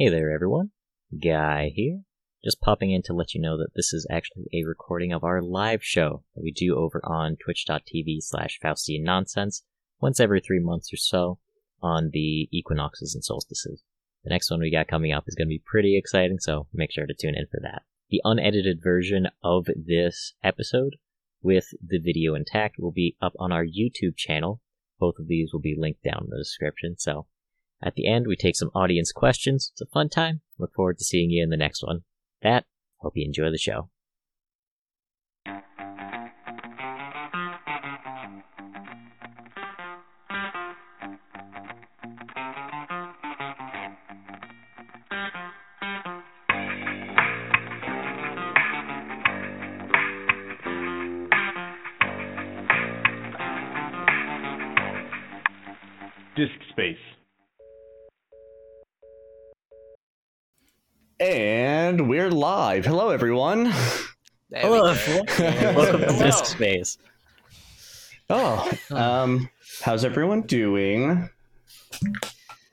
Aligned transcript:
Hey 0.00 0.08
there, 0.08 0.32
everyone. 0.32 0.70
Guy 1.22 1.72
here. 1.74 2.04
Just 2.42 2.62
popping 2.62 2.90
in 2.90 3.02
to 3.02 3.12
let 3.12 3.34
you 3.34 3.40
know 3.42 3.58
that 3.58 3.74
this 3.76 3.92
is 3.92 4.06
actually 4.10 4.46
a 4.50 4.66
recording 4.66 5.12
of 5.12 5.22
our 5.22 5.42
live 5.42 5.84
show 5.84 6.24
that 6.34 6.42
we 6.42 6.52
do 6.52 6.74
over 6.74 7.02
on 7.04 7.36
twitch.tv 7.36 8.22
slash 8.22 8.58
Faustian 8.64 9.02
Nonsense 9.02 9.62
once 10.00 10.18
every 10.18 10.40
three 10.40 10.58
months 10.58 10.90
or 10.90 10.96
so 10.96 11.38
on 11.82 12.08
the 12.14 12.48
equinoxes 12.50 13.14
and 13.14 13.22
solstices. 13.22 13.82
The 14.24 14.30
next 14.30 14.50
one 14.50 14.60
we 14.60 14.70
got 14.70 14.88
coming 14.88 15.12
up 15.12 15.24
is 15.26 15.34
going 15.34 15.48
to 15.48 15.54
be 15.54 15.62
pretty 15.62 15.98
exciting, 15.98 16.38
so 16.38 16.66
make 16.72 16.92
sure 16.92 17.04
to 17.04 17.12
tune 17.12 17.34
in 17.36 17.44
for 17.50 17.60
that. 17.60 17.82
The 18.08 18.22
unedited 18.24 18.82
version 18.82 19.28
of 19.44 19.66
this 19.66 20.32
episode 20.42 20.96
with 21.42 21.66
the 21.86 21.98
video 21.98 22.34
intact 22.34 22.76
will 22.78 22.90
be 22.90 23.18
up 23.20 23.34
on 23.38 23.52
our 23.52 23.66
YouTube 23.66 24.16
channel. 24.16 24.62
Both 24.98 25.18
of 25.18 25.28
these 25.28 25.52
will 25.52 25.60
be 25.60 25.76
linked 25.78 26.02
down 26.02 26.22
in 26.24 26.30
the 26.30 26.38
description, 26.38 26.94
so 26.96 27.26
at 27.82 27.94
the 27.94 28.06
end, 28.06 28.26
we 28.26 28.36
take 28.36 28.56
some 28.56 28.70
audience 28.74 29.12
questions. 29.12 29.70
It's 29.72 29.80
a 29.80 29.86
fun 29.86 30.08
time. 30.08 30.42
Look 30.58 30.74
forward 30.74 30.98
to 30.98 31.04
seeing 31.04 31.30
you 31.30 31.42
in 31.42 31.50
the 31.50 31.56
next 31.56 31.82
one. 31.82 32.02
That, 32.42 32.66
hope 32.98 33.16
you 33.16 33.24
enjoy 33.24 33.50
the 33.50 33.58
show. 33.58 33.90
Live. 62.70 62.86
Hello, 62.86 63.10
everyone. 63.10 63.64
There 64.50 64.60
Hello, 64.62 64.84
we 64.84 64.90
everyone. 64.90 65.74
welcome 65.74 66.00
to 66.02 66.24
Disc 66.24 66.44
Space. 66.44 66.98
Oh, 68.28 68.70
um, 68.92 69.50
how's 69.82 70.04
everyone 70.04 70.42
doing? 70.42 71.28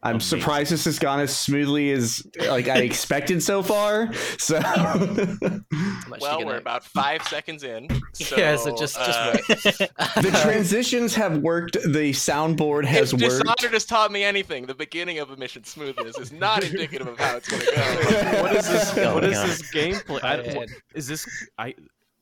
I'm 0.03 0.17
Amazing. 0.17 0.39
surprised 0.39 0.71
this 0.71 0.85
has 0.85 0.99
gone 0.99 1.19
as 1.19 1.35
smoothly 1.35 1.91
as 1.91 2.25
like 2.47 2.67
I 2.67 2.77
expected 2.83 3.41
so 3.41 3.63
far. 3.63 4.13
So, 4.37 4.59
Well, 6.21 6.45
we're 6.45 6.57
about 6.57 6.83
five 6.85 7.23
seconds 7.23 7.63
in. 7.63 7.87
So, 8.13 8.35
yeah, 8.35 8.55
so 8.55 8.75
just 8.75 8.95
just 8.95 9.19
uh, 9.19 9.81
the 10.21 10.35
transitions 10.41 11.13
have 11.13 11.37
worked. 11.37 11.73
The 11.73 12.11
soundboard 12.13 12.83
has 12.85 13.13
If 13.13 13.21
worked. 13.21 13.43
Dishonored 13.43 13.73
has 13.73 13.85
taught 13.85 14.11
me 14.11 14.23
anything, 14.23 14.65
the 14.65 14.73
beginning 14.73 15.19
of 15.19 15.29
a 15.29 15.37
mission 15.37 15.63
smoothness 15.63 16.17
is 16.17 16.31
not 16.31 16.63
indicative 16.63 17.07
of 17.07 17.19
how 17.19 17.37
it's 17.37 17.47
going 17.47 17.61
to 17.61 17.71
go. 17.71 18.41
what 18.41 18.55
is 18.55 18.67
this? 18.67 18.95
What 18.95 19.23
is 19.23 19.39
this 19.43 19.71
gameplay? 19.71 20.23
I, 20.23 20.37
Man. 20.37 20.55
what- 20.55 20.69
is 20.95 21.07
this? 21.07 21.27
I 21.59 21.75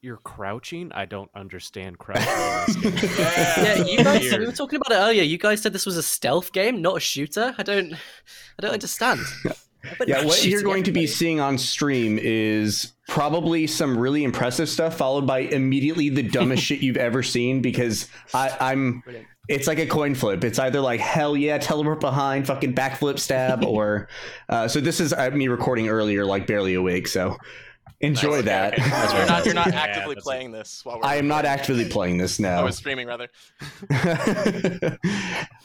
you're 0.06 0.18
crouching. 0.18 0.92
I 0.94 1.06
don't 1.06 1.32
understand 1.36 1.98
crouching. 1.98 2.84
in 2.84 2.94
yeah, 2.94 3.84
you 3.84 3.98
guys. 4.04 4.22
Weird. 4.22 4.40
We 4.40 4.46
were 4.46 4.52
talking 4.52 4.78
about 4.78 4.96
it 4.96 5.02
earlier. 5.02 5.24
You 5.24 5.38
guys 5.38 5.62
said 5.62 5.74
this 5.74 5.86
was 5.86 5.98
a 5.98 6.04
stealth 6.04 6.52
game, 6.54 6.82
not 6.82 6.98
a 6.98 7.00
shooter. 7.00 7.56
I 7.58 7.64
don't. 7.64 7.94
I 7.94 7.98
don't 8.62 8.74
understand. 8.74 9.20
Yeah, 10.08 10.26
what 10.26 10.44
you're 10.44 10.64
going 10.64 10.84
to 10.86 10.92
be 10.92 11.06
seeing 11.06 11.40
on 11.40 11.60
stream 11.60 12.18
is 12.20 12.94
probably 13.08 13.68
some 13.68 13.96
really 13.96 14.24
impressive 14.24 14.68
stuff, 14.68 14.98
followed 14.98 15.28
by 15.28 15.42
immediately 15.42 16.10
the 16.10 16.24
dumbest 16.24 16.64
shit 16.66 16.80
you've 16.80 16.98
ever 16.98 17.22
seen. 17.22 17.62
Because 17.62 18.10
I, 18.34 18.58
I'm, 18.60 19.02
Brilliant. 19.02 19.28
it's 19.48 19.68
like 19.68 19.78
a 19.78 19.86
coin 19.86 20.16
flip. 20.16 20.44
It's 20.44 20.58
either 20.58 20.82
like 20.82 21.00
hell 21.00 21.38
yeah, 21.38 21.60
teleport 21.60 22.00
behind, 22.00 22.48
fucking 22.48 22.74
backflip 22.74 23.20
stab, 23.20 23.64
or 23.64 24.08
uh, 24.50 24.68
so. 24.68 24.80
This 24.82 25.00
is 25.00 25.14
uh, 25.14 25.30
me 25.30 25.50
recording 25.50 25.88
earlier, 25.88 26.26
like 26.26 26.48
barely 26.48 26.74
awake. 26.74 27.08
So 27.08 27.38
enjoy 28.06 28.38
Okay, 28.38 28.42
that. 28.44 28.74
okay. 28.74 28.90
That's 28.90 29.14
You're 29.14 29.26
not, 29.26 29.46
you're 29.46 29.54
not 29.56 29.68
Yeah, 29.74 29.80
actively 29.82 30.16
that's 30.16 30.26
it. 30.26 30.30
playing 30.30 30.52
this 30.52 30.84
while 30.86 30.98
we're 31.00 31.06
I 31.06 31.16
am 31.16 31.28
not 31.28 31.46
actively 31.46 31.86
playing 31.90 32.18
this 32.18 32.40
now. 32.40 32.60
I 32.60 32.64
was 32.64 32.78
streaming, 32.78 33.08
rather. 33.08 33.28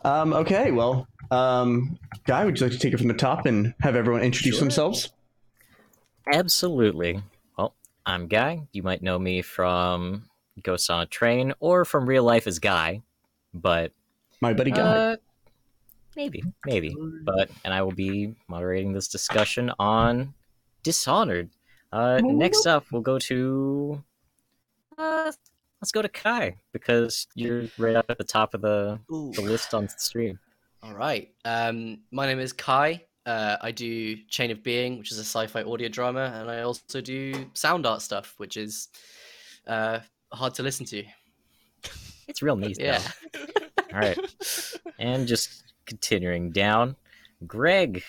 um, 0.04 0.32
okay, 0.32 0.70
well, 0.70 1.06
um, 1.30 1.98
Guy, 2.26 2.44
would 2.44 2.58
you 2.58 2.66
like 2.66 2.72
to 2.72 2.78
take 2.78 2.92
it 2.92 2.98
from 2.98 3.08
the 3.08 3.14
top 3.14 3.46
and 3.46 3.74
have 3.80 3.96
everyone 3.96 4.22
introduce 4.22 4.54
Sure. 4.56 4.60
themselves? 4.60 5.10
Absolutely. 6.32 7.22
Well, 7.56 7.74
I'm 8.06 8.26
Guy. 8.26 8.62
You 8.72 8.82
might 8.82 9.02
know 9.02 9.18
me 9.18 9.42
from 9.42 10.24
Ghost 10.62 10.90
on 10.90 11.02
a 11.02 11.06
Train 11.06 11.52
or 11.60 11.84
from 11.84 12.06
real 12.06 12.24
life 12.24 12.46
as 12.46 12.58
Guy, 12.58 13.02
but 13.54 13.92
My 14.40 14.52
buddy 14.52 14.70
Guy. 14.70 14.80
uh, 14.80 15.16
maybe, 16.16 16.42
maybe. 16.66 16.94
But 17.24 17.50
and 17.64 17.72
I 17.74 17.82
will 17.82 17.92
be 17.92 18.34
moderating 18.48 18.92
this 18.92 19.08
discussion 19.08 19.72
on 19.78 20.34
Dishonored. 20.82 21.50
Uh, 21.92 22.20
next 22.22 22.66
up, 22.66 22.86
we'll 22.92 23.02
go 23.02 23.18
to. 23.18 24.02
Uh, 24.96 25.32
let's 25.80 25.92
go 25.92 26.02
to 26.02 26.08
Cai 26.08 26.56
because 26.72 27.26
you're 27.34 27.64
right 27.78 27.96
up 27.96 28.06
at 28.08 28.18
the 28.18 28.24
top 28.24 28.54
of 28.54 28.60
the, 28.60 29.00
Ooh. 29.12 29.32
the 29.34 29.42
list 29.42 29.74
on 29.74 29.88
stream. 29.88 30.38
All 30.82 30.94
right. 30.94 31.30
Um, 31.44 32.00
my 32.10 32.26
name 32.26 32.38
is 32.38 32.52
Cai. 32.52 33.04
Uh, 33.26 33.56
I 33.60 33.70
do 33.70 34.16
Chain 34.28 34.50
of 34.50 34.62
Being, 34.62 34.98
which 34.98 35.12
is 35.12 35.18
a 35.18 35.24
sci-fi 35.24 35.62
audio 35.62 35.88
drama, 35.88 36.32
and 36.34 36.50
I 36.50 36.62
also 36.62 37.00
do 37.00 37.46
sound 37.54 37.86
art 37.86 38.02
stuff, 38.02 38.34
which 38.38 38.56
is 38.56 38.88
uh, 39.66 40.00
hard 40.32 40.54
to 40.54 40.62
listen 40.62 40.86
to. 40.86 41.04
It's 42.28 42.42
real 42.42 42.56
neat. 42.56 42.78
Yeah. 42.80 43.02
All 43.92 43.98
right. 43.98 44.18
And 44.98 45.26
just 45.26 45.64
continuing 45.84 46.52
down, 46.52 46.96
Greg. 47.46 48.04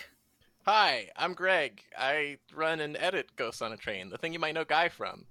Hi, 0.66 1.10
I'm 1.18 1.34
Greg. 1.34 1.82
I 1.98 2.38
run 2.56 2.80
and 2.80 2.96
edit 2.98 3.36
Ghosts 3.36 3.62
on 3.62 3.74
a 3.74 3.78
Train, 3.78 4.10
the 4.10 4.18
thing 4.18 4.34
you 4.34 4.40
might 4.40 4.54
know 4.54 4.64
Guy 4.64 4.90
from. 4.90 5.26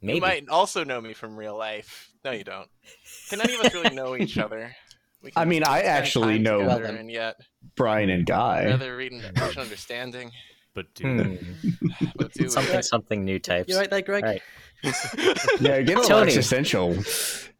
Maybe. 0.00 0.16
You 0.16 0.20
might 0.20 0.48
also 0.48 0.82
know 0.82 1.00
me 1.00 1.12
from 1.12 1.36
real 1.36 1.56
life. 1.56 2.10
No, 2.24 2.32
you 2.32 2.42
don't. 2.42 2.68
Can 3.30 3.40
any 3.40 3.54
of 3.54 3.60
us 3.60 3.72
really 3.74 3.94
know 3.94 4.16
each 4.16 4.36
other? 4.38 4.74
I 5.36 5.44
mean, 5.44 5.62
I 5.62 5.82
actually 5.82 6.40
know- 6.40 6.58
together 6.60 6.84
and 6.84 7.08
yet 7.10 7.36
Bryan 7.76 8.10
and 8.10 8.26
Guy. 8.26 8.66
rather 8.66 8.96
read 8.96 9.12
and 9.12 9.22
reach 9.22 9.54
an 9.56 9.62
understanding. 9.62 10.32
But 10.74 10.92
dude, 10.94 11.38
Hmm. 11.38 11.74
But 12.16 12.32
do 12.32 12.44
we? 12.44 12.48
something 12.48 12.82
something 12.82 13.24
new 13.24 13.38
types. 13.38 13.68
You 13.68 13.76
right 13.76 13.90
there, 13.90 14.00
Greg? 14.02 14.24
All 14.24 14.30
right. 14.30 14.42
Yeah, 15.60 15.80
get 15.82 15.96
a 15.96 16.00
little 16.00 16.02
Tony. 16.08 16.26
existential. 16.28 16.96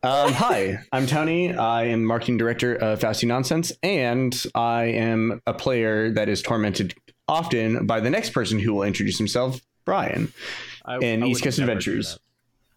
Um, 0.02 0.32
hi, 0.32 0.78
I'm 0.90 1.06
Tony. 1.06 1.54
I 1.54 1.84
am 1.84 2.04
marketing 2.04 2.38
director 2.38 2.74
of 2.74 2.98
Faustian 2.98 3.28
Nonsense, 3.28 3.70
and 3.84 4.34
I 4.56 4.84
am 4.86 5.40
a 5.46 5.54
player 5.54 6.10
that 6.14 6.28
is 6.28 6.42
tormented 6.42 6.94
often 7.32 7.86
by 7.86 8.00
the 8.00 8.10
next 8.10 8.30
person 8.30 8.58
who 8.58 8.74
will 8.74 8.82
introduce 8.82 9.18
himself, 9.18 9.60
Bryan. 9.84 10.32
I, 10.84 10.96
And 10.98 11.24
I 11.24 11.28
East 11.28 11.42
Coast 11.42 11.58
Adventures. 11.58 12.18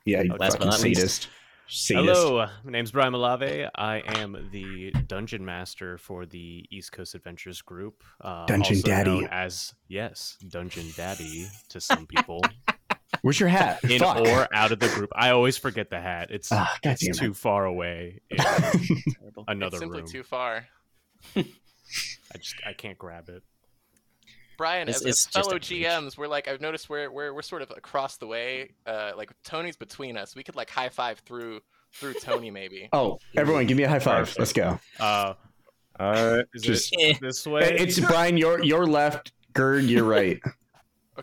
Yeah, 0.05 0.21
you 0.21 0.29
Last 0.31 0.39
but 0.39 0.51
fucking 0.53 0.67
not 0.67 0.79
sadist. 0.79 1.29
Sadist. 1.67 1.89
Hello, 2.21 2.45
my 2.63 2.71
name's 2.71 2.91
Bryan 2.91 3.11
Malave. 3.13 3.69
I 3.75 3.97
am 4.19 4.49
the 4.51 4.91
dungeon 5.07 5.43
master 5.43 5.97
for 5.97 6.25
the 6.27 6.63
East 6.69 6.91
Coast 6.91 7.15
Adventures 7.15 7.61
group. 7.63 8.03
Uh, 8.21 8.45
Dungeon 8.45 8.75
also 8.77 8.87
Daddy. 8.87 9.09
known 9.09 9.27
as 9.31 9.73
yes, 9.87 10.37
Dungeon 10.47 10.85
Daddy 10.95 11.47
to 11.69 11.81
some 11.81 12.05
people, 12.05 12.41
Where's 13.23 13.39
your 13.39 13.49
hat? 13.49 13.83
in 13.83 13.99
Fuck. 13.99 14.17
or 14.19 14.47
out 14.53 14.71
of 14.71 14.79
the 14.79 14.89
group. 14.89 15.09
I 15.15 15.31
always 15.31 15.57
forget 15.57 15.89
the 15.89 15.99
hat. 15.99 16.29
It's 16.29 16.51
Ah, 16.51 16.71
it's 16.83 17.01
it. 17.07 17.15
too 17.15 17.33
far 17.33 17.65
away. 17.65 18.21
in 18.29 18.37
another 19.47 19.77
it's 19.77 19.79
simply 19.79 20.01
room. 20.01 20.07
too 20.07 20.21
far. 20.23 20.67
I 21.35 22.37
just 22.37 22.55
I 22.65 22.73
can't 22.73 22.97
grab 22.99 23.27
it. 23.29 23.41
Bryan, 24.57 24.87
It's- 24.89 25.01
as, 25.01 25.07
it's 25.07 25.27
as 25.37 25.45
fellow. 25.45 25.59
GMs, 25.59 26.17
we're 26.17 26.27
like 26.27 26.47
I've 26.47 26.61
noticed 26.61 26.89
we're 26.89 27.09
we're 27.11 27.33
we're 27.33 27.41
sort 27.41 27.61
of 27.61 27.71
across 27.75 28.17
the 28.17 28.27
way. 28.27 28.71
Uh, 28.85 29.11
like 29.15 29.31
Tony's 29.43 29.75
between 29.77 30.17
us. 30.17 30.35
We 30.35 30.43
could 30.43 30.55
like 30.55 30.69
high 30.69 30.89
five 30.89 31.19
through 31.19 31.61
through 31.93 32.15
Tony 32.15 32.51
maybe. 32.51 32.89
Oh, 32.93 33.19
everyone, 33.37 33.65
give 33.67 33.77
me 33.77 33.83
a 33.83 33.89
high 33.89 33.99
five. 33.99 34.33
Let's 34.37 34.53
go. 34.53 34.79
Uh, 34.99 35.33
Uh, 35.99 36.43
is 36.53 36.61
just 36.61 36.89
it 36.97 37.19
this 37.21 37.45
way? 37.47 37.75
it's 37.79 37.99
Bryan. 37.99 38.37
Your 38.37 38.63
your 38.63 38.85
left. 38.85 39.31
Gerd, 39.53 39.85
you're 39.85 40.03
right. 40.19 40.39
Okay, 40.43 40.51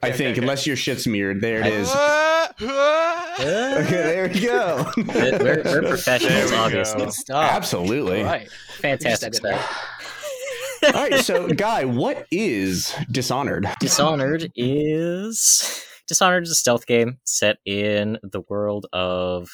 I 0.03 0.09
okay, 0.09 0.17
think, 0.17 0.33
okay. 0.39 0.41
unless 0.41 0.67
your 0.67 0.75
shit's 0.77 1.07
mirrored. 1.07 1.41
There 1.43 1.61
it 1.61 1.67
is. 1.67 1.93
Okay, 2.61 3.91
there 3.91 4.29
we 4.29 4.41
go. 4.41 4.87
We're, 4.97 5.63
we're 5.65 5.83
professionals, 5.89 6.51
we 6.51 6.57
obviously. 6.57 7.07
Good. 7.07 7.35
Absolutely. 7.35 8.21
All 8.21 8.27
right. 8.27 8.49
Fantastic 8.79 9.35
stuff. 9.35 9.81
All 10.85 10.93
right, 10.93 11.15
so 11.21 11.49
Guy, 11.49 11.85
what 11.85 12.27
is 12.31 12.95
Dishonored? 13.11 13.67
Dishonored 13.81 14.51
is 14.57 15.85
Dishonored 16.09 16.43
is 16.45 16.51
a 16.51 16.55
stealth 16.55 16.87
game 16.87 17.19
set 17.25 17.59
in 17.65 18.19
the 18.23 18.41
world 18.49 18.87
of 18.93 19.49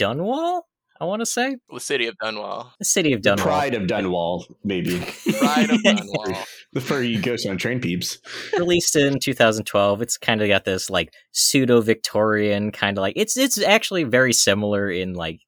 Dunwall. 0.00 0.62
I 1.00 1.04
want 1.04 1.20
to 1.20 1.26
say 1.26 1.56
the 1.70 1.80
city 1.80 2.06
of 2.06 2.14
Dunwall. 2.22 2.70
the 2.78 2.84
city 2.86 3.12
of 3.12 3.22
The 3.22 3.30
Dunwall. 3.30 3.42
Pride 3.42 3.74
of 3.74 3.82
Dunwall, 3.82 4.44
maybe. 4.64 4.98
Pride 5.38 5.70
of 5.70 5.80
Dunwall. 5.84 6.44
The 6.72 6.80
furry 6.80 7.16
ghost 7.16 7.46
on 7.46 7.58
train 7.58 7.80
peeps. 7.80 8.18
released 8.56 8.96
in 8.96 9.18
2012. 9.18 10.00
It's 10.02 10.16
kind 10.16 10.40
of 10.40 10.48
got 10.48 10.64
this 10.64 10.88
like 10.88 11.12
pseudo 11.32 11.80
Victorian 11.82 12.70
kind 12.72 12.96
of 12.98 13.02
like 13.02 13.14
it's 13.16 13.36
it's 13.36 13.60
actually 13.62 14.04
very 14.04 14.32
similar 14.32 14.90
in 14.90 15.12
like 15.14 15.40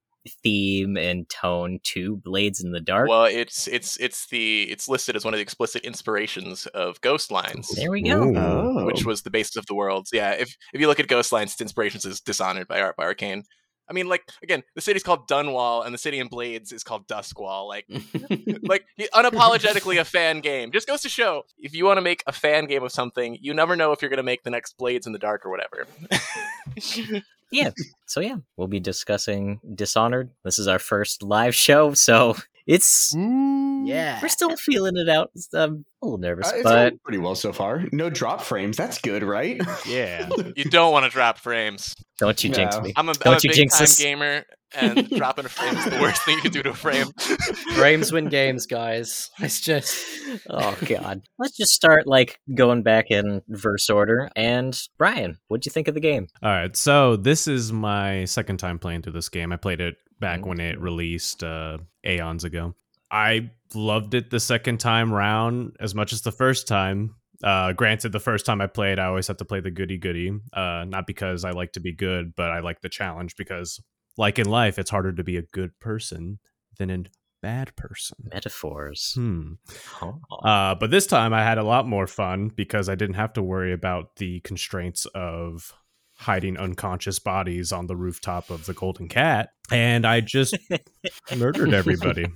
theme 0.42 0.96
and 0.96 1.28
tone 1.28 1.80
to 1.82 2.16
Blades 2.16 2.62
in 2.62 2.72
the 2.72 2.80
Dark. 2.80 3.08
Well, 3.08 3.24
it's 3.24 3.66
it's 3.68 3.96
it's 3.98 4.26
the 4.28 4.62
it's 4.70 4.88
listed 4.88 5.16
as 5.16 5.24
one 5.24 5.34
of 5.34 5.38
the 5.38 5.42
explicit 5.42 5.84
inspirations 5.84 6.66
of 6.68 7.00
Ghost 7.00 7.30
Lines, 7.30 7.68
there 7.68 7.90
we 7.90 8.02
go. 8.02 8.22
Ooh. 8.22 8.36
Oh. 8.36 8.84
which 8.86 9.04
was 9.04 9.22
the 9.22 9.30
basis 9.30 9.56
of 9.56 9.66
the 9.66 9.74
worlds. 9.74 10.10
Yeah, 10.12 10.32
if 10.32 10.54
if 10.72 10.80
you 10.80 10.86
look 10.86 11.00
at 11.00 11.08
Ghost 11.08 11.32
Lines, 11.32 11.52
its 11.52 11.60
inspirations 11.60 12.04
is 12.04 12.20
Dishonored 12.20 12.68
by 12.68 12.80
Art 12.80 12.96
by 12.96 13.04
Arkane. 13.04 13.44
I 13.88 13.93
mean, 13.93 14.06
like 14.06 14.29
again, 14.43 14.62
the 14.75 14.81
city's 14.81 15.02
called 15.02 15.29
Dunwall, 15.29 15.85
and 15.85 15.94
the 15.94 15.99
city 15.99 16.19
in 16.19 16.29
Blades 16.29 16.73
is 16.73 16.85
called 16.85 17.08
Duskwall. 17.08 17.67
Like, 17.67 17.87
like 18.62 18.85
unapologetically 19.14 20.00
a 20.00 20.05
fan 20.05 20.40
game. 20.40 20.73
Just 20.73 20.87
goes 20.87 21.02
to 21.02 21.08
show 21.08 21.44
if 21.58 21.75
you 21.75 21.85
want 21.85 21.96
to 21.96 22.02
make 22.02 22.23
a 22.26 22.32
fan 22.32 22.67
game 22.67 22.82
of 22.82 22.93
something, 22.93 23.38
you 23.40 23.55
never 23.55 23.76
know 23.76 23.93
if 23.93 24.02
you're 24.02 24.11
going 24.11 24.19
to 24.19 24.23
make 24.23 24.43
the 24.43 24.50
next 24.50 24.76
Blades 24.76 25.06
in 25.06 25.12
the 25.12 25.19
Dark 25.19 25.46
or 25.46 25.50
whatever. 25.50 25.87
yeah. 27.50 27.70
So 28.06 28.20
yeah, 28.20 28.37
we'll 28.56 28.69
be 28.69 28.81
discussing 28.81 29.61
Dishonored. 29.75 30.31
This 30.44 30.58
is 30.58 30.69
our 30.69 30.79
first 30.79 31.23
live 31.23 31.55
show, 31.55 31.94
so 31.94 32.37
it's 32.68 33.12
yeah. 33.16 34.20
we're 34.22 34.28
still 34.28 34.54
feeling 34.56 34.96
it 34.96 35.08
out. 35.08 35.30
I'm 35.54 35.84
a 36.02 36.06
little 36.06 36.18
nervous, 36.18 36.48
Uh, 36.52 36.56
it's 36.56 36.62
but 36.62 37.02
pretty 37.02 37.18
well 37.18 37.34
so 37.34 37.52
far. 37.52 37.84
No 37.92 38.10
drop 38.10 38.42
frames. 38.42 38.76
That's 38.76 39.00
good, 39.00 39.22
right? 39.24 39.60
Yeah. 39.86 40.28
you 40.56 40.64
don't 40.64 40.92
want 40.92 41.04
to 41.06 41.10
drop 41.10 41.38
frames. 41.38 41.96
don't 42.18 42.42
you 42.44 42.50
jinx 42.50 42.76
No. 42.76 42.82
me. 42.82 42.92
I'm 42.94 43.08
a, 43.08 43.12
I'm 43.12 43.16
Don't 43.20 43.34
a 43.34 43.40
you 43.42 43.50
big 43.50 43.56
jinx 43.56 43.74
time 43.78 43.84
us. 43.84 43.98
gamer, 43.98 44.44
and 44.74 45.08
dropping 45.16 45.44
a 45.44 45.48
frame 45.48 45.76
is 45.76 45.84
the 45.84 45.98
worst 46.00 46.24
thing 46.24 46.36
you 46.36 46.42
can 46.42 46.52
do 46.52 46.62
to 46.62 46.70
a 46.70 46.74
frame. 46.74 47.06
Frames 47.76 48.12
win 48.12 48.28
games, 48.28 48.66
guys. 48.66 49.30
It's 49.40 49.60
just 49.60 50.04
Oh 50.50 50.76
god. 50.86 51.22
Let's 51.38 51.56
just 51.56 51.72
start 51.72 52.06
like 52.06 52.38
going 52.54 52.82
back 52.82 53.10
in 53.10 53.42
verse 53.48 53.88
order. 53.90 54.30
And 54.36 54.78
Bryan, 54.98 55.38
what'd 55.48 55.66
you 55.66 55.72
think 55.72 55.88
of 55.88 55.94
the 55.94 56.00
game? 56.00 56.26
All 56.42 56.50
right, 56.50 56.76
so 56.76 57.16
this 57.16 57.46
is 57.46 57.72
my 57.72 58.24
second 58.24 58.58
time 58.58 58.78
playing 58.78 59.02
through 59.02 59.14
this 59.14 59.28
game. 59.28 59.52
I 59.52 59.56
played 59.56 59.80
it 59.80 59.96
back 60.20 60.44
when 60.44 60.60
it 60.60 60.80
released 60.80 61.42
uh, 61.44 61.78
aeons 62.04 62.44
ago. 62.44 62.74
I 63.10 63.50
loved 63.74 64.14
it 64.14 64.30
the 64.30 64.40
second 64.40 64.78
time 64.78 65.12
round 65.12 65.76
as 65.80 65.94
much 65.94 66.12
as 66.12 66.22
the 66.22 66.32
first 66.32 66.66
time. 66.68 67.14
Uh, 67.42 67.72
granted, 67.72 68.10
the 68.10 68.20
first 68.20 68.44
time 68.44 68.60
I 68.60 68.66
played, 68.66 68.98
I 68.98 69.06
always 69.06 69.28
have 69.28 69.36
to 69.38 69.44
play 69.44 69.60
the 69.60 69.70
goody 69.70 69.96
goody. 69.96 70.32
Uh, 70.52 70.84
not 70.86 71.06
because 71.06 71.44
I 71.44 71.50
like 71.50 71.72
to 71.72 71.80
be 71.80 71.92
good, 71.92 72.34
but 72.36 72.50
I 72.50 72.60
like 72.60 72.80
the 72.80 72.88
challenge 72.88 73.36
because, 73.36 73.80
like 74.18 74.38
in 74.38 74.48
life, 74.48 74.78
it's 74.78 74.90
harder 74.90 75.12
to 75.12 75.24
be 75.24 75.36
a 75.38 75.42
good 75.42 75.78
person 75.80 76.40
than 76.78 76.90
a 76.90 77.04
bad 77.40 77.74
person. 77.76 78.16
Metaphors. 78.32 79.12
Hmm. 79.14 79.52
Oh. 80.02 80.18
Uh, 80.42 80.74
but 80.74 80.90
this 80.90 81.06
time 81.06 81.32
I 81.32 81.42
had 81.42 81.56
a 81.56 81.64
lot 81.64 81.86
more 81.86 82.06
fun 82.06 82.50
because 82.54 82.88
I 82.88 82.96
didn't 82.96 83.14
have 83.14 83.32
to 83.34 83.42
worry 83.42 83.72
about 83.72 84.16
the 84.16 84.40
constraints 84.40 85.06
of 85.14 85.72
hiding 86.14 86.58
unconscious 86.58 87.20
bodies 87.20 87.70
on 87.70 87.86
the 87.86 87.96
rooftop 87.96 88.50
of 88.50 88.66
the 88.66 88.74
Golden 88.74 89.08
Cat, 89.08 89.50
and 89.70 90.04
I 90.04 90.20
just 90.20 90.58
murdered 91.36 91.72
everybody. 91.72 92.26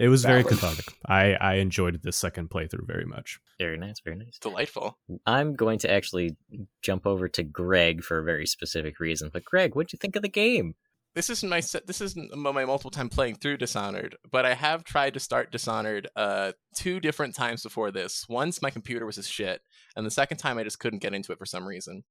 It 0.00 0.08
was 0.08 0.24
very 0.24 0.42
cathartic. 0.42 0.86
I, 1.06 1.34
I 1.34 1.54
enjoyed 1.56 2.02
this 2.02 2.16
second 2.16 2.50
playthrough 2.50 2.86
very 2.86 3.04
much. 3.04 3.38
Very 3.58 3.78
nice, 3.78 4.00
very 4.04 4.16
nice. 4.16 4.38
Delightful. 4.38 4.98
I'm 5.26 5.54
going 5.54 5.78
to 5.80 5.90
actually 5.90 6.36
jump 6.82 7.06
over 7.06 7.28
to 7.28 7.44
Greg 7.44 8.02
for 8.02 8.18
a 8.18 8.24
very 8.24 8.46
specific 8.46 8.98
reason. 8.98 9.30
But 9.32 9.44
Greg, 9.44 9.76
what'd 9.76 9.92
you 9.92 9.98
think 9.98 10.16
of 10.16 10.22
the 10.22 10.28
game? 10.28 10.74
This 11.14 11.30
isn't 11.30 11.48
my 11.48 11.60
this 11.86 12.00
isn't 12.00 12.34
my 12.36 12.52
my 12.52 12.64
multiple 12.64 12.90
time 12.90 13.08
playing 13.08 13.34
through 13.34 13.56
dishonored 13.56 14.16
but 14.30 14.44
i 14.44 14.54
have 14.54 14.84
tried 14.84 15.14
to 15.14 15.20
start 15.20 15.52
dishonored 15.52 16.08
uh 16.16 16.52
two 16.74 17.00
different 17.00 17.34
times 17.34 17.62
before 17.62 17.90
this. 17.90 18.26
Once 18.28 18.62
my 18.62 18.70
computer 18.70 19.06
was 19.06 19.18
as 19.18 19.28
shit 19.28 19.60
and 19.96 20.06
the 20.06 20.10
second 20.10 20.38
time 20.38 20.58
i 20.58 20.64
just 20.64 20.78
couldn't 20.78 21.02
get 21.02 21.14
into 21.14 21.32
it 21.32 21.38
for 21.38 21.46
some 21.46 21.66
reason. 21.66 22.02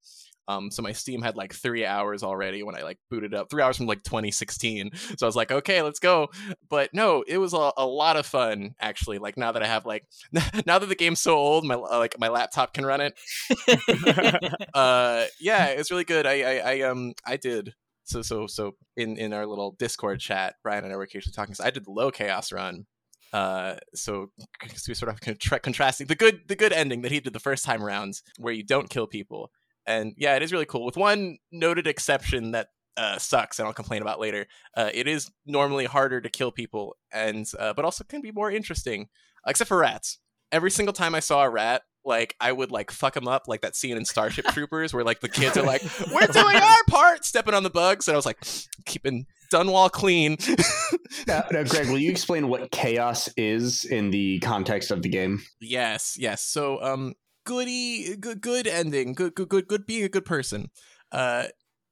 Um 0.47 0.71
so 0.71 0.81
my 0.81 0.91
steam 0.91 1.21
had 1.21 1.35
like 1.35 1.53
three 1.53 1.85
hours 1.85 2.23
already 2.23 2.63
when 2.63 2.75
i 2.75 2.81
like 2.81 2.99
booted 3.09 3.33
up 3.33 3.49
three 3.49 3.63
hours 3.63 3.77
from 3.77 3.87
like 3.87 4.03
2016 4.03 4.91
so 5.17 5.25
i 5.25 5.27
was 5.27 5.35
like 5.35 5.51
okay 5.51 5.81
let's 5.81 5.99
go. 5.99 6.29
But 6.69 6.89
no 6.93 7.23
it 7.27 7.37
was 7.37 7.53
a, 7.53 7.71
a 7.77 7.85
lot 7.85 8.17
of 8.17 8.25
fun 8.25 8.75
actually 8.79 9.17
like 9.17 9.37
now 9.37 9.51
that 9.51 9.63
i 9.63 9.67
have 9.67 9.85
like 9.85 10.05
now 10.65 10.79
that 10.79 10.89
the 10.89 10.95
game's 10.95 11.21
so 11.21 11.35
old 11.35 11.65
my 11.65 11.75
uh, 11.75 11.97
like 11.97 12.19
my 12.19 12.29
laptop 12.29 12.73
can 12.73 12.85
run 12.85 13.01
it. 13.01 13.13
Uh 14.73 15.25
yeah 15.39 15.67
it's 15.67 15.91
really 15.91 16.03
good. 16.03 16.25
I, 16.25 16.41
I 16.41 16.57
i 16.73 16.81
um 16.81 17.13
i 17.25 17.35
did 17.35 17.73
so 18.03 18.21
so 18.21 18.47
so 18.47 18.73
in 18.97 19.17
in 19.17 19.33
our 19.33 19.45
little 19.45 19.75
discord 19.77 20.19
chat 20.19 20.55
brian 20.63 20.83
and 20.83 20.93
i 20.93 20.95
were 20.95 21.03
occasionally 21.03 21.33
talking 21.33 21.53
so 21.53 21.63
i 21.63 21.69
did 21.69 21.85
the 21.85 21.91
low 21.91 22.11
chaos 22.11 22.51
run 22.51 22.85
uh 23.33 23.75
so 23.93 24.31
so 24.75 24.89
we 24.89 24.93
sort 24.93 25.11
of 25.11 25.19
contra- 25.21 25.59
contrasting 25.59 26.07
the 26.07 26.15
good 26.15 26.41
the 26.47 26.55
good 26.55 26.73
ending 26.73 27.01
that 27.01 27.11
he 27.11 27.19
did 27.19 27.33
the 27.33 27.39
first 27.39 27.63
time 27.63 27.83
around 27.83 28.21
where 28.37 28.53
you 28.53 28.63
don't 28.63 28.89
kill 28.89 29.07
people 29.07 29.51
and 29.85 30.13
yeah 30.17 30.35
it 30.35 30.41
is 30.41 30.51
really 30.51 30.65
cool 30.65 30.85
with 30.85 30.97
one 30.97 31.37
noted 31.51 31.87
exception 31.87 32.51
that 32.51 32.67
uh, 32.97 33.17
sucks 33.17 33.59
and 33.59 33.67
I'll 33.67 33.73
complain 33.73 34.01
about 34.01 34.19
later. 34.19 34.47
Uh, 34.75 34.89
it 34.93 35.07
is 35.07 35.31
normally 35.45 35.85
harder 35.85 36.21
to 36.21 36.29
kill 36.29 36.51
people, 36.51 36.95
and 37.11 37.49
uh, 37.57 37.73
but 37.73 37.85
also 37.85 38.03
can 38.03 38.21
be 38.21 38.31
more 38.31 38.51
interesting, 38.51 39.07
except 39.47 39.67
for 39.67 39.77
rats. 39.77 40.19
Every 40.51 40.71
single 40.71 40.93
time 40.93 41.15
I 41.15 41.21
saw 41.21 41.43
a 41.43 41.49
rat, 41.49 41.83
like 42.03 42.35
I 42.39 42.51
would 42.51 42.71
like 42.71 42.91
fuck 42.91 43.13
them 43.13 43.27
up, 43.27 43.47
like 43.47 43.61
that 43.61 43.75
scene 43.75 43.97
in 43.97 44.05
Starship 44.05 44.45
Troopers 44.53 44.93
where 44.93 45.03
like 45.03 45.19
the 45.19 45.29
kids 45.29 45.57
are 45.57 45.65
like, 45.65 45.81
"We're 46.13 46.27
doing 46.27 46.55
our 46.55 46.83
part," 46.87 47.25
stepping 47.25 47.53
on 47.53 47.63
the 47.63 47.69
bugs, 47.69 48.07
and 48.07 48.13
I 48.13 48.17
was 48.17 48.25
like, 48.25 48.37
keeping 48.85 49.25
Dunwall 49.51 49.91
clean. 49.91 50.37
now, 51.27 51.43
now, 51.51 51.63
Greg, 51.63 51.87
will 51.89 51.99
you 51.99 52.09
explain 52.09 52.47
what 52.47 52.71
chaos 52.71 53.29
is 53.37 53.83
in 53.83 54.11
the 54.11 54.39
context 54.39 54.91
of 54.91 55.01
the 55.01 55.09
game? 55.09 55.41
Yes, 55.59 56.15
yes. 56.17 56.43
So, 56.43 56.81
um, 56.81 57.13
goody, 57.45 58.15
good, 58.15 58.41
good 58.41 58.65
ending. 58.65 59.13
Good, 59.13 59.35
good, 59.35 59.49
good, 59.49 59.67
good. 59.67 59.85
Being 59.85 60.03
a 60.03 60.09
good 60.09 60.25
person. 60.25 60.69
Uh, 61.11 61.45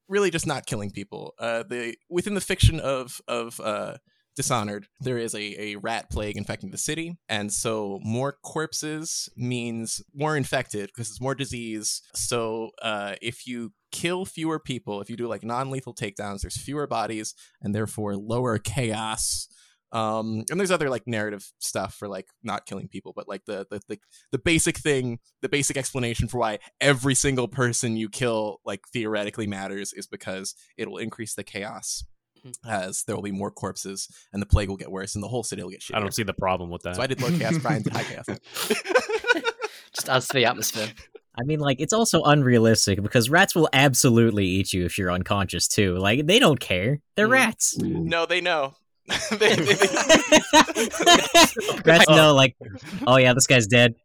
really 0.07 0.31
just 0.31 0.47
not 0.47 0.65
killing 0.65 0.89
people. 0.89 1.33
Uh, 1.37 1.63
the 1.63 1.95
within 2.09 2.33
the 2.33 2.41
fiction 2.41 2.79
of 2.79 3.21
of 3.27 3.59
uh 3.59 3.97
Dishonored, 4.39 4.87
there 5.01 5.17
is 5.17 5.35
a, 5.35 5.61
a 5.61 5.75
rat 5.75 6.09
plague 6.09 6.37
infecting 6.37 6.71
the 6.71 6.77
city, 6.77 7.17
and 7.27 7.51
so 7.51 7.99
more 8.01 8.37
corpses 8.41 9.27
means 9.35 10.01
more 10.15 10.37
infected 10.37 10.87
because 10.87 11.09
it's 11.09 11.19
more 11.19 11.35
disease. 11.35 12.01
So 12.15 12.69
uh, 12.81 13.15
if 13.21 13.45
you 13.45 13.73
kill 13.91 14.23
fewer 14.23 14.57
people, 14.57 15.01
if 15.01 15.09
you 15.09 15.17
do 15.17 15.27
like 15.27 15.43
non 15.43 15.69
lethal 15.69 15.93
takedowns, 15.93 16.39
there's 16.39 16.55
fewer 16.55 16.87
bodies 16.87 17.35
and 17.61 17.75
therefore 17.75 18.15
lower 18.15 18.57
chaos. 18.57 19.49
Um, 19.91 20.45
and 20.49 20.57
there's 20.57 20.71
other 20.71 20.89
like 20.89 21.05
narrative 21.05 21.51
stuff 21.59 21.93
for 21.95 22.07
like 22.07 22.27
not 22.41 22.65
killing 22.65 22.87
people, 22.87 23.11
but 23.13 23.27
like 23.27 23.43
the, 23.43 23.67
the 23.69 23.81
the 23.89 23.99
the 24.31 24.39
basic 24.39 24.77
thing, 24.77 25.19
the 25.41 25.49
basic 25.49 25.75
explanation 25.75 26.29
for 26.29 26.37
why 26.37 26.59
every 26.79 27.13
single 27.13 27.49
person 27.49 27.97
you 27.97 28.07
kill 28.07 28.61
like 28.63 28.87
theoretically 28.93 29.47
matters 29.47 29.91
is 29.91 30.07
because 30.07 30.55
it 30.77 30.89
will 30.89 30.97
increase 30.97 31.35
the 31.35 31.43
chaos 31.43 32.05
as 32.67 33.03
there 33.03 33.15
will 33.15 33.23
be 33.23 33.31
more 33.31 33.51
corpses 33.51 34.07
and 34.33 34.41
the 34.41 34.45
plague 34.45 34.69
will 34.69 34.77
get 34.77 34.91
worse 34.91 35.15
and 35.15 35.23
the 35.23 35.27
whole 35.27 35.43
city 35.43 35.61
will 35.63 35.69
get 35.69 35.81
shit. 35.81 35.95
I 35.95 35.99
don't 35.99 36.13
see 36.13 36.23
the 36.23 36.33
problem 36.33 36.69
with 36.69 36.81
that. 36.83 36.95
So 36.95 37.01
I 37.01 37.07
did 37.07 37.21
low 37.21 37.29
chaos, 37.37 37.57
Bryan 37.59 37.81
did 37.83 37.93
high 37.93 38.03
chaos. 38.03 38.25
just 39.93 40.09
adds 40.09 40.27
to 40.27 40.33
the 40.33 40.45
atmosphere. 40.45 40.87
I 41.39 41.43
mean, 41.43 41.59
like, 41.59 41.79
it's 41.79 41.93
also 41.93 42.21
unrealistic 42.23 43.01
because 43.01 43.29
rats 43.29 43.55
will 43.55 43.69
absolutely 43.71 44.45
eat 44.45 44.73
you 44.73 44.83
if 44.85 44.97
you're 44.97 45.11
unconscious, 45.11 45.67
too. 45.69 45.95
Like, 45.95 46.25
they 46.25 46.37
don't 46.39 46.59
care. 46.59 46.99
They're 47.15 47.27
Mm. 47.27 47.31
rats. 47.31 47.77
no, 47.77 48.25
they 48.25 48.41
know. 48.41 48.73
they, 49.31 49.55
they, 49.55 49.75
rats 51.85 52.09
know, 52.09 52.33
like, 52.35 52.55
oh, 53.07 53.17
yeah, 53.17 53.33
this 53.33 53.47
guy's 53.47 53.67
dead. 53.67 53.95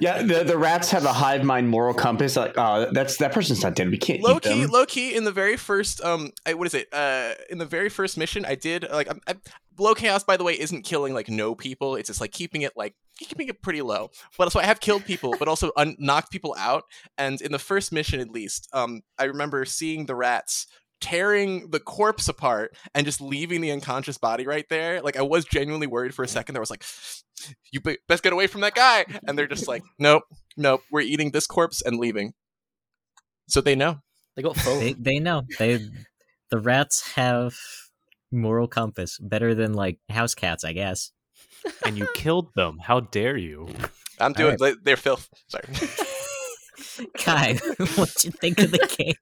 Yeah, 0.00 0.22
the, 0.22 0.44
the 0.44 0.56
rats 0.56 0.90
have 0.92 1.04
a 1.04 1.12
hive 1.12 1.44
mind 1.44 1.68
moral 1.68 1.94
compass. 1.94 2.36
Like, 2.36 2.54
oh, 2.56 2.88
that's 2.92 3.16
that 3.18 3.32
person's 3.32 3.62
not 3.62 3.74
dead. 3.74 3.90
We 3.90 3.98
can't 3.98 4.22
low 4.22 4.38
key, 4.38 4.66
low 4.66 4.86
key. 4.86 5.14
In 5.14 5.24
the 5.24 5.32
very 5.32 5.56
first, 5.56 6.02
um, 6.02 6.30
I, 6.46 6.54
what 6.54 6.66
is 6.66 6.74
it? 6.74 6.88
Uh, 6.92 7.32
in 7.50 7.58
the 7.58 7.66
very 7.66 7.88
first 7.88 8.16
mission, 8.16 8.44
I 8.44 8.54
did 8.54 8.86
like, 8.90 9.10
I'm, 9.10 9.20
I, 9.26 9.34
low 9.78 9.94
chaos. 9.94 10.24
By 10.24 10.36
the 10.36 10.44
way, 10.44 10.58
isn't 10.58 10.82
killing 10.82 11.12
like 11.12 11.28
no 11.28 11.54
people. 11.54 11.96
It's 11.96 12.06
just 12.06 12.20
like 12.20 12.32
keeping 12.32 12.62
it 12.62 12.72
like 12.76 12.94
keeping 13.18 13.48
it 13.48 13.62
pretty 13.62 13.82
low. 13.82 14.10
But 14.38 14.52
so 14.52 14.60
I 14.60 14.64
have 14.64 14.80
killed 14.80 15.04
people, 15.04 15.34
but 15.38 15.48
also 15.48 15.72
un- 15.76 15.96
knocked 15.98 16.30
people 16.30 16.54
out. 16.58 16.84
And 17.18 17.40
in 17.40 17.52
the 17.52 17.58
first 17.58 17.92
mission, 17.92 18.20
at 18.20 18.30
least, 18.30 18.68
um, 18.72 19.02
I 19.18 19.24
remember 19.24 19.64
seeing 19.64 20.06
the 20.06 20.14
rats 20.14 20.66
tearing 21.00 21.70
the 21.70 21.80
corpse 21.80 22.28
apart 22.28 22.76
and 22.94 23.06
just 23.06 23.20
leaving 23.20 23.60
the 23.60 23.70
unconscious 23.70 24.18
body 24.18 24.46
right 24.46 24.66
there. 24.68 25.00
Like 25.02 25.16
I 25.16 25.22
was 25.22 25.44
genuinely 25.44 25.86
worried 25.86 26.14
for 26.14 26.22
a 26.22 26.28
second. 26.28 26.54
There 26.54 26.60
was 26.62 26.70
like, 26.70 26.84
you 27.72 27.80
best 28.08 28.22
get 28.22 28.32
away 28.32 28.46
from 28.46 28.60
that 28.62 28.74
guy. 28.74 29.04
And 29.26 29.38
they're 29.38 29.46
just 29.46 29.68
like, 29.68 29.82
nope, 29.98 30.24
nope, 30.56 30.82
we're 30.90 31.00
eating 31.00 31.30
this 31.30 31.46
corpse 31.46 31.82
and 31.82 31.98
leaving. 31.98 32.34
So 33.48 33.60
they 33.60 33.74
know. 33.74 34.00
They 34.36 34.42
got 34.42 34.56
full. 34.56 34.78
They, 34.78 34.92
they 34.92 35.18
know. 35.18 35.42
They, 35.58 35.88
the 36.50 36.58
rats 36.58 37.12
have 37.14 37.56
moral 38.30 38.68
compass 38.68 39.18
better 39.18 39.54
than, 39.54 39.74
like, 39.74 39.98
house 40.08 40.34
cats, 40.34 40.62
I 40.64 40.72
guess. 40.72 41.10
and 41.84 41.98
you 41.98 42.08
killed 42.14 42.54
them. 42.54 42.78
How 42.80 43.00
dare 43.00 43.36
you? 43.36 43.68
I'm 44.20 44.32
doing. 44.32 44.56
They're 44.82 44.96
filth. 44.96 45.28
Sorry, 45.48 45.64
Cai, 47.18 47.54
what'd 47.96 48.24
you 48.24 48.30
think 48.30 48.60
of 48.60 48.70
the 48.70 48.86
game? 48.98 49.14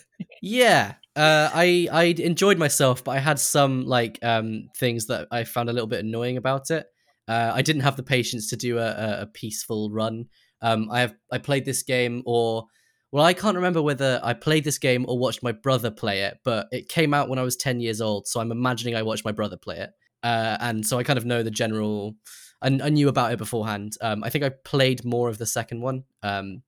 Yeah, 0.46 0.96
uh, 1.16 1.48
I 1.54 1.88
I 1.90 2.04
enjoyed 2.18 2.58
myself, 2.58 3.02
but 3.02 3.12
I 3.12 3.18
had 3.18 3.38
some 3.38 3.86
like 3.86 4.18
um, 4.22 4.68
things 4.76 5.06
that 5.06 5.26
I 5.30 5.44
found 5.44 5.70
a 5.70 5.72
little 5.72 5.86
bit 5.86 6.04
annoying 6.04 6.36
about 6.36 6.70
it. 6.70 6.86
Uh, 7.26 7.52
I 7.54 7.62
didn't 7.62 7.80
have 7.80 7.96
the 7.96 8.02
patience 8.02 8.50
to 8.50 8.56
do 8.56 8.76
a, 8.78 9.22
a, 9.22 9.26
peaceful 9.26 9.90
run. 9.90 10.26
Um, 10.60 10.90
I 10.90 11.00
have 11.00 11.14
I 11.32 11.38
played 11.38 11.64
this 11.64 11.82
game, 11.82 12.22
or 12.26 12.66
Well, 13.10 13.24
I 13.24 13.32
can't 13.32 13.56
remember 13.56 13.80
whether 13.80 14.20
I 14.22 14.34
played 14.34 14.64
this 14.64 14.76
game 14.76 15.06
or 15.08 15.18
watched 15.18 15.42
my 15.42 15.52
brother 15.52 15.90
play 15.90 16.20
it, 16.24 16.40
but 16.44 16.66
it 16.72 16.90
came 16.90 17.14
out 17.14 17.30
when 17.30 17.38
I 17.38 17.42
was 17.42 17.56
10 17.56 17.80
years 17.80 18.02
old, 18.02 18.26
so 18.26 18.38
I'm 18.38 18.52
imagining 18.52 18.96
I 18.96 19.02
watched 19.02 19.24
my 19.24 19.32
brother 19.32 19.56
play 19.56 19.78
it. 19.78 19.90
Uh, 20.22 20.58
and 20.60 20.86
so 20.86 20.98
I 20.98 21.04
kind 21.04 21.18
of 21.18 21.24
know 21.24 21.42
the 21.42 21.50
general. 21.50 22.16
I, 22.64 22.68
I 22.82 22.88
knew 22.88 23.08
about 23.08 23.32
it 23.32 23.38
beforehand. 23.38 23.96
Um, 24.00 24.24
I 24.24 24.30
think 24.30 24.44
I 24.44 24.48
played 24.48 25.04
more 25.04 25.28
of 25.28 25.38
the 25.38 25.46
second 25.46 25.82
one, 25.82 26.04
um, 26.22 26.62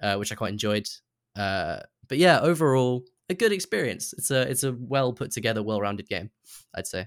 uh, 0.00 0.16
which 0.16 0.32
I 0.32 0.34
quite 0.34 0.52
enjoyed. 0.52 0.88
Uh, 1.36 1.80
but 2.08 2.18
yeah, 2.18 2.40
overall, 2.40 3.04
a 3.28 3.34
good 3.34 3.52
experience. 3.52 4.12
It's 4.14 4.30
a 4.30 4.42
it's 4.42 4.64
a 4.64 4.72
well 4.72 5.12
put 5.12 5.30
together, 5.30 5.62
well 5.62 5.80
rounded 5.80 6.08
game. 6.08 6.30
I'd 6.74 6.86
say. 6.86 7.06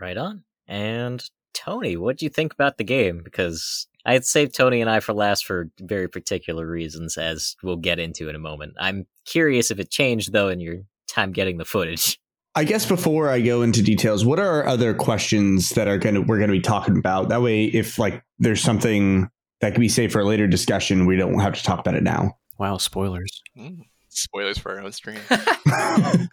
Right 0.00 0.16
on. 0.16 0.44
And 0.68 1.24
Tony, 1.54 1.96
what 1.96 2.18
do 2.18 2.26
you 2.26 2.30
think 2.30 2.52
about 2.52 2.78
the 2.78 2.84
game? 2.84 3.22
Because 3.24 3.88
I'd 4.04 4.24
save 4.24 4.52
Tony 4.52 4.80
and 4.80 4.88
I 4.88 5.00
for 5.00 5.12
last 5.12 5.44
for 5.44 5.70
very 5.80 6.08
particular 6.08 6.66
reasons, 6.66 7.16
as 7.16 7.56
we'll 7.62 7.76
get 7.76 7.98
into 7.98 8.28
in 8.28 8.36
a 8.36 8.38
moment. 8.38 8.74
I'm 8.78 9.06
curious 9.24 9.70
if 9.70 9.80
it 9.80 9.90
changed 9.90 10.32
though 10.32 10.48
in 10.48 10.60
your 10.60 10.76
time 11.08 11.32
getting 11.32 11.58
the 11.58 11.64
footage. 11.64 12.20
I 12.58 12.64
guess 12.64 12.84
before 12.84 13.30
I 13.30 13.40
go 13.40 13.62
into 13.62 13.84
details, 13.84 14.24
what 14.24 14.40
are 14.40 14.66
other 14.66 14.92
questions 14.92 15.68
that 15.70 15.86
are 15.86 15.96
gonna 15.96 16.22
we're 16.22 16.40
gonna 16.40 16.50
be 16.50 16.60
talking 16.60 16.98
about? 16.98 17.28
That 17.28 17.40
way, 17.40 17.66
if 17.66 18.00
like 18.00 18.20
there's 18.40 18.60
something 18.60 19.28
that 19.60 19.74
can 19.74 19.80
be 19.80 19.88
saved 19.88 20.12
for 20.12 20.22
a 20.22 20.24
later 20.24 20.48
discussion, 20.48 21.06
we 21.06 21.14
don't 21.14 21.38
have 21.38 21.54
to 21.54 21.62
talk 21.62 21.78
about 21.78 21.94
it 21.94 22.02
now. 22.02 22.32
Wow, 22.58 22.78
spoilers. 22.78 23.30
Mm. 23.56 23.84
Spoilers 24.08 24.58
for 24.58 24.72
our 24.72 24.80
own 24.80 24.90
stream. 24.90 25.20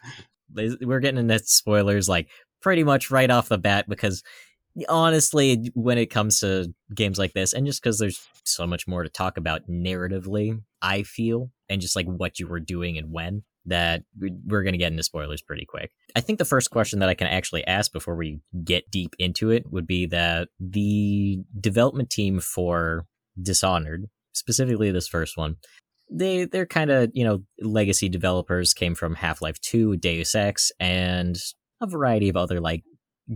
We're 0.81 0.99
getting 0.99 1.19
into 1.19 1.37
spoilers 1.45 2.09
like 2.09 2.27
pretty 2.59 2.83
much 2.83 3.11
right 3.11 3.29
off 3.29 3.47
the 3.47 3.59
bat 3.59 3.87
because 3.87 4.23
honestly, 4.89 5.69
when 5.75 5.99
it 5.99 6.07
comes 6.07 6.39
to 6.39 6.73
games 6.95 7.19
like 7.19 7.33
this, 7.33 7.53
and 7.53 7.67
just 7.67 7.83
because 7.83 7.99
there's 7.99 8.27
so 8.45 8.65
much 8.65 8.87
more 8.87 9.03
to 9.03 9.09
talk 9.09 9.37
about 9.37 9.69
narratively, 9.69 10.59
I 10.81 11.03
feel, 11.03 11.51
and 11.69 11.81
just 11.81 11.95
like 11.95 12.07
what 12.07 12.39
you 12.39 12.47
were 12.47 12.59
doing 12.59 12.97
and 12.97 13.11
when, 13.11 13.43
that 13.65 14.03
we- 14.19 14.37
we're 14.45 14.63
going 14.63 14.73
to 14.73 14.79
get 14.79 14.91
into 14.91 15.03
spoilers 15.03 15.41
pretty 15.41 15.65
quick. 15.65 15.91
I 16.15 16.21
think 16.21 16.39
the 16.39 16.45
first 16.45 16.69
question 16.69 16.99
that 16.99 17.09
I 17.09 17.13
can 17.13 17.27
actually 17.27 17.65
ask 17.65 17.91
before 17.91 18.15
we 18.15 18.39
get 18.63 18.89
deep 18.91 19.15
into 19.19 19.49
it 19.51 19.71
would 19.71 19.87
be 19.87 20.05
that 20.07 20.49
the 20.59 21.39
development 21.59 22.09
team 22.09 22.39
for 22.39 23.05
Dishonored, 23.41 24.05
specifically 24.31 24.91
this 24.91 25.07
first 25.07 25.35
one, 25.35 25.57
they 26.09 26.45
they're 26.45 26.65
kind 26.65 26.91
of 26.91 27.09
you 27.13 27.25
know 27.25 27.43
legacy 27.59 28.07
developers 28.07 28.73
came 28.73 28.95
from 28.95 29.15
Half-Life 29.15 29.59
2, 29.61 29.97
Deus 29.97 30.35
Ex, 30.35 30.71
and 30.79 31.35
a 31.81 31.87
variety 31.87 32.29
of 32.29 32.37
other 32.37 32.61
like 32.61 32.83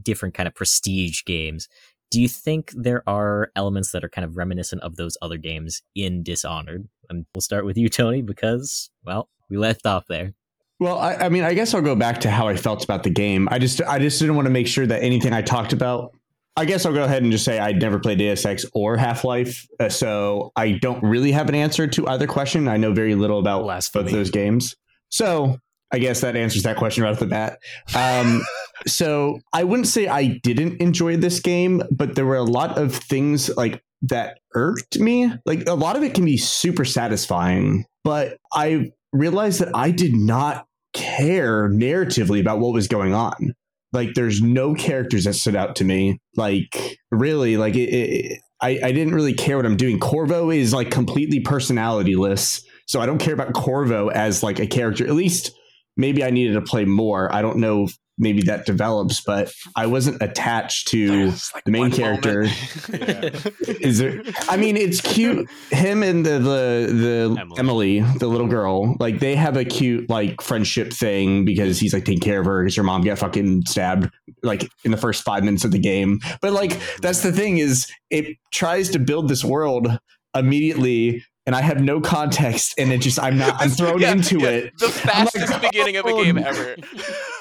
different 0.03 0.35
kind 0.35 0.47
of 0.47 0.55
prestige 0.55 1.23
games. 1.25 1.67
Do 2.11 2.21
you 2.21 2.27
think 2.27 2.71
there 2.75 3.03
are 3.07 3.51
elements 3.55 3.91
that 3.91 4.03
are 4.03 4.09
kind 4.09 4.25
of 4.25 4.35
reminiscent 4.35 4.81
of 4.81 4.95
those 4.95 5.17
other 5.21 5.37
games 5.37 5.81
in 5.95 6.23
Dishonored? 6.23 6.87
And 7.09 7.25
we'll 7.33 7.41
start 7.41 7.65
with 7.65 7.77
you, 7.77 7.89
Tony, 7.89 8.21
because 8.21 8.89
well, 9.05 9.29
we 9.49 9.57
left 9.57 9.85
off 9.85 10.05
there. 10.07 10.33
Well, 10.79 10.97
I, 10.97 11.15
I 11.15 11.29
mean, 11.29 11.43
I 11.43 11.53
guess 11.53 11.73
I'll 11.73 11.81
go 11.81 11.95
back 11.95 12.21
to 12.21 12.31
how 12.31 12.47
I 12.47 12.55
felt 12.55 12.83
about 12.83 13.03
the 13.03 13.09
game. 13.09 13.49
I 13.51 13.59
just, 13.59 13.81
I 13.81 13.99
just 13.99 14.19
didn't 14.19 14.35
want 14.35 14.45
to 14.45 14.51
make 14.51 14.67
sure 14.67 14.87
that 14.87 15.03
anything 15.03 15.33
I 15.33 15.41
talked 15.41 15.73
about. 15.73 16.15
I 16.55 16.65
guess 16.65 16.85
I'll 16.85 16.93
go 16.93 17.03
ahead 17.03 17.23
and 17.23 17.31
just 17.31 17.45
say 17.45 17.59
I'd 17.59 17.81
never 17.81 17.99
played 17.99 18.17
Deus 18.17 18.45
Ex 18.45 18.65
or 18.73 18.97
Half 18.97 19.23
Life, 19.23 19.67
uh, 19.79 19.87
so 19.87 20.51
I 20.57 20.73
don't 20.73 21.01
really 21.01 21.31
have 21.31 21.47
an 21.47 21.55
answer 21.55 21.87
to 21.87 22.07
either 22.07 22.27
question. 22.27 22.67
I 22.67 22.75
know 22.75 22.91
very 22.91 23.15
little 23.15 23.39
about 23.39 23.63
Blasphemy. 23.63 24.03
both 24.03 24.11
those 24.11 24.29
games, 24.29 24.75
so 25.07 25.57
I 25.91 25.99
guess 25.99 26.21
that 26.21 26.35
answers 26.35 26.63
that 26.63 26.75
question 26.75 27.03
right 27.03 27.11
off 27.11 27.19
the 27.19 27.27
bat. 27.27 27.59
Um, 27.95 28.41
so 28.87 29.39
I 29.53 29.63
wouldn't 29.63 29.87
say 29.87 30.07
I 30.07 30.39
didn't 30.43 30.81
enjoy 30.81 31.17
this 31.17 31.39
game, 31.39 31.81
but 31.91 32.15
there 32.15 32.25
were 32.25 32.37
a 32.37 32.43
lot 32.43 32.77
of 32.77 32.95
things 32.95 33.49
like 33.55 33.83
that 34.03 34.39
irked 34.55 34.99
me. 34.99 35.31
Like 35.45 35.67
a 35.67 35.73
lot 35.73 35.95
of 35.95 36.03
it 36.03 36.13
can 36.13 36.25
be 36.25 36.37
super 36.37 36.85
satisfying, 36.85 37.85
but 38.03 38.37
I 38.53 38.91
realized 39.11 39.61
that 39.61 39.75
I 39.75 39.91
did 39.91 40.15
not 40.15 40.65
care 40.93 41.69
narratively 41.69 42.39
about 42.39 42.59
what 42.59 42.73
was 42.73 42.87
going 42.87 43.13
on. 43.13 43.53
Like 43.91 44.13
there's 44.13 44.41
no 44.41 44.75
characters 44.75 45.23
that 45.25 45.33
stood 45.33 45.55
out 45.55 45.75
to 45.77 45.83
me. 45.83 46.19
Like 46.35 46.97
really, 47.11 47.57
like 47.57 47.75
it, 47.75 47.89
it, 47.89 48.39
I, 48.61 48.79
I 48.83 48.91
didn't 48.91 49.15
really 49.15 49.33
care 49.33 49.57
what 49.57 49.65
I'm 49.65 49.77
doing. 49.77 49.99
Corvo 49.99 50.51
is 50.51 50.73
like 50.73 50.91
completely 50.91 51.41
personalityless. 51.41 52.63
So 52.87 53.01
I 53.01 53.05
don't 53.05 53.19
care 53.19 53.33
about 53.33 53.53
Corvo 53.53 54.09
as 54.09 54.43
like 54.43 54.59
a 54.59 54.67
character. 54.67 55.05
At 55.05 55.13
least 55.13 55.51
maybe 55.97 56.23
I 56.23 56.29
needed 56.29 56.53
to 56.53 56.61
play 56.61 56.85
more. 56.85 57.33
I 57.33 57.41
don't 57.41 57.57
know 57.57 57.87
maybe 58.19 58.41
that 58.43 58.65
develops, 58.65 59.21
but 59.21 59.51
I 59.75 59.87
wasn't 59.87 60.21
attached 60.21 60.89
to 60.89 61.31
like, 61.53 61.63
the 61.63 61.71
main 61.71 61.89
character. 61.89 62.43
moment. 62.43 63.51
Is 63.81 63.97
there? 63.97 64.21
I 64.49 64.57
mean, 64.57 64.77
it's 64.77 65.01
cute. 65.01 65.49
Him 65.71 66.03
and 66.03 66.25
the 66.25 66.39
the 66.39 66.93
the 66.93 67.37
Emily. 67.39 67.99
Emily. 67.99 68.01
the 68.19 68.27
little 68.27 68.47
girl, 68.47 68.95
like 68.99 69.19
they 69.19 69.35
have 69.35 69.57
a 69.57 69.65
cute 69.65 70.09
like 70.09 70.41
friendship 70.41 70.93
thing 70.93 71.45
because 71.45 71.79
he's 71.79 71.93
like 71.93 72.05
taking 72.05 72.19
care 72.19 72.41
of 72.41 72.45
her 72.45 72.63
because 72.63 72.75
her 72.75 72.83
mom 72.83 73.01
got 73.01 73.17
fucking 73.17 73.63
stabbed 73.65 74.11
like 74.43 74.69
in 74.83 74.91
the 74.91 74.97
first 74.97 75.23
five 75.23 75.43
minutes 75.43 75.63
of 75.63 75.71
the 75.71 75.79
game. 75.79 76.19
But 76.41 76.53
like 76.53 76.79
that's 77.01 77.21
the 77.21 77.31
thing 77.31 77.57
is 77.57 77.87
it 78.09 78.37
tries 78.51 78.89
to 78.89 78.99
build 78.99 79.29
this 79.29 79.43
world 79.43 79.97
immediately. 80.35 81.23
And 81.49 81.55
I 81.55 81.61
have 81.61 81.81
no 81.81 81.99
context, 81.99 82.75
and 82.77 82.93
it 82.93 82.99
just 82.99 83.19
I'm 83.19 83.35
not 83.35 83.59
I'm 83.59 83.71
thrown 83.71 83.99
yeah, 84.01 84.11
into 84.11 84.37
yeah, 84.37 84.49
it. 84.49 84.77
The 84.77 84.85
I'm 84.85 84.91
like, 84.91 85.33
fastest 85.33 85.53
oh, 85.55 85.59
beginning 85.59 85.97
of 85.97 86.05
a 86.05 86.09
oh, 86.09 86.23
game 86.23 86.37
ever. 86.37 86.75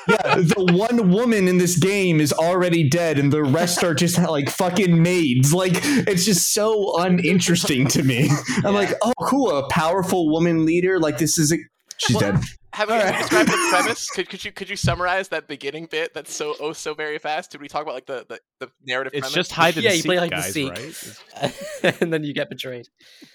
Yeah, 0.09 0.37
the 0.37 0.73
one 0.73 1.11
woman 1.11 1.49
in 1.49 1.59
this 1.59 1.77
game 1.77 2.19
is 2.19 2.33
already 2.33 2.89
dead, 2.89 3.19
and 3.19 3.31
the 3.31 3.43
rest 3.43 3.85
are 3.85 3.93
just 3.93 4.17
like 4.17 4.49
fucking 4.49 5.03
maids. 5.03 5.53
Like 5.53 5.75
it's 5.83 6.25
just 6.25 6.55
so 6.55 6.99
uninteresting 6.99 7.87
to 7.89 8.03
me. 8.03 8.31
I'm 8.65 8.73
like, 8.73 8.95
oh, 9.03 9.13
cool, 9.21 9.51
a 9.51 9.69
powerful 9.69 10.31
woman 10.31 10.65
leader. 10.65 10.99
Like 10.99 11.19
this 11.19 11.37
is 11.37 11.53
a. 11.53 11.59
She's 11.99 12.17
Well, 12.17 12.33
dead. 12.33 12.43
Have 12.75 12.91
you 12.91 12.95
All 12.95 13.03
right. 13.03 13.19
described 13.19 13.51
the 13.51 13.57
premise? 13.71 14.09
Could, 14.15 14.29
could 14.29 14.45
you 14.45 14.53
could 14.53 14.71
you 14.71 14.77
summarize 14.77 15.29
that 15.29 15.49
beginning 15.49 15.89
bit 15.91 16.15
that's 16.15 16.33
so 16.33 16.55
oh 16.61 16.73
so 16.73 16.95
very 16.95 17.19
fast? 17.19 17.51
Did 17.51 17.61
we 17.61 17.67
talk 17.69 17.83
about 17.83 17.95
like 17.95 18.07
the 18.07 18.25
the, 18.29 18.41
the 18.61 18.71
narrative 18.87 19.15
It's 19.15 19.29
premise? 19.33 19.49
just 19.49 19.53
hide 19.53 19.75
and 19.75 19.85
Yeah, 19.85 19.91
you 19.93 19.97
seek, 19.97 20.07
play 20.07 20.17
hide 20.17 20.33
and 20.33 20.43
guys, 20.43 20.53
seek. 20.53 20.71
right? 20.71 21.95
and 22.01 22.13
then 22.13 22.23
you 22.25 22.35
get 22.35 22.49
betrayed. 22.51 22.87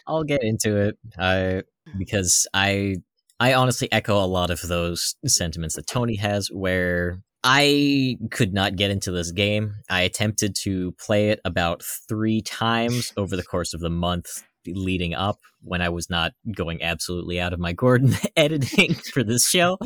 I'll 0.08 0.24
get 0.24 0.43
into 0.43 0.77
it 0.77 0.98
uh, 1.17 1.62
because 1.98 2.48
I 2.53 2.98
I 3.39 3.53
honestly 3.53 3.91
echo 3.91 4.24
a 4.24 4.27
lot 4.27 4.50
of 4.50 4.62
those 4.62 5.15
sentiments 5.25 5.75
that 5.75 5.88
Tony 5.88 6.15
has 6.15 6.48
where 6.50 7.20
I 7.43 8.17
could 8.32 8.53
not 8.53 8.77
get 8.77 8.91
into 8.91 9.12
this 9.12 9.32
game. 9.32 9.74
I 9.89 10.03
attempted 10.03 10.55
to 10.62 10.93
play 10.93 11.29
it 11.32 11.41
about 11.43 11.84
3 12.08 12.41
times 12.43 13.12
over 13.17 13.36
the 13.36 13.43
course 13.43 13.74
of 13.74 13.82
the 13.82 13.89
month 13.89 14.43
leading 14.67 15.13
up 15.13 15.39
when 15.62 15.82
I 15.82 15.89
was 15.89 16.10
not 16.10 16.34
going 16.55 16.82
absolutely 16.84 17.39
out 17.39 17.53
of 17.53 17.60
my 17.60 17.74
Gordon 17.74 18.15
editing 18.36 18.93
for 18.96 19.24
this 19.24 19.48
show. 19.48 19.77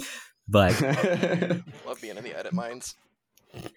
But 0.48 0.80
Love 1.86 2.00
being 2.02 2.18
in 2.18 2.24
the 2.24 2.38
edit 2.38 2.54
minds. 2.54 2.96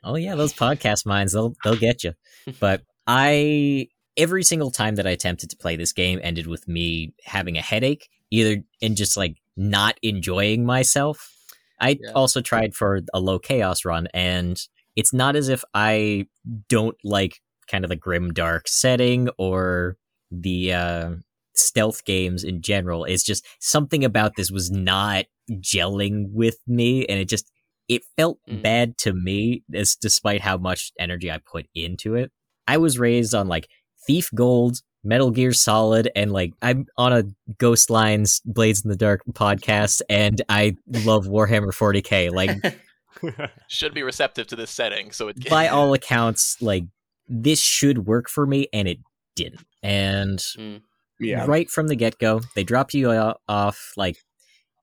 Oh 0.05 0.17
yeah, 0.17 0.35
those 0.35 0.53
podcast 0.53 1.07
minds, 1.07 1.33
they'll 1.33 1.55
they'll 1.65 1.77
get 1.77 2.05
you. 2.05 2.13
But 2.61 2.83
I 3.07 3.89
every 4.17 4.43
single 4.43 4.71
time 4.71 4.97
that 4.97 5.07
I 5.07 5.11
attempted 5.11 5.51
to 5.51 5.57
play 5.57 5.77
this 5.77 5.93
game 5.93 6.21
ended 6.23 6.47
with 6.47 6.69
me 6.69 7.15
having 7.25 7.57
a 7.57 7.63
headache, 7.63 8.09
either 8.31 8.63
in 8.81 8.95
just 8.95 9.17
like 9.17 9.37
not 9.57 9.97
enjoying 10.03 10.65
myself. 10.65 11.33
I 11.81 11.99
Yeah. 12.01 12.13
also 12.15 12.41
tried 12.41 12.75
for 12.75 13.01
a 13.15 13.21
low 13.21 13.39
chaos 13.39 13.85
run 13.85 14.07
and 14.13 14.61
it's 14.97 15.13
not 15.13 15.35
as 15.37 15.49
if 15.49 15.65
I 15.73 16.27
don't 16.69 16.97
like 17.05 17.41
kind 17.69 17.85
of 17.85 17.89
the 17.89 17.97
grim 17.97 18.33
dark 18.33 18.69
setting 18.69 19.29
or 19.39 19.97
the 20.31 20.73
uh 20.73 21.11
stealth 21.55 22.05
games 22.05 22.45
in 22.45 22.63
general. 22.63 23.05
It's 23.05 23.23
just 23.25 23.47
something 23.61 24.05
about 24.05 24.37
this 24.37 24.51
was 24.51 24.71
not 24.71 25.27
gelling 25.51 26.31
with 26.33 26.57
me 26.67 27.05
and 27.07 27.19
it 27.19 27.29
just 27.29 27.51
it 27.89 28.03
felt 28.17 28.39
Mm. 28.49 28.63
bad 28.63 28.99
to 28.99 29.13
me 29.13 29.65
as 29.75 29.97
despite 29.97 30.41
how 30.41 30.57
much 30.57 30.93
energy 30.99 31.31
I 31.31 31.39
put 31.39 31.67
into 31.75 32.15
it. 32.15 32.31
I 32.69 32.77
was 32.77 32.99
raised 32.99 33.35
on 33.35 33.49
like 33.49 33.69
Thief 34.07 34.31
Gold, 34.35 34.79
Metal 35.03 35.31
Gear 35.33 35.53
Solid, 35.53 36.09
and 36.15 36.31
like 36.33 36.53
I'm 36.63 36.87
on 36.97 37.13
a 37.13 37.25
Ghost 37.59 37.91
Lines 37.91 38.41
Blades 38.45 38.85
in 38.85 38.91
the 38.91 38.97
Dark 38.97 39.23
podcast, 39.33 40.03
and 40.09 40.41
I 40.49 40.77
love 41.05 41.27
Warhammer 41.27 41.75
40k. 41.75 42.31
Like 42.31 42.79
Should 43.69 43.93
be 43.93 44.03
receptive 44.05 44.47
to 44.49 44.57
this 44.57 44.71
setting, 44.71 45.11
so 45.11 45.29
it 45.29 45.49
by 45.51 45.67
all 45.69 45.93
accounts, 45.93 46.63
like 46.63 46.85
this 47.29 47.61
should 47.61 48.07
work 48.07 48.29
for 48.29 48.47
me, 48.47 48.69
and 48.73 48.87
it 48.87 48.99
didn't. 49.35 49.65
And 49.83 50.43
hmm. 50.57 50.77
yeah. 51.19 51.45
right 51.47 51.71
from 51.71 51.89
the 51.89 51.97
get 51.97 52.19
go. 52.19 52.41
They 52.55 52.65
drop 52.65 52.93
you 52.95 53.11
off 53.49 53.93
like 53.97 54.17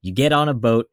you 0.01 0.13
get 0.13 0.31
on 0.31 0.49
a 0.49 0.53
boat 0.53 0.87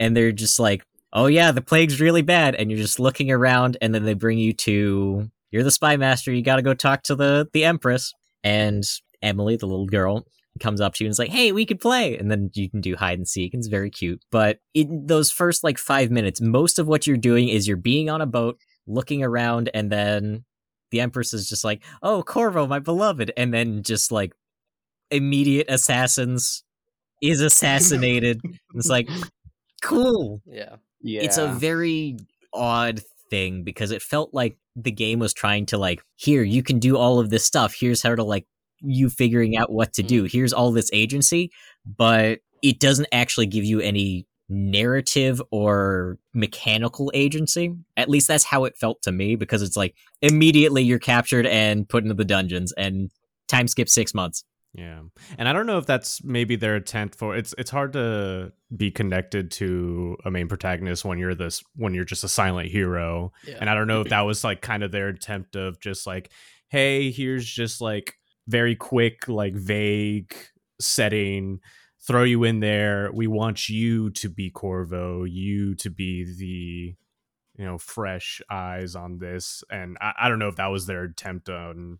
and 0.00 0.16
they're 0.16 0.32
just 0.32 0.58
like, 0.58 0.84
"Oh 1.12 1.26
yeah, 1.26 1.52
the 1.52 1.62
plague's 1.62 2.00
really 2.00 2.22
bad," 2.22 2.54
and 2.54 2.70
you're 2.70 2.80
just 2.80 3.00
looking 3.00 3.30
around, 3.30 3.76
and 3.80 3.94
then 3.94 4.04
they 4.04 4.14
bring 4.14 4.38
you 4.38 4.52
to 4.52 5.30
you're 5.50 5.62
the 5.62 5.70
spy 5.70 5.96
master. 5.96 6.32
You 6.32 6.42
got 6.42 6.56
to 6.56 6.62
go 6.62 6.74
talk 6.74 7.02
to 7.04 7.14
the 7.14 7.48
the 7.52 7.64
empress, 7.64 8.12
and 8.42 8.84
Emily, 9.22 9.56
the 9.56 9.66
little 9.66 9.86
girl. 9.86 10.26
Comes 10.60 10.80
up 10.80 10.94
to 10.94 11.02
you 11.02 11.08
and 11.08 11.12
is 11.12 11.18
like, 11.18 11.30
"Hey, 11.30 11.50
we 11.50 11.66
could 11.66 11.80
play," 11.80 12.16
and 12.16 12.30
then 12.30 12.48
you 12.54 12.70
can 12.70 12.80
do 12.80 12.94
hide 12.94 13.18
and 13.18 13.26
seek. 13.26 13.52
and 13.54 13.60
It's 13.60 13.66
very 13.66 13.90
cute, 13.90 14.20
but 14.30 14.58
in 14.72 15.06
those 15.06 15.32
first 15.32 15.64
like 15.64 15.78
five 15.78 16.12
minutes, 16.12 16.40
most 16.40 16.78
of 16.78 16.86
what 16.86 17.08
you're 17.08 17.16
doing 17.16 17.48
is 17.48 17.66
you're 17.66 17.76
being 17.76 18.08
on 18.08 18.20
a 18.20 18.26
boat, 18.26 18.58
looking 18.86 19.24
around, 19.24 19.68
and 19.74 19.90
then 19.90 20.44
the 20.94 21.00
Empress 21.00 21.34
is 21.34 21.48
just 21.48 21.64
like, 21.64 21.82
"Oh, 22.02 22.22
Corvo, 22.22 22.66
my 22.66 22.78
beloved," 22.78 23.32
and 23.36 23.52
then 23.52 23.82
just 23.82 24.12
like 24.12 24.32
immediate 25.10 25.66
assassins 25.68 26.62
is 27.20 27.40
assassinated. 27.40 28.40
it's 28.74 28.88
like 28.88 29.08
cool. 29.82 30.40
Yeah. 30.46 30.76
Yeah. 31.00 31.22
It's 31.22 31.38
a 31.38 31.48
very 31.48 32.16
odd 32.52 33.02
thing 33.30 33.62
because 33.62 33.90
it 33.90 34.02
felt 34.02 34.32
like 34.32 34.56
the 34.76 34.90
game 34.90 35.18
was 35.18 35.32
trying 35.32 35.66
to 35.66 35.78
like, 35.78 36.02
here, 36.16 36.42
you 36.42 36.62
can 36.62 36.78
do 36.78 36.96
all 36.96 37.18
of 37.18 37.30
this 37.30 37.44
stuff. 37.44 37.74
Here's 37.78 38.02
how 38.02 38.14
to 38.14 38.24
like 38.24 38.46
you 38.80 39.10
figuring 39.10 39.56
out 39.56 39.70
what 39.70 39.92
to 39.94 40.02
do. 40.02 40.24
Mm. 40.24 40.32
Here's 40.32 40.52
all 40.52 40.72
this 40.72 40.90
agency, 40.92 41.50
but 41.84 42.40
it 42.62 42.80
doesn't 42.80 43.08
actually 43.12 43.46
give 43.46 43.64
you 43.64 43.80
any 43.80 44.26
narrative 44.48 45.40
or 45.50 46.18
mechanical 46.34 47.10
agency. 47.14 47.74
At 47.96 48.08
least 48.08 48.28
that's 48.28 48.44
how 48.44 48.64
it 48.64 48.76
felt 48.76 49.02
to 49.02 49.12
me 49.12 49.36
because 49.36 49.62
it's 49.62 49.76
like 49.76 49.94
immediately 50.20 50.82
you're 50.82 50.98
captured 50.98 51.46
and 51.46 51.88
put 51.88 52.02
into 52.02 52.14
the 52.14 52.24
dungeons 52.24 52.72
and 52.72 53.10
time 53.48 53.68
skip 53.68 53.88
6 53.88 54.14
months. 54.14 54.44
Yeah. 54.74 55.02
And 55.38 55.48
I 55.48 55.52
don't 55.52 55.66
know 55.66 55.78
if 55.78 55.86
that's 55.86 56.22
maybe 56.24 56.56
their 56.56 56.76
intent 56.76 57.14
for 57.14 57.36
it's 57.36 57.54
it's 57.56 57.70
hard 57.70 57.92
to 57.92 58.52
be 58.76 58.90
connected 58.90 59.52
to 59.52 60.16
a 60.24 60.32
main 60.32 60.48
protagonist 60.48 61.04
when 61.04 61.18
you're 61.18 61.36
this 61.36 61.62
when 61.76 61.94
you're 61.94 62.04
just 62.04 62.24
a 62.24 62.28
silent 62.28 62.68
hero. 62.70 63.32
Yeah. 63.46 63.58
And 63.60 63.70
I 63.70 63.74
don't 63.74 63.86
know 63.86 64.00
if 64.00 64.08
that 64.08 64.22
was 64.22 64.42
like 64.42 64.62
kind 64.62 64.82
of 64.82 64.90
their 64.90 65.08
attempt 65.08 65.54
of 65.54 65.80
just 65.80 66.08
like, 66.08 66.32
hey, 66.70 67.12
here's 67.12 67.46
just 67.46 67.80
like 67.80 68.14
very 68.48 68.74
quick, 68.74 69.28
like 69.28 69.54
vague 69.54 70.34
setting, 70.80 71.60
throw 72.06 72.24
you 72.24 72.44
in 72.44 72.60
there. 72.60 73.10
We 73.12 73.26
want 73.26 73.68
you 73.68 74.10
to 74.10 74.28
be 74.28 74.50
Corvo, 74.50 75.24
you 75.24 75.74
to 75.76 75.90
be 75.90 76.24
the 76.24 76.96
you 77.56 77.64
know, 77.64 77.78
fresh 77.78 78.42
eyes 78.50 78.96
on 78.96 79.18
this. 79.18 79.62
And 79.70 79.96
I, 80.00 80.12
I 80.22 80.28
don't 80.28 80.38
know 80.38 80.48
if 80.48 80.56
that 80.56 80.66
was 80.68 80.86
their 80.86 81.04
attempt 81.04 81.48
on 81.48 81.98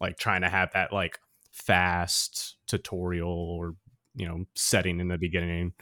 like 0.00 0.18
trying 0.18 0.42
to 0.42 0.48
have 0.48 0.72
that 0.72 0.92
like 0.92 1.18
fast 1.52 2.56
tutorial 2.66 3.30
or 3.30 3.74
you 4.14 4.26
know 4.26 4.44
setting 4.54 5.00
in 5.00 5.08
the 5.08 5.16
beginning 5.16 5.72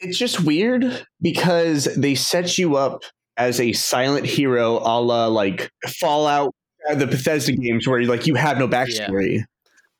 It's 0.00 0.18
just 0.18 0.44
weird 0.44 1.06
because 1.22 1.84
they 1.96 2.14
set 2.14 2.58
you 2.58 2.76
up 2.76 3.02
as 3.38 3.60
a 3.60 3.72
silent 3.72 4.26
hero, 4.26 4.78
a 4.78 5.00
la 5.00 5.26
like 5.26 5.70
Fallout, 6.00 6.54
uh, 6.88 6.94
the 6.94 7.06
Bethesda 7.06 7.52
games, 7.52 7.86
where 7.86 8.02
like 8.04 8.26
you 8.26 8.34
have 8.34 8.58
no 8.58 8.66
backstory. 8.66 9.42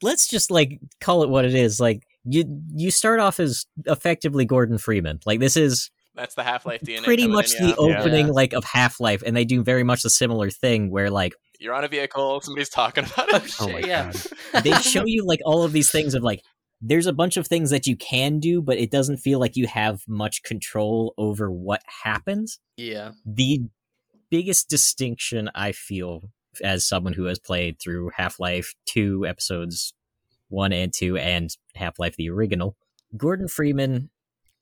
let's 0.02 0.28
just 0.28 0.50
like 0.50 0.80
call 1.00 1.22
it 1.22 1.28
what 1.28 1.44
it 1.44 1.54
is. 1.54 1.80
Like 1.80 2.02
you 2.28 2.44
you 2.74 2.90
start 2.90 3.20
off 3.20 3.40
as 3.40 3.66
effectively 3.86 4.44
Gordon 4.44 4.78
Freeman. 4.78 5.20
Like 5.26 5.40
this 5.40 5.56
is 5.56 5.90
That's 6.14 6.34
the 6.34 6.42
Half 6.42 6.66
Life 6.66 6.80
DNA. 6.82 7.04
pretty 7.04 7.26
much 7.26 7.54
in, 7.54 7.66
the 7.68 7.76
opening 7.76 8.26
Yeah. 8.26 8.32
like 8.32 8.52
of 8.52 8.64
Half 8.64 9.00
Life, 9.00 9.22
and 9.24 9.36
they 9.36 9.44
do 9.44 9.62
very 9.62 9.84
much 9.84 10.04
a 10.04 10.10
similar 10.10 10.50
thing 10.50 10.90
where 10.90 11.10
like 11.10 11.34
You're 11.60 11.74
on 11.74 11.84
a 11.84 11.88
vehicle. 11.88 12.40
Somebody's 12.40 12.68
talking 12.68 13.04
about 13.04 13.28
it. 13.32 13.54
Oh, 13.60 13.68
my 13.68 13.80
shit, 13.80 13.86
yeah. 14.54 14.60
they 14.62 14.72
show 14.74 15.04
you 15.06 15.24
like 15.24 15.40
all 15.44 15.62
of 15.62 15.72
these 15.72 15.90
things 15.90 16.14
of 16.14 16.22
like 16.22 16.42
there's 16.82 17.06
a 17.06 17.12
bunch 17.12 17.36
of 17.38 17.46
things 17.46 17.70
that 17.70 17.86
you 17.86 17.96
can 17.96 18.38
do, 18.38 18.60
but 18.60 18.76
it 18.76 18.90
doesn't 18.90 19.16
feel 19.18 19.38
like 19.40 19.56
you 19.56 19.66
have 19.66 20.00
much 20.06 20.42
control 20.42 21.14
over 21.16 21.50
what 21.50 21.80
happens. 22.04 22.58
Yeah. 22.76 23.12
The 23.24 23.62
biggest 24.30 24.68
distinction 24.68 25.48
I 25.54 25.72
feel 25.72 26.30
as 26.62 26.86
someone 26.86 27.12
who 27.14 27.24
has 27.24 27.38
played 27.38 27.78
through 27.80 28.10
Half 28.16 28.38
Life 28.40 28.74
2 28.86 29.24
episodes 29.26 29.94
1 30.48 30.72
and 30.72 30.92
2 30.92 31.16
and 31.16 31.50
Half 31.74 31.98
Life 31.98 32.16
the 32.16 32.30
original, 32.30 32.76
Gordon 33.16 33.48
Freeman 33.48 34.10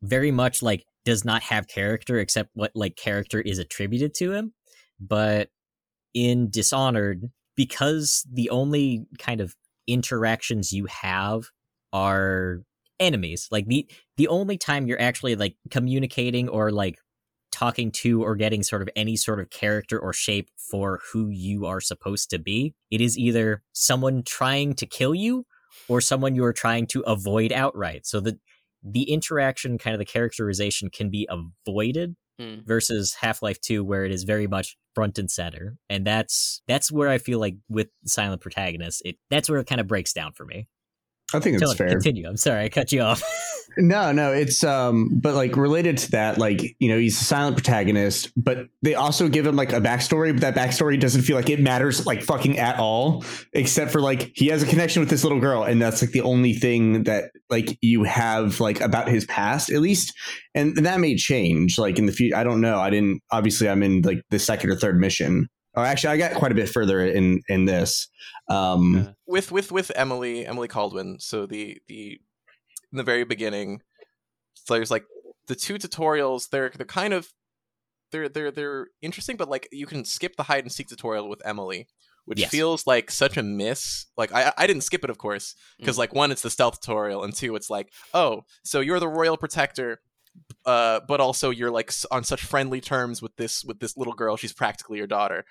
very 0.02 0.30
much 0.30 0.62
like 0.62 0.84
does 1.04 1.24
not 1.24 1.42
have 1.42 1.68
character 1.68 2.18
except 2.18 2.50
what 2.54 2.72
like 2.74 2.96
character 2.96 3.40
is 3.40 3.58
attributed 3.58 4.14
to 4.14 4.32
him. 4.32 4.54
But 5.00 5.50
in 6.14 6.50
Dishonored, 6.50 7.30
because 7.56 8.26
the 8.30 8.50
only 8.50 9.06
kind 9.18 9.40
of 9.40 9.54
interactions 9.86 10.72
you 10.72 10.86
have 10.86 11.44
are 11.92 12.62
enemies, 13.00 13.48
like 13.50 13.66
the 13.66 13.88
the 14.16 14.28
only 14.28 14.56
time 14.56 14.86
you're 14.86 15.00
actually 15.00 15.36
like 15.36 15.56
communicating 15.70 16.48
or 16.48 16.70
like 16.70 16.98
talking 17.50 17.92
to 17.92 18.22
or 18.22 18.34
getting 18.34 18.62
sort 18.64 18.82
of 18.82 18.88
any 18.96 19.16
sort 19.16 19.40
of 19.40 19.48
character 19.50 19.98
or 19.98 20.12
shape 20.12 20.48
for 20.56 21.00
who 21.12 21.28
you 21.28 21.66
are 21.66 21.80
supposed 21.80 22.30
to 22.30 22.38
be, 22.38 22.74
it 22.90 23.00
is 23.00 23.16
either 23.16 23.62
someone 23.72 24.22
trying 24.24 24.74
to 24.74 24.86
kill 24.86 25.14
you 25.14 25.46
or 25.88 26.00
someone 26.00 26.34
you 26.34 26.44
are 26.44 26.52
trying 26.52 26.86
to 26.88 27.00
avoid 27.02 27.52
outright. 27.52 28.06
So 28.06 28.20
the 28.20 28.38
the 28.82 29.04
interaction, 29.04 29.78
kind 29.78 29.94
of 29.94 29.98
the 29.98 30.04
characterization, 30.04 30.90
can 30.90 31.10
be 31.10 31.28
avoided 31.30 32.16
Mm. 32.40 32.66
versus 32.66 33.14
Half-Life 33.20 33.60
2 33.60 33.84
where 33.84 34.04
it 34.04 34.10
is 34.10 34.24
very 34.24 34.48
much 34.48 34.76
front 34.92 35.20
and 35.20 35.30
center. 35.30 35.76
And 35.88 36.04
that's 36.04 36.62
that's 36.66 36.90
where 36.90 37.08
I 37.08 37.18
feel 37.18 37.38
like 37.38 37.54
with 37.68 37.90
Silent 38.06 38.42
Protagonist, 38.42 39.02
it 39.04 39.18
that's 39.30 39.48
where 39.48 39.60
it 39.60 39.68
kind 39.68 39.80
of 39.80 39.86
breaks 39.86 40.12
down 40.12 40.32
for 40.32 40.44
me. 40.44 40.66
I 41.32 41.38
think 41.38 41.60
that's 41.60 41.76
Tony, 41.76 41.78
fair. 41.78 41.88
Continue. 41.90 42.26
I'm 42.28 42.36
sorry 42.36 42.64
I 42.64 42.68
cut 42.70 42.90
you 42.90 43.02
off. 43.02 43.22
No, 43.76 44.12
no, 44.12 44.32
it's 44.32 44.62
um, 44.62 45.10
but 45.12 45.34
like 45.34 45.56
related 45.56 45.98
to 45.98 46.10
that, 46.12 46.38
like 46.38 46.76
you 46.78 46.88
know, 46.88 46.98
he's 46.98 47.20
a 47.20 47.24
silent 47.24 47.56
protagonist, 47.56 48.32
but 48.36 48.68
they 48.82 48.94
also 48.94 49.28
give 49.28 49.46
him 49.46 49.56
like 49.56 49.72
a 49.72 49.80
backstory, 49.80 50.32
but 50.32 50.40
that 50.40 50.54
backstory 50.54 50.98
doesn't 50.98 51.22
feel 51.22 51.36
like 51.36 51.50
it 51.50 51.60
matters 51.60 52.06
like 52.06 52.22
fucking 52.22 52.58
at 52.58 52.78
all, 52.78 53.24
except 53.52 53.90
for 53.90 54.00
like 54.00 54.32
he 54.34 54.48
has 54.48 54.62
a 54.62 54.66
connection 54.66 55.00
with 55.00 55.10
this 55.10 55.24
little 55.24 55.40
girl, 55.40 55.64
and 55.64 55.80
that's 55.80 56.02
like 56.02 56.12
the 56.12 56.22
only 56.22 56.52
thing 56.52 57.04
that 57.04 57.30
like 57.50 57.78
you 57.80 58.04
have 58.04 58.60
like 58.60 58.80
about 58.80 59.08
his 59.08 59.24
past, 59.24 59.70
at 59.70 59.80
least, 59.80 60.14
and 60.54 60.76
that 60.76 61.00
may 61.00 61.16
change 61.16 61.78
like 61.78 61.98
in 61.98 62.06
the 62.06 62.12
future. 62.12 62.36
I 62.36 62.44
don't 62.44 62.60
know. 62.60 62.78
I 62.78 62.90
didn't 62.90 63.22
obviously. 63.30 63.68
I'm 63.68 63.82
in 63.82 64.02
like 64.02 64.22
the 64.30 64.38
second 64.38 64.70
or 64.70 64.76
third 64.76 64.98
mission. 64.98 65.48
Oh, 65.76 65.82
actually, 65.82 66.10
I 66.10 66.16
got 66.18 66.34
quite 66.34 66.52
a 66.52 66.54
bit 66.54 66.68
further 66.68 67.04
in 67.04 67.42
in 67.48 67.64
this. 67.64 68.08
Um, 68.48 69.14
with 69.26 69.50
with 69.50 69.72
with 69.72 69.90
Emily 69.96 70.46
Emily 70.46 70.68
Kaldwin. 70.68 71.20
So 71.20 71.46
the 71.46 71.78
the 71.88 72.20
in 72.94 72.98
the 72.98 73.02
very 73.02 73.24
beginning, 73.24 73.82
so 74.54 74.74
there's 74.74 74.90
like 74.90 75.04
the 75.48 75.56
two 75.56 75.74
tutorials. 75.74 76.48
They're 76.48 76.70
they're 76.74 76.86
kind 76.86 77.12
of 77.12 77.28
they're 78.12 78.28
they're 78.28 78.52
they're 78.52 78.86
interesting, 79.02 79.36
but 79.36 79.48
like 79.48 79.68
you 79.72 79.86
can 79.86 80.04
skip 80.04 80.36
the 80.36 80.44
hide 80.44 80.62
and 80.62 80.70
seek 80.72 80.86
tutorial 80.88 81.28
with 81.28 81.42
Emily, 81.44 81.88
which 82.24 82.38
Yes. 82.38 82.50
feels 82.50 82.86
like 82.86 83.10
such 83.10 83.36
a 83.36 83.42
miss. 83.42 84.06
Like 84.16 84.32
I 84.32 84.52
I 84.56 84.66
didn't 84.68 84.82
skip 84.84 85.02
it, 85.02 85.10
of 85.10 85.18
course, 85.18 85.56
because 85.78 85.96
Mm. 85.96 85.98
like 85.98 86.14
one, 86.14 86.30
it's 86.30 86.42
the 86.42 86.50
stealth 86.50 86.80
tutorial, 86.80 87.24
and 87.24 87.34
two, 87.34 87.56
it's 87.56 87.68
like 87.68 87.92
oh, 88.14 88.44
so 88.62 88.78
you're 88.80 89.00
the 89.00 89.08
royal 89.08 89.36
protector. 89.36 90.00
Uh, 90.66 90.98
but 91.06 91.20
also 91.20 91.50
you're 91.50 91.70
like 91.70 91.92
on 92.10 92.24
such 92.24 92.42
friendly 92.44 92.80
terms 92.80 93.20
with 93.22 93.34
this 93.36 93.64
with 93.64 93.78
this 93.80 93.96
little 93.96 94.14
girl. 94.14 94.36
She's 94.36 94.52
practically 94.52 94.98
your 94.98 95.06
daughter 95.06 95.44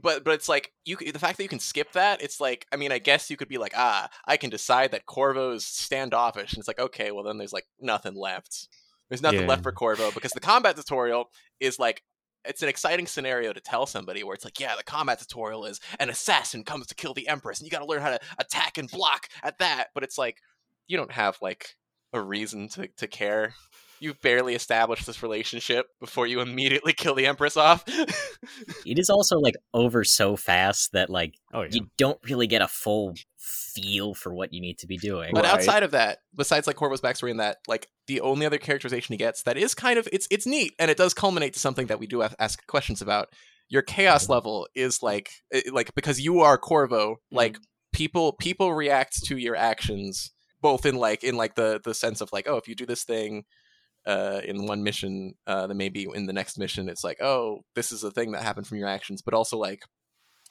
but 0.00 0.24
but 0.24 0.34
it's 0.34 0.48
like 0.48 0.72
you 0.84 0.96
the 0.96 1.18
fact 1.18 1.36
that 1.38 1.42
you 1.42 1.48
can 1.48 1.58
skip 1.58 1.92
that 1.92 2.20
it's 2.22 2.40
like 2.40 2.66
i 2.72 2.76
mean 2.76 2.92
i 2.92 2.98
guess 2.98 3.30
you 3.30 3.36
could 3.36 3.48
be 3.48 3.58
like 3.58 3.72
ah 3.76 4.08
i 4.26 4.36
can 4.36 4.50
decide 4.50 4.90
that 4.90 5.06
corvo's 5.06 5.64
standoffish 5.64 6.52
and 6.52 6.58
it's 6.58 6.68
like 6.68 6.78
okay 6.78 7.10
well 7.10 7.24
then 7.24 7.38
there's 7.38 7.52
like 7.52 7.66
nothing 7.80 8.14
left 8.14 8.68
there's 9.08 9.22
nothing 9.22 9.40
Yeah. 9.42 9.46
left 9.48 9.62
for 9.62 9.72
corvo 9.72 10.10
because 10.10 10.32
the 10.32 10.40
combat 10.40 10.76
tutorial 10.76 11.30
is 11.60 11.78
like 11.78 12.02
it's 12.44 12.62
an 12.62 12.68
exciting 12.68 13.06
scenario 13.06 13.52
to 13.52 13.60
tell 13.60 13.86
somebody 13.86 14.22
where 14.22 14.34
it's 14.34 14.44
like 14.44 14.60
yeah 14.60 14.74
the 14.76 14.84
combat 14.84 15.18
tutorial 15.18 15.64
is 15.64 15.80
an 15.98 16.10
assassin 16.10 16.62
comes 16.62 16.86
to 16.88 16.94
kill 16.94 17.14
the 17.14 17.26
empress 17.28 17.58
and 17.58 17.66
you 17.66 17.70
got 17.70 17.80
to 17.80 17.86
learn 17.86 18.02
how 18.02 18.10
to 18.10 18.20
attack 18.38 18.78
and 18.78 18.90
block 18.90 19.28
at 19.42 19.58
that 19.58 19.88
but 19.94 20.02
it's 20.04 20.18
like 20.18 20.38
you 20.88 20.96
don't 20.96 21.12
have 21.12 21.38
like 21.40 21.70
a 22.12 22.20
reason 22.20 22.68
to, 22.68 22.86
to 22.96 23.06
care 23.06 23.54
you've 24.00 24.20
barely 24.20 24.54
establish 24.54 25.04
this 25.04 25.22
relationship 25.22 25.86
before 26.00 26.26
you 26.26 26.40
immediately 26.40 26.92
kill 26.92 27.14
the 27.14 27.26
empress 27.26 27.56
off 27.56 27.84
it 28.86 28.98
is 28.98 29.10
also 29.10 29.38
like 29.38 29.54
over 29.74 30.04
so 30.04 30.36
fast 30.36 30.92
that 30.92 31.10
like 31.10 31.34
oh 31.52 31.62
yeah 31.62 31.68
you 31.72 31.86
don't 31.96 32.18
really 32.28 32.46
get 32.46 32.62
a 32.62 32.68
full 32.68 33.14
feel 33.76 34.14
for 34.14 34.34
what 34.34 34.52
you 34.52 34.60
need 34.60 34.78
to 34.78 34.86
be 34.86 34.96
doing. 34.96 35.30
But 35.34 35.44
Right. 35.44 35.52
outside 35.52 35.82
of 35.82 35.92
that, 35.92 36.20
besides 36.34 36.66
like 36.66 36.76
Corvo's 36.76 37.00
backstory 37.00 37.30
and 37.30 37.40
that, 37.40 37.58
like 37.68 37.88
the 38.06 38.20
only 38.20 38.46
other 38.46 38.58
characterization 38.58 39.12
he 39.12 39.18
gets 39.18 39.42
that 39.42 39.56
is 39.56 39.74
kind 39.74 39.98
of 39.98 40.08
it's 40.12 40.26
it's 40.30 40.46
neat 40.46 40.74
and 40.78 40.90
it 40.90 40.96
does 40.96 41.14
culminate 41.14 41.52
to 41.54 41.60
something 41.60 41.86
that 41.86 42.00
we 42.00 42.06
do 42.06 42.20
have 42.20 42.34
ask 42.38 42.66
questions 42.66 43.02
about. 43.02 43.28
Your 43.68 43.82
chaos 43.82 44.24
mm-hmm. 44.24 44.32
level 44.32 44.68
is 44.74 45.02
like 45.02 45.30
like 45.70 45.94
because 45.94 46.20
you 46.20 46.40
are 46.40 46.58
Corvo, 46.58 47.12
mm-hmm. 47.12 47.36
like 47.36 47.58
people 47.92 48.32
people 48.32 48.74
react 48.74 49.24
to 49.24 49.36
your 49.36 49.56
actions 49.56 50.32
both 50.60 50.86
in 50.86 50.96
like 50.96 51.22
in 51.22 51.36
like 51.36 51.54
the 51.54 51.80
the 51.84 51.94
sense 51.94 52.20
of 52.20 52.30
like 52.32 52.48
oh 52.48 52.56
if 52.56 52.68
you 52.68 52.74
do 52.74 52.86
this 52.86 53.04
thing 53.04 53.44
uh 54.06 54.40
in 54.44 54.66
one 54.66 54.82
mission 54.82 55.34
uh 55.46 55.66
then 55.66 55.76
maybe 55.76 56.06
in 56.14 56.26
the 56.26 56.32
next 56.32 56.58
mission 56.58 56.88
it's 56.88 57.04
like 57.04 57.20
oh 57.20 57.60
this 57.74 57.92
is 57.92 58.04
a 58.04 58.10
thing 58.10 58.32
that 58.32 58.42
happened 58.42 58.66
from 58.66 58.78
your 58.78 58.88
actions 58.88 59.22
but 59.22 59.34
also 59.34 59.56
like 59.56 59.82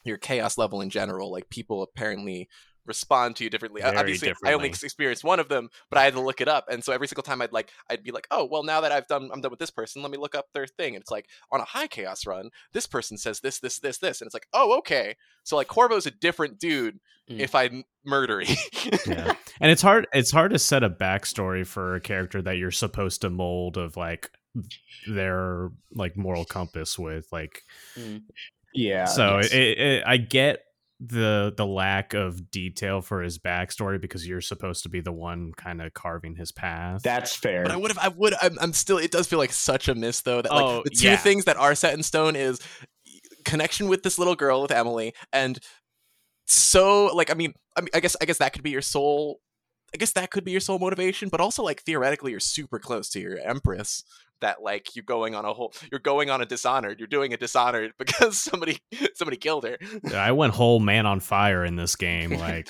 your 0.04 0.18
chaos 0.18 0.58
level 0.58 0.80
in 0.80 0.90
general 0.90 1.32
like 1.32 1.48
people 1.48 1.82
apparently 1.82 2.48
respond 2.86 3.36
to 3.36 3.44
you 3.44 3.50
differently. 3.50 3.82
Very 3.82 3.96
Obviously, 3.96 4.32
I 4.44 4.52
only 4.52 4.68
experienced 4.68 5.24
one 5.24 5.40
of 5.40 5.48
them, 5.48 5.68
but 5.90 5.98
I 5.98 6.04
had 6.04 6.14
to 6.14 6.20
look 6.20 6.40
it 6.40 6.48
up. 6.48 6.66
And 6.70 6.82
so 6.84 6.92
every 6.92 7.08
single 7.08 7.22
time 7.22 7.42
I'd 7.42 7.52
like, 7.52 7.70
I'd 7.90 8.02
be 8.02 8.12
like, 8.12 8.26
oh, 8.30 8.44
well, 8.44 8.62
now 8.62 8.80
that 8.80 8.92
I've 8.92 9.06
done, 9.06 9.30
I'm 9.32 9.40
done 9.40 9.50
with 9.50 9.60
this 9.60 9.70
person. 9.70 10.02
Let 10.02 10.10
me 10.10 10.18
look 10.18 10.34
up 10.34 10.46
their 10.52 10.66
thing. 10.66 10.94
And 10.94 11.02
it's 11.02 11.10
like 11.10 11.26
on 11.50 11.60
a 11.60 11.64
high 11.64 11.86
chaos 11.86 12.26
run, 12.26 12.50
this 12.72 12.86
person 12.86 13.16
says 13.18 13.40
this, 13.40 13.58
this, 13.60 13.78
this, 13.78 13.98
this, 13.98 14.20
and 14.20 14.26
it's 14.28 14.34
like, 14.34 14.46
oh, 14.52 14.78
okay. 14.78 15.16
So 15.44 15.56
like 15.56 15.68
Corvo's 15.68 16.06
a 16.06 16.10
different 16.10 16.58
dude 16.58 16.98
Mm. 17.28 17.40
if 17.40 17.56
I'm 17.56 17.82
murdery. 18.06 18.46
yeah 19.04 19.32
and 19.60 19.72
it's 19.72 19.82
hard 19.82 20.06
it's 20.12 20.30
hard 20.30 20.52
to 20.52 20.60
set 20.60 20.84
a 20.84 20.88
backstory 20.88 21.66
for 21.66 21.96
a 21.96 22.00
character 22.00 22.40
that 22.40 22.56
you're 22.56 22.70
supposed 22.70 23.22
to 23.22 23.30
mold 23.30 23.76
of 23.76 23.96
like 23.96 24.30
their 25.08 25.70
like 25.92 26.16
moral 26.16 26.44
compass 26.44 26.96
with 26.96 27.26
like 27.32 27.62
Mm. 27.98 28.22
yeah. 28.74 29.06
so 29.06 29.38
it, 29.38 29.52
it, 29.52 30.04
i 30.06 30.18
get 30.18 30.60
the 30.98 31.52
the 31.56 31.66
lack 31.66 32.14
of 32.14 32.50
detail 32.50 33.02
for 33.02 33.20
his 33.22 33.38
backstory 33.38 34.00
because 34.00 34.26
you're 34.26 34.40
supposed 34.40 34.82
to 34.84 34.88
be 34.88 35.00
the 35.00 35.12
one 35.12 35.52
kind 35.56 35.82
of 35.82 35.92
carving 35.92 36.36
his 36.36 36.52
path. 36.52 37.02
That's 37.02 37.36
fair. 37.36 37.64
But 37.64 37.72
I 37.72 37.76
would 37.76 37.90
have, 37.90 37.98
I 37.98 38.08
would, 38.08 38.34
I'm, 38.40 38.56
I'm 38.60 38.72
still. 38.72 38.96
It 38.96 39.10
does 39.10 39.26
feel 39.26 39.38
like 39.38 39.52
such 39.52 39.88
a 39.88 39.94
miss 39.94 40.22
though. 40.22 40.40
That 40.40 40.50
like 40.52 40.64
Oh, 40.64 40.82
the 40.84 40.90
two 40.90 41.08
yeah. 41.08 41.16
things 41.16 41.44
that 41.44 41.58
are 41.58 41.74
set 41.74 41.92
in 41.94 42.02
stone 42.02 42.34
is 42.34 42.60
connection 43.44 43.88
with 43.88 44.02
this 44.02 44.18
little 44.18 44.34
girl 44.34 44.62
with 44.62 44.72
Emily, 44.72 45.12
and 45.32 45.58
so 46.46 47.06
like 47.14 47.30
I 47.30 47.34
mean, 47.34 47.52
I 47.76 47.82
mean, 47.82 47.90
I 47.92 48.00
guess, 48.00 48.16
I 48.20 48.24
guess 48.24 48.38
that 48.38 48.52
could 48.52 48.62
be 48.62 48.70
your 48.70 48.82
sole. 48.82 49.40
I 49.94 49.98
guess 49.98 50.12
that 50.12 50.30
could 50.30 50.44
be 50.44 50.50
your 50.50 50.60
sole 50.60 50.78
motivation, 50.78 51.28
but 51.28 51.40
also 51.40 51.62
like 51.62 51.82
theoretically, 51.82 52.30
you're 52.30 52.40
super 52.40 52.78
close 52.78 53.08
to 53.10 53.20
your 53.20 53.38
empress. 53.38 54.02
That 54.40 54.62
like 54.62 54.94
you're 54.94 55.04
going 55.04 55.34
on 55.34 55.44
a 55.44 55.52
whole, 55.52 55.72
you're 55.90 56.00
going 56.00 56.30
on 56.30 56.40
a 56.42 56.46
dishonored. 56.46 56.98
You're 57.00 57.06
doing 57.08 57.32
a 57.32 57.36
dishonored 57.36 57.92
because 57.98 58.38
somebody, 58.38 58.78
somebody 59.14 59.36
killed 59.36 59.64
her. 59.64 59.78
I 60.14 60.32
went 60.32 60.54
whole 60.54 60.80
man 60.80 61.06
on 61.06 61.20
fire 61.20 61.64
in 61.64 61.76
this 61.76 61.96
game, 61.96 62.30
like 62.38 62.68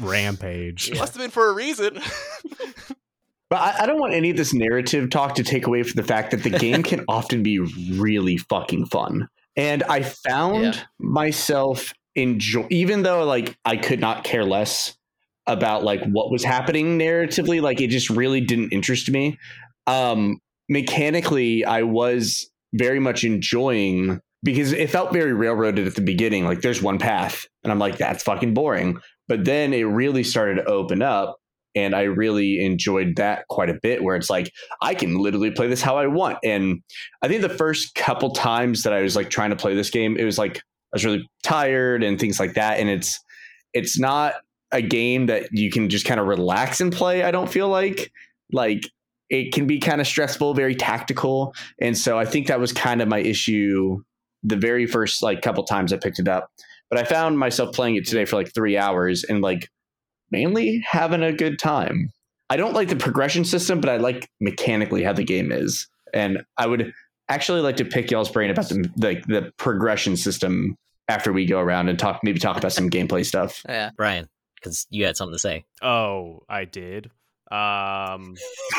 rampage. 0.00 0.90
It 0.90 0.98
must 0.98 1.14
have 1.14 1.22
been 1.22 1.30
for 1.30 1.48
a 1.48 1.52
reason. 1.52 1.98
But 3.50 3.60
I, 3.60 3.82
I 3.82 3.86
don't 3.86 4.00
want 4.00 4.14
any 4.14 4.30
of 4.30 4.38
this 4.38 4.54
narrative 4.54 5.10
talk 5.10 5.34
to 5.34 5.44
take 5.44 5.66
away 5.66 5.82
from 5.82 6.00
the 6.00 6.02
fact 6.02 6.30
that 6.30 6.42
the 6.42 6.50
game 6.50 6.82
can 6.82 7.04
often 7.08 7.42
be 7.42 7.58
really 7.58 8.38
fucking 8.38 8.86
fun. 8.86 9.28
And 9.54 9.82
I 9.84 10.02
found 10.02 10.62
Yeah. 10.64 10.80
myself 10.98 11.92
enjoy, 12.14 12.66
even 12.70 13.02
though 13.02 13.22
like 13.24 13.56
I 13.64 13.76
could 13.76 14.00
not 14.00 14.24
care 14.24 14.44
less 14.44 14.96
about 15.46 15.84
like 15.84 16.02
what 16.06 16.32
was 16.32 16.42
happening 16.42 16.98
narratively, 16.98 17.60
like 17.60 17.82
it 17.82 17.88
just 17.90 18.08
really 18.08 18.40
didn't 18.40 18.70
interest 18.72 19.10
me. 19.10 19.38
Um, 19.86 20.40
mechanically, 20.68 21.64
I 21.64 21.82
was 21.82 22.48
very 22.72 23.00
much 23.00 23.24
enjoying 23.24 24.20
because 24.42 24.72
it 24.72 24.90
felt 24.90 25.12
very 25.12 25.32
railroaded 25.32 25.86
at 25.86 25.94
the 25.94 26.02
beginning. 26.02 26.44
Like 26.44 26.60
there's 26.60 26.82
one 26.82 26.98
path, 26.98 27.46
and 27.62 27.72
I'm 27.72 27.78
like, 27.78 27.98
that's 27.98 28.22
fucking 28.22 28.54
boring. 28.54 28.98
But 29.26 29.44
then 29.44 29.72
it 29.72 29.84
really 29.84 30.22
started 30.22 30.56
to 30.56 30.64
open 30.66 31.00
up 31.00 31.36
and 31.74 31.94
I 31.94 32.02
really 32.02 32.64
enjoyed 32.64 33.16
that 33.16 33.46
quite 33.48 33.70
a 33.70 33.78
bit. 33.82 34.02
Where 34.02 34.16
it's 34.16 34.30
like 34.30 34.52
I 34.80 34.94
can 34.94 35.18
literally 35.18 35.50
play 35.50 35.66
this 35.66 35.82
how 35.82 35.96
I 35.96 36.06
want, 36.06 36.38
and 36.44 36.80
I 37.22 37.28
think 37.28 37.42
the 37.42 37.48
first 37.48 37.94
couple 37.94 38.30
times 38.30 38.82
that 38.82 38.92
I 38.92 39.02
was 39.02 39.16
like 39.16 39.30
trying 39.30 39.50
to 39.50 39.56
play 39.56 39.74
this 39.74 39.90
game, 39.90 40.16
it 40.16 40.24
was 40.24 40.38
like 40.38 40.58
I 40.58 40.94
was 40.94 41.04
really 41.04 41.28
tired 41.42 42.02
and 42.02 42.18
things 42.18 42.38
like 42.38 42.54
that, 42.54 42.78
and 42.78 42.88
it's 42.88 43.18
it's 43.72 43.98
not 43.98 44.34
a 44.72 44.82
game 44.82 45.26
that 45.26 45.48
you 45.52 45.70
can 45.70 45.88
just 45.88 46.06
kind 46.06 46.20
of 46.20 46.26
relax 46.26 46.80
and 46.80 46.92
play. 46.92 47.22
I 47.22 47.30
don't 47.30 47.50
feel 47.50 47.68
like 47.68 48.10
like 48.52 48.82
it 49.30 49.52
can 49.52 49.66
be 49.66 49.78
kind 49.78 50.00
of 50.00 50.06
stressful, 50.06 50.54
very 50.54 50.74
tactical, 50.74 51.54
and 51.80 51.96
so 51.96 52.18
I 52.18 52.24
think 52.24 52.46
that 52.48 52.60
was 52.60 52.72
kind 52.72 53.02
of 53.02 53.08
my 53.08 53.20
issue 53.20 54.02
the 54.42 54.56
very 54.56 54.86
first 54.86 55.22
like 55.22 55.40
couple 55.42 55.64
times 55.64 55.92
I 55.92 55.96
picked 55.96 56.18
it 56.18 56.28
up. 56.28 56.50
But 56.90 56.98
I 56.98 57.04
found 57.04 57.38
myself 57.38 57.74
playing 57.74 57.96
it 57.96 58.06
today 58.06 58.26
for 58.26 58.36
like 58.36 58.54
three 58.54 58.76
hours 58.76 59.24
and 59.24 59.40
like 59.40 59.70
mainly 60.30 60.84
having 60.86 61.22
a 61.22 61.32
good 61.32 61.58
time. 61.58 62.12
I 62.50 62.56
don't 62.56 62.74
like 62.74 62.88
the 62.88 62.96
progression 62.96 63.44
system, 63.44 63.80
but 63.80 63.88
I 63.88 63.96
like 63.96 64.28
mechanically 64.40 65.02
how 65.02 65.14
the 65.14 65.24
game 65.24 65.50
is. 65.50 65.88
And 66.12 66.42
I 66.58 66.66
would 66.66 66.92
actually 67.28 67.62
like 67.62 67.76
to 67.78 67.84
pick 67.84 68.10
y'all's 68.10 68.30
brain 68.30 68.50
about 68.50 68.68
the 68.68 68.88
the, 68.96 69.22
the 69.26 69.52
progression 69.56 70.16
system 70.16 70.76
after 71.08 71.32
we 71.32 71.46
go 71.46 71.58
around 71.58 71.88
and 71.88 71.98
talk 71.98 72.20
maybe 72.22 72.38
talk 72.38 72.56
about 72.56 72.72
some 72.72 72.90
gameplay 72.90 73.24
stuff. 73.24 73.62
Yeah. 73.68 73.90
Bryan, 73.96 74.28
because 74.56 74.86
you 74.90 75.04
had 75.06 75.16
something 75.16 75.34
to 75.34 75.38
say. 75.38 75.64
Oh, 75.82 76.42
I 76.48 76.64
did. 76.64 77.10
Um 77.54 78.34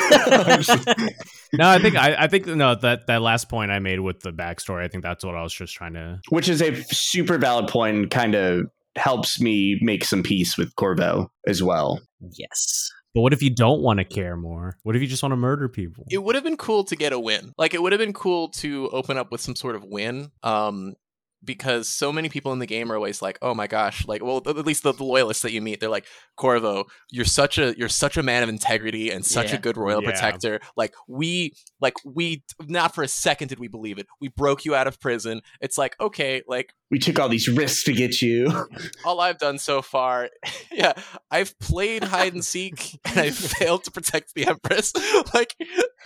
no, 1.54 1.68
I 1.68 1.78
think 1.80 1.96
I, 1.96 2.16
I 2.18 2.26
think 2.26 2.46
no 2.46 2.74
that 2.74 3.06
that 3.06 3.22
last 3.22 3.48
point 3.48 3.70
I 3.70 3.78
made 3.78 4.00
with 4.00 4.20
the 4.20 4.32
backstory. 4.32 4.84
I 4.84 4.88
think 4.88 5.02
that's 5.02 5.24
what 5.24 5.34
I 5.34 5.42
was 5.42 5.54
just 5.54 5.74
trying 5.74 5.94
to. 5.94 6.20
Which 6.28 6.48
is 6.48 6.60
a 6.60 6.74
super 6.84 7.38
valid 7.38 7.68
point 7.68 7.96
point. 7.96 8.10
kind 8.10 8.34
of 8.34 8.66
helps 8.96 9.40
me 9.40 9.78
make 9.82 10.04
some 10.04 10.22
peace 10.22 10.56
with 10.56 10.74
Corvo 10.76 11.30
as 11.46 11.62
well. 11.62 12.00
yes. 12.32 12.90
But 13.14 13.22
what 13.22 13.32
if 13.32 13.42
you 13.42 13.48
don't 13.48 13.80
want 13.80 13.98
to 13.98 14.04
care 14.04 14.36
more? 14.36 14.76
What 14.82 14.94
if 14.94 15.00
you 15.00 15.08
just 15.08 15.22
want 15.22 15.32
to 15.32 15.36
murder 15.36 15.70
people? 15.70 16.04
it 16.10 16.22
would 16.22 16.34
have 16.34 16.44
been 16.44 16.58
cool 16.58 16.84
to 16.84 16.96
get 16.96 17.14
a 17.14 17.18
win. 17.18 17.54
Like 17.56 17.72
it 17.72 17.80
would 17.80 17.92
have 17.92 17.98
been 17.98 18.12
cool 18.12 18.50
to 18.50 18.90
open 18.90 19.16
up 19.16 19.32
with 19.32 19.40
some 19.40 19.56
sort 19.56 19.74
of 19.74 19.84
win. 19.84 20.30
Um 20.42 20.94
because 21.44 21.88
so 21.88 22.12
many 22.12 22.28
people 22.28 22.52
in 22.52 22.58
the 22.58 22.66
game 22.66 22.90
are 22.90 22.96
always 22.96 23.22
like, 23.22 23.38
"Oh 23.42 23.54
my 23.54 23.66
gosh!" 23.66 24.06
Like, 24.06 24.22
well, 24.24 24.42
at 24.46 24.56
least 24.66 24.82
the, 24.82 24.92
the 24.92 25.04
loyalists 25.04 25.42
that 25.42 25.52
you 25.52 25.60
meet, 25.60 25.80
they're 25.80 25.88
like, 25.88 26.06
"Corvo, 26.36 26.84
you're 27.10 27.24
such 27.24 27.58
a 27.58 27.74
you're 27.78 27.88
such 27.88 28.16
a 28.16 28.22
man 28.22 28.42
of 28.42 28.48
integrity 28.48 29.10
and 29.10 29.24
such 29.24 29.52
a 29.52 29.58
good 29.58 29.76
royal 29.76 30.02
Yeah. 30.02 30.10
protector. 30.10 30.60
Like, 30.76 30.94
we 31.08 31.54
like 31.80 31.94
we 32.04 32.42
not 32.66 32.94
for 32.94 33.02
a 33.02 33.08
second 33.08 33.48
did 33.48 33.58
we 33.58 33.68
believe 33.68 33.98
it. 33.98 34.06
We 34.20 34.28
broke 34.28 34.64
you 34.64 34.74
out 34.74 34.86
of 34.86 34.98
prison. 35.00 35.40
It's 35.60 35.78
like, 35.78 35.94
okay, 36.00 36.42
like 36.48 36.72
We 36.90 36.98
took 36.98 37.18
all 37.18 37.28
these 37.28 37.48
risks 37.48 37.84
to 37.84 37.92
get 37.92 38.20
you. 38.22 38.66
all 39.04 39.20
I've 39.20 39.38
done 39.38 39.58
so 39.58 39.82
far, 39.82 40.30
yeah, 40.72 40.94
I've 41.30 41.58
played 41.58 42.02
hide 42.04 42.32
and 42.34 42.44
seek 42.44 42.98
and 43.04 43.18
I 43.18 43.30
failed 43.30 43.84
to 43.84 43.90
protect 43.90 44.34
the 44.34 44.46
Empress. 44.46 44.92
like, 45.34 45.54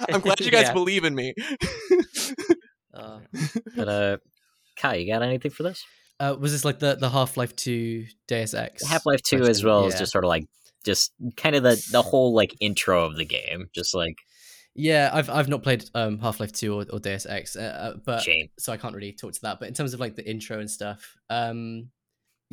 I'm 0.09 0.21
glad 0.21 0.40
you 0.40 0.51
guys 0.51 0.64
Yeah. 0.66 0.73
believe 0.73 1.05
in 1.05 1.14
me. 1.14 1.35
Uh, 2.93 3.21
But 3.77 3.88
uh, 3.88 4.16
Cai, 4.81 4.95
you 4.97 5.12
got 5.12 5.23
anything 5.23 5.51
for 5.51 5.62
this? 5.62 5.85
uh, 6.19 6.37
was 6.38 6.53
this 6.53 6.64
like 6.64 6.79
the 6.79 6.97
the 6.97 7.09
Half 7.11 7.37
Life 7.37 7.55
Two 7.57 8.07
Deus 8.29 8.55
Ex? 8.55 8.87
Half 8.87 9.07
Life 9.07 9.23
Two, 9.23 9.45
as 9.45 9.64
well 9.64 9.87
as 9.87 9.95
Yeah. 9.95 9.99
just 10.01 10.12
sort 10.12 10.25
of 10.25 10.29
like 10.29 10.47
just 10.85 11.12
kind 11.37 11.55
of 11.57 11.62
the 11.62 11.83
the 11.93 12.03
whole 12.03 12.35
like 12.35 12.55
intro 12.61 13.05
of 13.07 13.16
the 13.16 13.25
game, 13.25 13.69
just 13.75 13.95
like 13.95 14.16
Yeah, 14.75 15.11
I've 15.12 15.29
I've 15.31 15.49
not 15.49 15.62
played 15.62 15.85
um, 15.95 16.19
Half 16.19 16.40
Life 16.40 16.53
Two 16.53 16.75
or, 16.75 16.85
or 16.93 16.99
Deus 16.99 17.27
Ex, 17.27 17.57
uh, 17.57 17.61
uh, 17.61 17.99
but 18.05 18.23
shame. 18.23 18.49
so 18.59 18.73
I 18.73 18.77
can't 18.77 18.95
really 18.95 19.12
talk 19.12 19.33
to 19.33 19.40
that. 19.43 19.61
But 19.61 19.69
in 19.69 19.75
terms 19.75 19.95
of 19.95 20.01
like 20.01 20.14
the 20.16 20.29
intro 20.29 20.59
and 20.61 20.71
stuff, 20.71 21.16
um, 21.29 21.88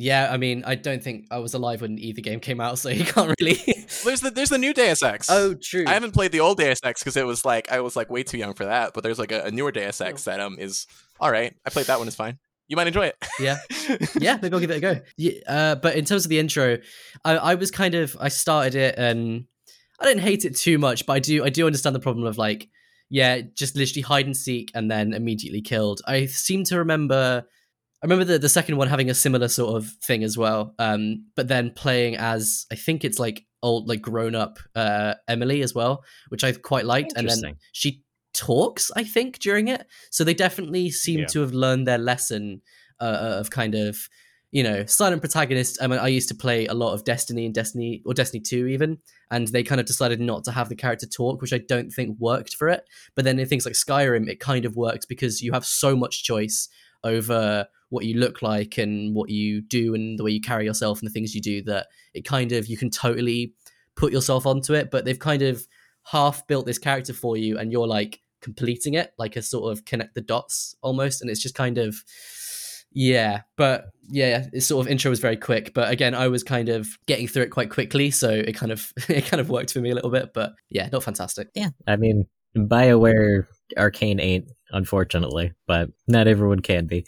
yeah, 0.00 0.28
I 0.30 0.36
mean, 0.36 0.62
I 0.64 0.76
don't 0.76 1.02
think 1.02 1.26
I 1.28 1.38
was 1.38 1.54
alive 1.54 1.80
when 1.80 1.98
either 1.98 2.20
game 2.20 2.38
came 2.38 2.60
out, 2.60 2.78
so 2.78 2.88
you 2.88 3.04
can't 3.04 3.34
really. 3.40 3.60
There's 4.04 4.20
the 4.20 4.30
there's 4.30 4.48
the 4.48 4.58
new 4.58 4.72
Deus 4.72 5.02
Ex. 5.02 5.28
oh, 5.28 5.54
true. 5.54 5.84
I 5.86 5.92
haven't 5.92 6.12
played 6.12 6.30
the 6.30 6.40
old 6.40 6.58
Deus 6.58 6.78
Ex 6.84 7.02
because 7.02 7.16
it 7.16 7.26
was 7.26 7.44
like 7.44 7.70
I 7.72 7.80
was 7.80 7.96
like 7.96 8.08
way 8.08 8.22
too 8.22 8.38
young 8.38 8.54
for 8.54 8.64
that. 8.64 8.94
But 8.94 9.02
there's 9.02 9.18
like 9.18 9.32
a, 9.32 9.42
a 9.42 9.50
newer 9.50 9.72
Deus 9.72 10.00
Ex 10.00 10.24
that 10.24 10.38
um 10.38 10.56
is 10.58 10.86
all 11.18 11.30
right. 11.30 11.52
I 11.66 11.70
played 11.70 11.86
that 11.86 11.98
one. 11.98 12.06
It's 12.06 12.16
fine. 12.16 12.38
You 12.68 12.76
might 12.76 12.86
enjoy 12.86 13.06
it. 13.06 13.16
Yeah. 13.40 13.56
yeah, 14.20 14.38
maybe 14.40 14.54
I'll 14.54 14.60
give 14.60 14.70
it 14.70 14.76
a 14.76 14.80
go. 14.80 15.00
Yeah, 15.16 15.32
uh, 15.48 15.74
but 15.74 15.96
in 15.96 16.04
terms 16.04 16.24
of 16.24 16.28
the 16.28 16.38
intro, 16.38 16.78
I, 17.24 17.36
I 17.36 17.54
was 17.56 17.70
kind 17.70 17.94
of 17.94 18.16
I 18.20 18.28
started 18.28 18.76
it 18.76 18.94
and 18.98 19.46
I 19.98 20.04
didn't 20.04 20.22
hate 20.22 20.44
it 20.44 20.56
too 20.56 20.78
much, 20.78 21.06
but 21.06 21.14
I 21.14 21.18
do 21.18 21.44
I 21.44 21.48
do 21.48 21.66
understand 21.66 21.96
the 21.96 22.00
problem 22.00 22.24
of 22.24 22.38
like, 22.38 22.68
yeah, 23.10 23.40
just 23.40 23.74
literally 23.74 24.02
hide 24.02 24.26
and 24.26 24.36
seek 24.36 24.70
and 24.74 24.88
then 24.88 25.12
immediately 25.12 25.62
killed. 25.62 26.02
I 26.06 26.26
seem 26.26 26.62
to 26.64 26.78
remember 26.78 27.46
I 28.02 28.06
remember 28.06 28.24
the, 28.24 28.38
the 28.38 28.48
second 28.48 28.76
one 28.76 28.88
having 28.88 29.10
a 29.10 29.14
similar 29.14 29.48
sort 29.48 29.76
of 29.76 29.88
thing 30.04 30.22
as 30.22 30.38
well. 30.38 30.74
Um, 30.78 31.26
but 31.34 31.48
then 31.48 31.72
playing 31.74 32.16
as 32.16 32.66
I 32.70 32.76
think 32.76 33.04
it's 33.04 33.18
like 33.18 33.44
old 33.60 33.88
like 33.88 34.00
grown 34.00 34.36
up 34.36 34.60
uh 34.76 35.14
Emily 35.26 35.62
as 35.62 35.74
well, 35.74 36.04
which 36.28 36.44
I 36.44 36.52
quite 36.52 36.84
liked. 36.84 37.12
And 37.16 37.28
then 37.28 37.56
she 37.72 38.02
talks, 38.34 38.92
I 38.94 39.02
think, 39.02 39.40
during 39.40 39.66
it. 39.68 39.84
So 40.10 40.22
they 40.22 40.34
definitely 40.34 40.90
seem 40.90 41.20
Yeah. 41.20 41.26
to 41.26 41.40
have 41.40 41.52
learned 41.52 41.88
their 41.88 41.98
lesson 41.98 42.62
uh, 43.00 43.38
of 43.40 43.50
kind 43.50 43.74
of, 43.74 43.96
you 44.52 44.62
know, 44.62 44.84
silent 44.86 45.20
protagonist. 45.22 45.78
I 45.82 45.88
mean, 45.88 45.98
I 45.98 46.06
used 46.08 46.28
to 46.28 46.34
play 46.36 46.66
a 46.66 46.74
lot 46.74 46.94
of 46.94 47.04
Destiny 47.04 47.46
and 47.46 47.54
Destiny 47.54 48.02
or 48.06 48.14
Destiny 48.14 48.40
2 48.40 48.68
even, 48.68 48.98
and 49.30 49.48
they 49.48 49.64
kind 49.64 49.80
of 49.80 49.86
decided 49.86 50.20
not 50.20 50.44
to 50.44 50.52
have 50.52 50.68
the 50.68 50.76
character 50.76 51.06
talk, 51.06 51.40
which 51.42 51.52
I 51.52 51.58
don't 51.58 51.90
think 51.90 52.16
worked 52.20 52.54
for 52.54 52.68
it. 52.68 52.84
But 53.16 53.24
then 53.24 53.38
in 53.40 53.48
things 53.48 53.64
like 53.64 53.74
Skyrim, 53.74 54.28
it 54.28 54.38
kind 54.38 54.64
of 54.64 54.76
works 54.76 55.04
because 55.04 55.42
you 55.42 55.52
have 55.52 55.66
so 55.66 55.96
much 55.96 56.22
choice 56.22 56.68
over 57.04 57.66
what 57.90 58.04
you 58.04 58.18
look 58.18 58.42
like 58.42 58.78
and 58.78 59.14
what 59.14 59.30
you 59.30 59.60
do 59.60 59.94
and 59.94 60.18
the 60.18 60.24
way 60.24 60.30
you 60.30 60.40
carry 60.40 60.64
yourself 60.64 61.00
and 61.00 61.08
the 61.08 61.12
things 61.12 61.34
you 61.34 61.40
do 61.40 61.62
that 61.62 61.86
it 62.14 62.24
kind 62.24 62.52
of 62.52 62.66
you 62.66 62.76
can 62.76 62.90
totally 62.90 63.54
put 63.96 64.12
yourself 64.12 64.46
onto 64.46 64.74
it. 64.74 64.90
But 64.90 65.04
they've 65.04 65.18
kind 65.18 65.42
of 65.42 65.66
half 66.04 66.46
built 66.46 66.66
this 66.66 66.78
character 66.78 67.12
for 67.12 67.36
you 67.36 67.58
and 67.58 67.72
you're 67.72 67.86
like 67.86 68.20
completing 68.40 68.94
it 68.94 69.12
like 69.18 69.36
a 69.36 69.42
sort 69.42 69.72
of 69.72 69.84
connect 69.84 70.14
the 70.14 70.20
dots 70.20 70.76
almost. 70.82 71.20
And 71.20 71.30
it's 71.30 71.42
just 71.42 71.54
kind 71.54 71.78
of 71.78 71.96
yeah 72.90 73.42
but 73.56 73.90
yeah 74.08 74.46
it's 74.54 74.64
sort 74.64 74.86
of 74.86 74.90
intro 74.90 75.10
was 75.10 75.20
very 75.20 75.36
quick. 75.36 75.74
But 75.74 75.90
again 75.90 76.14
i 76.14 76.28
was 76.28 76.42
kind 76.42 76.68
of 76.68 76.88
getting 77.06 77.28
through 77.28 77.42
it 77.42 77.50
quite 77.50 77.70
quickly 77.70 78.10
so 78.10 78.30
it 78.30 78.54
kind 78.54 78.72
of 78.72 78.92
it 79.08 79.26
kind 79.26 79.40
of 79.40 79.50
worked 79.50 79.72
for 79.72 79.80
me 79.80 79.90
a 79.90 79.94
little 79.94 80.10
bit. 80.10 80.32
But 80.34 80.52
yeah 80.70 80.88
not 80.92 81.02
fantastic. 81.02 81.48
Yeah, 81.54 81.70
I 81.86 81.96
mean, 81.96 82.26
BioWare 82.56 83.46
Arkane 83.76 84.20
ain't, 84.20 84.48
unfortunately, 84.70 85.52
but 85.66 85.90
not 86.06 86.28
everyone 86.28 86.60
can 86.60 86.86
be. 86.86 87.06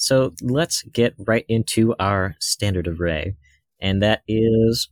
So 0.00 0.32
let's 0.40 0.82
get 0.84 1.14
right 1.18 1.44
into 1.46 1.94
our 2.00 2.34
standard 2.40 2.88
array. 2.88 3.36
And 3.80 4.02
that 4.02 4.22
is 4.26 4.88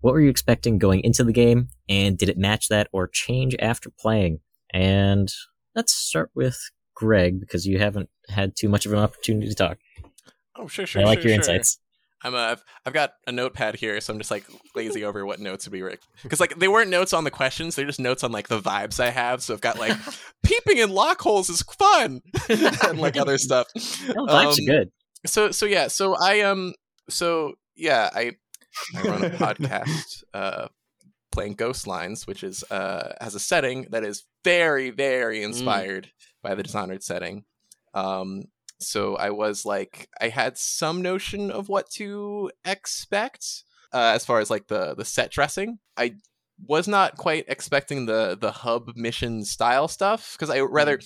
what 0.00 0.12
were 0.12 0.20
you 0.20 0.30
expecting 0.30 0.78
going 0.78 1.00
into 1.00 1.24
the 1.24 1.32
game, 1.32 1.68
and 1.88 2.16
did 2.16 2.28
it 2.28 2.38
match 2.38 2.68
that 2.68 2.88
or 2.92 3.08
change 3.08 3.54
after 3.58 3.90
playing? 3.90 4.40
And 4.72 5.32
let's 5.74 5.94
start 5.94 6.30
with 6.34 6.58
Greg, 6.94 7.40
because 7.40 7.66
you 7.66 7.78
haven't 7.78 8.08
had 8.28 8.56
too 8.56 8.68
much 8.68 8.86
of 8.86 8.92
an 8.92 8.98
opportunity 8.98 9.48
to 9.48 9.54
talk. 9.54 9.78
Oh 10.56 10.66
sure 10.68 10.86
sure. 10.86 11.02
I 11.02 11.04
like 11.04 11.20
sure, 11.20 11.30
your 11.30 11.42
sure. 11.42 11.54
insights. 11.54 11.78
I'm 12.26 12.34
uh, 12.34 12.56
I've, 12.84 12.92
got 12.92 13.12
a 13.26 13.32
notepad 13.32 13.76
here, 13.76 14.00
so 14.00 14.12
I'm 14.12 14.18
just 14.18 14.30
like 14.30 14.44
lazy 14.74 15.04
over 15.04 15.24
what 15.24 15.40
notes 15.40 15.66
would 15.66 15.72
be 15.72 15.96
because 16.22 16.40
like 16.40 16.58
they 16.58 16.68
weren't 16.68 16.90
notes 16.90 17.12
on 17.12 17.24
the 17.24 17.30
questions; 17.30 17.74
they're 17.76 17.86
just 17.86 18.00
notes 18.00 18.24
on 18.24 18.32
like 18.32 18.48
the 18.48 18.60
vibes 18.60 18.98
I 19.00 19.10
have. 19.10 19.42
So 19.42 19.54
I've 19.54 19.60
got 19.60 19.78
like 19.78 19.96
peeping 20.44 20.78
in 20.78 20.90
lock 20.90 21.20
holes 21.20 21.48
is 21.48 21.62
fun 21.62 22.20
and 22.48 22.98
like 22.98 23.16
other 23.16 23.38
stuff. 23.38 23.68
No, 24.08 24.26
vibes 24.26 24.58
Um, 24.58 24.68
are 24.68 24.78
good. 24.78 24.90
so 25.24 25.50
so 25.50 25.66
yeah 25.66 25.88
so 25.88 26.16
i 26.16 26.40
um 26.40 26.74
so 27.08 27.54
yeah, 27.76 28.10
I 28.12 28.32
I 28.94 29.02
run 29.02 29.24
a 29.24 29.30
podcast 29.36 30.24
uh, 30.34 30.68
playing 31.32 31.54
Ghost 31.54 31.86
Lines, 31.86 32.26
which 32.26 32.42
is 32.42 32.64
uh, 32.70 33.12
has 33.20 33.34
a 33.34 33.40
setting 33.40 33.86
that 33.90 34.04
is 34.04 34.24
very 34.44 34.90
very 34.90 35.42
inspired 35.42 36.10
by 36.42 36.54
the 36.54 36.62
Dishonored 36.62 37.02
setting. 37.02 37.44
Um, 37.94 38.44
so 38.80 39.16
I 39.16 39.30
was 39.30 39.64
like, 39.64 40.08
I 40.20 40.28
had 40.28 40.58
some 40.58 41.02
notion 41.02 41.50
of 41.50 41.68
what 41.68 41.90
to 41.92 42.50
expect 42.64 43.64
uh, 43.92 44.12
as 44.14 44.24
far 44.24 44.40
as 44.40 44.50
like 44.50 44.68
the 44.68 44.94
the 44.94 45.04
set 45.04 45.30
dressing. 45.30 45.78
I 45.96 46.16
was 46.66 46.88
not 46.88 47.16
quite 47.16 47.44
expecting 47.48 48.06
the 48.06 48.36
the 48.38 48.50
hub 48.50 48.96
mission 48.96 49.44
style 49.44 49.88
stuff 49.88 50.34
because 50.34 50.50
I 50.50 50.60
rather 50.60 51.00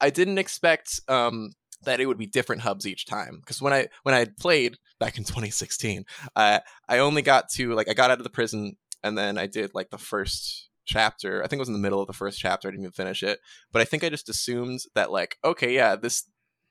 I 0.00 0.10
didn't 0.10 0.38
expect 0.38 1.00
um 1.08 1.52
that 1.84 2.00
it 2.00 2.06
would 2.06 2.18
be 2.18 2.26
different 2.26 2.62
hubs 2.62 2.86
each 2.86 3.06
time. 3.06 3.38
Because 3.40 3.60
when 3.60 3.72
I 3.72 3.88
when 4.02 4.14
I 4.14 4.26
played 4.38 4.76
back 4.98 5.18
in 5.18 5.24
2016 5.24 6.04
uh, 6.34 6.60
I 6.88 6.98
only 6.98 7.22
got 7.22 7.48
to 7.50 7.74
like 7.74 7.88
I 7.88 7.94
got 7.94 8.10
out 8.10 8.18
of 8.18 8.24
the 8.24 8.30
prison 8.30 8.76
and 9.02 9.16
then 9.16 9.38
I 9.38 9.46
did 9.46 9.72
like 9.74 9.90
the 9.90 9.98
first 9.98 10.68
chapter. 10.84 11.42
I 11.42 11.46
think 11.46 11.58
it 11.58 11.60
was 11.60 11.68
in 11.68 11.74
the 11.74 11.80
middle 11.80 12.00
of 12.00 12.06
the 12.06 12.12
first 12.12 12.38
chapter 12.38 12.68
I 12.68 12.70
didn't 12.70 12.84
even 12.84 12.92
finish 12.92 13.22
it. 13.22 13.40
But 13.72 13.82
I 13.82 13.84
think 13.84 14.04
I 14.04 14.08
just 14.08 14.28
assumed 14.28 14.80
that 14.94 15.10
like 15.10 15.38
okay 15.44 15.74
yeah 15.74 15.96
this 15.96 16.24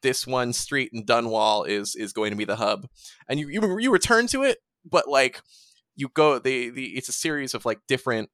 this 0.05 0.25
one 0.27 0.53
street 0.53 0.91
in 0.93 1.03
Dunwall 1.05 1.67
is 1.67 1.95
is 1.95 2.13
going 2.13 2.31
to 2.31 2.37
be 2.37 2.45
the 2.45 2.55
hub. 2.55 2.87
And 3.27 3.39
you 3.39 3.47
you, 3.49 3.79
you 3.79 3.91
return 3.91 4.27
to 4.27 4.43
it 4.43 4.59
but 4.89 5.07
like 5.09 5.41
you 5.95 6.07
go 6.13 6.37
the 6.39 6.69
the 6.69 6.85
it's 6.97 7.09
a 7.09 7.13
series 7.25 7.53
of 7.55 7.65
like 7.65 7.79
different 7.87 8.29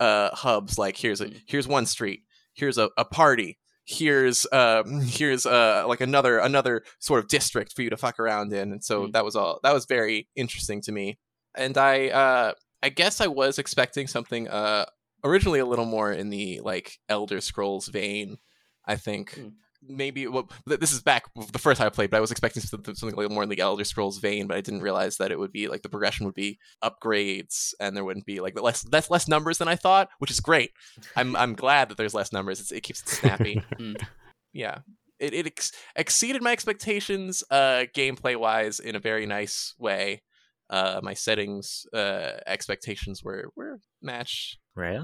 uh 0.00 0.30
hubs. 0.34 0.78
Like 0.78 0.96
here's 0.96 1.20
a 1.20 1.30
here's 1.46 1.66
one 1.68 1.86
street. 1.86 2.20
Here's 2.54 2.78
a, 2.78 2.90
a 2.96 3.04
party. 3.04 3.58
Here's 3.84 4.46
uh 4.52 4.82
here's 5.04 5.46
uh 5.46 5.84
like 5.88 6.00
another 6.00 6.38
another 6.38 6.82
sort 7.00 7.20
of 7.24 7.28
district 7.28 7.72
for 7.74 7.82
you 7.82 7.90
to 7.90 7.96
fuck 7.96 8.20
around 8.20 8.52
in. 8.52 8.72
And 8.72 8.84
so 8.84 9.06
Mm. 9.06 9.12
that 9.14 9.24
was 9.24 9.34
all 9.36 9.58
that 9.64 9.74
was 9.74 9.86
very 9.86 10.28
interesting 10.36 10.80
to 10.82 10.92
me. 10.92 11.18
And 11.56 11.76
i 11.76 12.08
uh 12.08 12.52
i 12.82 12.88
guess 12.90 13.20
i 13.20 13.26
was 13.26 13.58
expecting 13.58 14.06
something 14.06 14.46
uh 14.48 14.84
originally 15.24 15.58
a 15.60 15.66
little 15.66 15.86
more 15.86 16.12
in 16.12 16.30
the 16.30 16.60
like 16.62 16.98
elder 17.08 17.40
scrolls 17.40 17.88
vein 17.88 18.36
i 18.84 18.94
think. 18.96 19.34
Mm. 19.34 19.52
Maybe 19.86 20.26
well, 20.26 20.48
this 20.66 20.92
is 20.92 21.00
back 21.00 21.24
the 21.52 21.58
first 21.58 21.78
time 21.78 21.86
i 21.86 21.90
played 21.90 22.10
but 22.10 22.16
i 22.16 22.20
was 22.20 22.30
expecting 22.30 22.62
something, 22.62 22.94
something 22.94 23.16
like 23.16 23.30
more 23.30 23.42
in 23.42 23.48
the 23.48 23.60
elder 23.60 23.84
scrolls 23.84 24.18
vein 24.18 24.46
but 24.46 24.56
i 24.56 24.60
didn't 24.60 24.80
realize 24.80 25.16
that 25.18 25.30
it 25.30 25.38
would 25.38 25.52
be 25.52 25.68
like 25.68 25.82
the 25.82 25.88
progression 25.88 26.26
would 26.26 26.34
be 26.34 26.58
upgrades 26.82 27.74
and 27.80 27.96
there 27.96 28.04
wouldn't 28.04 28.26
be 28.26 28.40
like 28.40 28.60
less 28.60 28.82
that's 28.82 29.10
less 29.10 29.28
numbers 29.28 29.58
than 29.58 29.68
i 29.68 29.76
thought 29.76 30.08
which 30.18 30.30
is 30.30 30.40
great. 30.40 30.72
I'm 31.14 31.36
i'm 31.36 31.54
glad 31.54 31.88
that 31.88 31.96
there's 31.96 32.14
less 32.14 32.32
numbers. 32.32 32.60
It's, 32.60 32.72
it 32.72 32.82
keeps 32.82 33.00
it 33.00 33.08
snappy. 33.08 33.62
Mm. 33.78 34.02
yeah. 34.52 34.78
It, 35.18 35.34
it 35.34 35.46
ex- 35.46 35.72
exceeded 35.94 36.42
my 36.42 36.52
expectations 36.52 37.42
uh 37.50 37.84
gameplay 37.94 38.36
wise 38.36 38.80
in 38.80 38.96
a 38.96 39.00
very 39.00 39.26
nice 39.26 39.74
way. 39.78 40.22
Uh 40.70 41.00
my 41.02 41.14
settings 41.14 41.86
uh 41.92 42.32
expectations 42.46 43.22
were 43.22 43.50
were 43.56 43.80
matched. 44.02 44.58
Right. 44.74 45.00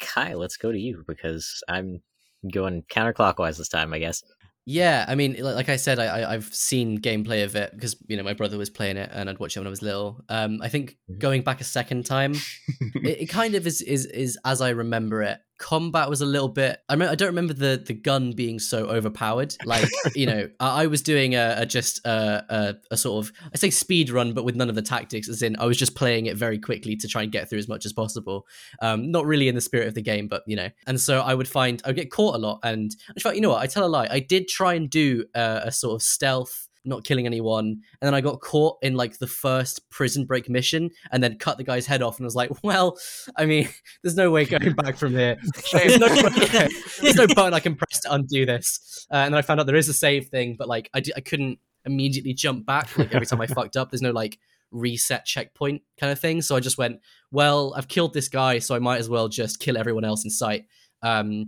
Cai, 0.00 0.34
let's 0.34 0.56
go 0.56 0.72
to 0.72 0.78
you 0.78 1.04
because 1.06 1.62
I'm 1.68 2.02
going 2.48 2.82
counterclockwise 2.90 3.58
this 3.58 3.68
time, 3.68 3.92
I 3.92 3.98
guess. 3.98 4.22
Yeah, 4.68 5.04
I 5.06 5.14
mean, 5.14 5.36
like, 5.40 5.68
I 5.68 5.76
said, 5.76 6.00
I, 6.00 6.06
I 6.06 6.34
I've 6.34 6.52
seen 6.52 6.98
gameplay 7.00 7.44
of 7.44 7.54
it 7.54 7.70
because 7.72 7.96
you 8.08 8.16
know 8.16 8.24
my 8.24 8.34
brother 8.34 8.58
was 8.58 8.68
playing 8.68 8.96
it 8.96 9.10
and 9.12 9.30
I'd 9.30 9.38
watch 9.38 9.56
it 9.56 9.60
when 9.60 9.66
I 9.68 9.70
was 9.70 9.80
little. 9.82 10.24
Um, 10.28 10.60
I 10.60 10.68
think 10.68 10.96
Mhm. 11.08 11.18
going 11.20 11.42
back 11.42 11.60
a 11.60 11.64
second 11.64 12.04
time, 12.04 12.32
it, 13.04 13.20
it 13.22 13.26
kind 13.26 13.54
of 13.54 13.64
is 13.66 13.80
is 13.80 14.06
is 14.06 14.36
as 14.44 14.60
I 14.60 14.70
remember 14.70 15.22
it. 15.22 15.38
Combat 15.58 16.10
was 16.10 16.20
a 16.20 16.26
little 16.26 16.48
bit. 16.48 16.80
I 16.88 16.96
mean, 16.96 17.08
I 17.08 17.14
don't 17.14 17.28
remember 17.28 17.54
the 17.54 17.82
the 17.84 17.94
gun 17.94 18.32
being 18.32 18.58
so 18.58 18.86
overpowered. 18.86 19.56
Like 19.64 19.88
you 20.14 20.26
know, 20.26 20.48
I, 20.60 20.82
I 20.82 20.86
was 20.86 21.02
doing 21.02 21.34
a, 21.34 21.56
a 21.58 21.66
just 21.66 22.04
a, 22.06 22.44
a 22.48 22.74
a 22.90 22.96
sort 22.96 23.24
of 23.24 23.32
I 23.52 23.56
say 23.56 23.70
speed 23.70 24.10
run, 24.10 24.34
but 24.34 24.44
with 24.44 24.56
none 24.56 24.68
of 24.68 24.74
the 24.74 24.82
tactics. 24.82 25.28
As 25.28 25.42
in, 25.42 25.56
I 25.58 25.66
was 25.66 25.76
just 25.76 25.94
playing 25.94 26.26
it 26.26 26.36
very 26.36 26.58
quickly 26.58 26.96
to 26.96 27.08
try 27.08 27.22
and 27.22 27.32
get 27.32 27.48
through 27.48 27.58
as 27.58 27.68
much 27.68 27.86
as 27.86 27.92
possible. 27.92 28.46
Um, 28.80 29.10
not 29.10 29.26
really 29.26 29.48
in 29.48 29.54
the 29.54 29.60
spirit 29.60 29.88
of 29.88 29.94
the 29.94 30.02
game, 30.02 30.28
but 30.28 30.42
you 30.46 30.56
know. 30.56 30.68
And 30.86 31.00
so 31.00 31.20
I 31.20 31.34
would 31.34 31.48
find 31.48 31.80
I 31.84 31.88
would 31.88 31.96
get 31.96 32.10
caught 32.10 32.34
a 32.34 32.38
lot. 32.38 32.60
And 32.62 32.94
in 33.14 33.20
fact, 33.20 33.36
you 33.36 33.42
know 33.42 33.50
what? 33.50 33.62
I 33.62 33.66
tell 33.66 33.84
a 33.84 33.88
lie. 33.88 34.08
I 34.10 34.20
did 34.20 34.48
try 34.48 34.74
and 34.74 34.90
do 34.90 35.24
uh, 35.34 35.60
a 35.64 35.72
sort 35.72 35.94
of 35.94 36.02
stealth. 36.02 36.68
Not 36.86 37.04
killing 37.04 37.26
anyone, 37.26 37.66
and 37.66 37.82
then 38.00 38.14
I 38.14 38.20
got 38.20 38.40
caught 38.40 38.78
in 38.80 38.94
like 38.94 39.18
the 39.18 39.26
first 39.26 39.88
prison 39.90 40.24
break 40.24 40.48
mission, 40.48 40.90
and 41.10 41.22
then 41.22 41.36
cut 41.38 41.58
the 41.58 41.64
guy's 41.64 41.86
head 41.86 42.02
off, 42.02 42.18
and 42.18 42.24
was 42.24 42.34
like, 42.34 42.50
"Well, 42.62 42.96
I 43.36 43.46
mean, 43.46 43.68
there's 44.02 44.16
no 44.16 44.30
way 44.30 44.44
going 44.44 44.72
back 44.72 44.96
from 44.96 45.12
here. 45.12 45.36
There's 45.72 45.98
no, 45.98 46.08
there's 46.08 47.16
no 47.16 47.26
button 47.26 47.54
I 47.54 47.60
can 47.60 47.74
press 47.74 48.00
to 48.00 48.12
undo 48.12 48.46
this." 48.46 49.06
Uh, 49.10 49.16
and 49.16 49.34
then 49.34 49.38
I 49.38 49.42
found 49.42 49.60
out 49.60 49.66
there 49.66 49.76
is 49.76 49.88
a 49.88 49.94
save 49.94 50.26
thing, 50.26 50.56
but 50.58 50.68
like 50.68 50.88
I, 50.94 51.02
I 51.16 51.20
couldn't 51.20 51.58
immediately 51.84 52.34
jump 52.34 52.66
back. 52.66 52.96
Like 52.96 53.14
every 53.14 53.26
time 53.26 53.40
I 53.40 53.46
fucked 53.46 53.76
up, 53.76 53.90
there's 53.90 54.02
no 54.02 54.12
like 54.12 54.38
reset 54.70 55.24
checkpoint 55.24 55.82
kind 55.98 56.12
of 56.12 56.18
thing. 56.18 56.42
So 56.42 56.56
I 56.56 56.60
just 56.60 56.78
went, 56.78 57.00
"Well, 57.30 57.74
I've 57.76 57.88
killed 57.88 58.14
this 58.14 58.28
guy, 58.28 58.58
so 58.60 58.74
I 58.74 58.78
might 58.78 58.98
as 58.98 59.08
well 59.08 59.28
just 59.28 59.60
kill 59.60 59.76
everyone 59.76 60.04
else 60.04 60.24
in 60.24 60.30
sight." 60.30 60.64
Um, 61.02 61.46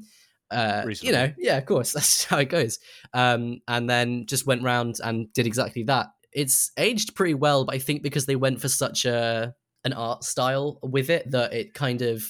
uh, 0.51 0.85
you 1.01 1.13
know, 1.13 1.33
yeah, 1.39 1.57
of 1.59 1.67
course, 1.67 1.93
that's 1.95 2.25
how 2.25 2.39
it 2.39 2.49
goes. 2.49 2.79
Um, 3.13 3.61
and 3.69 3.89
then 3.89 4.27
just 4.27 4.47
went 4.47 4.63
round 4.63 4.97
and 5.03 5.33
did 5.33 5.47
exactly 5.47 5.85
that. 5.85 6.07
It's 6.33 6.71
aged 6.77 7.15
pretty 7.15 7.35
well, 7.35 7.65
but 7.65 7.75
I 7.75 7.79
think 7.79 8.03
because 8.03 8.27
they 8.27 8.37
went 8.37 8.61
for 8.61 8.69
such 8.69 9.05
a 9.05 9.55
an 9.85 9.93
art 9.93 10.25
style 10.25 10.79
with 10.83 11.09
it 11.09 11.31
that 11.31 11.55
it 11.55 11.73
kind 11.73 12.03
of 12.03 12.25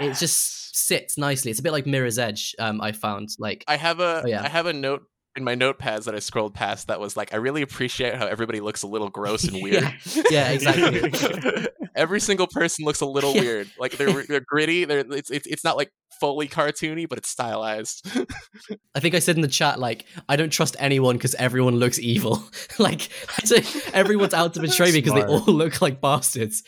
it 0.00 0.14
just 0.16 0.74
sits 0.76 1.16
nicely. 1.18 1.50
It's 1.50 1.60
a 1.60 1.62
bit 1.62 1.72
like 1.72 1.86
Mirror's 1.86 2.18
Edge. 2.18 2.54
Um, 2.58 2.80
I 2.80 2.92
found 2.92 3.28
like 3.38 3.62
I 3.68 3.76
have 3.76 4.00
a 4.00 4.22
Oh, 4.24 4.26
yeah. 4.26 4.42
I 4.42 4.48
have 4.48 4.66
a 4.66 4.72
note 4.72 5.02
in 5.36 5.44
my 5.44 5.54
notepads 5.54 6.04
that 6.04 6.14
I 6.14 6.18
scrolled 6.20 6.54
past 6.54 6.88
that 6.88 7.00
was 7.00 7.16
like 7.16 7.34
I 7.34 7.36
really 7.36 7.62
appreciate 7.62 8.14
how 8.14 8.26
everybody 8.26 8.60
looks 8.60 8.82
a 8.82 8.86
little 8.86 9.08
gross 9.20 9.44
and 9.44 9.62
weird. 9.62 9.82
Yeah. 10.14 10.22
Yeah, 10.30 10.50
exactly. 10.50 11.66
Every 11.96 12.20
single 12.20 12.46
person 12.46 12.84
looks 12.84 13.00
a 13.00 13.06
little 13.06 13.32
Yeah. 13.34 13.40
weird. 13.40 13.70
Like 13.78 13.96
they're 13.96 14.22
they're 14.24 14.40
gritty. 14.46 14.84
They're 14.84 15.00
it's 15.00 15.30
it's, 15.30 15.46
it's 15.46 15.64
not 15.64 15.76
like 15.76 15.90
fully 16.20 16.46
cartoony, 16.48 17.08
but 17.08 17.18
it's 17.18 17.28
stylized. 17.28 18.06
I 18.94 19.00
think 19.00 19.14
I 19.14 19.18
said 19.18 19.36
in 19.36 19.42
the 19.42 19.48
chat 19.48 19.78
like 19.80 20.06
I 20.28 20.36
don't 20.36 20.50
trust 20.50 20.76
anyone 20.78 21.16
because 21.16 21.34
everyone 21.36 21.76
looks 21.76 21.98
evil. 21.98 22.42
like 22.78 23.08
everyone's 23.92 24.34
out 24.34 24.54
to 24.54 24.60
betray 24.60 24.92
me 24.92 25.00
because 25.00 25.14
they 25.14 25.24
all 25.24 25.40
look 25.44 25.80
like 25.82 26.00
bastards. 26.00 26.62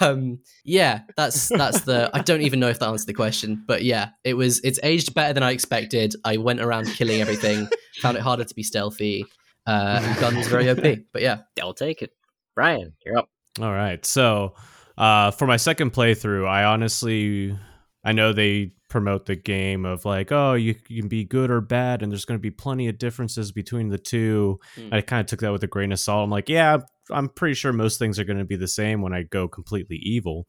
Um, 0.00 0.40
yeah, 0.64 1.02
that's 1.16 1.48
that's 1.48 1.82
the. 1.82 2.10
I 2.12 2.20
don't 2.22 2.42
even 2.42 2.60
know 2.60 2.68
if 2.68 2.78
that 2.80 2.88
answered 2.88 3.06
the 3.06 3.14
question, 3.14 3.62
but 3.66 3.82
yeah, 3.82 4.10
it 4.24 4.34
was. 4.34 4.60
It's 4.64 4.80
aged 4.82 5.14
better 5.14 5.32
than 5.32 5.42
I 5.42 5.52
expected. 5.52 6.14
I 6.24 6.36
went 6.36 6.60
around 6.60 6.86
killing 6.86 7.20
everything. 7.20 7.68
found 8.00 8.16
it 8.16 8.22
harder 8.22 8.44
to 8.44 8.54
be 8.54 8.62
stealthy. 8.62 9.24
Uh, 9.66 10.00
and 10.02 10.18
guns 10.18 10.46
very 10.46 10.70
OP, 10.70 10.98
but 11.12 11.20
yeah, 11.20 11.40
I'll 11.60 11.74
take 11.74 12.00
it. 12.00 12.10
Bryan, 12.54 12.94
you're 13.04 13.18
up. 13.18 13.28
All 13.60 13.72
right. 13.72 14.04
So, 14.06 14.54
uh, 14.96 15.30
for 15.32 15.46
my 15.46 15.56
second 15.56 15.92
playthrough, 15.92 16.46
I 16.48 16.64
honestly, 16.64 17.56
I 18.04 18.12
know 18.12 18.32
they 18.32 18.72
promote 18.88 19.26
the 19.26 19.36
game 19.36 19.84
of 19.84 20.04
like, 20.04 20.32
oh, 20.32 20.54
you, 20.54 20.74
you 20.88 21.02
can 21.02 21.08
be 21.08 21.24
good 21.24 21.50
or 21.50 21.60
bad, 21.60 22.02
and 22.02 22.10
there's 22.10 22.24
going 22.24 22.38
to 22.38 22.42
be 22.42 22.50
plenty 22.50 22.88
of 22.88 22.98
differences 22.98 23.52
between 23.52 23.88
the 23.88 23.98
two. 23.98 24.58
Mm. 24.76 24.92
I 24.94 25.00
kind 25.00 25.20
of 25.20 25.26
took 25.26 25.40
that 25.40 25.52
with 25.52 25.62
a 25.62 25.68
grain 25.68 25.92
of 25.92 26.00
salt. 26.00 26.24
I'm 26.24 26.30
like, 26.30 26.48
yeah, 26.48 26.78
I'm 27.10 27.28
pretty 27.28 27.54
sure 27.54 27.72
most 27.72 27.98
things 27.98 28.18
are 28.18 28.24
going 28.24 28.38
to 28.38 28.44
be 28.44 28.56
the 28.56 28.68
same 28.68 29.02
when 29.02 29.12
I 29.12 29.22
go 29.24 29.46
completely 29.48 29.96
evil. 29.96 30.46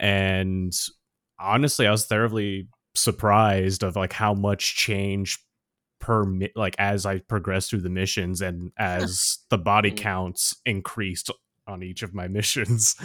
And 0.00 0.72
honestly, 1.38 1.86
I 1.86 1.90
was 1.90 2.06
thoroughly 2.06 2.68
surprised 2.94 3.82
of 3.82 3.96
like 3.96 4.12
how 4.12 4.34
much 4.34 4.76
change 4.76 5.38
per 6.00 6.24
mi- 6.24 6.52
like 6.54 6.76
as 6.78 7.06
I 7.06 7.18
progressed 7.20 7.70
through 7.70 7.80
the 7.80 7.90
missions 7.90 8.40
and 8.40 8.72
as 8.78 9.38
the 9.50 9.58
body 9.58 9.90
Mm. 9.90 9.96
counts 9.96 10.56
increased 10.66 11.30
on 11.66 11.82
each 11.82 12.02
of 12.02 12.14
my 12.14 12.28
missions. 12.38 12.96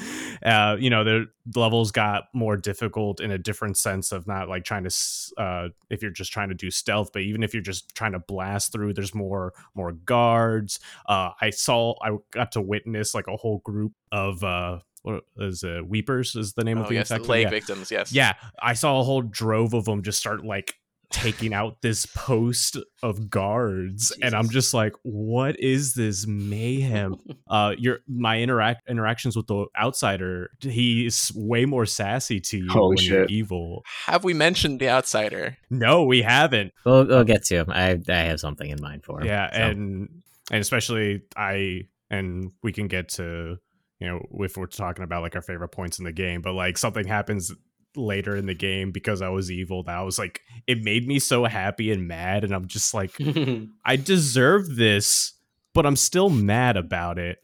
Uh, 0.43 0.75
you 0.79 0.89
know, 0.89 1.03
the 1.03 1.27
levels 1.55 1.91
got 1.91 2.25
more 2.33 2.57
difficult 2.57 3.19
in 3.19 3.31
a 3.31 3.37
different 3.37 3.77
sense 3.77 4.11
of 4.11 4.27
not 4.27 4.49
like 4.49 4.63
trying 4.63 4.83
to 4.83 4.95
uh 5.37 5.69
if 5.89 6.01
you're 6.01 6.11
just 6.11 6.31
trying 6.31 6.49
to 6.49 6.55
do 6.55 6.69
stealth, 6.71 7.11
but 7.13 7.21
even 7.21 7.43
if 7.43 7.53
you're 7.53 7.63
just 7.63 7.95
trying 7.95 8.11
to 8.13 8.19
blast 8.19 8.71
through, 8.71 8.93
there's 8.93 9.15
more 9.15 9.53
more 9.75 9.91
guards. 9.91 10.79
Uh 11.07 11.31
I 11.41 11.49
saw 11.49 11.95
I 12.01 12.17
got 12.31 12.51
to 12.53 12.61
witness 12.61 13.13
like 13.13 13.27
a 13.27 13.37
whole 13.37 13.59
group 13.59 13.93
of 14.11 14.43
uh 14.43 14.79
what 15.01 15.23
is 15.37 15.63
uh 15.63 15.81
weepers 15.87 16.35
is 16.35 16.53
the 16.53 16.63
name 16.63 16.77
oh 16.77 16.81
of 16.81 16.89
the 16.89 16.95
yes, 16.95 17.11
plague 17.23 17.43
Yeah. 17.43 17.49
victims. 17.49 17.89
Yes. 17.91 18.11
Yeah, 18.11 18.33
I 18.61 18.73
saw 18.73 18.99
a 18.99 19.03
whole 19.03 19.21
drove 19.21 19.73
of 19.73 19.85
them 19.85 20.03
just 20.03 20.19
start 20.19 20.43
like 20.45 20.75
taking 21.11 21.53
out 21.53 21.81
this 21.81 22.05
post 22.05 22.77
of 23.01 23.29
guards 23.31 24.11
and 24.21 24.35
I'm 24.35 24.47
just 24.49 24.73
like 24.75 24.93
what 25.03 25.59
is 25.59 25.95
this 25.95 26.27
mayhem 26.27 27.15
uh 27.49 27.73
your 27.77 27.99
my 28.07 28.39
interact 28.39 28.87
interactions 28.87 29.35
with 29.35 29.47
the 29.47 29.65
outsider 29.79 30.51
he's 30.59 31.31
way 31.35 31.65
more 31.65 31.85
sassy 31.87 32.39
to 32.41 32.57
you 32.57 32.69
Holy 32.69 32.95
when 32.95 33.05
you're 33.05 33.25
evil 33.25 33.83
Have 34.05 34.23
we 34.23 34.33
mentioned 34.35 34.79
the 34.79 34.89
outsider? 34.89 35.57
no 35.71 36.03
we 36.03 36.21
haven't 36.21 36.73
We'll, 36.85 37.05
we'll 37.05 37.23
get 37.23 37.43
to 37.45 37.55
him. 37.55 37.65
I 37.69 37.99
I 38.07 38.11
have 38.13 38.39
something 38.39 38.69
in 38.69 38.79
mind 38.81 39.03
for 39.03 39.19
him. 39.21 39.27
yeah 39.27 39.51
so. 39.51 39.61
and 39.61 40.09
and 40.51 40.61
especially 40.61 41.23
i 41.35 41.81
and 42.11 42.51
we 42.61 42.71
can 42.71 42.87
get 42.87 43.09
to 43.09 43.57
you 43.99 44.07
know 44.07 44.25
if 44.45 44.57
we're 44.57 44.67
talking 44.67 45.03
about 45.03 45.23
like 45.23 45.35
our 45.35 45.41
favorite 45.41 45.69
points 45.69 45.97
in 45.99 46.05
the 46.05 46.11
game 46.13 46.41
but 46.41 46.53
like 46.53 46.77
something 46.77 47.05
happens 47.07 47.51
later 47.95 48.35
in 48.35 48.45
the 48.45 48.53
game 48.53 48.91
because 48.91 49.21
i 49.21 49.29
was 49.29 49.51
evil 49.51 49.83
that 49.83 49.99
was 50.01 50.19
like 50.19 50.41
it 50.67 50.83
made 50.83 51.07
me 51.07 51.17
so 51.19 51.45
happy 51.45 51.91
and 51.91 52.07
mad 52.07 52.43
and 52.43 52.53
i'm 52.53 52.67
just 52.67 52.93
like 52.93 53.11
i 53.85 53.95
deserve 53.95 54.75
this 54.75 55.33
but 55.73 55.85
i'm 55.85 55.95
still 55.95 56.29
mad 56.29 56.77
about 56.77 57.17
it 57.17 57.39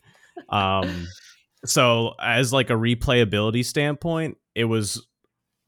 um 0.50 1.08
so 1.66 2.14
as 2.22 2.54
like 2.54 2.70
a 2.70 2.74
replayability 2.74 3.66
standpoint, 3.66 4.38
it 4.54 4.66
was 4.66 5.04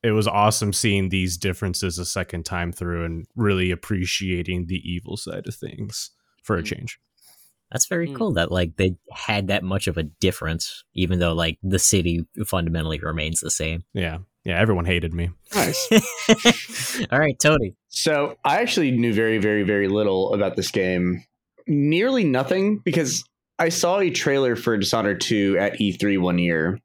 it 0.04 0.12
was 0.12 0.28
awesome 0.28 0.72
seeing 0.72 1.10
these 1.10 1.38
differences 1.38 1.98
a 1.98 2.06
second 2.06 2.46
time 2.46 2.72
through 2.72 3.04
and 3.04 3.26
really 3.36 3.72
appreciating 3.72 4.68
the 4.68 4.80
evil 4.88 5.18
side 5.18 5.48
of 5.48 5.56
things 5.56 6.12
for 6.44 6.56
a 6.56 6.62
Mm. 6.62 6.66
change. 6.68 7.00
That's 7.72 7.88
very 7.88 8.10
Mm. 8.10 8.16
cool 8.16 8.34
that 8.34 8.52
like 8.52 8.76
they 8.76 8.96
had 9.12 9.48
that 9.48 9.64
much 9.64 9.88
of 9.88 9.98
a 9.98 10.04
difference, 10.04 10.84
even 10.94 11.18
though 11.18 11.34
like 11.34 11.58
the 11.64 11.80
city 11.80 12.28
fundamentally 12.46 13.00
remains 13.00 13.40
the 13.40 13.50
same. 13.50 13.84
Yeah. 13.94 14.20
Yeah, 14.48 14.62
everyone 14.62 14.86
hated 14.86 15.14
me. 15.14 15.30
Nice. 15.54 15.90
All 17.12 17.20
right, 17.20 17.38
Tony. 17.38 17.76
So 17.90 18.38
I 18.46 18.62
actually 18.62 18.92
knew 18.92 19.14
very, 19.14 19.40
very, 19.40 19.64
very 19.64 19.90
little 19.90 20.34
about 20.34 20.56
this 20.56 20.72
game. 20.72 21.26
Nearly 21.68 22.24
nothing 22.24 22.78
because 22.78 23.26
I 23.60 23.68
saw 23.68 24.00
a 24.00 24.10
trailer 24.10 24.56
for 24.56 24.78
Dishonored 24.78 25.20
2 25.20 25.58
at 25.60 25.74
E3 25.80 26.22
one 26.22 26.40
year. 26.40 26.80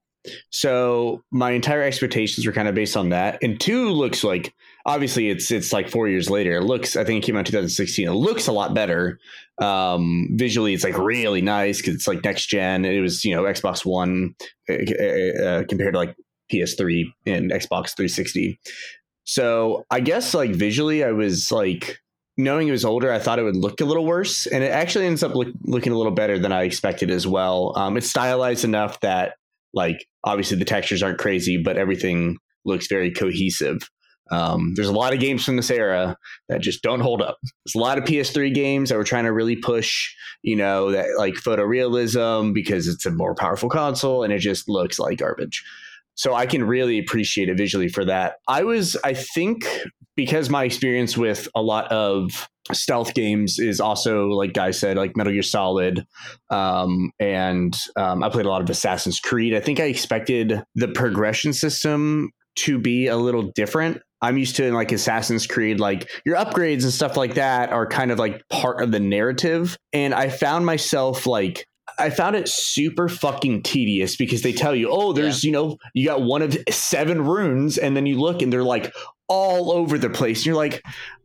So 0.51 1.23
my 1.31 1.53
entire 1.53 1.83
expectations 1.83 2.45
were 2.45 2.53
kind 2.53 2.67
of 2.67 2.75
based 2.75 2.97
on 2.97 3.11
that. 3.11 3.39
And 3.45 3.61
2 3.61 3.91
looks 3.91 4.25
like 4.25 4.53
obviously 4.85 5.31
it's 5.31 5.53
it's 5.53 5.73
like 5.73 5.89
4 5.89 6.09
years 6.09 6.29
later. 6.29 6.57
It 6.57 6.65
looks 6.65 6.97
I 6.97 7.05
think 7.05 7.23
it 7.23 7.27
came 7.27 7.37
out 7.37 7.41
in 7.41 7.45
2016. 7.47 8.09
It 8.09 8.13
looks 8.13 8.49
a 8.49 8.53
lot 8.53 8.75
better. 8.75 9.21
Um 9.59 10.31
visually 10.33 10.75
it's 10.75 10.83
like 10.83 10.99
really 10.99 11.43
nice 11.43 11.81
cuz 11.81 11.95
it's 11.95 12.09
like 12.09 12.25
next 12.25 12.47
gen. 12.47 12.85
It 12.85 13.01
was, 13.01 13.25
you 13.25 13.37
know, 13.37 13.45
Xbox 13.45 13.85
1 13.85 14.35
uh, 14.69 15.45
uh, 15.45 15.65
compared 15.69 15.95
to 15.95 15.99
like 15.99 16.17
PS3 16.53 17.07
and 17.27 17.51
Xbox 17.51 17.97
360. 17.97 18.59
So 19.25 19.85
I 19.91 20.01
guess 20.01 20.35
like 20.35 20.51
visually, 20.51 21.05
I 21.05 21.13
was 21.13 21.51
like 21.53 22.01
knowing 22.37 22.69
it 22.69 22.73
was 22.73 22.85
older, 22.85 23.13
I 23.13 23.19
thought 23.19 23.39
it 23.39 23.45
would 23.45 23.57
look 23.57 23.81
a 23.81 23.85
little 23.85 24.07
worse, 24.07 24.47
and 24.47 24.65
it 24.65 24.71
actually 24.73 25.07
ends 25.07 25.23
up 25.23 25.35
look, 25.35 25.49
looking 25.65 25.93
a 25.93 25.97
little 25.97 26.13
better 26.13 26.39
than 26.39 26.53
I 26.53 26.63
expected 26.63 27.11
as 27.11 27.27
well. 27.27 27.73
Um, 27.77 27.97
it's 27.97 28.09
stylized 28.11 28.65
enough 28.65 29.01
that 29.01 29.35
like 29.75 30.07
obviously 30.25 30.59
the 30.59 30.65
textures 30.65 31.03
aren't 31.03 31.19
crazy, 31.19 31.57
but 31.57 31.77
everything 31.77 32.39
looks 32.65 32.87
very 32.87 33.11
cohesive. 33.11 33.89
Um, 34.31 34.73
there's 34.75 34.89
a 34.89 34.93
lot 34.93 35.13
of 35.13 35.21
games 35.21 35.45
from 35.45 35.57
this 35.57 35.71
era 35.71 36.17
that 36.49 36.63
just 36.63 36.83
don't 36.83 37.01
hold 37.01 37.21
up. 37.21 37.37
There's 37.43 37.75
a 37.75 37.79
lot 37.79 37.99
of 37.99 38.05
PS3 38.05 38.55
games 38.55 38.89
that 38.89 38.97
were 38.97 39.05
trying 39.05 39.25
to 39.25 39.33
really 39.33 39.57
push, 39.57 40.15
you 40.43 40.57
know, 40.57 40.91
that 40.93 41.07
like 41.19 41.35
photorealism 41.35 42.55
because 42.55 42.89
it's 42.89 43.05
a 43.05 43.11
more 43.11 43.35
powerful 43.35 43.69
console, 43.69 44.23
and 44.23 44.33
it 44.33 44.39
just 44.39 44.69
looks 44.69 44.99
like 44.99 45.19
garbage 45.19 45.63
so 46.15 46.35
I 46.35 46.47
can 46.47 46.65
really 46.65 46.99
appreciate 46.99 47.49
it 47.49 47.57
visually 47.57 47.89
for 47.89 48.05
that. 48.05 48.35
I 48.49 48.65
was, 48.65 48.97
I 49.05 49.15
think, 49.15 49.67
because 50.17 50.51
my 50.51 50.65
experience 50.65 51.17
with 51.17 51.49
a 51.55 51.63
lot 51.63 51.91
of 51.91 52.49
stealth 52.73 53.15
games 53.15 53.59
is 53.59 53.81
also, 53.81 54.29
like 54.29 54.53
Guy 54.53 54.71
said, 54.71 54.97
like 54.97 55.17
Metal 55.17 55.33
Gear 55.33 55.43
Solid, 55.43 56.05
um, 56.51 57.11
and 57.19 57.75
um, 57.97 58.23
I 58.23 58.29
played 58.29 58.47
a 58.47 58.51
lot 58.51 58.63
of 58.63 58.71
Assassin's 58.71 59.21
Creed. 59.21 59.55
I 59.55 59.61
think 59.61 59.81
I 59.81 59.85
expected 59.85 60.63
the 60.75 60.89
progression 60.89 61.53
system 61.53 62.31
to 62.55 62.79
be 62.79 63.07
a 63.07 63.17
little 63.17 63.51
different. 63.55 64.03
I'm 64.21 64.39
used 64.39 64.55
to 64.57 64.67
in 64.67 64.75
like 64.75 64.93
Assassin's 64.93 65.47
Creed, 65.47 65.81
like 65.81 66.09
your 66.25 66.37
upgrades 66.37 66.85
and 66.85 66.93
stuff 66.93 67.17
like 67.17 67.35
that 67.35 67.71
are 67.71 67.87
kind 67.87 68.13
of 68.13 68.19
like 68.21 68.47
part 68.49 68.81
of 68.81 68.93
the 68.93 69.01
narrative. 69.01 69.77
And 69.93 70.15
I 70.15 70.29
found 70.29 70.65
myself 70.65 71.27
like 71.27 71.67
I 72.03 72.11
found 72.11 72.35
it 72.37 72.49
super 72.49 73.09
fucking 73.09 73.63
tedious 73.63 74.17
because 74.17 74.43
they 74.43 74.53
tell 74.53 74.75
you, 74.75 74.89
oh, 74.91 75.13
there's, 75.13 75.45
you 75.45 75.53
know, 75.53 75.79
you 75.95 76.07
got 76.07 76.23
one 76.23 76.43
of 76.43 76.59
seven 76.69 77.25
runes, 77.25 77.79
and 77.79 77.97
then 77.97 78.07
you 78.07 78.21
look 78.21 78.43
and 78.43 78.53
they're 78.53 78.65
like 78.65 78.93
all 79.29 79.73
over 79.73 79.97
the 79.97 80.11
place. 80.11 80.41
And 80.41 80.47
you're 80.47 80.57
like, 80.57 80.83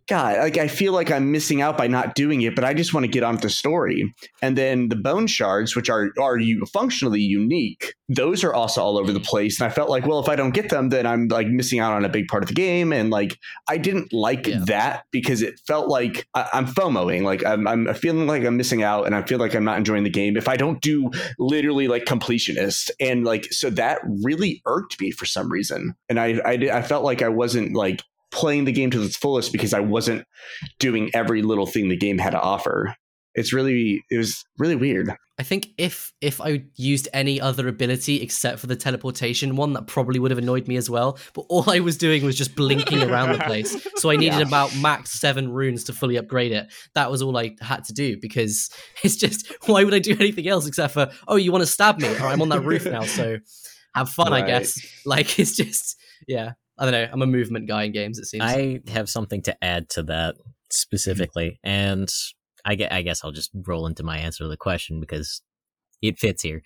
God, 0.08 0.38
like 0.38 0.58
I 0.58 0.70
feel 0.70 0.94
like 0.94 1.12
I'm 1.12 1.32
missing 1.34 1.62
out 1.62 1.78
by 1.78 1.88
not 1.88 2.16
doing 2.16 2.42
it, 2.42 2.56
but 2.56 2.64
I 2.64 2.74
just 2.74 2.94
want 2.94 3.04
to 3.04 3.12
get 3.12 3.24
on 3.24 3.34
with 3.34 3.42
the 3.42 3.50
story. 3.50 4.14
And 4.42 4.58
then 4.58 4.88
the 4.88 4.96
bone 4.96 5.28
shards, 5.28 5.76
which 5.76 5.90
are 5.90 6.12
are 6.20 6.38
you 6.40 6.66
functionally 6.72 7.20
unique, 7.20 7.94
those 8.08 8.42
are 8.46 8.54
also 8.54 8.82
all 8.82 8.98
over 8.98 9.12
the 9.12 9.20
place. 9.20 9.60
And 9.60 9.70
I 9.70 9.74
felt 9.74 9.90
like, 9.90 10.06
well, 10.06 10.20
if 10.20 10.30
I 10.30 10.38
don't 10.38 10.54
get 10.54 10.70
them, 10.70 10.90
then 10.90 11.06
I'm 11.06 11.28
like 11.28 11.48
missing 11.48 11.80
out 11.80 11.92
on 11.92 12.06
a 12.06 12.10
big 12.10 12.28
part 12.30 12.42
of 12.42 12.48
the 12.48 12.56
game. 12.56 12.94
And 12.94 13.10
like 13.10 13.38
I 13.68 13.78
didn't 13.78 14.14
like 14.14 14.48
Yeah. 14.48 14.60
that 14.68 15.04
because 15.12 15.42
it 15.42 15.60
felt 15.68 15.90
like 15.90 16.26
I, 16.34 16.48
I'm 16.54 16.68
FOMOing, 16.68 17.24
like 17.24 17.46
I'm 17.46 17.68
I'm 17.68 17.94
feeling 17.94 18.28
like 18.28 18.46
I'm 18.46 18.56
missing 18.56 18.84
out, 18.84 19.08
and 19.08 19.14
I 19.16 19.24
feel 19.24 19.40
like 19.40 19.56
I'm 19.56 19.66
not 19.66 19.78
enjoying 19.78 20.04
the 20.06 20.10
game 20.10 20.38
if 20.38 20.48
I 20.48 20.56
don't 20.56 20.82
do 20.82 21.12
literally 21.38 21.90
like 21.90 22.06
completionist. 22.06 22.92
And 23.02 23.26
like 23.26 23.52
so 23.52 23.70
that 23.72 24.00
really 24.24 24.62
irked 24.66 25.02
me 25.02 25.12
for 25.12 25.26
some 25.26 25.52
reason. 25.52 25.96
And 26.08 26.18
I 26.18 26.40
I, 26.46 26.54
I 26.72 26.82
felt 26.82 27.04
like 27.04 27.22
I 27.22 27.30
wasn't 27.30 27.76
like 27.76 28.02
playing 28.32 28.66
the 28.66 28.72
game 28.72 28.92
to 28.92 29.02
its 29.02 29.16
fullest 29.18 29.52
because 29.52 29.74
I 29.74 29.80
wasn't 29.80 30.26
doing 30.80 31.10
every 31.14 31.42
little 31.42 31.66
thing 31.66 31.90
the 31.90 31.98
game 31.98 32.18
had 32.18 32.32
to 32.32 32.40
offer. 32.40 32.96
It's 33.36 33.54
really 33.54 34.04
it 34.10 34.18
was 34.18 34.44
really 34.58 34.76
weird. 34.76 35.14
I 35.40 35.44
think 35.44 35.68
if 35.78 36.12
if 36.22 36.42
I 36.42 36.64
used 36.76 37.08
any 37.14 37.40
other 37.40 37.68
ability 37.68 38.24
except 38.24 38.58
for 38.58 38.66
the 38.66 38.76
teleportation 38.76 39.56
one, 39.56 39.74
that 39.74 39.86
probably 39.86 40.18
would 40.18 40.32
have 40.32 40.40
annoyed 40.40 40.68
me 40.68 40.76
as 40.76 40.90
well. 40.90 41.20
But 41.36 41.46
all 41.48 41.70
I 41.70 41.80
was 41.80 41.96
doing 41.98 42.26
was 42.26 42.36
just 42.36 42.56
blinking 42.56 43.04
around 43.04 43.34
the 43.34 43.44
place. 43.44 43.78
So 43.98 44.10
I 44.10 44.16
needed 44.24 44.40
Yeah. 44.40 44.48
about 44.48 44.76
max 44.78 45.12
seven 45.12 45.52
runes 45.52 45.84
to 45.84 45.94
fully 45.94 46.16
upgrade 46.18 46.52
it. 46.52 46.74
That 46.96 47.12
was 47.12 47.22
all 47.22 47.38
I 47.38 47.56
had 47.62 47.84
to 47.84 47.94
do 47.94 48.18
because 48.20 48.72
it's 49.04 49.16
just 49.16 49.54
why 49.68 49.84
would 49.84 49.94
I 49.94 50.00
do 50.00 50.18
anything 50.20 50.48
else 50.48 50.66
except 50.66 50.94
for 50.96 51.12
oh 51.28 51.36
you 51.36 51.52
want 51.52 51.62
to 51.62 51.68
stab 51.72 52.00
me? 52.02 52.08
I'm 52.18 52.42
on 52.42 52.50
that 52.50 52.62
roof 52.62 52.86
now, 52.88 53.04
so 53.04 53.38
have 53.94 54.10
fun, 54.10 54.34
I 54.34 54.42
guess. 54.42 54.74
Like 55.06 55.38
it's 55.38 55.56
just 55.56 55.96
yeah. 56.28 56.54
I 56.78 56.86
don't 56.86 56.92
know. 56.92 57.08
I'm 57.12 57.22
a 57.22 57.28
movement 57.28 57.68
guy 57.68 57.84
in 57.84 57.92
games. 57.92 58.20
It 58.20 58.26
seems. 58.26 58.44
I 58.44 58.82
have 58.90 59.10
something 59.10 59.42
to 59.44 59.64
add 59.64 59.90
to 59.90 60.04
that 60.04 60.36
specifically, 60.70 61.60
and 61.64 62.10
I 62.66 62.76
gue- 62.76 62.88
I 62.90 63.02
guess 63.02 63.24
I'll 63.24 63.32
just 63.32 63.52
roll 63.54 63.88
into 63.88 64.04
my 64.04 64.18
answer 64.18 64.44
to 64.44 64.48
the 64.50 64.58
question 64.58 65.00
because 65.00 65.42
it 66.02 66.20
fits 66.20 66.44
here. 66.44 66.62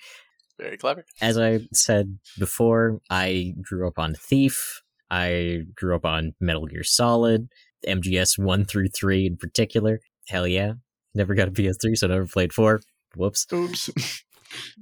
Very 0.59 0.77
clever. 0.77 1.05
As 1.21 1.37
I 1.37 1.61
said 1.73 2.19
before, 2.37 2.99
I 3.09 3.53
grew 3.61 3.87
up 3.87 3.97
on 3.97 4.13
Thief. 4.15 4.81
I 5.09 5.63
grew 5.75 5.95
up 5.95 6.05
on 6.05 6.33
Metal 6.39 6.65
Gear 6.67 6.83
Solid, 6.83 7.49
MGS 7.87 8.37
1 8.37 8.65
through 8.65 8.89
3 8.89 9.25
in 9.25 9.37
particular. 9.37 9.99
Hell 10.27 10.47
yeah. 10.47 10.73
Never 11.13 11.35
got 11.35 11.47
a 11.47 11.51
PS3, 11.51 11.97
so 11.97 12.07
never 12.07 12.27
played 12.27 12.53
4. 12.53 12.81
Whoops. 13.15 13.47
Oops. 13.51 13.89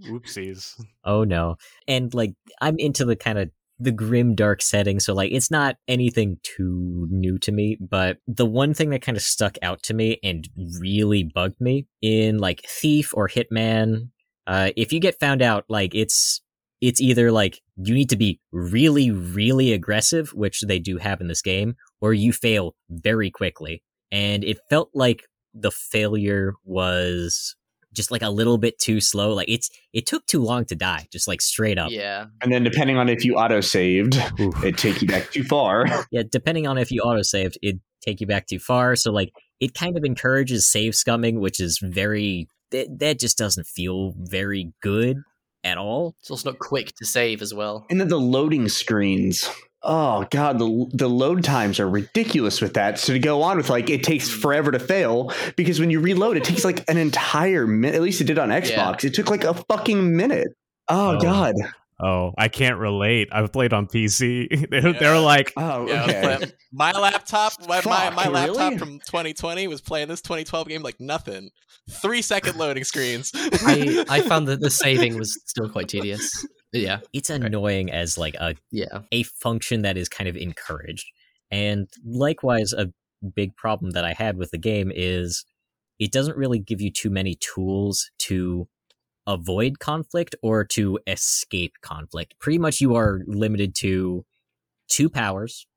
Oopsies. 0.08 0.80
Oh 1.04 1.24
no. 1.24 1.56
And 1.88 2.14
like 2.14 2.34
I'm 2.62 2.78
into 2.80 3.06
the 3.06 3.16
kind 3.16 3.38
of 3.38 3.50
the 3.80 3.92
grim 3.92 4.36
dark 4.36 4.62
setting, 4.62 5.00
so 5.00 5.14
like 5.14 5.32
it's 5.32 5.50
not 5.50 5.78
anything 5.88 6.38
too 6.44 7.08
new 7.10 7.38
to 7.40 7.52
me, 7.52 7.78
but 7.80 8.18
the 8.28 8.46
one 8.46 8.74
thing 8.74 8.90
that 8.90 9.02
kind 9.02 9.18
of 9.18 9.24
stuck 9.24 9.58
out 9.62 9.82
to 9.84 9.94
me 9.94 10.20
and 10.24 10.50
really 10.80 11.24
bugged 11.24 11.60
me 11.62 11.88
in 12.02 12.38
like 12.40 12.62
Thief 12.68 13.14
or 13.16 13.28
Hitman, 13.30 14.10
uh 14.48 14.72
if 14.76 14.92
you 14.92 15.00
get 15.00 15.20
found 15.20 15.42
out 15.42 15.66
like 15.70 15.96
it's 15.96 16.42
it's 16.82 17.02
either 17.02 17.32
like 17.32 17.60
you 17.78 17.94
need 17.94 18.10
to 18.10 18.18
be 18.18 18.40
really 18.52 19.12
really 19.12 19.74
aggressive, 19.74 20.34
which 20.34 20.62
they 20.62 20.80
do 20.80 20.98
have 20.98 21.22
in 21.22 21.28
this 21.28 21.42
game, 21.42 21.76
or 22.02 22.14
you 22.14 22.34
fail 22.34 22.76
very 22.90 23.32
quickly. 23.32 23.84
And 24.12 24.44
it 24.44 24.60
felt 24.70 24.90
like 24.94 25.24
the 25.54 25.72
failure 25.72 26.54
was 26.66 27.56
just 27.94 28.12
like 28.12 28.22
a 28.22 28.30
little 28.30 28.58
bit 28.58 28.80
too 28.80 29.02
slow. 29.02 29.34
Like 29.34 29.50
it's 29.50 29.70
it 29.94 30.06
took 30.06 30.26
too 30.26 30.42
long 30.42 30.66
to 30.66 30.76
die, 30.76 31.08
just 31.12 31.28
like 31.28 31.42
straight 31.42 31.78
up. 31.78 31.92
yeah. 31.92 32.26
And 32.42 32.52
then 32.52 32.64
depending 32.64 32.98
on 32.98 33.10
if 33.10 33.26
you 33.26 33.36
auto 33.36 33.62
saved, 33.62 34.16
it 34.38 34.78
take 34.78 35.02
you 35.02 35.08
back 35.08 35.32
too 35.32 35.44
far. 35.44 35.86
Yeah, 36.12 36.24
depending 36.30 36.66
on 36.66 36.78
if 36.78 36.92
you 36.92 37.02
auto 37.02 37.22
saved, 37.22 37.58
it'd 37.62 37.82
take 38.02 38.20
you 38.20 38.26
back 38.28 38.48
too 38.48 38.58
far. 38.58 38.96
So 38.96 39.12
like 39.12 39.32
it 39.60 39.74
kind 39.74 39.98
of 39.98 40.04
encourages 40.04 40.68
save 40.68 40.94
scumming, 40.94 41.40
which 41.40 41.60
is 41.60 41.80
very 41.84 42.48
that, 42.72 43.00
that 43.00 43.20
just 43.20 43.38
doesn't 43.38 43.68
feel 43.68 44.14
very 44.18 44.72
good 44.82 45.18
at 45.64 45.78
all. 45.78 46.16
It's 46.22 46.32
also 46.32 46.52
not 46.52 46.60
quick 46.60 46.94
to 46.98 47.06
save 47.06 47.42
as 47.42 47.54
well. 47.54 47.86
And 47.90 48.00
then 48.00 48.08
the 48.08 48.20
loading 48.20 48.70
screens. 48.70 49.50
Oh 49.82 50.26
god, 50.30 50.60
the 50.60 50.90
the 50.94 51.08
load 51.08 51.44
times 51.44 51.80
are 51.80 51.90
ridiculous 51.90 52.60
with 52.62 52.74
that. 52.74 53.00
So 53.00 53.14
to 53.14 53.20
go 53.20 53.42
on 53.42 53.58
with 53.58 53.70
like 53.70 53.90
it 53.90 54.04
takes 54.04 54.32
hmm. 54.32 54.42
forever 54.42 54.72
to 54.72 54.80
fail 54.80 55.32
because 55.56 55.80
when 55.80 55.90
you 55.90 56.00
reload, 56.00 56.36
it 56.38 56.44
takes 56.44 56.66
like 56.66 56.84
an 56.90 56.98
entire 56.98 57.66
minute. 57.66 57.96
At 57.96 58.02
least 58.02 58.20
it 58.20 58.26
did 58.26 58.38
on 58.40 58.50
Xbox. 58.50 59.04
It 59.06 59.14
took 59.14 59.30
like 59.30 59.44
a 59.44 59.54
fucking 59.54 60.16
minute. 60.16 60.50
Oh, 60.90 61.16
Oh. 61.18 61.22
god. 61.22 61.56
Oh, 62.02 62.32
I 62.38 62.48
can't 62.48 62.78
relate. 62.78 63.28
I've 63.32 63.52
played 63.52 63.74
on 63.74 63.88
PC. 63.88 64.48
They, 64.70 64.82
Yeah. 64.82 64.92
They're 65.00 65.20
like, 65.20 65.52
Oh, 65.58 65.84
okay. 65.84 66.38
but 66.40 66.54
my 66.72 66.92
laptop, 66.94 67.54
my, 67.68 67.76
my, 67.78 67.82
Fuck, 67.82 68.16
my 68.16 68.28
laptop 68.30 68.60
really? 68.60 68.78
from 68.78 69.00
2020 69.00 69.68
was 69.68 69.82
playing 69.82 70.08
this 70.08 70.22
2012 70.22 70.68
game 70.68 70.82
like 70.82 71.00
nothing. 71.00 71.50
Three 71.90 72.22
second 72.22 72.58
loading 72.58 72.84
screens. 72.84 73.32
I 73.36 74.06
I 74.10 74.22
found 74.22 74.48
that 74.48 74.62
the 74.62 74.70
saving 74.84 75.18
was 75.18 75.42
still 75.46 75.70
quite 75.70 75.90
tedious. 75.90 76.46
Yeah. 76.72 77.00
It's 77.14 77.30
annoying 77.30 77.92
as 77.92 78.18
like 78.18 78.36
a 78.36 78.56
Yeah. 78.72 79.02
a 79.12 79.24
function 79.24 79.82
that 79.84 79.98
is 79.98 80.10
kind 80.10 80.28
of 80.30 80.36
encouraged. 80.38 81.08
And 81.52 81.88
likewise, 82.06 82.74
a 82.74 82.92
big 83.36 83.56
problem 83.56 83.92
that 83.92 84.06
I 84.06 84.14
had 84.14 84.38
with 84.38 84.52
the 84.52 84.58
game 84.58 84.92
is 84.96 85.46
it 86.00 86.12
doesn't 86.12 86.38
really 86.38 86.60
give 86.60 86.82
you 86.82 86.92
too 86.92 87.10
many 87.10 87.36
tools 87.36 88.10
to 88.20 88.68
avoid 89.28 89.80
conflict 89.80 90.36
or 90.44 90.66
to 90.66 91.00
escape 91.08 91.74
conflict. 91.82 92.36
Pretty 92.40 92.60
much 92.60 92.82
you 92.82 92.96
are 92.96 93.22
limited 93.28 93.76
to 93.76 94.26
two 94.90 95.10
powers, 95.10 95.68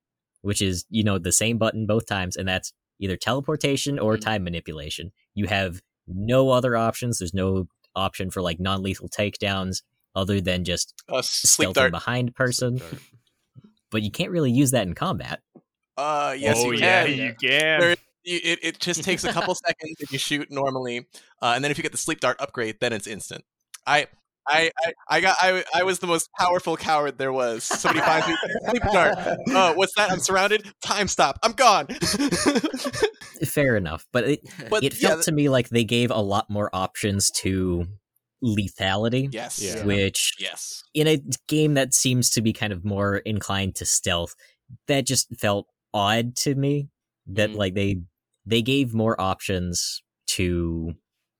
which 0.43 0.62
is, 0.62 0.84
you 0.90 1.05
know, 1.05 1.18
the 1.18 1.32
same 1.32 1.59
button 1.59 1.86
both 1.86 2.07
times, 2.07 2.36
and 2.36 2.49
that's 2.49 2.72
either 3.01 3.16
teleportation 3.16 3.99
or 3.99 4.16
Mhm. 4.16 4.20
time 4.22 4.45
manipulation. 4.45 5.12
You 5.34 5.47
have 5.49 5.82
no 6.07 6.51
other 6.51 6.76
options. 6.76 7.18
There's 7.18 7.34
no 7.34 7.68
option 7.97 8.30
for 8.30 8.43
like 8.43 8.61
non 8.61 8.82
lethal 8.82 9.09
takedowns. 9.09 9.82
Other 10.14 10.40
than 10.40 10.64
just 10.64 10.94
Uh, 11.08 11.22
sleep 11.22 11.70
stealthing 11.70 11.74
dart. 11.74 11.90
behind 11.92 12.34
person. 12.34 12.80
But 13.90 14.02
you 14.02 14.10
can't 14.10 14.30
really 14.30 14.50
use 14.50 14.70
that 14.70 14.86
in 14.86 14.94
combat. 14.94 15.40
Uh, 15.96 16.34
yes, 16.38 16.56
oh 16.58 16.70
you 16.70 16.78
yeah, 16.78 17.04
can. 17.06 17.16
you 17.18 17.34
can. 17.40 17.80
There- 17.80 17.96
It, 18.24 18.58
it 18.62 18.78
just 18.80 19.02
takes 19.08 19.24
a 19.24 19.32
couple 19.32 19.54
seconds 19.54 19.96
if 19.98 20.12
you 20.12 20.18
shoot 20.18 20.48
normally, 20.50 21.06
uh, 21.42 21.52
and 21.56 21.64
then 21.64 21.70
if 21.72 21.76
you 21.78 21.82
get 21.82 21.90
the 21.92 21.98
sleep 21.98 22.20
dart 22.20 22.36
upgrade, 22.40 22.76
then 22.80 22.92
it's 22.92 23.06
instant. 23.06 23.44
I. 23.86 24.06
I, 24.44 24.72
I, 24.84 24.92
I 25.08 25.20
got 25.20 25.36
I, 25.40 25.62
I 25.72 25.82
was 25.84 26.00
the 26.00 26.08
most 26.08 26.28
powerful 26.36 26.76
coward 26.76 27.16
there 27.16 27.32
was. 27.32 27.62
Somebody 27.62 28.04
finds 28.04 28.26
me 28.26 28.36
sleep 28.70 28.82
dart. 28.92 29.16
Oh, 29.50 29.72
what's 29.74 29.94
that? 29.94 30.10
I'm 30.10 30.18
surrounded. 30.18 30.66
Time 30.84 31.06
stop. 31.06 31.38
I'm 31.44 31.52
gone. 31.52 31.86
Fair 33.46 33.76
enough, 33.76 34.04
but 34.12 34.24
it 34.24 34.40
but 34.68 34.82
it 34.82 35.00
yeah, 35.00 35.10
felt 35.10 35.22
to 35.26 35.32
me 35.32 35.48
like 35.48 35.68
they 35.68 35.84
gave 35.84 36.10
a 36.10 36.20
lot 36.20 36.50
more 36.50 36.70
options 36.72 37.30
to 37.42 37.86
lethality, 38.43 39.28
yes, 39.32 39.61
Yeah. 39.62 39.84
which 39.84 40.34
yes. 40.38 40.82
in 40.95 41.07
a 41.07 41.18
game 41.49 41.74
that 41.74 41.95
seems 41.95 42.30
to 42.30 42.43
be 42.43 42.53
kind 42.53 42.72
of 42.72 42.84
more 42.84 43.18
inclined 43.18 43.74
to 43.76 43.84
stealth, 43.84 44.34
that 44.88 45.07
just 45.07 45.28
felt 45.38 45.66
odd 45.95 46.36
to 46.36 46.55
me. 46.55 46.88
That 47.26 47.51
Mhm. 47.51 47.57
like 47.57 47.74
they 47.74 47.97
they 48.47 48.62
gave 48.62 48.93
more 48.95 49.20
options 49.20 50.03
to 50.28 50.95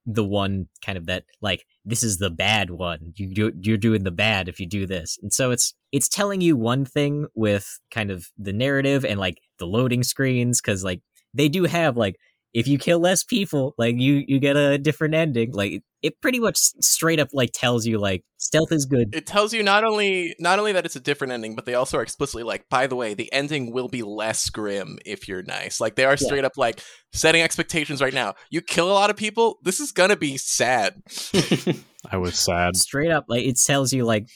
the 0.07 0.25
one 0.25 0.69
kind 0.85 0.99
of 0.99 1.07
that 1.07 1.25
like 1.41 1.65
this 1.85 2.03
is 2.03 2.19
the 2.19 2.31
bad 2.31 2.71
one. 2.71 3.13
You 3.17 3.35
do, 3.35 3.53
you're 3.63 3.77
doing 3.77 4.05
the 4.05 4.11
bad 4.13 4.49
if 4.49 4.61
you 4.61 4.67
do 4.67 4.87
this, 4.87 5.19
and 5.23 5.33
so 5.33 5.51
it's 5.51 5.75
it's 5.93 6.09
telling 6.09 6.41
you 6.41 6.57
one 6.57 6.85
thing 6.85 7.27
with 7.35 7.81
kind 7.91 8.11
of 8.11 8.27
the 8.39 8.53
narrative 8.53 9.05
and 9.05 9.19
like 9.21 9.39
the 9.59 9.67
loading 9.67 10.03
screens 10.05 10.61
because 10.61 10.85
like 10.85 11.01
they 11.35 11.49
do 11.49 11.65
have 11.65 11.97
like 11.97 12.17
if 12.55 12.69
you 12.69 12.79
kill 12.79 12.99
less 13.01 13.25
people, 13.25 13.75
like 13.79 13.97
you 13.99 14.25
you 14.29 14.39
get 14.39 14.57
a 14.57 14.79
different 14.79 15.15
ending. 15.15 15.53
Like 15.53 15.83
it 16.03 16.21
pretty 16.21 16.41
much 16.41 16.57
straight 16.59 17.21
up 17.21 17.29
like 17.33 17.51
tells 17.55 17.87
you 17.87 17.99
like 17.99 18.25
stealth 18.37 18.73
is 18.73 18.87
good. 18.87 19.15
It 19.15 19.25
tells 19.27 19.53
you 19.55 19.63
not 19.63 19.85
only 19.85 20.35
not 20.41 20.59
only 20.59 20.73
that 20.73 20.85
it's 20.85 20.97
a 20.97 21.01
different 21.01 21.33
ending, 21.33 21.55
but 21.55 21.65
they 21.65 21.75
also 21.75 21.99
are 21.99 22.03
explicitly 22.03 22.43
like, 22.43 22.69
by 22.69 22.87
the 22.89 22.97
way, 22.97 23.15
the 23.15 23.33
ending 23.33 23.73
will 23.73 23.89
be 23.89 24.03
less 24.03 24.51
grim 24.51 24.99
if 25.07 25.29
you're 25.29 25.43
nice. 25.45 25.81
Like 25.81 25.95
they 25.95 26.05
are 26.05 26.13
Yeah. 26.21 26.27
straight 26.27 26.45
up 26.45 26.57
like 26.57 26.81
setting 27.13 27.41
expectations 27.43 28.03
right 28.03 28.13
now. 28.15 28.35
You 28.51 28.61
kill 28.63 28.91
a 28.91 28.95
lot 28.95 29.11
of 29.11 29.17
people, 29.17 29.59
this 29.63 29.79
is 29.81 29.93
gonna 29.93 30.17
be 30.17 30.37
sad. 30.37 31.03
I 32.11 32.17
was 32.17 32.39
sad. 32.39 32.77
straight 32.77 33.13
up 33.13 33.27
like 33.29 33.45
it 33.45 33.57
tells 33.65 33.93
you 33.93 34.05
like 34.05 34.29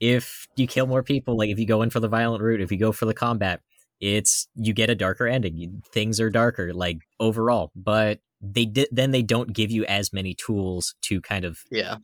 if 0.00 0.46
you 0.56 0.66
kill 0.66 0.86
more 0.86 1.02
people 1.02 1.36
like 1.36 1.50
if 1.50 1.58
you 1.58 1.66
go 1.66 1.82
in 1.82 1.90
for 1.90 2.00
the 2.00 2.08
violent 2.08 2.42
route 2.42 2.60
if 2.60 2.70
you 2.72 2.78
go 2.78 2.92
for 2.92 3.04
the 3.06 3.14
combat 3.14 3.60
it's 4.00 4.46
you 4.54 4.72
get 4.72 4.90
a 4.90 4.94
darker 4.94 5.26
ending 5.26 5.56
You- 5.56 5.80
things 5.92 6.20
are 6.20 6.30
darker 6.30 6.72
like 6.72 6.98
overall 7.18 7.72
but 7.74 8.20
they 8.40 8.64
did 8.64 8.88
then 8.92 9.10
they 9.10 9.22
don't 9.22 9.52
give 9.52 9.70
you 9.70 9.84
as 9.86 10.12
many 10.12 10.34
tools 10.34 10.94
to 11.02 11.20
kind 11.20 11.44
of 11.44 11.58
Yeah. 11.70 11.96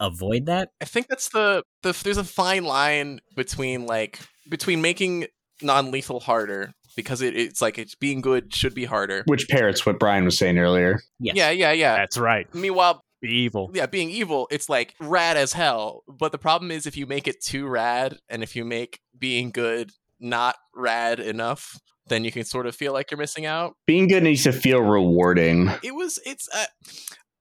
avoid 0.00 0.46
that 0.46 0.70
I 0.80 0.84
think 0.84 1.06
that's 1.08 1.28
the 1.30 1.62
the 1.82 1.98
there's 2.04 2.16
a 2.18 2.24
fine 2.24 2.64
line 2.64 3.20
between 3.34 3.86
like 3.86 4.20
between 4.48 4.80
making 4.82 5.26
non-lethal 5.62 6.20
harder 6.20 6.72
because 6.96 7.22
it, 7.22 7.36
it's 7.36 7.60
like 7.62 7.78
it's 7.78 7.94
being 7.94 8.20
good 8.20 8.54
should 8.54 8.74
be 8.74 8.84
harder. 8.84 9.22
Which 9.26 9.48
parrots 9.48 9.84
what 9.86 9.98
Bryan 9.98 10.24
was 10.24 10.38
saying 10.38 10.58
earlier. 10.58 11.00
yes 11.18 11.36
Yeah, 11.36 11.50
yeah, 11.50 11.72
yeah. 11.72 11.96
That's 11.96 12.16
right. 12.18 12.52
Meanwhile, 12.54 13.02
Be 13.22 13.28
evil. 13.28 13.70
yeah, 13.74 13.86
being 13.86 14.10
evil, 14.10 14.48
it's 14.50 14.68
like 14.68 14.94
rad 15.00 15.36
as 15.36 15.52
hell. 15.52 16.02
But 16.08 16.32
the 16.32 16.38
problem 16.38 16.70
is 16.70 16.86
if 16.86 16.96
you 16.96 17.06
make 17.06 17.26
it 17.28 17.42
too 17.42 17.66
rad 17.66 18.18
and 18.28 18.42
if 18.42 18.54
you 18.56 18.64
make 18.64 19.00
being 19.18 19.50
good 19.50 19.90
not 20.20 20.56
rad 20.74 21.20
enough, 21.20 21.78
then 22.08 22.24
you 22.24 22.32
can 22.32 22.44
sort 22.44 22.66
of 22.66 22.74
feel 22.74 22.92
like 22.92 23.10
you're 23.10 23.18
missing 23.18 23.46
out. 23.46 23.74
Being 23.86 24.08
good 24.08 24.22
needs 24.22 24.44
to 24.44 24.52
feel 24.52 24.80
rewarding. 24.80 25.70
It 25.82 25.94
was 25.94 26.18
it's 26.24 26.48
uh, 26.54 26.64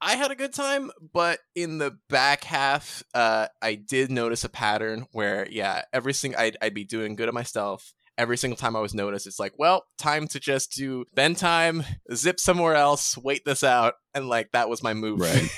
I 0.01 0.15
had 0.15 0.31
a 0.31 0.35
good 0.35 0.53
time, 0.53 0.91
but 1.13 1.39
in 1.55 1.77
the 1.77 1.97
back 2.09 2.43
half, 2.43 3.03
uh, 3.13 3.47
I 3.61 3.75
did 3.75 4.11
notice 4.11 4.43
a 4.43 4.49
pattern 4.49 5.07
where, 5.11 5.47
yeah, 5.49 5.83
every 5.93 6.13
single 6.13 6.39
I'd, 6.39 6.57
I'd 6.61 6.73
be 6.73 6.83
doing 6.83 7.15
good 7.15 7.27
at 7.27 7.33
my 7.33 7.43
stealth. 7.43 7.93
Every 8.17 8.37
single 8.37 8.57
time 8.57 8.75
I 8.75 8.81
was 8.81 8.93
noticed, 8.93 9.27
it's 9.27 9.39
like, 9.39 9.53
well, 9.57 9.83
time 9.97 10.27
to 10.27 10.39
just 10.39 10.71
do 10.71 11.05
bend 11.13 11.37
time, 11.37 11.83
zip 12.13 12.39
somewhere 12.39 12.75
else, 12.75 13.17
wait 13.17 13.41
this 13.45 13.63
out, 13.63 13.95
and 14.13 14.29
like 14.29 14.51
that 14.53 14.69
was 14.69 14.83
my 14.83 14.93
move. 14.93 15.19
Right. 15.19 15.49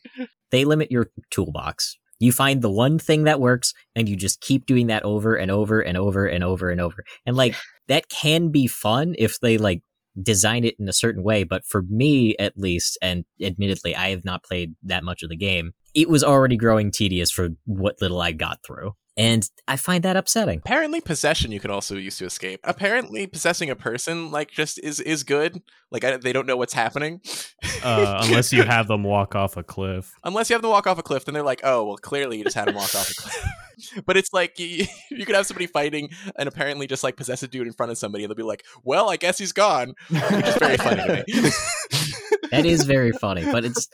they 0.50 0.64
limit 0.64 0.90
your 0.90 1.10
toolbox 1.30 1.96
you 2.22 2.30
find 2.30 2.62
the 2.62 2.70
one 2.70 3.00
thing 3.00 3.24
that 3.24 3.40
works 3.40 3.74
and 3.96 4.08
you 4.08 4.14
just 4.14 4.40
keep 4.40 4.64
doing 4.64 4.86
that 4.86 5.02
over 5.02 5.34
and 5.34 5.50
over 5.50 5.80
and 5.80 5.98
over 5.98 6.24
and 6.24 6.44
over 6.44 6.70
and 6.70 6.80
over 6.80 7.04
and 7.26 7.36
like 7.36 7.56
that 7.88 8.08
can 8.08 8.50
be 8.50 8.66
fun 8.66 9.14
if 9.18 9.40
they 9.40 9.58
like 9.58 9.82
design 10.20 10.64
it 10.64 10.74
in 10.78 10.88
a 10.88 10.92
certain 10.92 11.22
way 11.22 11.42
but 11.42 11.64
for 11.64 11.82
me 11.88 12.36
at 12.38 12.56
least 12.58 12.98
and 13.00 13.24
admittedly 13.40 13.96
i 13.96 14.10
have 14.10 14.24
not 14.24 14.44
played 14.44 14.74
that 14.82 15.02
much 15.02 15.22
of 15.22 15.30
the 15.30 15.36
game 15.36 15.72
it 15.94 16.08
was 16.08 16.22
already 16.22 16.56
growing 16.56 16.90
tedious 16.90 17.30
for 17.30 17.50
what 17.64 17.96
little 18.00 18.20
i 18.20 18.30
got 18.30 18.58
through 18.64 18.92
and 19.16 19.50
i 19.68 19.76
find 19.76 20.02
that 20.02 20.16
upsetting 20.16 20.62
Apparently, 20.64 21.00
possession 21.00 21.52
you 21.52 21.60
can 21.60 21.70
also 21.70 21.96
use 21.96 22.18
to 22.18 22.24
escape. 22.24 22.60
Apparently, 22.64 23.26
possessing 23.26 23.68
a 23.68 23.76
person 23.76 24.30
like 24.30 24.50
just 24.50 24.78
is 24.78 25.00
is 25.00 25.24
good. 25.24 25.60
Like 25.90 26.04
I, 26.04 26.16
they 26.16 26.32
don't 26.32 26.46
know 26.46 26.56
what's 26.56 26.74
happening. 26.74 27.20
Uh, 27.84 28.22
unless 28.24 28.52
you 28.52 28.62
have 28.62 28.86
them 28.86 29.02
walk 29.02 29.34
off 29.34 29.56
a 29.56 29.62
cliff. 29.64 30.12
Unless 30.22 30.48
you 30.48 30.54
have 30.54 30.62
them 30.62 30.70
walk 30.70 30.86
off 30.86 30.98
a 30.98 31.02
cliff, 31.02 31.24
then 31.24 31.34
they're 31.34 31.42
like, 31.42 31.62
oh, 31.64 31.84
well, 31.84 31.96
clearly 31.96 32.38
you 32.38 32.44
just 32.44 32.54
had 32.54 32.68
them 32.68 32.76
walk 32.76 32.94
off 32.94 33.10
a 33.10 33.14
cliff. 33.14 33.44
but 34.06 34.16
it's 34.16 34.32
like 34.32 34.56
you, 34.60 34.86
you 35.10 35.26
could 35.26 35.34
have 35.34 35.46
somebody 35.46 35.66
fighting 35.66 36.08
and 36.38 36.48
apparently 36.48 36.86
just 36.86 37.02
like 37.02 37.16
possess 37.16 37.42
a 37.42 37.48
dude 37.48 37.66
in 37.66 37.72
front 37.72 37.90
of 37.90 37.98
somebody, 37.98 38.22
and 38.22 38.30
they'll 38.30 38.36
be 38.36 38.44
like, 38.44 38.64
well, 38.84 39.10
I 39.10 39.16
guess 39.16 39.36
he's 39.36 39.50
gone, 39.50 39.94
which 40.10 40.22
is 40.22 40.56
very 40.58 40.76
funny 40.76 41.02
to 41.02 41.24
me. 41.26 41.50
That 42.52 42.64
is 42.64 42.84
very 42.84 43.10
funny 43.20 43.44
but 43.50 43.64
it's 43.64 43.88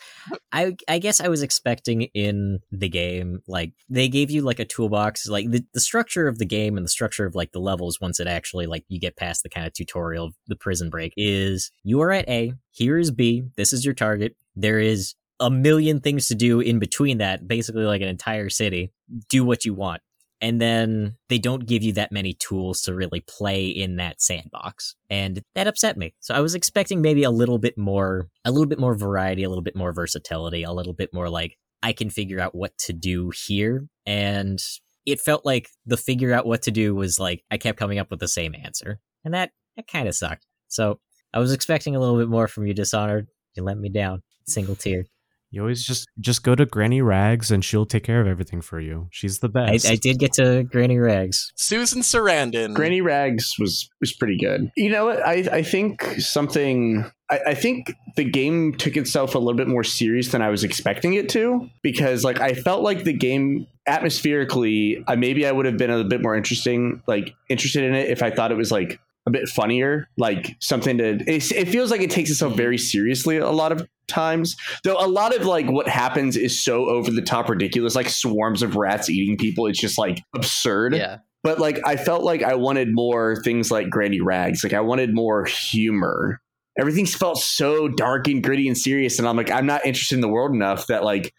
i 0.53 0.77
i 0.89 0.99
guess 0.99 1.21
i 1.21 1.29
was 1.29 1.43
expecting 1.43 2.03
in 2.15 2.59
the 2.71 2.89
game 2.89 3.41
like 3.49 3.73
they 3.89 4.09
gave 4.09 4.31
you 4.31 4.43
like 4.43 4.59
a 4.59 4.65
toolbox 4.65 5.27
like 5.27 5.51
the, 5.51 5.65
the 5.73 5.81
structure 5.81 6.29
of 6.29 6.39
the 6.39 6.45
game 6.45 6.77
and 6.77 6.85
the 6.85 6.91
structure 6.91 7.25
of 7.25 7.35
like 7.35 7.53
the 7.53 7.61
levels 7.61 8.01
once 8.01 8.21
it 8.21 8.27
actually 8.27 8.67
like 8.67 8.85
you 8.89 9.01
get 9.01 9.17
past 9.17 9.43
the 9.43 9.49
kind 9.49 9.67
of 9.67 9.73
tutorial 9.73 10.27
of 10.27 10.35
the 10.49 10.57
prison 10.57 10.91
break 10.91 11.15
is 11.17 11.71
you 11.85 12.01
are 12.01 12.11
at 12.11 12.29
a 12.29 12.53
here 12.71 12.99
is 12.99 13.11
b 13.11 13.45
this 13.57 13.73
is 13.73 13.85
your 13.85 13.95
target 13.95 14.37
there 14.55 14.79
is 14.79 15.15
a 15.41 15.51
million 15.51 16.01
things 16.01 16.27
to 16.27 16.35
do 16.35 16.61
in 16.61 16.79
between 16.79 17.19
that 17.19 17.47
basically 17.47 17.85
like 17.85 18.03
an 18.03 18.09
entire 18.09 18.51
city 18.51 18.93
do 19.29 19.45
what 19.45 19.65
you 19.65 19.73
want 19.73 20.03
and 20.41 20.61
then 20.61 21.17
they 21.29 21.39
don't 21.39 21.67
give 21.67 21.83
you 21.83 21.93
that 21.95 22.13
many 22.13 22.35
tools 22.35 22.83
to 22.83 22.95
really 22.95 23.21
play 23.21 23.67
in 23.67 23.97
that 23.97 24.21
sandbox. 24.21 24.95
And 25.11 25.43
that 25.55 25.67
upset 25.67 25.97
me. 25.97 26.15
So 26.21 26.35
i 26.35 26.41
was 26.41 26.55
expecting 26.55 27.01
maybe 27.01 27.23
a 27.23 27.31
little 27.31 27.59
bit 27.59 27.77
more 27.77 28.29
a 28.45 28.51
little 28.51 28.67
bit 28.67 28.79
more 28.79 28.95
variety 28.95 29.43
a 29.43 29.49
little 29.49 29.63
bit 29.63 29.77
more 29.77 29.93
versatility 29.93 30.63
a 30.63 30.73
little 30.73 30.93
bit 30.95 31.13
more 31.13 31.29
like 31.29 31.57
i 31.83 31.93
can 31.93 32.11
figure 32.11 32.41
out 32.41 32.55
what 32.55 32.77
to 32.79 32.93
do 32.93 33.31
here. 33.47 33.87
And 34.07 34.61
it 35.07 35.21
felt 35.21 35.47
like 35.47 35.69
the 35.87 35.97
figure 35.97 36.33
out 36.33 36.47
what 36.47 36.63
to 36.63 36.71
do 36.71 36.95
was 36.95 37.19
like 37.19 37.43
i 37.51 37.57
kept 37.59 37.79
coming 37.79 37.99
up 37.99 38.11
with 38.11 38.21
the 38.21 38.29
same 38.29 38.55
answer. 38.55 39.01
And 39.25 39.35
that 39.35 39.51
that 39.77 39.89
kind 39.89 40.09
of 40.09 40.15
sucked. 40.15 40.47
So 40.69 41.01
i 41.35 41.39
was 41.39 41.53
expecting 41.53 41.97
a 41.97 42.01
little 42.01 42.19
bit 42.19 42.29
more 42.29 42.49
from 42.49 42.67
you 42.67 42.75
dishonored. 42.75 43.29
You 43.55 43.65
let 43.65 43.79
me 43.79 43.89
down 43.89 44.23
single 44.47 44.77
tier 44.77 45.05
You 45.51 45.63
always 45.63 45.83
just 45.83 46.09
just 46.21 46.43
go 46.43 46.55
to 46.55 46.67
Granny 46.67 47.01
Rags 47.01 47.51
and 47.51 47.65
she'll 47.65 47.87
take 47.87 48.05
care 48.05 48.21
of 48.21 48.27
everything 48.27 48.61
for 48.61 48.81
you. 48.81 49.09
She's 49.11 49.39
the 49.39 49.49
I, 49.55 49.73
best. 49.73 49.87
I 49.87 49.97
did 49.97 50.19
get 50.19 50.35
to 50.35 50.63
granny 50.65 50.99
rags 50.99 51.53
Susan 51.57 52.03
Sarandon. 52.03 52.75
Granny 52.75 53.01
Rags 53.01 53.55
was 53.59 53.89
was 54.01 54.13
pretty 54.13 54.37
good. 54.37 54.71
You 54.77 54.91
know 54.91 55.07
what? 55.07 55.27
I 55.27 55.49
I 55.51 55.63
think 55.63 56.03
something. 56.19 57.11
I, 57.31 57.41
I 57.49 57.55
think 57.55 57.93
the 58.17 58.25
game 58.25 58.75
took 58.75 58.97
itself 58.97 59.35
a 59.35 59.39
little 59.39 59.57
bit 59.57 59.69
more 59.69 59.85
serious 59.85 60.29
than 60.33 60.43
I 60.43 60.49
was 60.49 60.65
expecting 60.65 61.15
it 61.15 61.29
to 61.31 61.69
because 61.83 62.25
like 62.25 62.41
I 62.41 62.53
felt 62.53 62.83
like 62.83 63.05
the 63.05 63.13
game 63.13 63.67
atmospherically, 63.87 65.03
I 65.09 65.17
maybe 65.17 65.47
I 65.47 65.53
would 65.53 65.67
have 65.67 65.79
been 65.79 65.91
a 65.91 66.05
bit 66.05 66.23
more 66.23 66.37
interesting, 66.37 67.03
like 67.07 67.35
interested 67.49 67.85
in 67.85 67.95
it 67.95 68.11
if 68.11 68.23
I 68.23 68.31
thought 68.31 68.53
it 68.53 68.57
was 68.57 68.71
like 68.71 69.01
a 69.29 69.31
bit 69.31 69.49
funnier, 69.49 70.09
like 70.17 70.57
something 70.61 70.99
to. 70.99 71.21
It, 71.27 71.53
it 71.53 71.69
feels 71.69 71.91
like 71.91 72.01
it 72.01 72.11
takes 72.11 72.31
itself 72.31 72.53
hmm. 72.53 72.59
very 72.59 72.79
seriously 72.79 73.37
a 73.37 73.51
lot 73.51 73.73
of 73.73 73.87
times 74.09 74.57
though 74.85 74.97
a 74.99 75.07
lot 75.07 75.37
of 75.37 75.45
like 75.45 75.71
what 75.71 75.87
happens 75.87 76.35
is 76.35 76.65
so 76.65 76.87
over 76.87 77.11
the 77.11 77.21
top 77.21 77.49
ridiculous 77.49 77.95
like 77.95 78.09
swarms 78.09 78.63
of 78.63 78.75
rats 78.75 79.11
eating 79.11 79.37
people 79.37 79.67
it's 79.67 79.79
just 79.79 79.99
like 79.99 80.23
absurd 80.35 80.95
Yeah. 80.95 81.19
but 81.43 81.59
like 81.59 81.79
I 81.87 81.97
felt 81.97 82.23
like 82.23 82.43
I 82.43 82.55
wanted 82.55 82.89
more 82.91 83.37
things 83.43 83.71
like 83.71 83.91
Granny 83.91 84.23
Rags. 84.23 84.65
Like 84.65 84.73
I 84.73 84.81
wanted 84.81 85.15
more 85.15 85.45
humor. 85.45 86.41
Everything 86.79 87.07
felt 87.07 87.39
so 87.39 87.89
dark 87.89 88.29
and 88.29 88.43
gritty 88.43 88.69
and 88.69 88.79
serious, 88.79 89.19
and 89.19 89.27
I'm 89.27 89.37
like, 89.37 89.51
I'm 89.51 89.67
not 89.67 89.85
interested 89.85 90.15
in 90.15 90.21
the 90.21 90.29
world 90.29 90.55
enough 90.55 90.87
that 90.87 91.03
like 91.03 91.35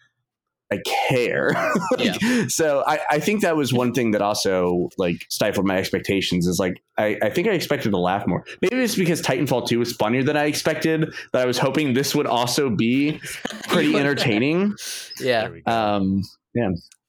I 0.72 0.78
care. 1.08 1.50
Like, 1.98 2.20
So 2.48 2.84
I, 2.86 3.00
I 3.10 3.20
think 3.20 3.42
that 3.42 3.56
was 3.56 3.72
one 3.72 3.92
thing 3.92 4.12
that 4.12 4.22
also 4.22 4.90
like 4.96 5.26
stifled 5.28 5.66
my 5.66 5.76
expectations. 5.76 6.46
Is 6.46 6.58
like 6.58 6.82
I, 6.96 7.18
I 7.22 7.30
think 7.30 7.48
I 7.48 7.52
expected 7.52 7.90
to 7.90 7.98
laugh 7.98 8.26
more. 8.26 8.44
Maybe 8.62 8.76
it's 8.76 8.94
because 8.94 9.20
Titanfall 9.20 9.66
2 9.66 9.78
was 9.78 9.92
funnier 9.92 10.22
than 10.22 10.36
I 10.36 10.44
expected. 10.44 11.12
That 11.32 11.42
I 11.42 11.46
was 11.46 11.58
hoping 11.58 11.94
this 11.94 12.14
would 12.14 12.26
also 12.26 12.70
be 12.70 13.20
pretty 13.68 13.96
entertaining. 13.96 14.74
Yeah. 15.18 15.42
There 15.42 15.52
we 15.52 15.60
go. 15.62 15.72
Um, 15.72 16.22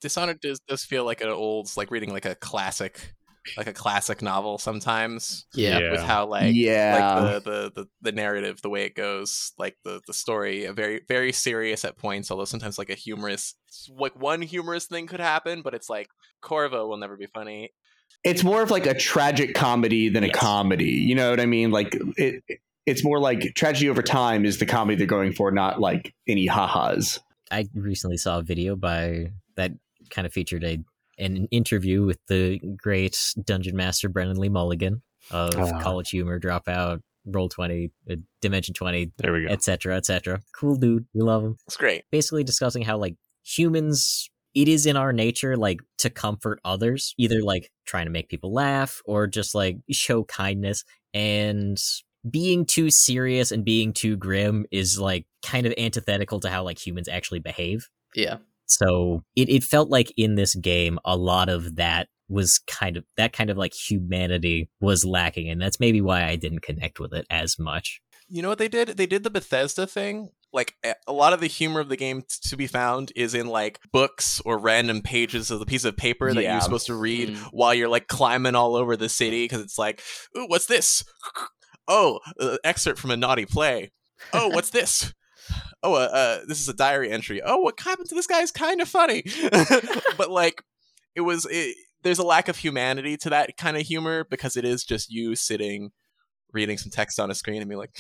Dishonored 0.02 0.42
does, 0.42 0.60
does 0.62 0.84
feel 0.84 1.06
like 1.06 1.22
an 1.22 1.30
old, 1.30 1.70
like 1.78 1.92
reading 1.92 2.12
like 2.12 2.26
a 2.26 2.34
classic 2.34 3.14
like 3.58 3.68
a 3.68 3.74
classic 3.74 4.22
novel 4.22 4.58
sometimes 4.58 5.46
Yeah. 5.54 5.92
with 5.92 6.02
how 6.02 6.26
like 6.28 6.54
yeah. 6.54 7.20
like 7.20 7.44
the, 7.44 7.52
the 7.52 7.72
the 7.82 7.88
the 8.02 8.12
narrative 8.12 8.62
the 8.62 8.70
way 8.70 8.84
it 8.86 8.96
goes 8.96 9.52
like 9.58 9.78
the 9.84 10.02
the 10.08 10.14
story 10.14 10.66
a 10.66 10.74
very 10.74 11.02
very 11.08 11.32
serious 11.32 11.84
at 11.86 11.98
points 11.98 12.30
although 12.30 12.46
sometimes 12.46 12.78
like 12.78 12.90
a 12.90 12.96
humorous 12.96 13.56
like 13.90 14.16
one 14.16 14.42
humorous 14.42 14.86
thing 14.86 15.08
could 15.08 15.20
happen 15.20 15.62
but 15.64 15.74
it's 15.74 15.90
like 15.90 16.08
corvo 16.42 16.88
will 16.88 16.98
never 16.98 17.18
be 17.18 17.28
funny 17.28 17.72
it's 18.24 18.44
more 18.44 18.62
of 18.62 18.70
like 18.70 18.86
a 18.86 18.94
tragic 18.94 19.56
comedy 19.56 20.10
than 20.10 20.24
a 20.24 20.30
comedy. 20.30 20.92
You 20.92 21.16
know 21.16 21.32
what 21.32 21.40
I 21.40 21.46
mean? 21.48 21.72
Like 21.72 21.98
it. 22.18 22.44
It's 22.86 23.04
more 23.04 23.20
like 23.20 23.54
tragedy 23.56 23.90
over 23.90 24.02
time 24.02 24.44
is 24.44 24.58
the 24.60 24.66
comedy 24.66 24.98
they're 24.98 25.08
going 25.08 25.34
for, 25.34 25.52
not 25.52 25.80
like 25.80 26.14
any 26.28 26.46
ha-has. 26.46 27.20
I 27.52 27.68
recently 27.74 28.18
saw 28.18 28.40
a 28.40 28.44
video 28.44 28.76
by 28.76 29.32
that 29.56 29.72
kind 30.10 30.26
of 30.26 30.34
featured 30.34 30.64
a 30.64 30.80
an 31.22 31.48
interview 31.52 32.04
with 32.04 32.20
the 32.28 32.60
great 32.78 33.18
dungeon 33.46 33.76
master 33.76 34.10
Brennan 34.10 34.38
Lee 34.38 34.50
Mulligan 34.50 35.02
of 35.30 35.56
Ah. 35.56 35.80
College 35.82 36.10
Humor, 36.10 36.40
Dropout, 36.40 37.00
Roll 37.26 37.48
Twenty, 37.50 37.92
uh, 38.10 38.16
Dimension 38.42 38.74
Twenty, 38.74 39.12
There 39.18 39.32
we 39.32 39.46
go. 39.46 39.54
etc., 39.54 39.96
etc. 39.98 40.42
Cool 40.56 40.76
dude, 40.76 41.06
we 41.14 41.22
love 41.22 41.44
him. 41.44 41.56
it's 41.68 41.78
great 41.78 42.04
Basically 42.12 42.44
discussing 42.44 42.82
how 42.84 42.98
like 42.98 43.16
humans, 43.44 44.30
it 44.56 44.68
is 44.68 44.86
in 44.86 44.98
our 44.98 45.14
nature 45.14 45.56
like 45.56 45.80
to 46.00 46.10
comfort 46.10 46.60
others, 46.66 47.14
either 47.18 47.42
like 47.42 47.70
trying 47.86 48.06
to 48.06 48.12
make 48.12 48.28
people 48.30 48.52
laugh 48.54 49.02
or 49.06 49.28
just 49.28 49.54
like 49.56 49.78
show 49.92 50.24
kindness 50.26 50.84
and 51.14 51.78
being 52.30 52.66
too 52.66 52.90
serious 52.90 53.52
and 53.52 53.64
being 53.66 53.94
too 53.94 54.16
grim 54.16 54.66
is 54.72 55.00
like 55.00 55.26
kind 55.44 55.66
of 55.66 55.74
antithetical 55.78 56.40
to 56.40 56.50
how 56.50 56.64
like 56.64 56.78
humans 56.86 57.08
actually 57.08 57.40
behave. 57.40 57.88
Yeah. 58.16 58.38
So 58.72 59.24
it, 59.36 59.50
it 59.50 59.64
felt 59.64 59.90
like 59.90 60.14
in 60.18 60.36
this 60.36 60.56
game, 60.56 61.00
a 61.06 61.16
lot 61.18 61.50
of 61.50 61.76
that 61.76 62.08
was 62.30 62.60
kind 62.60 62.96
of 62.98 63.04
that 63.18 63.34
kind 63.34 63.50
of 63.50 63.58
like 63.58 63.74
humanity 63.74 64.70
was 64.80 65.04
lacking. 65.06 65.50
And 65.50 65.62
that's 65.62 65.80
maybe 65.80 66.00
why 66.02 66.24
I 66.26 66.36
didn't 66.38 66.62
connect 66.62 67.00
with 67.00 67.14
it 67.14 67.26
as 67.30 67.60
much. 67.60 68.02
You 68.30 68.42
know 68.42 68.48
what 68.50 68.58
they 68.60 68.70
did? 68.70 68.90
They 68.90 69.06
did 69.06 69.24
the 69.24 69.30
Bethesda 69.30 69.86
thing. 69.86 70.30
Like 70.54 70.76
a- 70.86 70.96
a 71.08 71.12
lot 71.14 71.34
of 71.34 71.40
the 71.42 71.48
humor 71.48 71.80
of 71.82 71.90
the 71.90 71.98
game 71.98 72.22
t- 72.22 72.28
to 72.50 72.56
be 72.58 72.68
found 72.68 73.12
is 73.16 73.34
in 73.34 73.48
like 73.48 73.80
books 73.92 74.42
or 74.46 74.58
random 74.58 75.02
pages 75.02 75.52
of 75.52 75.60
the 75.60 75.66
piece 75.66 75.84
of 75.86 75.98
paper 75.98 76.34
that 76.34 76.42
Yeah. 76.42 76.54
you're 76.54 76.62
supposed 76.62 76.88
to 76.88 76.96
read 76.96 77.30
Mm. 77.32 77.38
while 77.52 77.74
you're 77.74 77.90
like 77.90 78.08
climbing 78.08 78.56
all 78.56 78.76
over 78.78 78.96
the 78.96 79.10
city 79.10 79.44
because 79.46 79.62
it's 79.62 79.78
like, 79.78 80.02
ooh, 80.38 80.48
what's 80.48 80.66
this? 80.68 81.04
Oh, 81.88 82.20
uh, 82.40 82.58
excerpt 82.64 83.00
from 83.00 83.12
a 83.12 83.18
naughty 83.18 83.46
play. 83.46 83.92
Oh, 84.34 84.48
what's 84.50 84.70
this? 84.70 85.14
Oh, 85.84 85.96
uh, 85.96 86.10
uh, 86.12 86.40
this 86.48 86.60
is 86.60 86.70
a 86.70 86.74
diary 86.74 87.12
entry. 87.12 87.42
Oh, 87.44 87.58
what 87.58 87.80
happened 87.80 88.10
to 88.10 88.16
this 88.16 88.28
guy 88.28 88.42
is 88.42 88.52
kind 88.52 88.82
of 88.82 88.88
funny, 88.88 89.24
but 90.18 90.30
like, 90.30 90.64
it 91.16 91.22
was. 91.22 91.48
It, 91.50 91.76
there's 92.04 92.20
a 92.20 92.26
lack 92.26 92.48
of 92.48 92.58
humanity 92.58 93.16
to 93.16 93.30
that 93.30 93.58
kind 93.58 93.78
of 93.78 93.84
humor 93.84 94.26
because 94.28 94.58
it 94.58 94.66
is 94.66 94.84
just 94.84 95.12
you 95.12 95.36
sitting 95.36 95.92
reading 96.52 96.78
some 96.78 96.90
text 96.90 97.20
on 97.20 97.30
a 97.30 97.36
screen 97.36 97.62
and 97.62 97.70
be 97.70 97.76
like, 97.76 97.92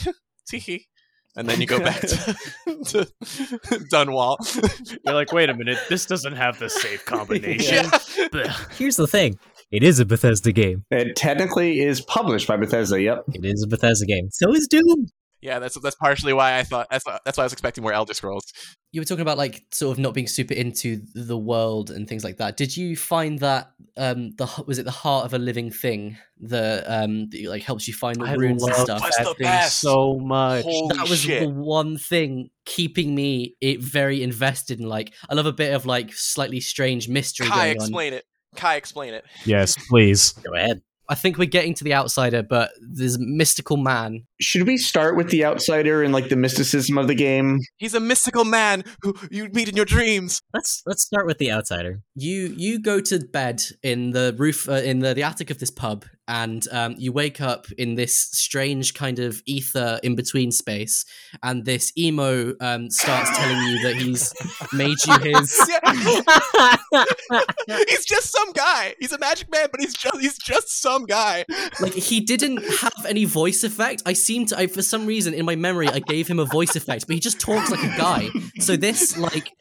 tee 0.47 0.88
and 1.36 1.47
then 1.47 1.62
you 1.62 1.68
go 1.68 1.80
back 1.80 2.02
to, 2.02 2.08
to 2.86 3.08
Dunwall. 3.91 4.38
You're 5.06 5.14
like, 5.14 5.32
wait 5.32 5.49
a 5.49 5.54
minute, 5.54 5.80
this 5.89 6.06
doesn't 6.06 6.34
have 6.34 6.60
the 6.60 6.70
safe 6.70 7.06
combination. 7.06 7.86
yeah. 8.34 8.58
Here's 8.78 8.97
the 8.97 9.08
thing 9.08 9.39
it 9.72 9.84
is 9.84 9.99
a 9.99 10.06
Bethesda 10.06 10.52
game. 10.52 10.84
It 10.91 11.16
technically 11.16 11.80
is 11.80 12.02
published 12.02 12.47
by 12.47 12.58
Bethesda. 12.58 13.02
Yep. 13.02 13.24
It 13.34 13.45
is 13.45 13.64
a 13.64 13.68
Bethesda 13.68 14.06
game. 14.06 14.30
So 14.32 14.54
is 14.54 14.68
Doom. 14.68 15.08
Yeah, 15.41 15.57
that's 15.57 15.79
that's 15.79 15.95
partially 15.95 16.33
why 16.33 16.59
I 16.59 16.63
thought 16.63 16.87
that's 16.91 17.03
that's 17.25 17.37
why 17.37 17.43
I 17.43 17.45
was 17.45 17.53
expecting 17.53 17.81
more 17.81 17.93
Elder 17.93 18.13
Scrolls. 18.13 18.53
You 18.91 19.01
were 19.01 19.05
talking 19.05 19.23
about 19.23 19.37
like 19.39 19.65
sort 19.71 19.93
of 19.93 19.99
not 19.99 20.13
being 20.13 20.27
super 20.27 20.53
into 20.53 21.01
the 21.15 21.37
world 21.37 21.89
and 21.89 22.07
things 22.07 22.23
like 22.23 22.37
that. 22.37 22.57
Did 22.57 22.77
you 22.77 22.95
find 22.95 23.39
that 23.39 23.71
um 23.97 24.31
the 24.37 24.63
was 24.67 24.77
it 24.77 24.85
the 24.85 24.91
heart 24.91 25.25
of 25.25 25.33
a 25.33 25.39
living 25.39 25.71
thing 25.71 26.17
the 26.39 26.83
um 26.87 27.29
that 27.29 27.43
like 27.45 27.63
helps 27.63 27.87
you 27.87 27.93
find 27.93 28.21
the 28.21 28.25
I 28.25 28.33
runes 28.33 28.63
and 28.63 28.71
love 28.71 28.81
stuff? 28.85 29.01
That's 29.01 29.17
that 29.17 29.23
the 29.23 29.33
thing 29.33 29.47
best. 29.47 29.79
so 29.79 30.19
much. 30.19 30.63
Holy 30.63 30.95
that 30.95 31.09
was 31.09 31.21
shit! 31.21 31.41
the 31.41 31.49
one 31.49 31.97
thing 31.97 32.51
keeping 32.65 33.15
me 33.15 33.55
it 33.61 33.81
very 33.81 34.21
invested 34.21 34.79
in 34.79 34.87
like 34.87 35.13
I 35.27 35.33
love 35.33 35.47
a 35.47 35.53
bit 35.53 35.73
of 35.73 35.87
like 35.87 36.13
slightly 36.13 36.59
strange 36.59 37.09
mystery 37.09 37.47
Cai, 37.47 37.55
going 37.55 37.69
on. 37.69 37.75
explain 37.77 38.13
it. 38.13 38.25
Cai, 38.55 38.75
explain 38.75 39.13
it. 39.15 39.25
Yes, 39.45 39.75
please. 39.87 40.33
Go 40.33 40.53
ahead. 40.53 40.81
I 41.12 41.16
think 41.16 41.38
we're 41.38 41.43
getting 41.43 41.74
to 41.74 41.84
the 41.84 41.93
outsider, 41.93 42.41
but 42.41 42.72
there's 42.80 43.20
mystical 43.20 43.76
man. 43.76 44.24
Should 44.39 44.66
we 44.66 44.78
start 44.78 45.18
with 45.18 45.30
the 45.30 45.43
outsider 45.43 46.01
and 46.03 46.14
like 46.14 46.30
the 46.30 46.38
mysticism 46.38 46.97
of 46.97 47.09
the 47.09 47.16
game? 47.16 47.59
He's 47.76 47.93
a 47.93 47.99
mystical 47.99 48.45
man 48.45 48.86
who 49.01 49.14
you 49.30 49.49
meet 49.49 49.68
in 49.68 49.76
your 49.76 49.84
dreams. 49.84 50.41
Let's 50.53 50.82
let's 50.86 51.03
start 51.03 51.26
with 51.28 51.38
the 51.38 51.51
outsider. 51.51 51.99
You 52.16 52.55
you 52.55 52.80
go 52.80 53.01
to 53.01 53.20
bed 53.20 53.62
in 53.84 54.12
the 54.12 54.34
roof 54.38 54.70
uh, 54.70 54.76
in 54.76 54.99
the, 54.99 55.14
the 55.14 55.24
attic 55.24 55.49
of 55.49 55.59
this 55.59 55.70
pub, 55.70 56.05
and 56.32 56.65
um, 56.71 56.95
you 56.97 57.11
wake 57.11 57.41
up 57.41 57.69
in 57.77 57.95
this 57.95 58.15
strange 58.15 58.93
kind 58.93 59.19
of 59.19 59.41
ether 59.45 59.99
in 60.01 60.15
between 60.15 60.49
space, 60.49 61.03
and 61.43 61.65
this 61.65 61.91
emo 61.97 62.53
um, 62.61 62.89
starts 62.89 63.29
telling 63.38 63.57
you 63.67 63.84
that 63.84 63.97
he's 63.97 64.34
made 64.71 64.95
you 65.05 65.19
his. 65.19 65.59
He's 67.89 68.05
just 68.05 68.32
some 68.32 68.51
guy. 68.53 68.95
He's 68.99 69.11
a 69.11 69.17
magic 69.17 69.51
man, 69.51 69.67
but 69.71 69.82
he's 69.82 69.93
just 69.93 70.19
he's 70.19 70.38
just 70.38 70.82
some 70.82 71.05
guy. 71.05 71.45
like 71.79 71.93
he 71.93 72.21
didn't 72.21 72.57
have 72.79 73.05
any 73.07 73.25
voice 73.25 73.63
effect. 73.63 74.03
I 74.05 74.13
seem 74.13 74.45
to, 74.47 74.57
I, 74.57 74.67
for 74.67 74.82
some 74.82 75.05
reason 75.05 75.34
in 75.34 75.45
my 75.45 75.55
memory, 75.55 75.88
I 75.88 75.99
gave 75.99 76.27
him 76.27 76.39
a 76.39 76.45
voice 76.45 76.75
effect, 76.75 77.07
but 77.07 77.13
he 77.13 77.19
just 77.19 77.39
talks 77.39 77.69
like 77.69 77.84
a 77.84 77.97
guy. 77.97 78.29
So 78.59 78.77
this 78.77 79.17
like 79.17 79.51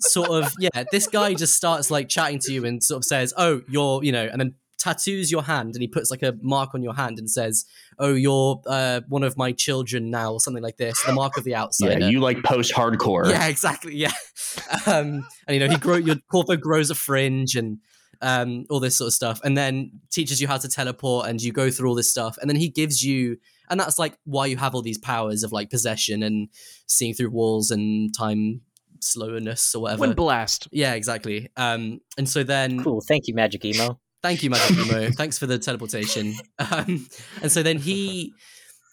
sort 0.00 0.30
of 0.30 0.52
yeah, 0.58 0.84
this 0.92 1.08
guy 1.08 1.34
just 1.34 1.56
starts 1.56 1.90
like 1.90 2.08
chatting 2.08 2.38
to 2.40 2.52
you 2.52 2.64
and 2.64 2.82
sort 2.82 2.98
of 2.98 3.04
says, 3.04 3.34
"Oh, 3.36 3.62
you're 3.68 4.04
you 4.04 4.12
know," 4.12 4.28
and 4.30 4.40
then 4.40 4.54
tattoos 4.78 5.30
your 5.30 5.42
hand 5.42 5.74
and 5.74 5.82
he 5.82 5.88
puts 5.88 6.10
like 6.10 6.22
a 6.22 6.34
mark 6.42 6.74
on 6.74 6.82
your 6.82 6.94
hand 6.94 7.18
and 7.18 7.30
says, 7.30 7.64
"Oh, 7.98 8.14
you're 8.14 8.60
uh, 8.66 9.00
one 9.08 9.22
of 9.22 9.36
my 9.36 9.52
children 9.52 10.10
now," 10.10 10.32
or 10.32 10.40
something 10.40 10.62
like 10.62 10.76
this. 10.76 11.02
The 11.04 11.12
mark 11.12 11.36
of 11.36 11.44
the 11.44 11.54
outsider. 11.54 12.00
Yeah, 12.00 12.08
you 12.08 12.20
like 12.20 12.42
post-hardcore. 12.42 13.30
Yeah, 13.30 13.46
exactly. 13.46 13.94
Yeah, 13.94 14.12
um, 14.86 15.26
and 15.46 15.54
you 15.54 15.58
know 15.60 15.68
he 15.68 15.76
grow 15.78 15.96
your 15.96 16.16
Corvo 16.30 16.56
grows 16.56 16.90
a 16.90 16.94
fringe 16.94 17.54
and 17.54 17.78
um, 18.20 18.66
all 18.70 18.80
this 18.80 18.96
sort 18.96 19.08
of 19.08 19.14
stuff, 19.14 19.40
and 19.44 19.56
then 19.56 19.90
teaches 20.10 20.40
you 20.40 20.48
how 20.48 20.56
to 20.56 20.68
teleport, 20.68 21.28
and 21.28 21.40
you 21.42 21.52
go 21.52 21.70
through 21.70 21.88
all 21.88 21.94
this 21.94 22.10
stuff, 22.10 22.36
and 22.40 22.48
then 22.48 22.56
he 22.56 22.68
gives 22.68 23.04
you, 23.04 23.36
and 23.70 23.78
that's 23.78 23.98
like 23.98 24.16
why 24.24 24.46
you 24.46 24.56
have 24.56 24.74
all 24.74 24.82
these 24.82 24.98
powers 24.98 25.42
of 25.42 25.52
like 25.52 25.70
possession 25.70 26.22
and 26.22 26.48
seeing 26.86 27.14
through 27.14 27.30
walls 27.30 27.70
and 27.70 28.14
time 28.14 28.60
slowness 29.00 29.74
or 29.74 29.82
whatever. 29.82 30.00
Wind 30.00 30.16
blast. 30.16 30.68
yeah, 30.70 30.94
exactly. 30.94 31.48
Um, 31.56 32.00
and 32.16 32.28
so 32.28 32.42
then 32.42 32.82
Cool. 32.82 33.00
Thank 33.00 33.26
you, 33.26 33.34
Magic 33.34 33.64
Emo. 33.64 33.98
Thank 34.22 34.42
you, 34.44 34.50
Magic. 34.50 35.14
Thanks 35.14 35.38
for 35.38 35.46
the 35.46 35.58
teleportation. 35.58 36.34
Um, 36.70 37.08
and 37.42 37.50
so 37.50 37.62
then 37.62 37.78
he 37.78 38.34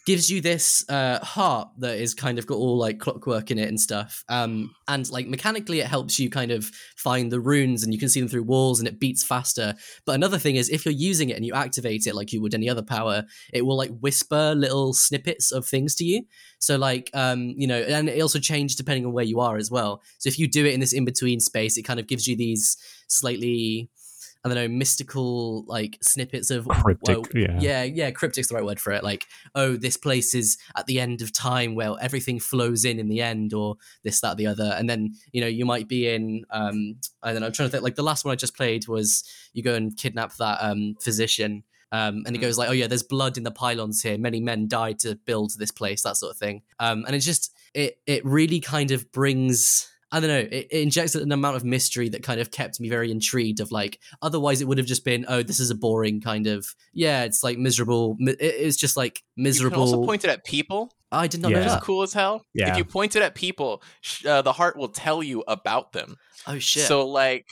gives 0.08 0.32
you 0.32 0.42
this 0.42 0.84
uh, 0.90 1.20
heart 1.24 1.70
that 1.78 2.00
is 2.00 2.16
kind 2.16 2.40
of 2.40 2.48
got 2.48 2.56
all 2.56 2.78
like 2.78 2.98
clockwork 2.98 3.52
in 3.52 3.60
it 3.60 3.68
and 3.68 3.80
stuff. 3.80 4.24
Um, 4.28 4.74
and 4.88 5.08
like 5.12 5.28
mechanically, 5.28 5.82
it 5.82 5.86
helps 5.86 6.18
you 6.18 6.32
kind 6.32 6.50
of 6.50 6.66
find 6.96 7.32
the 7.32 7.40
runes 7.40 7.84
and 7.84 7.94
you 7.94 8.00
can 8.00 8.10
see 8.10 8.20
them 8.20 8.28
through 8.28 8.44
walls 8.44 8.80
and 8.80 8.88
it 8.88 9.00
beats 9.00 9.24
faster. 9.24 9.76
But 10.06 10.16
another 10.16 10.40
thing 10.40 10.56
is, 10.56 10.68
if 10.70 10.84
you're 10.84 10.94
using 10.94 11.30
it 11.30 11.36
and 11.36 11.46
you 11.46 11.54
activate 11.54 12.08
it 12.08 12.16
like 12.16 12.34
you 12.34 12.42
would 12.42 12.56
any 12.56 12.68
other 12.68 12.82
power, 12.82 13.26
it 13.54 13.68
will 13.68 13.78
like 13.78 13.92
whisper 14.00 14.56
little 14.56 14.94
snippets 14.94 15.52
of 15.52 15.68
things 15.68 15.94
to 15.96 16.06
you. 16.06 16.24
So 16.58 16.76
like 16.78 17.12
um, 17.14 17.54
you 17.56 17.68
know, 17.68 17.80
and 17.80 18.10
it 18.10 18.22
also 18.22 18.40
changes 18.40 18.76
depending 18.76 19.06
on 19.06 19.14
where 19.14 19.26
you 19.26 19.40
are 19.40 19.58
as 19.58 19.70
well. 19.70 20.02
So 20.18 20.28
if 20.28 20.40
you 20.40 20.48
do 20.48 20.66
it 20.66 20.74
in 20.74 20.80
this 20.80 20.94
in 20.94 21.06
between 21.06 21.40
space, 21.40 21.78
it 21.78 21.84
kind 21.84 22.00
of 22.00 22.08
gives 22.08 22.28
you 22.28 22.36
these 22.36 22.78
slightly 23.08 23.92
I 24.44 24.48
don't 24.50 24.56
know, 24.56 24.68
mystical 24.70 25.66
like 25.68 25.98
snippets 26.02 26.50
of 26.50 26.66
Cryptic, 26.68 27.18
well, 27.18 27.26
yeah. 27.34 27.60
yeah, 27.60 27.84
yeah, 27.84 28.12
cryptic's 28.12 28.48
the 28.48 28.56
right 28.56 28.64
word 28.64 28.80
for 28.80 28.94
it. 28.94 29.04
Like, 29.04 29.26
oh, 29.54 29.76
this 29.76 29.98
place 29.98 30.34
is 30.34 30.58
at 30.78 30.86
the 30.86 31.00
end 31.00 31.22
of 31.22 31.34
time 31.34 31.76
where 31.76 31.92
everything 32.02 32.40
flows 32.40 32.86
in 32.86 33.00
in 33.00 33.10
the 33.10 33.22
end, 33.22 33.54
or 33.54 33.76
this, 34.04 34.22
that, 34.22 34.38
the 34.38 34.48
other. 34.48 34.74
And 34.78 34.90
then 34.90 35.14
you 35.34 35.42
know 35.42 35.48
you 35.48 35.66
might 35.66 35.88
be 35.90 36.08
in, 36.08 36.46
um, 36.52 36.96
I 37.22 37.32
don't 37.32 37.42
know, 37.42 37.48
I'm 37.48 37.54
trying 37.54 37.68
to 37.68 37.72
think. 37.72 37.84
Like 37.84 37.96
the 37.96 38.04
last 38.04 38.24
one 38.24 38.32
I 38.32 38.36
just 38.36 38.56
played 38.56 38.88
was 38.88 39.24
you 39.54 39.62
go 39.62 39.76
and 39.76 39.96
kidnap 39.98 40.36
that 40.38 40.60
um 40.62 40.96
physician. 41.02 41.64
Um, 41.92 42.22
and 42.28 42.36
he 42.36 42.38
Mm. 42.38 42.42
goes 42.42 42.58
like, 42.60 42.70
"Oh 42.70 42.74
yeah, 42.74 42.86
there's 42.86 43.02
blood 43.04 43.36
in 43.36 43.44
the 43.44 43.52
pylons 43.52 44.04
here. 44.04 44.18
Many 44.18 44.40
men 44.40 44.68
died 44.68 45.00
to 45.00 45.16
build 45.16 45.54
this 45.58 45.72
place, 45.72 46.04
that 46.04 46.18
sort 46.18 46.32
of 46.32 46.38
thing." 46.38 46.62
Um, 46.80 47.04
and 47.08 47.16
it's 47.16 47.26
just 47.26 47.52
it 47.74 47.98
it 48.06 48.24
really 48.24 48.60
kind 48.60 48.92
of 48.92 49.12
brings 49.12 49.90
I 50.12 50.20
don't 50.20 50.30
know. 50.30 50.40
It, 50.40 50.68
it 50.72 50.82
injects 50.82 51.16
an 51.16 51.32
amount 51.32 51.56
of 51.56 51.64
mystery 51.64 52.10
that 52.10 52.24
kind 52.24 52.40
of 52.42 52.50
kept 52.52 52.80
me 52.80 52.90
very 52.90 53.12
intrigued. 53.12 53.60
Of 53.60 53.72
like, 53.72 54.00
otherwise 54.22 54.62
it 54.62 54.68
would 54.68 54.78
have 54.80 54.88
just 54.88 55.06
been, 55.06 55.26
oh, 55.28 55.44
this 55.44 55.60
is 55.60 55.70
a 55.70 55.76
boring 55.76 56.20
kind 56.22 56.48
of, 56.48 56.66
yeah, 56.94 57.24
it's 57.24 57.44
like 57.44 57.58
miserable. 57.58 58.18
it- 58.20 58.38
It's 58.42 58.78
just 58.78 58.98
like 58.98 59.22
You 59.36 59.44
miserable. 59.44 59.76
can 59.76 59.82
also 59.82 60.06
point 60.06 60.24
it 60.24 60.30
at 60.30 60.44
people. 60.46 60.92
I 61.12 61.28
did 61.28 61.42
not 61.42 61.50
Yeah. 61.52 61.58
know 61.58 61.62
Which 61.62 61.68
is 61.68 61.74
that. 61.74 61.84
cool 61.84 62.02
as 62.04 62.14
hell. 62.14 62.46
Yeah. 62.54 62.72
If 62.72 62.78
you 62.78 62.86
point 62.86 63.16
it 63.16 63.22
at 63.24 63.36
people, 63.36 63.82
sh- 64.02 64.26
uh, 64.26 64.42
the 64.42 64.54
heart 64.54 64.78
will 64.78 64.90
tell 64.90 65.22
you 65.24 65.44
about 65.48 65.92
them. 65.94 66.18
Oh 66.48 66.60
shit! 66.60 66.86
So 66.88 67.08
like 67.08 67.48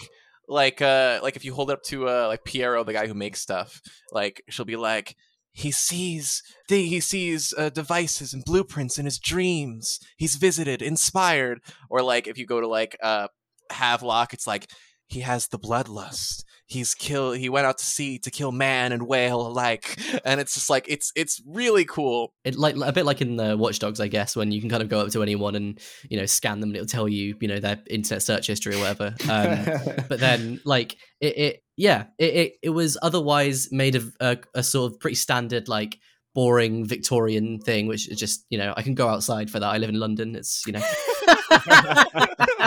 like 0.48 0.82
uh 0.82 1.20
like 1.24 1.36
if 1.36 1.44
you 1.44 1.54
hold 1.54 1.70
it 1.72 1.74
up 1.74 1.84
to 1.84 2.08
uh 2.08 2.28
like 2.28 2.44
Piero, 2.44 2.84
the 2.84 2.94
guy 2.94 3.06
who 3.08 3.14
makes 3.14 3.42
stuff, 3.42 3.82
like 4.12 4.44
she'll 4.50 4.66
be 4.66 4.76
like 4.78 5.16
he 5.58 5.72
sees 5.72 6.44
he 6.70 7.00
sees 7.00 7.52
uh, 7.58 7.70
devices 7.70 8.32
and 8.32 8.46
blueprints 8.46 9.00
in 9.00 9.06
his 9.06 9.18
dreams. 9.18 10.00
He's 10.16 10.36
visited, 10.36 10.84
inspired, 10.84 11.62
or 11.90 12.04
like 12.04 12.28
if 12.28 12.38
you 12.38 12.46
go 12.46 12.62
to 12.62 12.68
like 12.68 12.96
uh 13.02 13.28
Havelock, 13.72 14.34
it's 14.34 14.46
like 14.46 14.70
he 15.08 15.22
has 15.22 15.48
the 15.48 15.58
bloodlust. 15.58 16.44
He's 16.68 16.94
kill 16.94 17.32
he 17.32 17.50
went 17.50 17.66
out 17.66 17.78
to 17.78 17.86
sea 17.86 18.20
to 18.20 18.30
kill 18.30 18.52
man 18.52 18.92
and 18.92 19.08
whale 19.08 19.48
alike 19.48 19.98
and 20.26 20.40
it's 20.40 20.54
just 20.54 20.70
like 20.70 20.86
it's 20.88 21.12
it's 21.16 21.42
really 21.46 21.86
cool 21.86 22.34
it 22.44 22.56
like 22.56 22.76
a 22.76 22.92
bit 22.92 23.06
like 23.06 23.22
in 23.22 23.36
the 23.38 23.58
Watch 23.58 23.80
Dogs, 23.80 24.00
I 24.00 24.08
guess, 24.08 24.36
when 24.36 24.52
you 24.52 24.62
can 24.62 24.70
kind 24.70 24.84
of 24.84 24.90
go 24.90 25.00
up 25.00 25.10
to 25.12 25.22
anyone 25.22 25.56
and 25.56 25.80
you 26.10 26.18
know 26.18 26.26
scan 26.26 26.60
them 26.60 26.70
and 26.70 26.76
it'll 26.76 26.88
tell 26.88 27.08
you 27.08 27.36
you 27.40 27.48
know 27.48 27.60
their 27.60 27.80
internet 27.90 28.22
search 28.22 28.48
history 28.48 28.76
or 28.76 28.80
whatever. 28.80 29.16
Um, 29.30 29.66
but 30.10 30.20
then 30.20 30.60
like 30.64 30.98
it, 31.20 31.38
it 31.38 31.64
yeah 31.76 32.06
it, 32.18 32.34
it 32.34 32.54
it 32.64 32.70
was 32.70 32.98
otherwise 33.02 33.70
made 33.72 33.96
of 33.96 34.16
a, 34.20 34.38
a 34.54 34.64
sort 34.64 34.92
of 34.92 35.00
pretty 35.00 35.16
standard 35.16 35.68
like 35.68 36.00
boring 36.34 36.86
Victorian 36.86 37.60
thing, 37.60 37.88
which 37.88 38.08
is 38.10 38.20
just 38.20 38.46
you 38.50 38.58
know 38.58 38.74
I 38.76 38.82
can 38.82 38.94
go 38.94 39.08
outside 39.08 39.50
for 39.50 39.60
that. 39.60 39.68
I 39.68 39.78
live 39.78 39.90
in 39.90 40.00
London. 40.00 40.36
It's 40.36 40.64
you 40.66 40.74
know. 40.74 40.82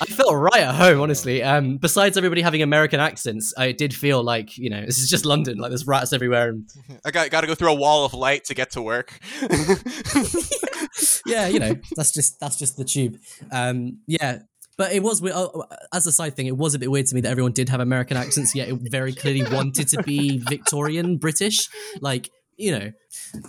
I 0.00 0.06
felt 0.06 0.34
right 0.34 0.62
at 0.62 0.74
home, 0.74 1.00
honestly. 1.00 1.42
Um, 1.42 1.78
besides 1.78 2.16
everybody 2.16 2.42
having 2.42 2.62
American 2.62 3.00
accents, 3.00 3.54
I 3.56 3.72
did 3.72 3.94
feel 3.94 4.22
like 4.22 4.56
you 4.58 4.70
know 4.70 4.80
this 4.86 4.98
is 4.98 5.08
just 5.08 5.24
London. 5.24 5.58
Like 5.58 5.70
there's 5.70 5.86
rats 5.86 6.12
everywhere, 6.12 6.50
and 6.50 6.68
i 7.04 7.10
got 7.10 7.30
got 7.30 7.42
to 7.42 7.46
go 7.46 7.54
through 7.54 7.72
a 7.72 7.74
wall 7.74 8.04
of 8.04 8.14
light 8.14 8.44
to 8.44 8.54
get 8.54 8.70
to 8.72 8.82
work 8.82 9.18
yeah, 11.26 11.46
you 11.48 11.58
know 11.58 11.74
that's 11.94 12.12
just 12.12 12.40
that's 12.40 12.56
just 12.56 12.76
the 12.76 12.84
tube. 12.84 13.16
Um, 13.52 13.98
yeah, 14.06 14.40
but 14.76 14.92
it 14.92 15.02
was 15.02 15.22
oh, 15.24 15.64
as 15.92 16.06
a 16.06 16.12
side 16.12 16.36
thing, 16.36 16.46
it 16.46 16.56
was 16.56 16.74
a 16.74 16.78
bit 16.78 16.90
weird 16.90 17.06
to 17.06 17.14
me 17.14 17.20
that 17.22 17.30
everyone 17.30 17.52
did 17.52 17.68
have 17.68 17.80
American 17.80 18.16
accents, 18.16 18.54
yet 18.54 18.68
it 18.68 18.78
very 18.90 19.12
clearly 19.12 19.44
wanted 19.50 19.88
to 19.88 20.02
be 20.02 20.38
Victorian 20.38 21.16
British, 21.18 21.68
like 22.00 22.30
you 22.56 22.78
know. 22.78 22.92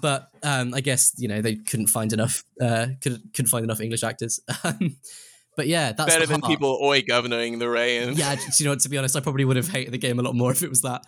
But 0.02 0.30
um, 0.44 0.74
I 0.74 0.82
guess 0.82 1.14
you 1.18 1.28
know 1.28 1.42
they 1.42 1.56
couldn't 1.56 1.88
find 1.88 2.14
enough 2.14 2.44
uh, 2.62 2.88
could, 3.02 3.22
couldn't 3.34 3.50
find 3.50 3.64
enough 3.64 3.82
English 3.82 4.04
actors. 4.04 4.40
But 5.58 5.68
yeah, 5.68 5.92
that's 5.92 6.14
better 6.14 6.28
the 6.28 6.34
than 6.34 6.42
heart. 6.42 6.52
people 6.52 6.80
oi 6.84 7.02
governing 7.02 7.58
the 7.58 7.68
rain 7.68 8.14
Yeah, 8.14 8.36
do 8.36 8.42
you 8.60 8.66
know? 8.66 8.76
To 8.76 8.90
be 8.90 8.98
honest, 8.98 9.16
I 9.16 9.22
probably 9.22 9.44
would 9.44 9.58
have 9.58 9.68
hated 9.68 9.92
the 9.92 9.98
game 9.98 10.20
a 10.20 10.22
lot 10.22 10.36
more 10.36 10.52
if 10.52 10.62
it 10.62 10.70
was 10.70 10.84
that. 10.84 11.02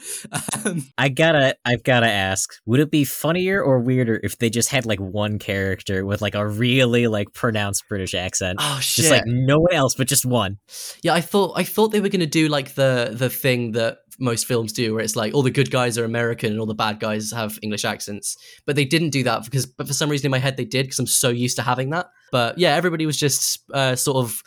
Um, 0.65 0.87
I 0.97 1.09
gotta, 1.09 1.55
I've 1.63 1.83
gotta 1.83 2.09
ask: 2.09 2.49
Would 2.65 2.79
it 2.79 2.89
be 2.89 3.05
funnier 3.05 3.61
or 3.61 3.79
weirder 3.79 4.19
if 4.23 4.39
they 4.39 4.49
just 4.49 4.69
had 4.69 4.85
like 4.85 4.99
one 4.99 5.37
character 5.37 6.05
with 6.05 6.21
like 6.21 6.33
a 6.35 6.45
really 6.47 7.07
like 7.07 7.31
pronounced 7.33 7.87
British 7.87 8.15
accent, 8.15 8.57
oh 8.59 8.79
shit! 8.81 9.03
just 9.03 9.11
like 9.11 9.23
no 9.27 9.59
one 9.59 9.73
else, 9.73 9.93
but 9.93 10.07
just 10.07 10.25
one? 10.25 10.57
Yeah, 11.03 11.13
I 11.13 11.21
thought 11.21 11.53
I 11.55 11.63
thought 11.63 11.89
they 11.89 12.01
were 12.01 12.09
going 12.09 12.19
to 12.21 12.25
do 12.25 12.47
like 12.47 12.73
the 12.73 13.11
the 13.13 13.29
thing 13.29 13.73
that 13.73 13.99
most 14.20 14.45
films 14.45 14.74
do, 14.74 14.93
where 14.93 15.03
it's 15.03 15.15
like 15.15 15.34
all 15.34 15.41
the 15.41 15.51
good 15.51 15.72
guys 15.72 15.97
are 15.97 16.05
American 16.05 16.51
and 16.51 16.59
all 16.59 16.65
the 16.65 16.76
bad 16.76 16.99
guys 16.99 17.32
have 17.32 17.57
English 17.61 17.86
accents. 17.86 18.38
But 18.65 18.76
they 18.76 18.86
didn't 18.86 19.09
do 19.11 19.24
that 19.24 19.43
because, 19.45 19.65
but 19.65 19.88
for 19.88 19.93
some 19.93 20.09
reason 20.09 20.28
in 20.28 20.32
my 20.32 20.39
head 20.39 20.57
they 20.57 20.65
did 20.65 20.86
because 20.86 20.99
I'm 20.99 21.07
so 21.07 21.30
used 21.30 21.55
to 21.57 21.61
having 21.61 21.89
that. 21.91 22.07
But 22.32 22.57
yeah, 22.57 22.76
everybody 22.76 23.05
was 23.05 23.17
just 23.17 23.59
uh, 23.74 23.95
sort 23.95 24.17
of 24.17 24.41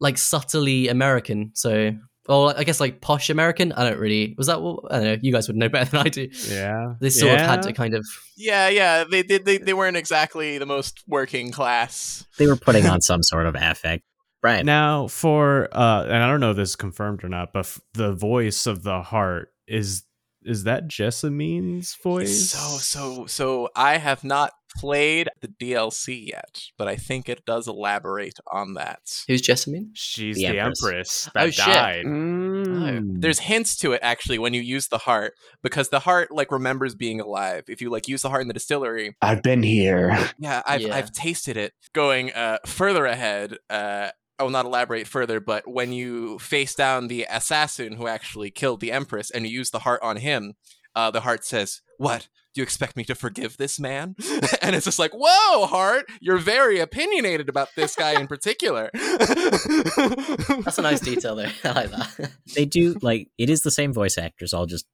like 0.00 0.18
subtly 0.18 0.88
American. 0.88 1.50
So, 1.54 1.92
or 2.28 2.56
I 2.56 2.64
guess 2.64 2.80
like 2.80 3.00
posh 3.00 3.30
American. 3.30 3.72
I 3.72 3.88
don't 3.88 3.98
really. 3.98 4.34
Was 4.38 4.46
that? 4.46 4.62
What, 4.62 4.92
I 4.92 4.96
don't 4.96 5.04
know. 5.04 5.16
You 5.20 5.32
guys 5.32 5.48
would 5.48 5.56
know 5.56 5.68
better 5.68 5.90
than 5.90 6.00
I 6.00 6.08
do. 6.08 6.28
Yeah. 6.48 6.94
They 7.00 7.10
sort 7.10 7.32
of 7.32 7.40
had 7.40 7.62
to 7.62 7.72
kind 7.72 7.94
of. 7.94 8.04
yeah 8.36 8.68
yeah 8.68 9.04
they 9.04 9.22
did 9.22 9.44
they, 9.44 9.58
they 9.58 9.74
weren't 9.74 9.96
exactly 9.96 10.58
the 10.58 10.66
most 10.66 11.02
working 11.06 11.50
class 11.50 12.24
They 12.38 12.46
were 12.46 12.56
putting 12.56 12.86
on 12.86 13.00
some 13.00 13.22
sort 13.22 13.46
of 13.46 13.54
affect. 13.58 14.04
Bryan, 14.42 14.66
Now, 14.66 15.06
for 15.08 15.68
uh, 15.72 16.04
and 16.04 16.16
I 16.22 16.26
don't 16.28 16.40
know 16.40 16.50
if 16.52 16.56
this 16.56 16.70
is 16.70 16.76
confirmed 16.76 17.22
or 17.24 17.28
not, 17.28 17.52
but 17.52 17.60
f- 17.60 17.80
the 17.94 18.12
voice 18.12 18.66
of 18.66 18.82
the 18.82 19.02
heart 19.02 19.52
is 19.66 20.04
is 20.42 20.64
that 20.64 20.88
Jessamine's 20.88 21.94
voice? 22.02 22.50
So 22.50 22.78
so 22.78 23.26
so 23.26 23.68
I 23.76 23.98
have 23.98 24.24
not 24.24 24.52
played 24.78 25.28
the 25.42 25.48
DLC 25.48 26.28
yet, 26.28 26.62
but 26.78 26.86
I 26.88 26.94
think 26.96 27.28
it 27.28 27.44
does 27.44 27.66
elaborate 27.68 28.38
on 28.50 28.74
that. 28.74 29.00
Who's 29.28 29.42
Jessamine? 29.42 29.90
she's 29.94 30.36
The 30.36 30.46
the, 30.46 30.58
Empress. 30.60 31.26
empress, 31.26 31.28
Oh, 31.28 31.40
that 31.46 31.54
shit. 31.54 31.64
died. 31.66 32.04
Mm. 32.06 33.20
There's 33.20 33.40
hints 33.40 33.76
to 33.78 33.92
it 33.92 34.00
actually 34.02 34.38
when 34.38 34.54
you 34.54 34.60
use 34.60 34.88
the 34.88 34.98
heart 34.98 35.34
because 35.62 35.88
the 35.88 35.98
heart 36.00 36.30
like 36.30 36.52
remembers 36.52 36.94
being 36.94 37.20
alive. 37.20 37.64
If 37.68 37.82
you 37.82 37.90
like 37.90 38.08
use 38.08 38.22
the 38.22 38.28
heart 38.30 38.42
in 38.42 38.48
the 38.48 38.54
distillery, 38.54 39.16
I've 39.20 39.42
been 39.42 39.62
here. 39.62 40.16
yeah, 40.38 40.62
I've 40.64 40.80
Yeah. 40.82 40.96
I've 40.96 41.12
tasted 41.12 41.56
it. 41.56 41.72
Going 41.92 42.32
uh 42.32 42.58
further 42.64 43.04
ahead, 43.06 43.56
uh 43.68 44.10
I 44.40 44.42
will 44.42 44.50
not 44.50 44.64
elaborate 44.64 45.06
further, 45.06 45.38
but 45.38 45.68
when 45.70 45.92
you 45.92 46.38
face 46.38 46.74
down 46.74 47.08
the 47.08 47.26
assassin 47.30 47.92
who 47.92 48.06
actually 48.08 48.50
killed 48.50 48.80
the 48.80 48.90
empress 48.90 49.30
and 49.30 49.46
you 49.46 49.52
use 49.52 49.70
the 49.70 49.80
heart 49.80 50.00
on 50.02 50.16
him, 50.16 50.54
uh 50.94 51.10
the 51.10 51.20
heart 51.20 51.44
says, 51.44 51.82
"What? 51.98 52.28
Do 52.54 52.60
you 52.60 52.64
expect 52.64 52.96
me 52.96 53.04
to 53.04 53.14
forgive 53.14 53.58
this 53.58 53.78
man?" 53.78 54.16
and 54.62 54.74
it's 54.74 54.86
just 54.86 54.98
like, 54.98 55.12
"Whoa, 55.12 55.66
heart, 55.66 56.06
you're 56.20 56.38
very 56.38 56.80
opinionated 56.80 57.48
about 57.50 57.68
this 57.76 57.94
guy 57.94 58.18
in 58.18 58.26
particular." 58.26 58.90
That's 58.94 60.78
a 60.78 60.82
nice 60.82 61.00
detail 61.00 61.36
there. 61.36 61.52
I 61.64 61.72
like 61.72 61.90
that. 61.90 62.30
they 62.54 62.64
do 62.64 62.96
like 63.02 63.28
it 63.38 63.50
is 63.50 63.62
the 63.62 63.70
same 63.70 63.92
voice 63.92 64.16
actors. 64.18 64.54
I'll 64.54 64.66
just 64.66 64.86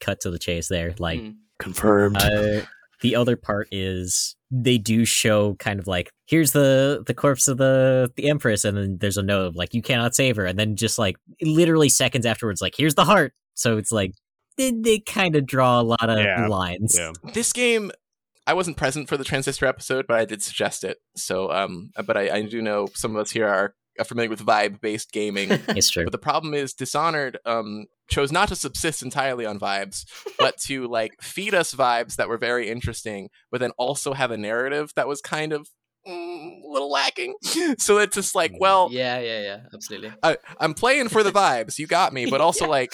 cut 0.00 0.20
to 0.22 0.30
the 0.30 0.38
chase 0.38 0.68
there. 0.68 0.94
Like 0.98 1.20
Mm. 1.20 1.36
Confirmed. 1.58 2.16
Uh, 2.16 2.62
the 3.00 3.14
other 3.14 3.36
part 3.36 3.68
is 3.70 4.34
they 4.62 4.78
do 4.78 5.04
show 5.04 5.54
kind 5.56 5.80
of 5.80 5.86
like 5.86 6.10
here's 6.26 6.52
the 6.52 7.02
the 7.06 7.14
corpse 7.14 7.48
of 7.48 7.58
the 7.58 8.10
the 8.16 8.28
empress, 8.28 8.64
and 8.64 8.76
then 8.76 8.98
there's 9.00 9.16
a 9.16 9.22
note 9.22 9.46
of 9.46 9.56
like 9.56 9.74
you 9.74 9.82
cannot 9.82 10.14
save 10.14 10.36
her, 10.36 10.46
and 10.46 10.58
then 10.58 10.76
just 10.76 10.98
like 10.98 11.16
literally 11.42 11.88
seconds 11.88 12.24
afterwards, 12.26 12.60
like 12.60 12.74
here's 12.76 12.94
the 12.94 13.04
heart. 13.04 13.32
So 13.54 13.76
it's 13.78 13.90
like 13.92 14.12
they, 14.56 14.70
they 14.72 15.00
kind 15.00 15.34
of 15.36 15.46
draw 15.46 15.80
a 15.80 15.82
lot 15.82 16.08
of 16.08 16.18
Yeah. 16.18 16.46
lines. 16.46 16.94
Yeah. 16.98 17.12
this 17.32 17.52
game 17.52 17.90
i 18.46 18.52
wasn't 18.52 18.76
present 18.76 19.08
for 19.08 19.16
the 19.16 19.24
transistor 19.24 19.64
episode 19.64 20.06
but 20.06 20.18
i 20.20 20.26
did 20.26 20.42
suggest 20.42 20.84
it 20.84 20.98
so 21.16 21.50
um 21.50 21.90
but 22.06 22.14
i, 22.14 22.28
I 22.28 22.42
do 22.42 22.60
know 22.60 22.88
some 22.94 23.16
of 23.16 23.22
us 23.22 23.30
here 23.30 23.48
are 23.48 23.74
are 23.98 24.04
familiar 24.04 24.28
with 24.28 24.44
vibe 24.44 24.82
based 24.82 25.12
gaming 25.12 25.48
It's 25.68 25.88
true. 25.88 26.04
but 26.04 26.12
the 26.12 26.18
problem 26.18 26.52
is 26.52 26.74
dishonored 26.74 27.38
um 27.46 27.86
chose 28.08 28.30
not 28.30 28.48
to 28.48 28.56
subsist 28.56 29.02
entirely 29.02 29.46
on 29.46 29.58
vibes 29.58 30.04
but 30.38 30.56
to 30.58 30.86
like 30.98 31.12
feed 31.20 31.54
us 31.54 31.74
vibes 31.74 32.16
that 32.16 32.28
were 32.28 32.38
very 32.38 32.68
interesting 32.68 33.28
but 33.50 33.60
then 33.60 33.70
also 33.78 34.12
have 34.12 34.30
a 34.30 34.36
narrative 34.36 34.92
that 34.96 35.08
was 35.08 35.20
kind 35.20 35.52
of 35.52 35.68
mm, 36.06 36.62
a 36.62 36.68
little 36.68 36.90
lacking 36.90 37.34
so 37.78 37.98
it's 37.98 38.14
just 38.14 38.34
like 38.34 38.52
well 38.60 38.88
Yeah, 38.92 39.18
yeah, 39.18 39.40
yeah. 39.40 39.60
Absolutely. 39.72 40.12
I, 40.22 40.36
I'm 40.60 40.74
playing 40.74 41.08
for 41.08 41.22
the 41.22 41.32
vibes. 41.32 41.78
You 41.78 41.86
got 41.86 42.12
me. 42.12 42.26
But 42.26 42.40
also 42.46 42.68
like 42.68 42.92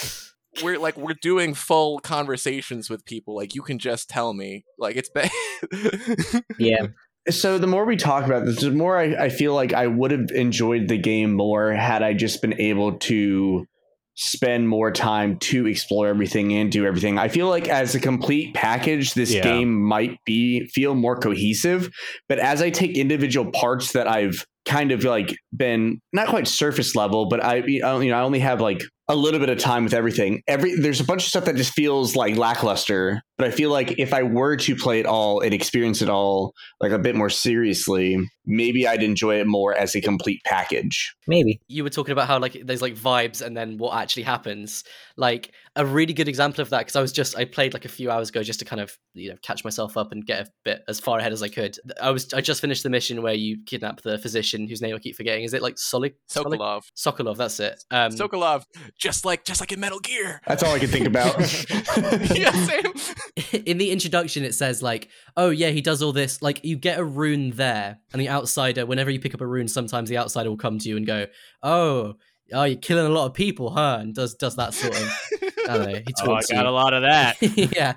we're 0.62 0.78
like 0.78 0.96
we're 0.96 1.16
doing 1.20 1.54
full 1.54 1.98
conversations 2.00 2.88
with 2.88 3.04
people. 3.04 3.34
Like 3.36 3.54
you 3.54 3.62
can 3.62 3.78
just 3.78 4.08
tell 4.08 4.32
me. 4.32 4.64
Like 4.78 4.96
it's 4.96 5.10
bad. 5.10 5.30
Yeah, 6.58 6.86
So 7.28 7.58
the 7.58 7.66
more 7.66 7.84
we 7.84 7.96
talk 7.96 8.24
about 8.24 8.44
this, 8.44 8.60
the 8.60 8.70
more 8.70 8.96
I, 8.98 9.24
I 9.24 9.28
feel 9.28 9.54
like 9.54 9.72
I 9.72 9.86
would 9.86 10.10
have 10.10 10.30
enjoyed 10.30 10.88
the 10.88 10.98
game 10.98 11.34
more 11.34 11.72
had 11.72 12.02
I 12.02 12.14
just 12.14 12.40
been 12.40 12.58
able 12.60 12.98
to 12.98 13.66
spend 14.22 14.68
more 14.68 14.90
time 14.92 15.38
to 15.38 15.66
explore 15.66 16.06
everything 16.06 16.52
and 16.52 16.70
do 16.70 16.84
everything. 16.84 17.18
I 17.18 17.28
feel 17.28 17.48
like 17.48 17.68
as 17.68 17.94
a 17.94 18.00
complete 18.00 18.52
package, 18.52 19.14
this 19.14 19.32
Yeah. 19.32 19.42
game 19.42 19.74
might 19.82 20.18
be 20.26 20.66
feel 20.66 20.94
more 20.94 21.16
cohesive. 21.16 21.88
But 22.28 22.38
as 22.38 22.60
I 22.60 22.68
take 22.68 22.98
individual 22.98 23.50
parts 23.50 23.92
that 23.92 24.06
I've 24.06 24.44
kind 24.66 24.92
of 24.92 25.02
like 25.04 25.34
been 25.56 26.00
not 26.12 26.28
quite 26.28 26.46
surface 26.46 26.94
level, 26.94 27.28
but 27.30 27.42
I 27.42 27.56
you 27.66 27.80
know 27.80 27.98
I 28.18 28.20
only 28.20 28.40
have 28.40 28.60
like 28.60 28.82
a 29.08 29.16
little 29.16 29.40
bit 29.40 29.48
of 29.48 29.58
time 29.58 29.84
with 29.84 29.94
everything. 29.94 30.42
Every 30.46 30.76
there's 30.76 31.00
a 31.00 31.04
bunch 31.04 31.22
of 31.22 31.28
stuff 31.30 31.46
that 31.46 31.56
just 31.56 31.72
feels 31.72 32.14
like 32.14 32.36
lackluster. 32.36 33.22
But 33.40 33.48
I 33.48 33.52
feel 33.52 33.70
like 33.70 33.98
if 33.98 34.12
I 34.12 34.22
were 34.22 34.54
to 34.56 34.76
play 34.76 35.00
it 35.00 35.06
all 35.06 35.40
and 35.40 35.54
experience 35.54 36.02
it 36.02 36.10
all 36.10 36.52
like 36.78 36.92
a 36.92 36.98
bit 36.98 37.16
more 37.16 37.30
seriously, 37.30 38.18
maybe 38.44 38.86
I'd 38.86 39.02
enjoy 39.02 39.40
it 39.40 39.46
more 39.46 39.74
as 39.74 39.94
a 39.94 40.02
complete 40.02 40.42
package. 40.44 41.14
maybe. 41.26 41.60
you 41.68 41.82
were 41.82 41.88
talking 41.88 42.12
about 42.12 42.26
how 42.26 42.38
like 42.38 42.60
there's 42.64 42.82
like 42.82 42.94
vibes 42.94 43.40
and 43.40 43.56
then 43.56 43.78
what 43.78 43.96
actually 43.96 44.24
happens 44.24 44.84
like 45.16 45.52
a 45.76 45.86
really 45.86 46.12
good 46.12 46.28
example 46.28 46.60
of 46.60 46.70
that 46.70 46.80
because 46.80 46.96
i 46.96 47.00
was 47.00 47.12
just 47.12 47.36
i 47.36 47.44
played 47.44 47.72
like 47.72 47.84
a 47.84 47.88
few 47.88 48.10
hours 48.10 48.30
ago 48.30 48.42
just 48.42 48.58
to 48.58 48.64
kind 48.64 48.80
of 48.80 48.98
you 49.14 49.30
know 49.30 49.36
catch 49.42 49.62
myself 49.62 49.96
up 49.96 50.10
and 50.10 50.26
get 50.26 50.46
a 50.46 50.50
bit 50.64 50.82
as 50.88 50.98
far 50.98 51.18
ahead 51.18 51.32
as 51.32 51.42
i 51.42 51.48
could 51.48 51.76
i 52.02 52.10
was 52.10 52.32
i 52.34 52.40
just 52.40 52.60
finished 52.60 52.82
the 52.82 52.90
mission 52.90 53.22
where 53.22 53.34
you 53.34 53.58
kidnap 53.66 54.00
the 54.02 54.18
physician 54.18 54.66
whose 54.66 54.82
name 54.82 54.94
i 54.96 54.98
keep 54.98 55.14
forgetting 55.14 55.44
is 55.44 55.54
it 55.54 55.62
like 55.62 55.76
solik 55.76 56.14
Solik? 56.28 56.58
Sokolov. 56.58 56.82
sokolov 56.96 57.36
that's 57.36 57.60
it 57.60 57.84
um 57.92 58.10
Sokolov. 58.10 58.64
Just 58.98 59.24
like 59.24 59.44
just 59.44 59.60
like 59.60 59.72
in 59.72 59.80
Metal 59.80 60.00
Gear. 60.00 60.40
That's 60.46 60.62
all 60.62 60.74
I 60.74 60.78
can 60.78 60.88
think 60.88 61.06
about. 61.06 61.38
yeah, 62.36 62.52
same. 62.66 62.92
in 63.66 63.78
the 63.78 63.90
introduction 63.90 64.44
it 64.44 64.54
says 64.54 64.82
like 64.82 65.08
oh 65.36 65.50
yeah 65.50 65.68
he 65.70 65.80
does 65.80 66.02
all 66.02 66.12
this 66.12 66.42
like 66.42 66.64
you 66.64 66.76
get 66.76 66.98
a 66.98 67.04
rune 67.04 67.50
there 67.52 67.98
and 68.12 68.20
the 68.20 68.28
outsider 68.28 68.84
whenever 68.86 69.10
you 69.10 69.20
pick 69.20 69.34
up 69.34 69.40
a 69.40 69.46
rune 69.46 69.68
sometimes 69.68 70.08
the 70.08 70.18
outsider 70.18 70.50
will 70.50 70.56
come 70.56 70.78
to 70.78 70.88
you 70.88 70.96
and 70.96 71.06
go 71.06 71.26
oh 71.62 72.14
oh 72.52 72.64
you're 72.64 72.78
killing 72.78 73.06
a 73.06 73.10
lot 73.10 73.26
of 73.26 73.34
people 73.34 73.70
huh 73.70 73.98
and 74.00 74.14
does 74.14 74.34
does 74.34 74.56
that 74.56 74.74
sort 74.74 74.94
of 74.96 75.12
i 75.68 75.76
don't 75.76 75.92
know 75.92 75.98
he 75.98 76.14
Oh, 76.24 76.32
I 76.34 76.40
got 76.40 76.50
you. 76.50 76.60
a 76.60 76.70
lot 76.70 76.92
of 76.94 77.02
that. 77.02 77.36
yeah 77.76 77.96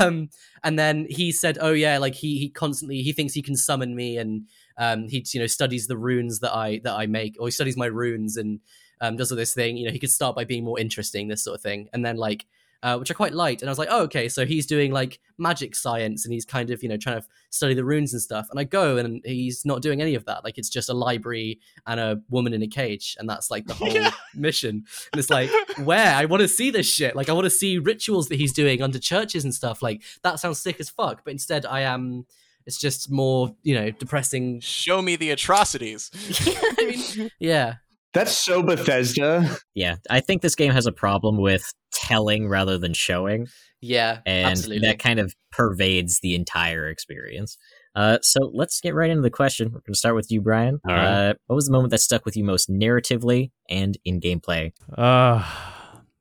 um 0.00 0.28
and 0.62 0.78
then 0.78 1.06
he 1.08 1.32
said 1.32 1.56
oh 1.60 1.72
yeah 1.72 1.98
like 1.98 2.14
he 2.14 2.38
he 2.38 2.50
constantly 2.50 2.98
he 3.02 3.12
thinks 3.12 3.32
he 3.32 3.42
can 3.42 3.56
summon 3.56 3.94
me 3.94 4.18
and 4.18 4.42
um 4.76 5.08
he 5.08 5.24
you 5.32 5.40
know 5.40 5.46
studies 5.46 5.86
the 5.86 5.96
runes 5.96 6.40
that 6.40 6.54
i 6.54 6.80
that 6.84 6.94
i 6.94 7.06
make 7.06 7.36
or 7.40 7.46
he 7.46 7.50
studies 7.52 7.76
my 7.76 7.86
runes 7.86 8.36
and 8.36 8.60
um 9.00 9.16
does 9.16 9.30
all 9.32 9.38
this 9.38 9.54
thing 9.54 9.76
you 9.76 9.86
know 9.86 9.92
he 9.92 9.98
could 9.98 10.10
start 10.10 10.36
by 10.36 10.44
being 10.44 10.64
more 10.64 10.78
interesting 10.78 11.28
this 11.28 11.42
sort 11.44 11.54
of 11.54 11.62
thing 11.62 11.88
and 11.92 12.04
then 12.04 12.16
like 12.16 12.44
uh, 12.82 12.96
which 12.98 13.10
I 13.10 13.14
quite 13.14 13.32
liked. 13.34 13.62
And 13.62 13.68
I 13.68 13.72
was 13.72 13.78
like, 13.78 13.88
oh, 13.90 14.02
okay, 14.04 14.28
so 14.28 14.46
he's 14.46 14.66
doing 14.66 14.92
like 14.92 15.18
magic 15.36 15.74
science 15.74 16.24
and 16.24 16.32
he's 16.32 16.44
kind 16.44 16.70
of, 16.70 16.82
you 16.82 16.88
know, 16.88 16.96
trying 16.96 17.20
to 17.20 17.26
study 17.50 17.74
the 17.74 17.84
runes 17.84 18.12
and 18.12 18.22
stuff. 18.22 18.46
And 18.50 18.60
I 18.60 18.64
go 18.64 18.96
and 18.96 19.20
he's 19.24 19.64
not 19.64 19.82
doing 19.82 20.00
any 20.00 20.14
of 20.14 20.24
that. 20.26 20.44
Like 20.44 20.58
it's 20.58 20.68
just 20.68 20.88
a 20.88 20.94
library 20.94 21.58
and 21.86 21.98
a 21.98 22.20
woman 22.30 22.52
in 22.52 22.62
a 22.62 22.68
cage. 22.68 23.16
And 23.18 23.28
that's 23.28 23.50
like 23.50 23.66
the 23.66 23.74
whole 23.78 23.92
Yeah. 23.92 24.12
mission. 24.34 24.84
And 25.12 25.18
it's 25.18 25.30
like, 25.30 25.50
where? 25.78 26.14
I 26.14 26.24
want 26.26 26.42
to 26.42 26.48
see 26.48 26.70
this 26.70 26.86
shit. 26.88 27.16
Like 27.16 27.28
I 27.28 27.32
want 27.32 27.46
to 27.46 27.50
see 27.50 27.78
rituals 27.78 28.28
that 28.28 28.36
he's 28.36 28.52
doing 28.52 28.82
under 28.82 28.98
churches 28.98 29.44
and 29.44 29.54
stuff. 29.54 29.82
Like 29.82 30.02
that 30.22 30.38
sounds 30.38 30.58
sick 30.60 30.78
as 30.78 30.88
fuck. 30.88 31.22
But 31.24 31.32
instead, 31.32 31.66
I 31.66 31.80
am. 31.80 32.26
It's 32.66 32.78
just 32.78 33.10
more, 33.10 33.56
you 33.62 33.74
know, 33.74 33.90
depressing. 33.90 34.60
Show 34.60 35.00
me 35.00 35.16
the 35.16 35.30
atrocities. 35.30 36.10
I 36.78 36.84
mean, 37.16 37.30
yeah. 37.40 37.76
That's 38.12 38.32
so 38.32 38.62
Bethesda. 38.62 39.56
Yeah, 39.74 39.96
I 40.10 40.20
think 40.20 40.42
this 40.42 40.54
game 40.54 40.72
has 40.72 40.86
a 40.86 40.92
problem 40.92 41.38
with 41.38 41.72
telling 42.08 42.48
rather 42.48 42.78
than 42.78 42.94
showing, 42.94 43.46
Yeah, 43.80 44.20
and 44.26 44.46
absolutely. 44.52 44.86
that 44.88 44.98
kind 44.98 45.18
of 45.20 45.34
pervades 45.52 46.20
the 46.20 46.34
entire 46.34 46.88
experience. 46.88 47.56
Uh, 47.94 48.18
so 48.22 48.50
let's 48.54 48.80
get 48.80 48.94
right 48.94 49.10
into 49.10 49.22
the 49.22 49.30
question. 49.30 49.68
We're 49.68 49.80
going 49.80 49.92
to 49.94 49.98
start 49.98 50.14
with 50.14 50.30
you, 50.30 50.40
Bryan. 50.40 50.78
All 50.88 50.94
right. 50.94 51.30
Uh, 51.30 51.34
what 51.46 51.56
was 51.56 51.66
the 51.66 51.72
moment 51.72 51.90
that 51.90 51.98
stuck 52.00 52.24
with 52.24 52.36
you 52.36 52.44
most 52.44 52.70
narratively 52.70 53.50
and 53.68 53.98
in 54.04 54.20
gameplay? 54.20 54.72
Uh, 54.96 55.44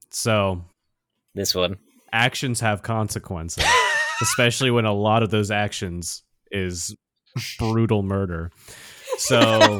so 0.09 0.63
This 1.35 1.53
one. 1.53 1.77
actions 2.11 2.61
have 2.61 2.81
consequences, 2.81 3.63
especially 4.21 4.71
when 4.71 4.85
a 4.85 4.93
lot 4.93 5.21
of 5.21 5.29
those 5.29 5.51
actions 5.51 6.23
is 6.51 6.95
brutal 7.59 8.01
murder. 8.01 8.49
So 9.19 9.79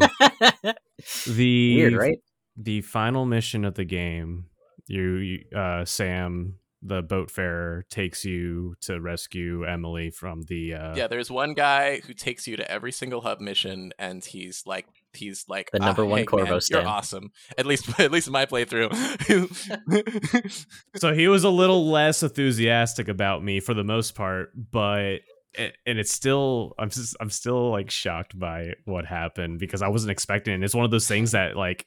the 1.27 1.75
Weird, 1.77 1.93
right? 1.95 2.17
the 2.55 2.81
final 2.81 3.25
mission 3.25 3.65
of 3.65 3.73
the 3.75 3.85
game, 3.85 4.45
you, 4.87 5.15
you 5.15 5.57
uh, 5.57 5.85
Sam, 5.85 6.55
the 6.81 7.01
boat 7.01 7.31
farer, 7.31 7.85
takes 7.89 8.23
you 8.23 8.75
to 8.81 8.99
rescue 8.99 9.63
Emily 9.65 10.09
from 10.09 10.43
the. 10.43 10.73
Uh, 10.75 10.95
yeah, 10.95 11.07
there's 11.07 11.31
one 11.31 11.53
guy 11.53 12.01
who 12.01 12.13
takes 12.13 12.47
you 12.47 12.57
to 12.57 12.71
every 12.71 12.91
single 12.91 13.21
hub 13.21 13.39
mission, 13.41 13.93
and 13.99 14.23
he's 14.23 14.63
like, 14.65 14.87
he's 15.13 15.45
like 15.47 15.71
The 15.71 15.79
number 15.79 16.03
"Ah, 16.03 16.07
one 16.07 16.19
hey, 16.19 16.25
Corvo 16.25 16.51
man, 16.51 16.61
You're 16.69 16.87
awesome. 16.87 17.31
At 17.57 17.65
least, 17.65 17.87
at 17.99 18.11
least 18.11 18.27
in 18.27 18.33
my 18.33 18.45
playthrough. 18.45 18.93
so 20.95 21.13
he 21.13 21.27
was 21.27 21.43
a 21.43 21.49
little 21.61 21.89
less 21.89 22.23
enthusiastic 22.23 23.07
about 23.07 23.43
me 23.43 23.59
for 23.59 23.73
the 23.73 23.83
most 23.83 24.15
part, 24.15 24.51
but 24.71 25.17
and 25.57 25.97
it's 25.97 26.11
still 26.11 26.73
I'm 26.77 26.89
just 26.89 27.15
I'm 27.19 27.29
still 27.29 27.71
like 27.71 27.89
shocked 27.89 28.37
by 28.37 28.73
what 28.85 29.05
happened 29.05 29.59
because 29.59 29.81
I 29.81 29.87
wasn't 29.87 30.11
expecting 30.11 30.53
it. 30.53 30.63
It's 30.63 30.75
one 30.75 30.85
of 30.85 30.91
those 30.91 31.07
things 31.07 31.31
that 31.31 31.55
like 31.55 31.85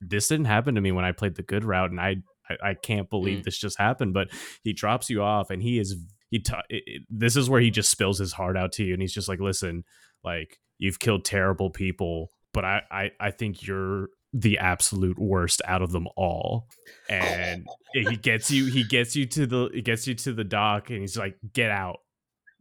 this 0.00 0.28
didn't 0.28 0.46
happen 0.46 0.74
to 0.74 0.80
me 0.80 0.92
when 0.92 1.04
I 1.04 1.12
played 1.12 1.34
the 1.36 1.42
good 1.42 1.64
route, 1.64 1.90
and 1.90 2.00
I 2.00 2.16
I, 2.48 2.70
I 2.70 2.74
can't 2.74 3.10
believe 3.10 3.40
Mm. 3.40 3.44
this 3.44 3.58
just 3.58 3.78
happened. 3.78 4.14
But 4.14 4.28
he 4.62 4.72
drops 4.72 5.10
you 5.10 5.22
off, 5.22 5.50
and 5.50 5.62
he 5.62 5.78
is 5.78 5.96
he. 6.30 6.38
T- 6.40 6.52
it, 6.70 6.82
it- 6.86 7.02
this 7.10 7.36
is 7.36 7.48
where 7.50 7.60
he 7.60 7.70
just 7.70 7.90
spills 7.90 8.18
his 8.18 8.32
heart 8.32 8.56
out 8.56 8.72
to 8.72 8.84
you, 8.84 8.92
and 8.92 9.02
he's 9.02 9.12
just 9.14 9.28
like, 9.28 9.40
"Listen, 9.40 9.84
like 10.24 10.58
you've 10.78 10.98
killed 10.98 11.24
terrible 11.24 11.70
people, 11.70 12.30
but 12.52 12.64
I 12.64 12.82
I, 12.90 13.10
I 13.20 13.30
think 13.30 13.66
you're." 13.66 14.08
the 14.32 14.58
absolute 14.58 15.18
worst 15.18 15.62
out 15.64 15.80
of 15.80 15.92
them 15.92 16.06
all 16.14 16.66
and 17.08 17.64
he 17.94 18.16
gets 18.16 18.50
you 18.50 18.66
he 18.66 18.82
gets 18.84 19.16
you 19.16 19.24
to 19.24 19.46
the 19.46 19.70
he 19.72 19.80
gets 19.80 20.06
you 20.06 20.14
to 20.14 20.32
the 20.34 20.44
dock 20.44 20.90
and 20.90 21.00
he's 21.00 21.16
like 21.16 21.36
get 21.54 21.70
out 21.70 22.00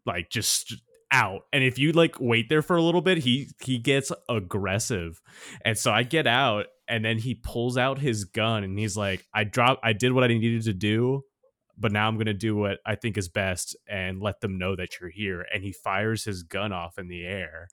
like 0.06 0.30
just 0.30 0.74
out 1.12 1.42
and 1.52 1.66
if 1.66 1.78
you 1.78 1.92
like 1.92 2.16
wait 2.22 2.48
there 2.48 2.62
for 2.62 2.78
a 2.78 2.82
little 2.82 3.02
bit 3.02 3.18
he 3.18 3.48
he 3.62 3.78
gets 3.78 4.10
aggressive 4.30 5.20
and 5.66 5.78
so 5.78 5.92
i 5.92 6.04
get 6.04 6.28
out 6.28 6.68
and 6.88 7.04
then 7.04 7.18
he 7.18 7.36
pulls 7.36 7.78
out 7.78 7.98
his 8.00 8.26
gun 8.26 8.64
and 8.64 8.78
he's 8.78 8.96
like 8.98 9.26
i 9.34 9.44
drop 9.44 9.80
i 9.84 9.94
did 9.94 10.12
what 10.12 10.24
i 10.24 10.28
needed 10.28 10.64
to 10.64 10.74
do 10.74 11.22
but 11.78 11.92
now 11.92 12.08
i'm 12.08 12.16
going 12.16 12.26
to 12.26 12.34
do 12.34 12.56
what 12.56 12.80
i 12.86 12.96
think 12.96 13.18
is 13.18 13.28
best 13.28 13.76
and 13.88 14.22
let 14.22 14.40
them 14.42 14.58
know 14.58 14.76
that 14.76 15.00
you're 15.00 15.10
here 15.10 15.46
and 15.54 15.64
he 15.64 15.72
fires 15.72 16.24
his 16.24 16.44
gun 16.44 16.72
off 16.72 16.98
in 16.98 17.08
the 17.08 17.26
air 17.26 17.68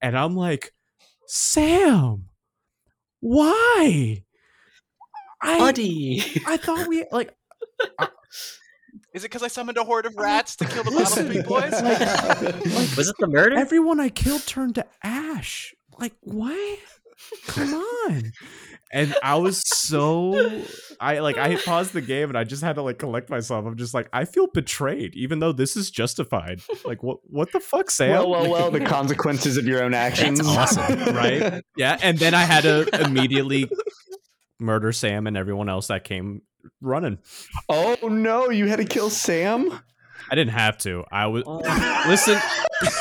and 0.00 0.16
i'm 0.16 0.34
like 0.36 0.72
sam 1.26 2.26
why 3.20 4.22
I, 5.44 5.58
Buddy. 5.58 6.22
I 6.46 6.56
thought 6.56 6.86
we 6.86 7.04
like 7.10 7.34
Is 9.14 9.24
it 9.24 9.28
because 9.30 9.42
I 9.42 9.48
summoned 9.48 9.76
a 9.76 9.84
horde 9.84 10.06
of 10.06 10.14
rats 10.16 10.56
to 10.56 10.64
kill 10.64 10.84
the 10.84 10.90
bottom 10.90 10.98
Listen, 10.98 11.26
three 11.26 11.42
boys? 11.42 11.72
like 11.72 11.96
Was 12.96 13.08
it 13.08 13.16
the 13.18 13.26
murder? 13.26 13.56
everyone 13.56 14.00
I 14.00 14.08
killed 14.08 14.46
turned 14.46 14.76
to 14.76 14.86
ash. 15.02 15.74
Like 15.98 16.14
what? 16.20 16.78
Come 17.48 17.74
on. 17.74 18.32
And 18.94 19.14
I 19.22 19.36
was 19.36 19.62
so 19.66 20.62
I 21.00 21.20
like 21.20 21.38
I 21.38 21.56
paused 21.56 21.94
the 21.94 22.02
game 22.02 22.28
and 22.28 22.36
I 22.36 22.44
just 22.44 22.62
had 22.62 22.74
to 22.74 22.82
like 22.82 22.98
collect 22.98 23.30
myself. 23.30 23.64
I'm 23.64 23.76
just 23.78 23.94
like 23.94 24.08
I 24.12 24.26
feel 24.26 24.48
betrayed, 24.48 25.14
even 25.14 25.38
though 25.38 25.52
this 25.52 25.76
is 25.76 25.90
justified. 25.90 26.60
Like 26.84 27.02
what 27.02 27.18
what 27.24 27.50
the 27.52 27.60
fuck, 27.60 27.90
Sam? 27.90 28.10
well, 28.10 28.30
well, 28.30 28.50
well. 28.50 28.70
The 28.70 28.80
consequences 28.84 29.56
of 29.56 29.66
your 29.66 29.82
own 29.82 29.94
actions. 29.94 30.40
awesome, 30.46 31.14
right? 31.14 31.62
Yeah, 31.76 31.96
and 32.02 32.18
then 32.18 32.34
I 32.34 32.42
had 32.42 32.64
to 32.64 32.86
immediately 33.06 33.70
murder 34.60 34.92
Sam 34.92 35.26
and 35.26 35.38
everyone 35.38 35.70
else 35.70 35.86
that 35.86 36.04
came 36.04 36.42
running. 36.82 37.18
Oh 37.70 37.96
no! 38.02 38.50
You 38.50 38.66
had 38.66 38.76
to 38.76 38.84
kill 38.84 39.08
Sam. 39.08 39.72
I 40.30 40.34
didn't 40.34 40.52
have 40.52 40.76
to. 40.78 41.04
I 41.10 41.28
was 41.28 41.44
Oh. 41.46 41.62
listen. 42.08 42.38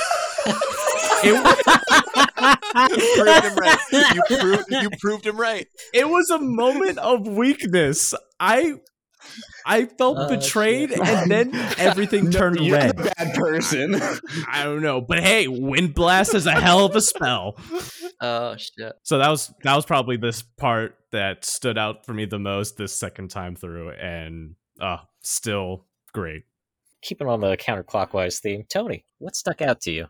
It, 1.24 1.36
you 1.36 2.11
proved 2.41 3.43
him 3.43 3.55
right. 3.55 3.79
You 3.91 4.21
proved, 4.39 4.65
you 4.71 4.89
proved 4.99 5.25
him 5.27 5.37
right. 5.39 5.67
it 5.93 6.07
was 6.09 6.29
a 6.29 6.39
moment 6.39 6.97
of 6.97 7.27
weakness. 7.27 8.13
I 8.39 8.75
I 9.65 9.85
felt 9.85 10.17
Oh, 10.19 10.27
betrayed, 10.29 10.89
shit. 10.89 10.99
and 10.99 11.29
then 11.31 11.55
everything 11.77 12.25
No, 12.25 12.31
turned 12.31 12.59
you're 12.59 12.77
red. 12.77 12.97
the 12.97 13.13
bad 13.15 13.35
person. 13.35 13.95
I 14.47 14.63
don't 14.63 14.81
know, 14.81 14.99
but 14.99 15.19
hey, 15.19 15.47
wind 15.47 15.93
blast 15.93 16.33
is 16.33 16.47
a 16.47 16.51
hell 16.59 16.85
of 16.85 16.95
a 16.95 17.01
spell. 17.01 17.55
Oh 18.19 18.55
shit. 18.57 18.93
So 19.03 19.19
that 19.19 19.29
was 19.29 19.53
that 19.63 19.75
was 19.75 19.85
probably 19.85 20.17
this 20.17 20.41
part 20.41 20.95
that 21.11 21.45
stood 21.45 21.77
out 21.77 22.05
for 22.05 22.13
me 22.13 22.25
the 22.25 22.39
most 22.39 22.77
this 22.77 22.97
second 22.97 23.29
time 23.29 23.55
through, 23.55 23.91
and 23.91 24.55
uh, 24.79 24.97
still 25.21 25.85
great. 26.13 26.43
Keeping 27.01 27.27
on 27.27 27.39
the 27.41 27.57
counterclockwise 27.57 28.39
theme, 28.39 28.63
Tony, 28.69 29.05
what 29.17 29.35
stuck 29.35 29.61
out 29.61 29.81
to 29.81 29.91
you? 29.91 30.05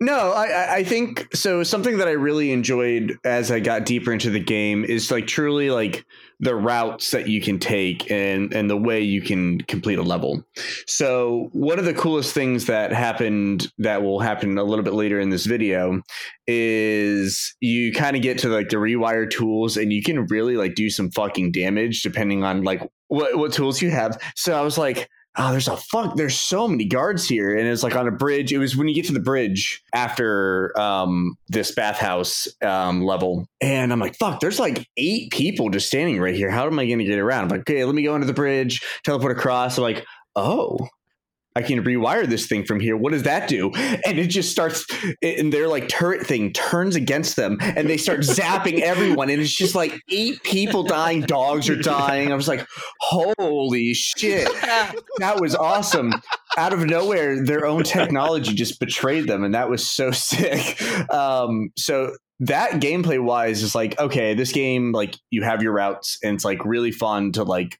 No, 0.00 0.32
I, 0.32 0.76
I- 0.76 0.84
think 0.84 1.28
so. 1.34 1.62
Something 1.62 1.98
that 1.98 2.08
I 2.08 2.12
really 2.12 2.50
enjoyed 2.52 3.16
as 3.24 3.50
I 3.52 3.60
got 3.60 3.86
deeper 3.86 4.12
into 4.12 4.30
the 4.30 4.40
game 4.40 4.84
is 4.84 5.10
like 5.10 5.26
truly 5.28 5.70
like 5.70 6.04
the 6.40 6.54
routes 6.54 7.12
that 7.12 7.28
you 7.28 7.40
can 7.40 7.58
take 7.60 8.10
and 8.10 8.52
and 8.52 8.68
the 8.68 8.76
way 8.76 9.00
you 9.00 9.22
can 9.22 9.60
complete 9.62 9.98
a 9.98 10.02
level. 10.02 10.44
So 10.86 11.50
one 11.52 11.78
of 11.78 11.84
the 11.84 11.94
coolest 11.94 12.34
things 12.34 12.66
that 12.66 12.92
happened 12.92 13.72
that 13.78 14.02
will 14.02 14.18
happen 14.20 14.58
a 14.58 14.64
little 14.64 14.84
bit 14.84 14.94
later 14.94 15.20
in 15.20 15.30
this 15.30 15.46
video 15.46 16.02
is 16.46 17.54
you 17.60 17.92
kind 17.92 18.16
of 18.16 18.22
get 18.22 18.38
to 18.38 18.48
like 18.48 18.68
the 18.68 18.76
rewire 18.76 19.30
tools 19.30 19.76
and 19.76 19.92
you 19.92 20.02
can 20.02 20.26
really 20.26 20.56
like 20.56 20.74
do 20.74 20.90
some 20.90 21.10
fucking 21.12 21.52
damage 21.52 22.02
depending 22.02 22.42
on 22.44 22.62
like 22.62 22.82
what 23.08 23.38
what 23.38 23.52
tools 23.52 23.80
you 23.80 23.90
have. 23.90 24.20
So 24.34 24.58
I 24.58 24.62
was 24.62 24.76
like 24.76 25.08
oh, 25.36 25.50
there's 25.50 25.68
a 25.68 25.76
fuck, 25.76 26.16
there's 26.16 26.38
so 26.38 26.68
many 26.68 26.84
guards 26.84 27.28
here. 27.28 27.56
And 27.56 27.66
it's 27.66 27.82
like 27.82 27.96
on 27.96 28.06
a 28.06 28.12
bridge. 28.12 28.52
It 28.52 28.58
was 28.58 28.76
when 28.76 28.88
you 28.88 28.94
get 28.94 29.06
to 29.06 29.12
the 29.12 29.20
bridge 29.20 29.82
after 29.92 30.78
um, 30.78 31.36
this 31.48 31.72
bathhouse 31.72 32.46
um, 32.62 33.02
level. 33.02 33.46
And 33.60 33.92
I'm 33.92 34.00
like, 34.00 34.16
fuck, 34.16 34.40
there's 34.40 34.58
like 34.60 34.86
eight 34.96 35.32
people 35.32 35.70
just 35.70 35.88
standing 35.88 36.20
right 36.20 36.34
here. 36.34 36.50
How 36.50 36.66
am 36.66 36.78
I 36.78 36.86
going 36.86 36.98
to 36.98 37.04
get 37.04 37.18
around? 37.18 37.44
I'm 37.44 37.48
like, 37.48 37.60
okay, 37.60 37.84
let 37.84 37.94
me 37.94 38.02
go 38.02 38.14
under 38.14 38.26
the 38.26 38.32
bridge, 38.34 38.82
teleport 39.04 39.36
across. 39.36 39.76
I'm 39.78 39.82
like, 39.82 40.04
oh, 40.36 40.78
I 41.56 41.62
can 41.62 41.84
rewire 41.84 42.26
this 42.26 42.46
thing 42.46 42.64
from 42.64 42.80
here. 42.80 42.96
What 42.96 43.12
does 43.12 43.22
that 43.22 43.48
do? 43.48 43.70
And 43.74 44.18
it 44.18 44.26
just 44.26 44.50
starts, 44.50 44.84
and 45.22 45.52
their 45.52 45.68
like 45.68 45.88
turret 45.88 46.26
thing 46.26 46.52
turns 46.52 46.96
against 46.96 47.36
them, 47.36 47.58
and 47.60 47.88
they 47.88 47.96
start 47.96 48.20
zapping 48.20 48.80
everyone. 48.80 49.30
And 49.30 49.40
it's 49.40 49.54
just 49.54 49.74
like 49.74 50.00
eight 50.10 50.42
people 50.42 50.82
dying, 50.82 51.20
dogs 51.20 51.68
are 51.68 51.76
dying. 51.76 52.32
I 52.32 52.34
was 52.34 52.48
like, 52.48 52.66
holy 53.00 53.94
shit, 53.94 54.48
that 55.18 55.40
was 55.40 55.54
awesome. 55.54 56.12
Out 56.56 56.72
of 56.72 56.84
nowhere, 56.86 57.44
their 57.44 57.66
own 57.66 57.84
technology 57.84 58.54
just 58.54 58.80
betrayed 58.80 59.28
them, 59.28 59.44
and 59.44 59.54
that 59.54 59.68
was 59.68 59.88
so 59.88 60.10
sick. 60.12 60.80
Um, 61.12 61.70
so 61.76 62.16
that 62.40 62.72
gameplay 62.72 63.22
wise 63.22 63.62
is 63.62 63.74
like, 63.74 63.98
okay, 64.00 64.34
this 64.34 64.52
game, 64.52 64.90
like 64.90 65.16
you 65.30 65.42
have 65.42 65.62
your 65.62 65.72
routes, 65.72 66.18
and 66.22 66.34
it's 66.34 66.44
like 66.44 66.64
really 66.64 66.90
fun 66.90 67.32
to 67.32 67.44
like 67.44 67.78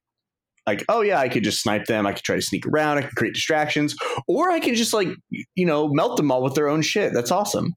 like, 0.66 0.84
oh 0.88 1.02
yeah, 1.02 1.18
I 1.18 1.28
could 1.28 1.44
just 1.44 1.62
snipe 1.62 1.86
them. 1.86 2.06
I 2.06 2.12
could 2.12 2.24
try 2.24 2.36
to 2.36 2.42
sneak 2.42 2.66
around. 2.66 2.98
I 2.98 3.02
could 3.02 3.16
create 3.16 3.34
distractions, 3.34 3.94
or 4.26 4.50
I 4.50 4.60
can 4.60 4.74
just 4.74 4.92
like, 4.92 5.08
you 5.30 5.66
know, 5.66 5.88
melt 5.88 6.16
them 6.16 6.30
all 6.30 6.42
with 6.42 6.54
their 6.54 6.68
own 6.68 6.82
shit. 6.82 7.12
That's 7.12 7.30
awesome. 7.30 7.74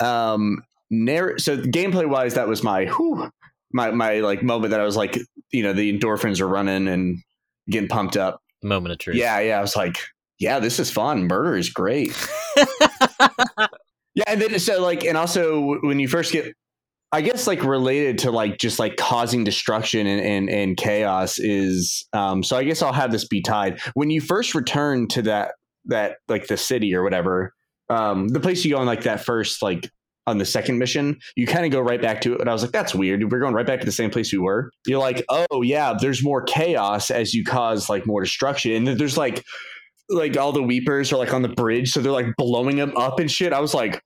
Um, 0.00 0.62
narr- 0.90 1.38
so 1.38 1.56
gameplay 1.56 2.08
wise, 2.08 2.34
that 2.34 2.48
was 2.48 2.62
my, 2.62 2.86
whew, 2.86 3.30
my, 3.72 3.90
my 3.90 4.20
like 4.20 4.42
moment 4.42 4.70
that 4.70 4.80
I 4.80 4.84
was 4.84 4.96
like, 4.96 5.18
you 5.52 5.62
know, 5.62 5.72
the 5.72 5.96
endorphins 5.96 6.40
are 6.40 6.48
running 6.48 6.88
and 6.88 7.18
getting 7.70 7.88
pumped 7.88 8.16
up. 8.16 8.40
Moment 8.62 8.92
of 8.92 8.98
truth. 8.98 9.16
Yeah, 9.16 9.38
yeah. 9.40 9.58
I 9.58 9.60
was 9.60 9.76
like, 9.76 9.98
yeah, 10.38 10.58
this 10.58 10.78
is 10.78 10.90
fun. 10.90 11.28
Murder 11.28 11.56
is 11.56 11.70
great. 11.70 12.16
Yeah, 14.16 14.24
and 14.28 14.40
then 14.40 14.58
so 14.58 14.80
like, 14.80 15.04
and 15.04 15.16
also 15.16 15.78
when 15.82 16.00
you 16.00 16.08
first 16.08 16.32
get, 16.32 16.54
I 17.16 17.22
guess 17.22 17.46
like 17.46 17.64
related 17.64 18.18
to 18.18 18.30
like 18.30 18.58
just 18.58 18.78
like 18.78 18.98
causing 18.98 19.42
destruction 19.42 20.06
and, 20.06 20.20
and, 20.20 20.50
and 20.50 20.76
chaos 20.76 21.38
is 21.38 22.06
um 22.12 22.42
so 22.42 22.58
I 22.58 22.64
guess 22.64 22.82
I'll 22.82 22.92
have 22.92 23.10
this 23.10 23.26
be 23.26 23.40
tied. 23.40 23.80
When 23.94 24.10
you 24.10 24.20
first 24.20 24.54
return 24.54 25.08
to 25.08 25.22
that 25.22 25.52
that 25.86 26.18
like 26.28 26.46
the 26.46 26.58
city 26.58 26.94
or 26.94 27.02
whatever, 27.02 27.54
um 27.88 28.28
the 28.28 28.38
place 28.38 28.66
you 28.66 28.72
go 28.72 28.80
on 28.80 28.86
like 28.86 29.04
that 29.04 29.24
first 29.24 29.62
like 29.62 29.90
on 30.26 30.36
the 30.36 30.44
second 30.44 30.78
mission, 30.78 31.18
you 31.36 31.46
kind 31.46 31.64
of 31.64 31.72
go 31.72 31.80
right 31.80 32.02
back 32.02 32.20
to 32.20 32.34
it. 32.34 32.40
And 32.42 32.50
I 32.50 32.52
was 32.52 32.60
like, 32.60 32.72
that's 32.72 32.94
weird. 32.94 33.32
We're 33.32 33.38
going 33.38 33.54
right 33.54 33.66
back 33.66 33.80
to 33.80 33.86
the 33.86 33.92
same 33.92 34.10
place 34.10 34.30
we 34.30 34.38
were. 34.38 34.70
You're 34.86 34.98
like, 34.98 35.24
oh 35.30 35.62
yeah, 35.62 35.94
there's 35.98 36.22
more 36.22 36.42
chaos 36.42 37.10
as 37.10 37.32
you 37.32 37.46
cause 37.46 37.88
like 37.88 38.06
more 38.06 38.24
destruction. 38.24 38.72
And 38.72 39.00
there's 39.00 39.16
like 39.16 39.42
like 40.10 40.36
all 40.36 40.52
the 40.52 40.62
weepers 40.62 41.14
are 41.14 41.16
like 41.16 41.32
on 41.32 41.40
the 41.40 41.48
bridge, 41.48 41.92
so 41.92 42.02
they're 42.02 42.12
like 42.12 42.36
blowing 42.36 42.76
them 42.76 42.94
up 42.94 43.20
and 43.20 43.30
shit. 43.30 43.54
I 43.54 43.60
was 43.60 43.72
like, 43.72 44.02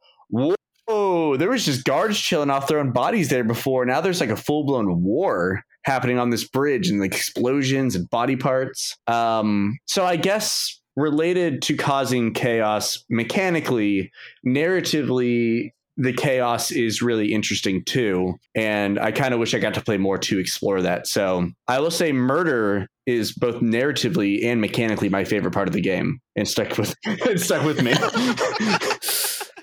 there 1.36 1.50
was 1.50 1.64
just 1.64 1.84
guards 1.84 2.18
chilling 2.18 2.50
off 2.50 2.68
throwing 2.68 2.92
bodies 2.92 3.28
there 3.28 3.44
before. 3.44 3.84
Now 3.84 4.00
there's 4.00 4.20
like 4.20 4.30
a 4.30 4.36
full 4.36 4.64
blown 4.64 5.02
war 5.02 5.64
happening 5.84 6.18
on 6.18 6.30
this 6.30 6.46
bridge 6.46 6.88
and 6.88 7.00
like 7.00 7.14
explosions 7.14 7.94
and 7.94 8.08
body 8.10 8.36
parts. 8.36 8.96
Um, 9.06 9.78
so 9.86 10.04
I 10.04 10.16
guess 10.16 10.80
related 10.96 11.62
to 11.62 11.76
causing 11.76 12.32
chaos 12.32 13.04
mechanically, 13.08 14.12
narratively, 14.46 15.72
the 15.96 16.12
chaos 16.12 16.70
is 16.70 17.02
really 17.02 17.32
interesting 17.32 17.84
too. 17.84 18.34
And 18.54 18.98
I 18.98 19.12
kind 19.12 19.34
of 19.34 19.40
wish 19.40 19.54
I 19.54 19.58
got 19.58 19.74
to 19.74 19.82
play 19.82 19.98
more 19.98 20.18
to 20.18 20.38
explore 20.38 20.80
that. 20.82 21.06
So 21.06 21.50
I 21.68 21.80
will 21.80 21.90
say 21.90 22.12
murder 22.12 22.88
is 23.06 23.32
both 23.32 23.56
narratively 23.56 24.44
and 24.44 24.60
mechanically 24.60 25.08
my 25.08 25.24
favorite 25.24 25.52
part 25.52 25.68
of 25.68 25.74
the 25.74 25.80
game 25.80 26.20
and 26.36 26.48
stuck 26.48 26.78
with 26.78 26.94
it 27.04 27.40
stuck 27.40 27.64
with 27.64 27.82
me. 27.82 27.92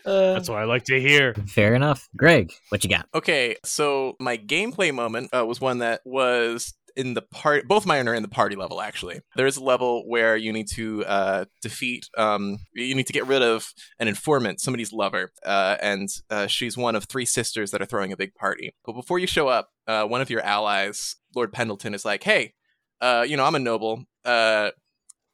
That's 0.08 0.50
what 0.50 0.60
I 0.60 0.64
like 0.64 0.86
to 0.86 1.00
hear. 1.00 1.34
Fair 1.34 1.76
enough. 1.76 2.08
Greg, 2.16 2.52
what 2.70 2.84
you 2.84 2.90
got? 2.90 3.08
Okay, 3.14 3.56
so 3.64 4.16
my 4.20 4.38
gameplay 4.38 4.94
moment 4.94 5.30
uh, 5.36 5.46
was 5.46 5.60
one 5.60 5.80
that 5.80 6.02
was 6.06 6.74
in 6.96 7.14
the 7.14 7.22
part. 7.22 7.68
Both 7.68 7.86
mine 7.86 8.08
are 8.08 8.14
in 8.14 8.24
the 8.24 8.28
party 8.28 8.56
level. 8.56 8.82
Actually, 8.82 9.22
there 9.36 9.46
is 9.46 9.58
a 9.58 9.64
level 9.64 10.04
where 10.08 10.36
you 10.36 10.52
need 10.52 10.68
to 10.74 11.06
uh, 11.06 11.46
defeat. 11.62 12.10
Um, 12.18 12.58
you 12.74 12.96
need 12.96 13.08
to 13.08 13.14
get 13.14 13.28
rid 13.28 13.42
of 13.42 13.72
an 14.00 14.08
informant, 14.08 14.60
somebody's 14.60 14.92
lover, 14.92 15.32
uh, 15.46 15.78
and 15.82 16.10
uh, 16.30 16.48
she's 16.48 16.76
one 16.76 16.96
of 16.96 17.06
three 17.06 17.26
sisters 17.26 17.72
that 17.72 17.82
are 17.82 17.86
throwing 17.86 18.12
a 18.12 18.18
big 18.18 18.34
party. 18.34 18.74
But 18.86 18.94
before 18.94 19.20
you 19.20 19.28
show 19.28 19.48
up, 19.48 19.70
uh, 19.88 20.06
one 20.06 20.22
of 20.22 20.30
your 20.30 20.42
allies, 20.42 21.16
Lord 21.36 21.54
Pendleton, 21.54 21.94
is 21.94 22.04
like, 22.04 22.24
"Hey, 22.24 22.54
uh, 23.00 23.26
you 23.28 23.38
know, 23.38 23.46
I'm 23.46 23.56
a 23.56 23.60
noble. 23.60 24.06
Uh, 24.26 24.72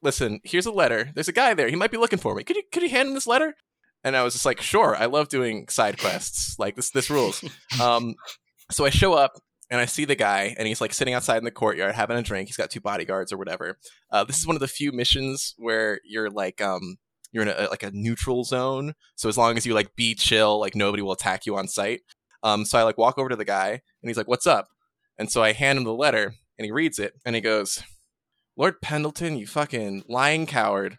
listen, 0.01 0.41
here's 0.43 0.65
a 0.65 0.71
letter. 0.71 1.11
There's 1.15 1.29
a 1.29 1.33
guy 1.33 1.53
there. 1.53 1.69
He 1.69 1.75
might 1.75 1.91
be 1.91 1.97
looking 1.97 2.19
for 2.19 2.35
me. 2.35 2.43
Could 2.43 2.57
you 2.57 2.63
could 2.71 2.83
you 2.83 2.89
hand 2.89 3.07
him 3.07 3.13
this 3.15 3.27
letter?" 3.27 3.55
And 4.03 4.15
I 4.15 4.23
was 4.23 4.33
just 4.33 4.45
like, 4.45 4.61
"Sure. 4.61 4.95
I 4.95 5.05
love 5.05 5.29
doing 5.29 5.67
side 5.69 5.97
quests. 5.97 6.57
Like 6.59 6.75
this 6.75 6.91
this 6.91 7.09
rules." 7.09 7.43
Um, 7.81 8.15
so 8.71 8.85
I 8.85 8.89
show 8.89 9.13
up 9.13 9.33
and 9.69 9.79
I 9.79 9.85
see 9.85 10.05
the 10.05 10.15
guy, 10.15 10.55
and 10.57 10.67
he's 10.67 10.81
like 10.81 10.93
sitting 10.93 11.13
outside 11.13 11.37
in 11.37 11.43
the 11.45 11.51
courtyard 11.51 11.95
having 11.95 12.17
a 12.17 12.21
drink. 12.21 12.47
He's 12.47 12.57
got 12.57 12.69
two 12.69 12.81
bodyguards 12.81 13.31
or 13.31 13.37
whatever. 13.37 13.79
Uh, 14.11 14.23
this 14.23 14.37
is 14.37 14.45
one 14.45 14.55
of 14.55 14.59
the 14.59 14.67
few 14.67 14.91
missions 14.91 15.55
where 15.57 15.99
you're 16.05 16.29
like 16.29 16.61
um 16.61 16.97
you're 17.31 17.43
in 17.43 17.49
a, 17.49 17.67
like 17.69 17.83
a 17.83 17.91
neutral 17.91 18.43
zone. 18.43 18.93
So 19.15 19.27
as 19.27 19.37
long 19.37 19.57
as 19.57 19.65
you 19.65 19.73
like 19.73 19.95
be 19.95 20.15
chill, 20.15 20.59
like 20.59 20.75
nobody 20.75 21.01
will 21.01 21.13
attack 21.13 21.45
you 21.45 21.57
on 21.57 21.67
sight. 21.67 22.01
Um, 22.43 22.65
so 22.65 22.77
I 22.77 22.83
like 22.83 22.97
walk 22.97 23.17
over 23.17 23.29
to 23.29 23.35
the 23.35 23.45
guy, 23.45 23.69
and 23.69 24.09
he's 24.09 24.17
like, 24.17 24.27
"What's 24.27 24.47
up?" 24.47 24.67
And 25.17 25.31
so 25.31 25.41
I 25.41 25.53
hand 25.53 25.77
him 25.77 25.85
the 25.85 25.93
letter, 25.93 26.35
and 26.57 26.65
he 26.65 26.71
reads 26.71 26.99
it, 26.99 27.13
and 27.25 27.35
he 27.35 27.41
goes, 27.41 27.81
"Lord 28.55 28.81
Pendleton, 28.81 29.37
you 29.37 29.47
fucking 29.47 30.03
lying 30.07 30.45
coward." 30.45 30.97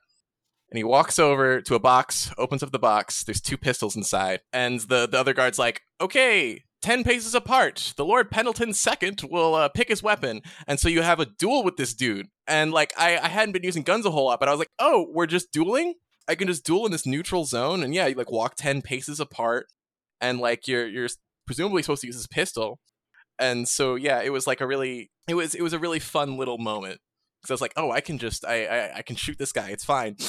And 0.70 0.78
he 0.78 0.84
walks 0.84 1.18
over 1.18 1.60
to 1.60 1.74
a 1.74 1.80
box, 1.80 2.32
opens 2.36 2.62
up 2.62 2.72
the 2.72 2.78
box. 2.78 3.22
There's 3.22 3.40
two 3.40 3.56
pistols 3.56 3.96
inside, 3.96 4.40
and 4.52 4.80
the 4.80 5.06
the 5.06 5.20
other 5.20 5.34
guard's 5.34 5.58
like, 5.58 5.82
"Okay, 6.00 6.64
10 6.84 7.02
paces 7.02 7.34
apart. 7.34 7.94
The 7.96 8.04
Lord 8.04 8.30
Pendleton 8.30 8.74
second 8.74 9.22
will 9.30 9.54
uh, 9.54 9.70
pick 9.70 9.88
his 9.88 10.02
weapon. 10.02 10.42
And 10.66 10.78
so 10.78 10.90
you 10.90 11.00
have 11.00 11.18
a 11.18 11.24
duel 11.24 11.64
with 11.64 11.78
this 11.78 11.94
dude. 11.94 12.28
And 12.46 12.72
like, 12.72 12.92
I, 12.98 13.16
I 13.16 13.28
hadn't 13.28 13.52
been 13.52 13.62
using 13.62 13.84
guns 13.84 14.04
a 14.04 14.10
whole 14.10 14.26
lot, 14.26 14.38
but 14.38 14.50
I 14.50 14.52
was 14.52 14.58
like, 14.58 14.70
oh, 14.78 15.06
we're 15.10 15.24
just 15.24 15.50
dueling? 15.50 15.94
I 16.28 16.34
can 16.34 16.46
just 16.46 16.66
duel 16.66 16.84
in 16.84 16.92
this 16.92 17.06
neutral 17.06 17.46
zone. 17.46 17.82
And 17.82 17.94
yeah, 17.94 18.06
you 18.06 18.14
like 18.14 18.30
walk 18.30 18.56
10 18.56 18.82
paces 18.82 19.18
apart. 19.18 19.68
And 20.20 20.40
like, 20.40 20.68
you're, 20.68 20.86
you're 20.86 21.08
presumably 21.46 21.80
supposed 21.80 22.02
to 22.02 22.06
use 22.06 22.16
this 22.16 22.26
pistol. 22.26 22.80
And 23.38 23.66
so, 23.66 23.94
yeah, 23.94 24.20
it 24.20 24.30
was 24.30 24.46
like 24.46 24.60
a 24.60 24.66
really, 24.66 25.10
it 25.26 25.36
was, 25.36 25.54
it 25.54 25.62
was 25.62 25.72
a 25.72 25.78
really 25.78 26.00
fun 26.00 26.36
little 26.36 26.58
moment. 26.58 27.00
Cause 27.44 27.50
I 27.50 27.54
was 27.54 27.60
like, 27.60 27.74
oh, 27.76 27.90
I 27.90 28.00
can 28.00 28.18
just, 28.18 28.44
I, 28.44 28.64
I, 28.64 28.96
I 28.96 29.02
can 29.02 29.16
shoot 29.16 29.38
this 29.38 29.52
guy. 29.52 29.68
It's 29.70 29.84
fine. 29.84 30.16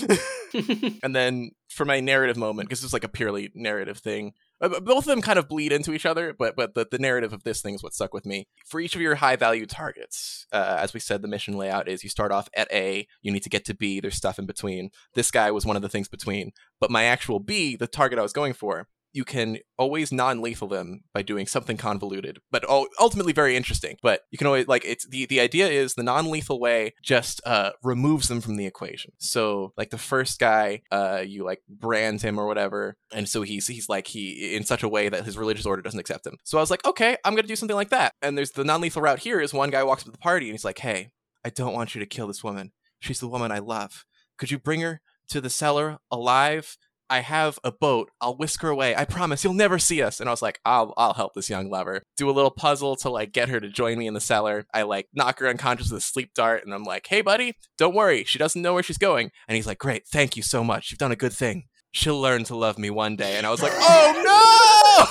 and 1.04 1.16
then 1.16 1.52
for 1.70 1.86
my 1.86 2.00
narrative 2.00 2.38
moment, 2.38 2.68
because 2.68 2.82
it 2.82 2.86
was 2.86 2.94
like 2.94 3.04
a 3.04 3.10
purely 3.10 3.52
narrative 3.54 3.98
thing, 3.98 4.34
uh, 4.62 4.80
both 4.80 5.00
of 5.00 5.06
them 5.06 5.22
kind 5.22 5.38
of 5.38 5.50
bleed 5.50 5.72
into 5.72 5.94
each 5.94 6.06
other, 6.06 6.34
but 6.34 6.56
but 6.56 6.74
the, 6.74 6.88
the 6.90 7.00
narrative 7.00 7.34
of 7.34 7.44
this 7.44 7.62
thing 7.62 7.74
is 7.74 7.84
what 7.84 7.94
stuck 7.94 8.14
with 8.14 8.26
me. 8.26 8.48
For 8.66 8.80
each 8.80 8.96
of 8.96 9.02
your 9.02 9.16
high 9.16 9.36
value 9.36 9.66
targets, 9.66 10.46
uh, 10.52 10.78
as 10.80 10.94
we 10.94 11.00
said, 11.00 11.22
the 11.22 11.28
mission 11.28 11.58
layout 11.58 11.88
is 11.88 12.04
you 12.04 12.10
start 12.10 12.32
off 12.32 12.48
at 12.56 12.72
A, 12.72 13.08
you 13.22 13.32
need 13.32 13.44
to 13.44 13.50
get 13.50 13.66
to 13.66 13.74
B, 13.74 14.00
there's 14.00 14.16
stuff 14.16 14.40
in 14.40 14.46
between. 14.46 14.92
This 15.14 15.32
guy 15.32 15.52
was 15.52 15.66
one 15.66 15.76
of 15.76 15.82
the 15.82 15.90
things 15.90 16.08
between, 16.08 16.52
but 16.80 16.92
my 16.92 17.04
actual 17.04 17.40
B, 17.40 17.76
the 17.76 17.88
target 17.88 18.20
I 18.20 18.24
was 18.24 18.34
going 18.34 18.54
for, 18.54 18.88
you 19.16 19.24
can 19.24 19.58
always 19.78 20.12
non-lethal 20.12 20.68
them 20.68 21.00
by 21.14 21.22
doing 21.22 21.48
something 21.48 21.78
convoluted, 21.78 22.40
but 22.52 22.66
ultimately 23.00 23.32
very 23.32 23.56
interesting. 23.56 23.96
But 24.04 24.24
you 24.30 24.38
can 24.38 24.46
always 24.46 24.68
like 24.68 24.84
it's 24.84 25.08
the 25.08 25.26
the 25.26 25.40
idea 25.40 25.70
is 25.70 25.94
the 25.94 26.04
non-lethal 26.04 26.60
way 26.60 26.94
just 27.02 27.40
uh, 27.46 27.72
removes 27.82 28.28
them 28.28 28.42
from 28.42 28.58
the 28.58 28.66
equation. 28.66 29.14
So 29.18 29.72
like 29.78 29.90
the 29.90 29.98
first 29.98 30.38
guy, 30.38 30.82
uh, 30.92 31.24
you 31.26 31.46
like 31.46 31.62
brand 31.70 32.22
him 32.22 32.38
or 32.38 32.46
whatever, 32.46 32.98
and 33.14 33.30
so 33.30 33.42
he's 33.42 33.68
he's 33.68 33.88
like 33.88 34.08
he 34.08 34.54
in 34.54 34.66
such 34.66 34.84
a 34.84 34.90
way 34.90 35.08
that 35.08 35.24
his 35.24 35.38
religious 35.38 35.66
order 35.66 35.82
doesn't 35.82 36.00
accept 36.00 36.28
him. 36.28 36.36
So 36.44 36.58
I 36.58 36.62
was 36.62 36.70
like, 36.70 36.86
okay, 36.86 37.16
I'm 37.24 37.36
gonna 37.36 37.48
do 37.48 37.56
something 37.56 37.78
like 37.78 37.92
that. 37.92 38.12
And 38.22 38.38
there's 38.38 38.52
the 38.52 38.66
non-lethal 38.66 39.02
route 39.02 39.20
here 39.20 39.40
is 39.40 39.54
one 39.54 39.70
guy 39.70 39.84
walks 39.84 40.02
up 40.02 40.08
to 40.08 40.12
the 40.12 40.18
party 40.18 40.48
and 40.48 40.54
he's 40.54 40.66
like, 40.66 40.80
hey, 40.80 41.12
I 41.46 41.52
don't 41.52 41.74
want 41.74 41.96
you 41.96 42.02
to 42.02 42.06
kill 42.06 42.28
this 42.28 42.44
woman. 42.44 42.74
She's 43.00 43.22
the 43.22 43.30
woman 43.30 43.54
I 43.54 43.60
love. 43.60 44.04
Could 44.38 44.52
you 44.52 44.60
bring 44.60 44.82
her 44.82 45.00
to 45.30 45.40
the 45.40 45.50
cellar 45.50 46.00
alive? 46.12 46.76
I 47.10 47.20
have 47.20 47.60
a 47.64 47.72
boat. 47.72 48.10
I'll 48.20 48.36
whisk 48.36 48.62
her 48.62 48.70
away. 48.70 48.96
I 48.96 49.06
promise 49.06 49.44
you'll 49.44 49.54
never 49.54 49.78
see 49.78 50.02
us. 50.02 50.20
And 50.20 50.28
I 50.28 50.32
was 50.32 50.42
like, 50.42 50.60
I'll 50.66 50.94
I'll 50.98 51.14
help 51.14 51.34
this 51.34 51.50
young 51.50 51.70
lover. 51.70 52.02
Do 52.18 52.30
a 52.30 52.32
little 52.32 52.52
puzzle 52.52 52.96
to 52.98 53.10
like 53.10 53.32
get 53.32 53.50
her 53.50 53.60
to 53.60 53.70
join 53.70 53.98
me 53.98 54.08
in 54.08 54.14
the 54.14 54.22
cellar. 54.22 54.66
I 54.74 54.84
like 54.84 55.08
knock 55.14 55.40
her 55.40 55.48
unconscious 55.48 55.92
with 55.92 56.02
a 56.02 56.06
sleep 56.06 56.32
dart, 56.34 56.66
and 56.66 56.74
I'm 56.74 56.84
like, 56.84 57.08
hey 57.08 57.22
buddy, 57.22 57.54
don't 57.78 57.96
worry. 57.96 58.24
She 58.24 58.40
doesn't 58.40 58.62
know 58.62 58.74
where 58.74 58.84
she's 58.84 58.98
going. 58.98 59.32
And 59.48 59.56
he's 59.56 59.68
like, 59.68 59.80
Great, 59.80 60.08
thank 60.08 60.36
you 60.36 60.44
so 60.44 60.64
much. 60.64 60.92
You've 60.92 61.00
done 61.00 61.12
a 61.12 61.16
good 61.16 61.34
thing. 61.34 61.66
She'll 61.92 62.20
learn 62.20 62.44
to 62.46 62.56
love 62.56 62.78
me 62.78 62.90
one 62.90 63.16
day. 63.16 63.38
And 63.38 63.46
I 63.46 63.52
was 63.52 63.62
like, 63.62 63.74
Oh 63.76 64.14
no! 64.26 65.06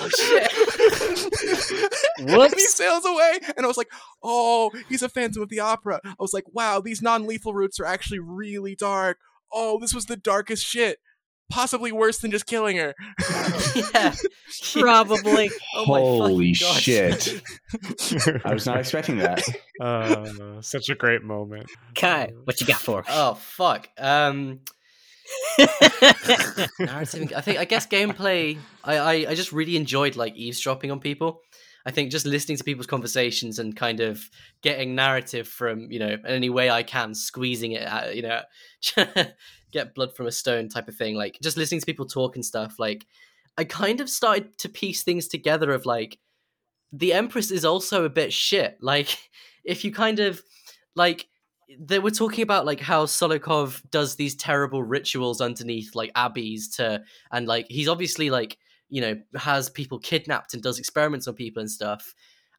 oh 0.00 0.08
shit. 0.08 0.52
and 2.18 2.54
he 2.54 2.66
sails 2.66 3.04
away, 3.04 3.38
and 3.56 3.64
I 3.64 3.68
was 3.68 3.76
like, 3.76 3.90
"Oh, 4.22 4.70
he's 4.88 5.02
a 5.02 5.08
Phantom 5.08 5.42
of 5.42 5.48
the 5.48 5.60
Opera." 5.60 6.00
I 6.04 6.14
was 6.18 6.32
like, 6.32 6.44
"Wow, 6.52 6.80
these 6.80 7.02
non-lethal 7.02 7.54
routes 7.54 7.80
are 7.80 7.84
actually 7.84 8.18
really 8.18 8.74
dark." 8.74 9.18
Oh, 9.52 9.78
this 9.80 9.94
was 9.94 10.06
the 10.06 10.16
darkest 10.16 10.64
shit 10.64 10.98
possibly 11.50 11.92
worse 11.92 12.18
than 12.18 12.30
just 12.30 12.46
killing 12.46 12.76
her. 12.76 12.94
yeah, 13.94 14.14
probably. 14.72 15.50
Oh 15.74 15.84
Holy 15.84 16.54
fucking 16.54 16.80
shit. 16.80 17.42
I 18.44 18.52
was 18.52 18.66
not 18.66 18.78
expecting 18.78 19.18
that. 19.18 19.42
Uh, 19.80 20.60
such 20.60 20.88
a 20.88 20.96
great 20.96 21.22
moment. 21.22 21.70
Cai, 21.94 22.32
what 22.42 22.60
you 22.60 22.66
got 22.66 22.80
for? 22.80 22.98
us? 22.98 23.06
Oh 23.08 23.34
fuck. 23.34 23.88
Um 23.96 24.58
narrative 26.80 27.32
I 27.36 27.40
think 27.40 27.58
I 27.58 27.64
guess 27.64 27.86
gameplay 27.86 28.58
I, 28.82 28.96
I 28.96 29.12
I 29.30 29.34
just 29.36 29.52
really 29.52 29.76
enjoyed 29.76 30.16
like 30.16 30.34
eavesdropping 30.34 30.90
on 30.90 30.98
people. 30.98 31.42
I 31.86 31.92
think 31.92 32.10
just 32.10 32.26
listening 32.26 32.58
to 32.58 32.64
people's 32.64 32.88
conversations 32.88 33.58
and 33.60 33.74
kind 33.76 34.00
of 34.00 34.28
getting 34.62 34.94
narrative 34.94 35.46
from, 35.46 35.90
you 35.90 35.98
know, 35.98 36.18
any 36.26 36.50
way 36.50 36.70
I 36.70 36.82
can, 36.82 37.14
squeezing 37.14 37.72
it 37.72 37.86
out, 37.86 38.14
you 38.14 38.22
know, 38.22 38.42
get 39.72 39.94
blood 39.94 40.14
from 40.14 40.26
a 40.26 40.32
stone 40.32 40.68
type 40.68 40.88
of 40.88 40.96
thing. 40.96 41.16
Like 41.16 41.38
just 41.42 41.56
listening 41.56 41.80
to 41.80 41.86
people 41.86 42.06
talk 42.06 42.36
and 42.36 42.44
stuff, 42.44 42.78
like 42.78 43.06
I 43.56 43.64
kind 43.64 44.00
of 44.00 44.08
started 44.08 44.56
to 44.58 44.68
piece 44.68 45.02
things 45.02 45.28
together 45.28 45.72
of 45.72 45.86
like 45.86 46.18
the 46.92 47.12
Empress 47.12 47.50
is 47.50 47.64
also 47.64 48.04
a 48.04 48.10
bit 48.10 48.32
shit. 48.32 48.78
Like 48.82 49.18
if 49.64 49.84
you 49.84 49.92
kind 49.92 50.18
of 50.18 50.42
like 50.94 51.28
they 51.78 51.98
were 51.98 52.10
talking 52.10 52.42
about 52.42 52.64
like 52.64 52.80
how 52.80 53.04
Solokov 53.04 53.82
does 53.90 54.16
these 54.16 54.34
terrible 54.34 54.82
rituals 54.82 55.40
underneath 55.40 55.94
like 55.94 56.10
abbeys 56.14 56.68
to 56.76 57.02
and 57.30 57.46
like 57.46 57.66
he's 57.68 57.88
obviously 57.88 58.30
like 58.30 58.56
you 58.88 59.02
know 59.02 59.20
has 59.36 59.68
people 59.68 59.98
kidnapped 59.98 60.54
and 60.54 60.62
does 60.62 60.78
experiments 60.78 61.28
on 61.28 61.34
people 61.34 61.60
and 61.60 61.70
stuff 61.70 62.14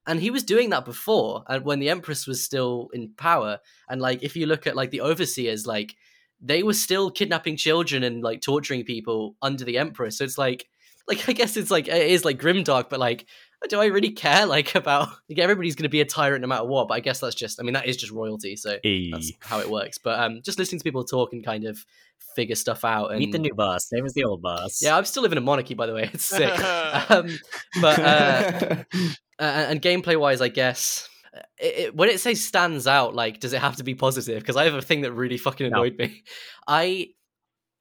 and 0.05 0.19
he 0.19 0.29
was 0.29 0.43
doing 0.43 0.69
that 0.69 0.85
before 0.85 1.43
and 1.47 1.65
when 1.65 1.79
the 1.79 1.89
empress 1.89 2.27
was 2.27 2.43
still 2.43 2.89
in 2.93 3.11
power 3.17 3.59
and 3.89 3.99
like 3.99 4.21
if 4.21 4.35
you 4.35 4.45
look 4.45 4.67
at 4.67 4.75
like 4.75 4.91
the 4.91 5.01
overseers 5.01 5.65
like 5.65 5.95
they 6.41 6.63
were 6.63 6.73
still 6.73 7.11
kidnapping 7.11 7.57
children 7.57 8.03
and 8.03 8.23
like 8.23 8.41
torturing 8.41 8.83
people 8.83 9.35
under 9.41 9.63
the 9.65 9.77
emperor 9.77 10.09
so 10.09 10.23
it's 10.23 10.37
like 10.37 10.67
like 11.07 11.27
i 11.27 11.33
guess 11.33 11.57
it's 11.57 11.71
like 11.71 11.87
it 11.87 12.11
is 12.11 12.23
like 12.23 12.39
grimdark 12.39 12.89
but 12.89 12.99
like 12.99 13.25
do 13.67 13.79
I 13.79 13.87
really 13.87 14.11
care 14.11 14.45
like 14.45 14.75
about 14.75 15.09
like, 15.27 15.39
everybody's 15.39 15.75
going 15.75 15.83
to 15.83 15.89
be 15.89 16.01
a 16.01 16.05
tyrant 16.05 16.41
no 16.41 16.47
matter 16.47 16.63
what? 16.63 16.87
But 16.87 16.93
I 16.93 16.99
guess 17.01 17.19
that's 17.19 17.35
just 17.35 17.59
I 17.59 17.63
mean 17.63 17.73
that 17.73 17.87
is 17.87 17.97
just 17.97 18.11
royalty, 18.11 18.55
so 18.55 18.77
Hey. 18.81 19.11
that's 19.11 19.31
how 19.41 19.59
it 19.59 19.69
works. 19.69 19.97
But 19.97 20.19
um, 20.19 20.41
just 20.43 20.57
listening 20.57 20.79
to 20.79 20.83
people 20.83 21.03
talk 21.03 21.33
and 21.33 21.43
kind 21.43 21.65
of 21.65 21.85
figure 22.35 22.55
stuff 22.55 22.85
out 22.85 23.11
and 23.11 23.19
Meet 23.19 23.31
the 23.33 23.39
new 23.39 23.53
boss, 23.53 23.89
same 23.89 24.05
as 24.05 24.13
the 24.13 24.23
old 24.23 24.41
boss. 24.41 24.81
yeah, 24.81 24.95
I'm 24.95 25.05
still 25.05 25.23
living 25.23 25.37
in 25.37 25.43
a 25.43 25.45
monarchy 25.45 25.73
by 25.73 25.87
the 25.87 25.93
way. 25.93 26.09
It's 26.13 26.25
sick. 26.25 26.49
um, 27.09 27.37
but 27.81 27.99
uh, 27.99 28.83
uh, 29.39 29.41
and 29.41 29.81
gameplay 29.81 30.17
wise, 30.17 30.39
I 30.41 30.47
guess. 30.47 31.08
It, 31.57 31.79
it, 31.79 31.95
when 31.95 32.09
it 32.09 32.19
says 32.19 32.43
stands 32.43 32.87
out, 32.87 33.15
like, 33.15 33.39
does 33.39 33.53
it 33.53 33.61
have 33.61 33.75
to 33.77 33.83
be 33.83 33.95
positive? 33.95 34.39
Because 34.41 34.55
I 34.55 34.65
have 34.65 34.73
a 34.73 34.81
thing 34.81 35.01
that 35.01 35.13
really 35.13 35.37
fucking 35.37 35.69
No. 35.69 35.77
annoyed 35.77 35.97
me. 35.97 36.23
I, 36.67 37.09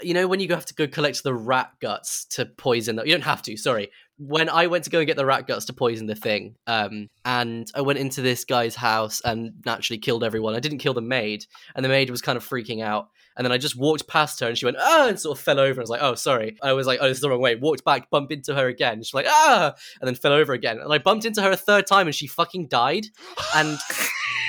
you 0.03 0.15
know, 0.15 0.29
when 0.29 0.41
you 0.41 0.49
have 0.51 0.67
to 0.67 0.75
go 0.75 0.87
collect 0.87 1.23
the 1.23 1.35
rat 1.35 1.73
guts 1.81 2.27
to 2.27 2.47
poison, 2.47 2.97
the, 2.97 3.05
you 3.05 3.13
don't 3.13 3.23
have 3.23 3.43
to. 3.43 3.57
Sorry. 3.57 3.91
When 4.19 4.49
I 4.49 4.67
went 4.67 4.85
to 4.85 4.91
go 4.91 4.99
and 4.99 5.07
get 5.07 5.17
the 5.17 5.27
rat 5.27 5.47
guts 5.47 5.67
to 5.67 5.73
poison 5.73 6.07
the 6.07 6.15
thing, 6.15 6.57
um, 6.67 7.09
and 7.29 7.71
I 7.75 7.83
went 7.83 7.99
into 7.99 8.23
this 8.23 8.47
guy's 8.47 8.75
house 8.75 9.21
and 9.23 9.53
naturally 9.67 9.99
killed 9.99 10.25
everyone. 10.25 10.55
I 10.55 10.61
didn't 10.61 10.79
kill 10.79 10.95
the 10.95 11.03
maid, 11.03 11.45
and 11.75 11.85
the 11.85 11.89
maid 11.91 12.09
was 12.09 12.23
kind 12.23 12.39
of 12.39 12.49
freaking 12.49 12.83
out. 12.83 13.11
And 13.37 13.45
then 13.45 13.53
I 13.53 13.59
just 13.59 13.77
walked 13.77 14.09
past 14.09 14.41
her 14.41 14.49
and 14.49 14.57
she 14.57 14.65
went, 14.65 14.79
ah, 14.81 15.09
and 15.09 15.21
sort 15.21 15.39
of 15.39 15.45
fell 15.45 15.61
over. 15.61 15.79
I 15.79 15.83
was 15.83 15.91
like, 15.91 16.03
oh, 16.03 16.17
sorry. 16.17 16.57
I 16.61 16.73
was 16.73 16.89
like, 16.89 16.99
oh, 17.01 17.07
this 17.07 17.19
is 17.19 17.21
the 17.21 17.31
wrong 17.31 17.41
way. 17.41 17.55
Walked 17.55 17.85
back, 17.85 18.11
bumped 18.11 18.33
into 18.33 18.53
her 18.53 18.67
again. 18.67 19.01
She's 19.01 19.15
like, 19.15 19.27
ah, 19.29 19.75
and 20.01 20.09
then 20.09 20.17
fell 20.17 20.33
over 20.33 20.55
again. 20.55 20.79
And 20.79 20.93
I 20.93 20.99
bumped 20.99 21.25
into 21.25 21.41
her 21.43 21.53
a 21.53 21.57
third 21.57 21.87
time 21.87 22.09
and 22.09 22.15
she 22.15 22.27
fucking 22.27 22.67
died. 22.67 23.07
And 23.55 23.79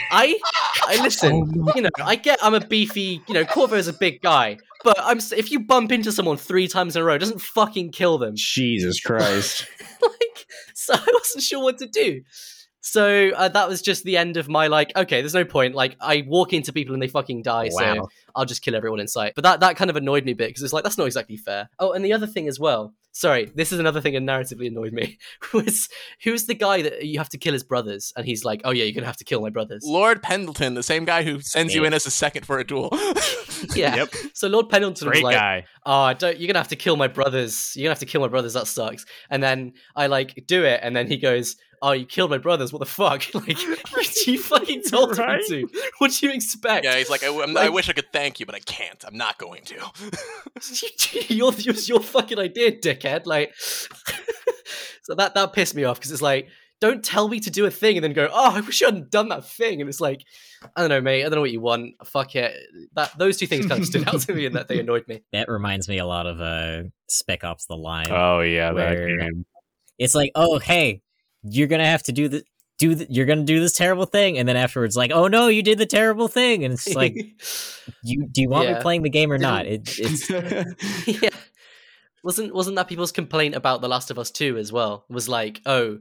I, 0.10 0.40
I 0.88 1.00
listen, 1.04 1.52
you 1.76 1.84
know, 1.84 1.90
I 2.00 2.16
get 2.16 2.40
I'm 2.42 2.56
a 2.56 2.66
beefy, 2.66 3.22
you 3.28 3.34
know, 3.36 3.46
Corvo's 3.46 3.88
a 3.88 3.94
big 3.94 4.22
guy. 4.24 4.58
But 4.84 4.98
I'm 5.00 5.20
if 5.38 5.52
you 5.52 5.60
bump 5.60 5.92
into 5.92 6.12
someone 6.12 6.38
three 6.38 6.68
times 6.68 6.96
in 6.96 7.04
a 7.04 7.06
row, 7.06 7.14
it 7.14 7.20
doesn't 7.20 7.42
fucking 7.42 7.92
kill 7.92 8.18
them. 8.18 8.34
Jesus 8.36 9.00
Christ. 9.02 9.68
like, 10.02 10.48
so 10.74 10.96
I 10.96 11.12
wasn't 11.14 11.44
sure 11.44 11.62
what 11.62 11.78
to 11.78 11.86
do. 11.86 12.24
So 12.82 13.32
uh, 13.36 13.50
that 13.50 13.68
was 13.68 13.82
just 13.82 14.04
the 14.04 14.18
end 14.18 14.38
of 14.38 14.48
my 14.48 14.68
like. 14.68 14.92
Okay, 14.96 15.22
there's 15.22 15.34
no 15.34 15.46
point. 15.46 15.76
Like 15.76 15.96
I 16.00 16.26
walk 16.28 16.54
into 16.54 16.72
people 16.72 16.94
and 16.94 17.02
they 17.02 17.08
fucking 17.08 17.44
die. 17.44 17.70
So 17.70 18.10
I'll 18.36 18.46
just 18.46 18.62
kill 18.62 18.76
everyone 18.76 19.00
in 19.00 19.08
sight. 19.08 19.34
But 19.36 19.44
that 19.44 19.60
that 19.60 19.76
kind 19.76 19.90
of 19.90 19.96
annoyed 19.96 20.26
me 20.26 20.32
a 20.32 20.36
bit 20.36 20.50
because 20.50 20.64
it's 20.64 20.74
like 20.74 20.84
that's 20.84 20.98
not 20.98 21.08
exactly 21.08 21.38
fair. 21.38 21.70
Oh, 21.80 21.92
and 21.92 22.04
the 22.04 22.14
other 22.14 22.28
thing 22.28 22.48
as 22.48 22.60
well. 22.60 22.94
Sorry, 23.12 23.52
this 23.56 23.72
is 23.72 23.80
another 23.80 24.02
thing 24.02 24.14
that 24.14 24.22
narratively 24.22 24.68
annoyed 24.68 24.94
me. 24.94 25.18
Was 25.54 25.90
who's 26.24 26.46
the 26.46 26.54
guy 26.54 26.84
that 26.84 27.06
you 27.06 27.18
have 27.18 27.30
to 27.30 27.38
kill 27.38 27.54
his 27.54 27.64
brothers? 27.64 28.14
And 28.16 28.26
he's 28.26 28.46
like, 28.46 28.62
oh 28.64 28.72
yeah, 28.72 28.84
you're 28.84 28.94
gonna 28.94 29.08
have 29.08 29.18
to 29.18 29.26
kill 29.26 29.42
my 29.42 29.50
brothers. 29.50 29.84
Lord 29.86 30.22
Pendleton, 30.22 30.76
the 30.76 30.84
same 30.84 31.06
guy 31.06 31.24
who 31.24 31.42
sends 31.42 31.74
you 31.74 31.84
in 31.84 31.94
as 31.94 32.06
a 32.06 32.12
second 32.12 32.46
for 32.46 32.60
a 32.60 32.64
duel. 32.64 32.90
yeah. 33.76 33.96
Yep. 33.96 34.14
So 34.34 34.48
Lord 34.48 34.70
Pendleton 34.70 35.10
was 35.10 35.22
like, 35.22 35.36
guy. 35.36 35.66
oh, 35.86 36.14
don't, 36.14 36.38
you're 36.40 36.48
gonna 36.48 36.60
have 36.60 36.70
to 36.70 36.76
kill 36.76 36.96
my 36.96 37.08
brothers. 37.08 37.74
You're 37.76 37.86
gonna 37.86 37.92
have 37.92 38.00
to 38.00 38.06
kill 38.06 38.22
my 38.22 38.28
brothers. 38.28 38.54
That 38.54 38.68
sucks. 38.68 39.06
And 39.30 39.42
then 39.42 39.74
I 39.96 40.08
like 40.08 40.46
do 40.48 40.64
it, 40.64 40.80
and 40.84 40.96
then 40.96 41.08
he 41.08 41.18
goes, 41.18 41.56
"Oh, 41.82 41.92
you 41.94 42.06
killed 42.06 42.30
my 42.32 42.38
brothers. 42.38 42.72
What 42.74 42.80
the 42.80 42.86
fuck? 42.86 43.24
like 43.34 43.48
you 44.28 44.40
fucking 44.40 44.84
told 44.84 45.18
Right? 45.18 45.42
me 45.50 45.64
to. 45.66 45.70
What 46.00 46.12
do 46.12 46.28
you 46.28 46.34
expect? 46.34 46.86
yeah, 46.86 46.96
he's 46.98 47.10
like, 47.10 47.24
I, 47.24 47.28
I'm- 47.28 47.58
I 47.58 47.70
wish 47.70 47.90
I 47.90 47.94
could 47.94 48.12
thank 48.14 48.40
you, 48.40 48.46
but 48.46 48.56
I 48.56 48.60
can't. 48.60 49.04
I'm 49.06 49.18
not 49.18 49.38
going 49.38 49.64
to. 49.66 49.76
your, 51.34 51.54
your 51.54 51.76
your 51.76 52.00
fucking 52.02 52.40
idea, 52.40 52.72
dickhead. 52.72 53.26
Like, 53.26 53.54
so 55.04 55.16
that 55.16 55.34
that 55.36 55.54
pissed 55.54 55.76
me 55.76 55.84
off 55.84 55.98
because 56.00 56.12
it's 56.12 56.22
like, 56.22 56.48
don't 56.82 57.04
tell 57.04 57.28
me 57.28 57.40
to 57.42 57.50
do 57.52 57.66
a 57.66 57.72
thing 57.72 57.98
and 57.98 58.04
then 58.04 58.14
go, 58.14 58.30
oh, 58.32 58.52
I 58.56 58.62
wish 58.62 58.80
you 58.82 58.88
hadn't 58.88 59.12
done 59.12 59.30
that 59.30 59.46
thing. 59.46 59.82
And 59.82 59.90
it's 59.90 60.00
like, 60.00 60.22
I 60.76 60.82
don't 60.82 60.90
know, 60.90 61.02
mate. 61.02 61.22
I 61.22 61.24
don't 61.24 61.36
know 61.36 61.42
what 61.42 61.52
you 61.52 61.60
want. 61.62 61.96
Fuck 62.06 62.36
it. 62.36 62.56
That 62.94 63.18
those 63.18 63.38
two 63.38 63.48
things 63.48 63.66
kind 63.66 63.82
of 63.82 63.88
stood 63.88 64.08
out 64.08 64.22
to 64.22 64.34
me 64.34 64.46
and 64.46 64.56
that 64.56 64.68
they 64.68 64.80
annoyed 64.80 65.08
me. 65.08 65.22
That 65.34 65.50
reminds 65.50 65.88
me 65.90 65.98
a 65.98 66.06
lot 66.06 66.26
of 66.26 66.40
uh, 66.40 66.84
Spec 67.08 67.44
Ops: 67.44 67.66
The 67.66 67.76
Line. 67.76 68.08
Oh 68.12 68.42
yeah, 68.42 68.72
that 68.74 68.98
game. 68.98 69.46
it's 69.98 70.16
like, 70.16 70.32
oh 70.36 70.60
hey, 70.60 71.02
you're 71.44 71.68
gonna 71.68 71.86
have 71.86 72.04
to 72.04 72.12
do 72.12 72.28
the 72.28 72.44
do 72.78 72.96
the, 72.96 73.08
you're 73.10 73.26
gonna 73.26 73.44
do 73.44 73.60
this 73.60 73.74
terrible 73.74 74.06
thing, 74.06 74.38
and 74.38 74.48
then 74.48 74.56
afterwards, 74.56 74.96
like, 74.96 75.12
oh 75.12 75.28
no, 75.28 75.48
you 75.48 75.62
did 75.62 75.78
the 75.78 75.86
terrible 75.86 76.28
thing, 76.28 76.64
and 76.64 76.74
it's 76.74 76.94
like, 76.96 77.14
you 78.04 78.28
do 78.32 78.42
you 78.42 78.50
want 78.50 78.68
Yeah. 78.70 78.76
me 78.76 78.82
playing 78.82 79.04
the 79.04 79.10
game 79.10 79.32
or 79.32 79.38
not? 79.38 79.66
It, 79.66 79.90
it's 79.98 80.30
yeah. 81.24 81.30
Wasn't 82.24 82.54
wasn't 82.54 82.76
that 82.76 82.88
people's 82.88 83.12
complaint 83.12 83.56
about 83.56 83.82
The 83.82 83.88
Last 83.88 84.12
of 84.12 84.20
Us 84.20 84.30
2 84.32 84.58
as 84.58 84.72
well? 84.72 85.06
Was 85.10 85.30
like, 85.30 85.62
oh, 85.66 86.00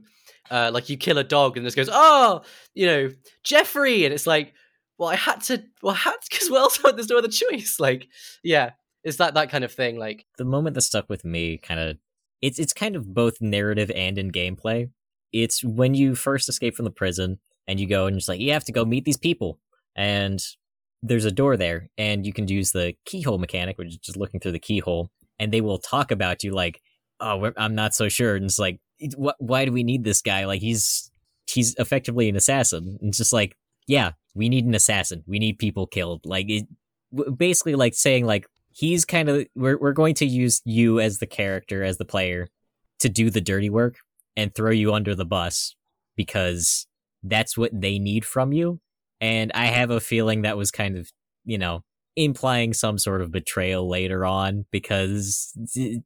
uh, 0.51 0.69
like 0.73 0.89
you 0.89 0.97
kill 0.97 1.17
a 1.17 1.23
dog 1.23 1.55
and 1.57 1.65
this 1.65 1.75
goes, 1.75 1.89
oh, 1.91 2.41
you 2.73 2.85
know, 2.85 3.09
Jeffrey, 3.43 4.03
and 4.05 4.13
it's 4.13 4.27
like, 4.27 4.53
well, 4.97 5.09
I 5.09 5.15
had 5.15 5.41
to, 5.43 5.63
well, 5.81 5.93
I 5.93 5.97
had 5.97 6.15
because 6.29 6.49
well, 6.49 6.63
else? 6.63 6.77
There's 6.77 7.09
no 7.09 7.17
other 7.17 7.29
choice. 7.29 7.77
Like, 7.79 8.07
yeah, 8.43 8.71
it's 9.03 9.17
that 9.17 9.33
that 9.35 9.49
kind 9.49 9.63
of 9.63 9.71
thing. 9.71 9.97
Like, 9.97 10.25
the 10.37 10.43
moment 10.45 10.73
that 10.75 10.81
stuck 10.81 11.09
with 11.09 11.23
me 11.23 11.57
kind 11.57 11.79
of 11.79 11.97
it's 12.41 12.59
it's 12.59 12.73
kind 12.73 12.95
of 12.97 13.13
both 13.13 13.37
narrative 13.41 13.89
and 13.95 14.17
in 14.17 14.31
gameplay. 14.31 14.89
It's 15.31 15.63
when 15.63 15.93
you 15.93 16.15
first 16.15 16.49
escape 16.49 16.75
from 16.75 16.85
the 16.85 16.91
prison 16.91 17.39
and 17.67 17.79
you 17.79 17.87
go 17.87 18.07
and 18.07 18.17
just 18.17 18.29
like 18.29 18.39
you 18.39 18.51
have 18.51 18.65
to 18.65 18.71
go 18.71 18.85
meet 18.85 19.05
these 19.05 19.17
people. 19.17 19.59
And 19.95 20.39
there's 21.01 21.25
a 21.25 21.31
door 21.31 21.55
there 21.55 21.89
and 21.97 22.25
you 22.25 22.33
can 22.33 22.47
use 22.47 22.71
the 22.71 22.93
keyhole 23.05 23.37
mechanic 23.37 23.77
which 23.77 23.87
is 23.89 23.97
just 23.97 24.17
looking 24.17 24.39
through 24.39 24.51
the 24.51 24.59
keyhole 24.59 25.09
and 25.39 25.53
they 25.53 25.61
will 25.61 25.77
talk 25.77 26.11
about 26.11 26.43
you 26.43 26.51
like 26.51 26.81
oh 27.21 27.51
I'm 27.57 27.75
not 27.75 27.93
so 27.93 28.09
sure. 28.09 28.35
And 28.35 28.45
it's 28.45 28.59
like 28.59 28.79
wh- 29.17 29.39
why 29.39 29.65
do 29.65 29.71
we 29.71 29.83
need 29.83 30.03
this 30.03 30.21
guy? 30.21 30.45
Like 30.45 30.61
he's 30.61 31.11
he's 31.47 31.75
effectively 31.75 32.29
an 32.29 32.35
assassin. 32.35 32.97
And 32.99 33.09
it's 33.09 33.17
just 33.17 33.33
like 33.33 33.55
yeah 33.87 34.11
we 34.35 34.49
need 34.49 34.65
an 34.65 34.75
assassin. 34.75 35.23
We 35.27 35.39
need 35.39 35.59
people 35.59 35.87
killed. 35.87 36.25
Like 36.25 36.49
it 36.49 36.67
basically 37.37 37.75
like 37.75 37.93
saying 37.93 38.25
like 38.25 38.47
he's 38.71 39.05
kind 39.05 39.29
of 39.29 39.45
we're 39.55 39.77
we're 39.77 39.93
going 39.93 40.15
to 40.15 40.25
use 40.25 40.61
you 40.65 40.99
as 40.99 41.19
the 41.19 41.27
character 41.27 41.83
as 41.83 41.97
the 41.97 42.05
player 42.05 42.47
to 42.99 43.09
do 43.09 43.29
the 43.29 43.41
dirty 43.41 43.69
work 43.69 43.97
and 44.39 44.55
throw 44.55 44.71
you 44.71 44.93
under 44.93 45.15
the 45.15 45.25
bus 45.25 45.75
because 46.15 46.87
that's 47.23 47.57
what 47.57 47.71
they 47.73 47.99
need 47.99 48.25
from 48.25 48.53
you 48.53 48.79
and 49.19 49.51
i 49.53 49.65
have 49.65 49.91
a 49.91 49.99
feeling 49.99 50.41
that 50.41 50.57
was 50.57 50.71
kind 50.71 50.97
of 50.97 51.11
you 51.45 51.57
know 51.57 51.81
implying 52.15 52.73
some 52.73 52.97
sort 52.97 53.21
of 53.21 53.31
betrayal 53.31 53.87
later 53.87 54.25
on 54.25 54.65
because 54.71 55.53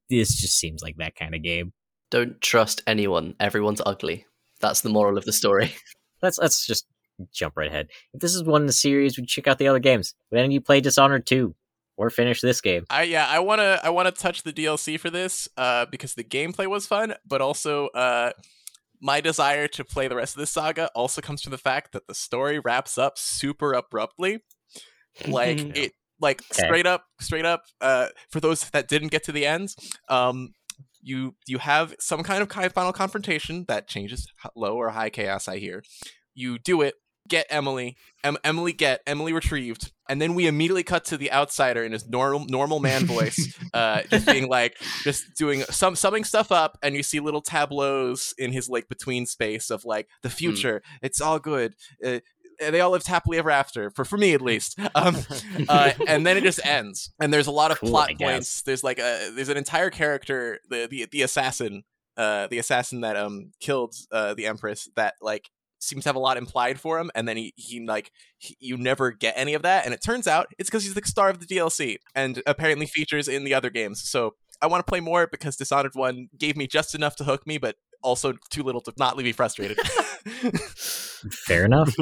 this 0.09 0.35
just 0.35 0.57
seems 0.59 0.81
like 0.81 0.97
that 0.97 1.15
kind 1.15 1.33
of 1.33 1.41
game 1.41 1.71
don't 2.13 2.39
trust 2.41 2.83
anyone. 2.85 3.33
Everyone's 3.39 3.81
ugly. 3.87 4.27
That's 4.61 4.81
the 4.81 4.89
moral 4.89 5.17
of 5.17 5.25
the 5.25 5.33
story. 5.33 5.73
let's 6.21 6.37
let's 6.37 6.65
just 6.65 6.85
jump 7.31 7.55
right 7.55 7.69
ahead 7.69 7.87
if 8.13 8.21
this 8.21 8.33
is 8.33 8.43
one 8.43 8.61
in 8.61 8.65
the 8.65 8.73
series 8.73 9.17
we 9.17 9.25
check 9.25 9.47
out 9.47 9.59
the 9.59 9.67
other 9.67 9.77
games 9.77 10.15
then 10.31 10.49
you 10.49 10.59
play 10.59 10.81
dishonored 10.81 11.27
2 11.27 11.53
or 11.97 12.09
finish 12.09 12.41
this 12.41 12.61
game 12.61 12.85
I 12.89 13.03
yeah, 13.03 13.27
I 13.27 13.39
wanna 13.39 13.79
I 13.83 13.89
wanna 13.89 14.11
touch 14.11 14.43
the 14.43 14.53
DLC 14.53 14.99
for 14.99 15.09
this, 15.09 15.47
uh, 15.57 15.85
because 15.85 16.13
the 16.15 16.23
gameplay 16.23 16.67
was 16.67 16.85
fun, 16.85 17.13
but 17.25 17.41
also 17.41 17.87
uh 17.87 18.31
my 19.01 19.19
desire 19.19 19.67
to 19.67 19.83
play 19.83 20.07
the 20.07 20.15
rest 20.15 20.35
of 20.35 20.39
this 20.39 20.49
saga 20.51 20.89
also 20.95 21.21
comes 21.21 21.41
from 21.41 21.51
the 21.51 21.57
fact 21.57 21.91
that 21.91 22.07
the 22.07 22.13
story 22.15 22.59
wraps 22.59 22.97
up 22.97 23.17
super 23.17 23.73
abruptly. 23.73 24.39
Like 25.27 25.59
it 25.75 25.91
like 26.19 26.41
Okay. 26.41 26.63
straight 26.67 26.85
up 26.85 27.05
straight 27.19 27.45
up 27.45 27.63
uh 27.81 28.07
for 28.29 28.39
those 28.39 28.69
that 28.69 28.87
didn't 28.87 29.09
get 29.11 29.23
to 29.25 29.31
the 29.31 29.45
end, 29.45 29.75
um 30.09 30.53
you 31.01 31.35
you 31.47 31.57
have 31.57 31.93
some 31.99 32.23
kind 32.23 32.41
of 32.41 32.51
final 32.73 32.93
confrontation 32.93 33.65
that 33.67 33.87
changes 33.87 34.27
low 34.55 34.75
or 34.77 34.89
high 34.89 35.09
chaos 35.09 35.47
I 35.47 35.57
hear. 35.57 35.83
You 36.33 36.57
do 36.57 36.81
it, 36.81 36.95
get 37.27 37.45
Emily, 37.49 37.97
em- 38.23 38.37
Emily 38.43 38.73
get 38.73 39.01
Emily 39.07 39.33
retrieved, 39.33 39.91
and 40.09 40.21
then 40.21 40.35
we 40.35 40.47
immediately 40.47 40.83
cut 40.83 41.05
to 41.05 41.17
the 41.17 41.31
outsider 41.31 41.83
in 41.83 41.91
his 41.91 42.07
normal 42.07 42.45
normal 42.45 42.79
man 42.79 43.05
voice, 43.07 43.57
uh, 43.73 44.01
just 44.09 44.25
being 44.25 44.47
like, 44.47 44.77
just 45.03 45.35
doing 45.37 45.61
some 45.63 45.95
summing 45.95 46.23
stuff 46.23 46.51
up, 46.51 46.77
and 46.83 46.95
you 46.95 47.03
see 47.03 47.19
little 47.19 47.41
tableaus 47.41 48.33
in 48.37 48.51
his 48.51 48.69
like 48.69 48.87
between 48.89 49.25
space 49.25 49.69
of 49.69 49.85
like 49.85 50.07
the 50.21 50.29
future. 50.29 50.81
It's 51.01 51.21
all 51.21 51.39
good. 51.39 51.75
Uh, 52.05 52.19
they 52.59 52.81
all 52.81 52.91
lived 52.91 53.07
happily 53.07 53.39
ever 53.39 53.49
after, 53.49 53.89
for 53.89 54.05
for 54.05 54.17
me 54.17 54.33
at 54.33 54.41
least. 54.41 54.77
Um, 54.95 55.17
uh, 55.69 55.91
and 56.07 56.25
then 56.25 56.37
it 56.37 56.43
just 56.43 56.63
ends. 56.65 57.11
And 57.19 57.33
there's 57.33 57.47
a 57.47 57.51
lot 57.51 57.71
of 57.71 57.79
Cool, 57.79 57.89
plot 57.89 58.11
points. 58.19 58.61
There's 58.61 58.83
like 58.83 58.99
a 58.99 59.31
there's 59.33 59.49
an 59.49 59.57
entire 59.57 59.89
character, 59.89 60.59
the 60.69 60.87
the 60.89 61.07
the 61.11 61.21
assassin, 61.23 61.83
uh, 62.15 62.47
the 62.47 62.59
assassin 62.59 63.01
that 63.01 63.17
um 63.17 63.51
killed 63.59 63.95
uh 64.11 64.35
the 64.35 64.45
empress 64.45 64.87
that 64.95 65.15
like 65.19 65.49
seems 65.83 66.03
to 66.03 66.09
have 66.09 66.15
a 66.15 66.19
lot 66.19 66.37
implied 66.37 66.79
for 66.79 66.99
him 66.99 67.11
and 67.15 67.27
then 67.27 67.37
he, 67.37 67.53
he 67.55 67.85
like 67.85 68.11
he, 68.37 68.55
you 68.59 68.77
never 68.77 69.11
get 69.11 69.33
any 69.37 69.53
of 69.53 69.61
that 69.61 69.85
and 69.85 69.93
it 69.93 70.01
turns 70.03 70.27
out 70.27 70.47
it's 70.57 70.69
because 70.69 70.83
he's 70.83 70.93
the 70.93 71.01
star 71.05 71.29
of 71.29 71.39
the 71.39 71.45
dlc 71.45 71.97
and 72.15 72.41
apparently 72.45 72.85
features 72.85 73.27
in 73.27 73.43
the 73.43 73.53
other 73.53 73.69
games. 73.69 74.01
So 74.07 74.35
i 74.61 74.67
want 74.67 74.85
to 74.85 74.89
play 74.89 74.99
more 74.99 75.27
because 75.27 75.55
dishonored 75.55 75.95
1 75.95 76.29
gave 76.37 76.55
me 76.55 76.67
just 76.67 76.95
enough 76.95 77.15
to 77.17 77.23
hook 77.23 77.45
me 77.45 77.57
but 77.57 77.75
also 78.03 78.33
too 78.49 78.63
little 78.63 78.81
to 78.81 78.93
not 78.97 79.17
leave 79.17 79.25
me 79.25 79.31
frustrated. 79.31 79.79
Fair 81.31 81.65
enough. 81.65 81.95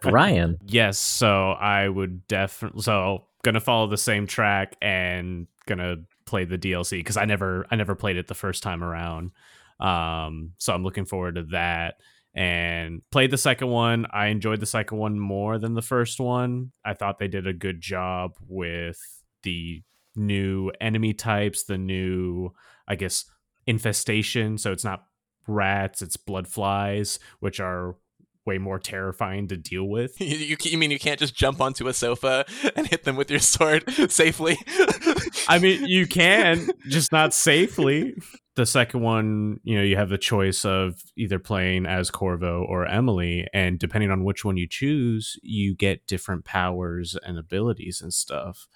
Bryan. 0.00 0.58
Yes, 0.64 0.98
so 0.98 1.52
I 1.52 1.88
would 1.88 2.26
definitely 2.26 2.82
so 2.82 3.26
gonna 3.44 3.60
follow 3.60 3.86
the 3.86 3.98
same 3.98 4.26
track 4.26 4.76
and 4.80 5.46
gonna 5.66 5.96
play 6.24 6.44
the 6.44 6.58
DLC 6.58 6.92
because 6.92 7.16
I 7.16 7.26
never 7.26 7.66
I 7.70 7.76
never 7.76 7.94
played 7.94 8.16
it 8.16 8.26
the 8.28 8.34
first 8.34 8.62
time 8.62 8.82
around. 8.82 9.30
Um, 9.78 10.52
so 10.58 10.72
I'm 10.72 10.82
looking 10.82 11.04
forward 11.04 11.36
to 11.36 11.42
that 11.52 11.96
and 12.34 13.02
played 13.10 13.30
the 13.30 13.38
second 13.38 13.68
one. 13.68 14.06
I 14.10 14.26
enjoyed 14.26 14.60
the 14.60 14.66
second 14.66 14.98
one 14.98 15.18
more 15.18 15.58
than 15.58 15.74
the 15.74 15.82
first 15.82 16.20
one. 16.20 16.72
I 16.84 16.94
thought 16.94 17.18
they 17.18 17.28
did 17.28 17.46
a 17.46 17.52
good 17.52 17.80
job 17.80 18.32
with 18.46 18.98
the 19.42 19.82
new 20.16 20.70
enemy 20.80 21.14
types, 21.14 21.64
the 21.64 21.78
new 21.78 22.52
I 22.88 22.96
guess 22.96 23.24
infestation. 23.66 24.58
So 24.58 24.72
it's 24.72 24.84
not 24.84 25.04
rats, 25.46 26.02
it's 26.02 26.16
blood 26.16 26.48
flies, 26.48 27.18
which 27.40 27.60
are 27.60 27.96
way 28.44 28.58
more 28.58 28.78
terrifying 28.78 29.48
to 29.48 29.56
deal 29.56 29.84
with. 29.84 30.16
You, 30.22 30.36
you, 30.38 30.56
you 30.62 30.78
mean 30.78 30.90
you 30.90 30.98
can't 30.98 31.18
just 31.18 31.34
jump 31.34 31.60
onto 31.60 31.88
a 31.88 31.92
sofa 31.92 32.46
and 32.76 32.86
hit 32.86 33.04
them 33.04 33.16
with 33.16 33.30
your 33.30 33.40
sword 33.40 33.84
safely? 34.10 34.56
I 35.48 35.58
mean, 35.58 35.84
you 35.84 36.06
can, 36.06 36.70
just 36.88 37.12
not 37.12 37.34
safely. 37.34 38.14
The 38.54 38.64
second 38.64 39.00
one, 39.00 39.58
you 39.62 39.76
know, 39.76 39.82
you 39.82 39.96
have 39.96 40.08
the 40.08 40.16
choice 40.16 40.64
of 40.64 41.02
either 41.16 41.38
playing 41.38 41.86
as 41.86 42.10
Corvo 42.10 42.64
or 42.66 42.86
Emily, 42.86 43.46
and 43.52 43.78
depending 43.78 44.10
on 44.10 44.24
which 44.24 44.44
one 44.44 44.56
you 44.56 44.68
choose, 44.68 45.36
you 45.42 45.74
get 45.74 46.06
different 46.06 46.44
powers 46.44 47.16
and 47.24 47.38
abilities 47.38 48.00
and 48.00 48.14
stuff. 48.14 48.68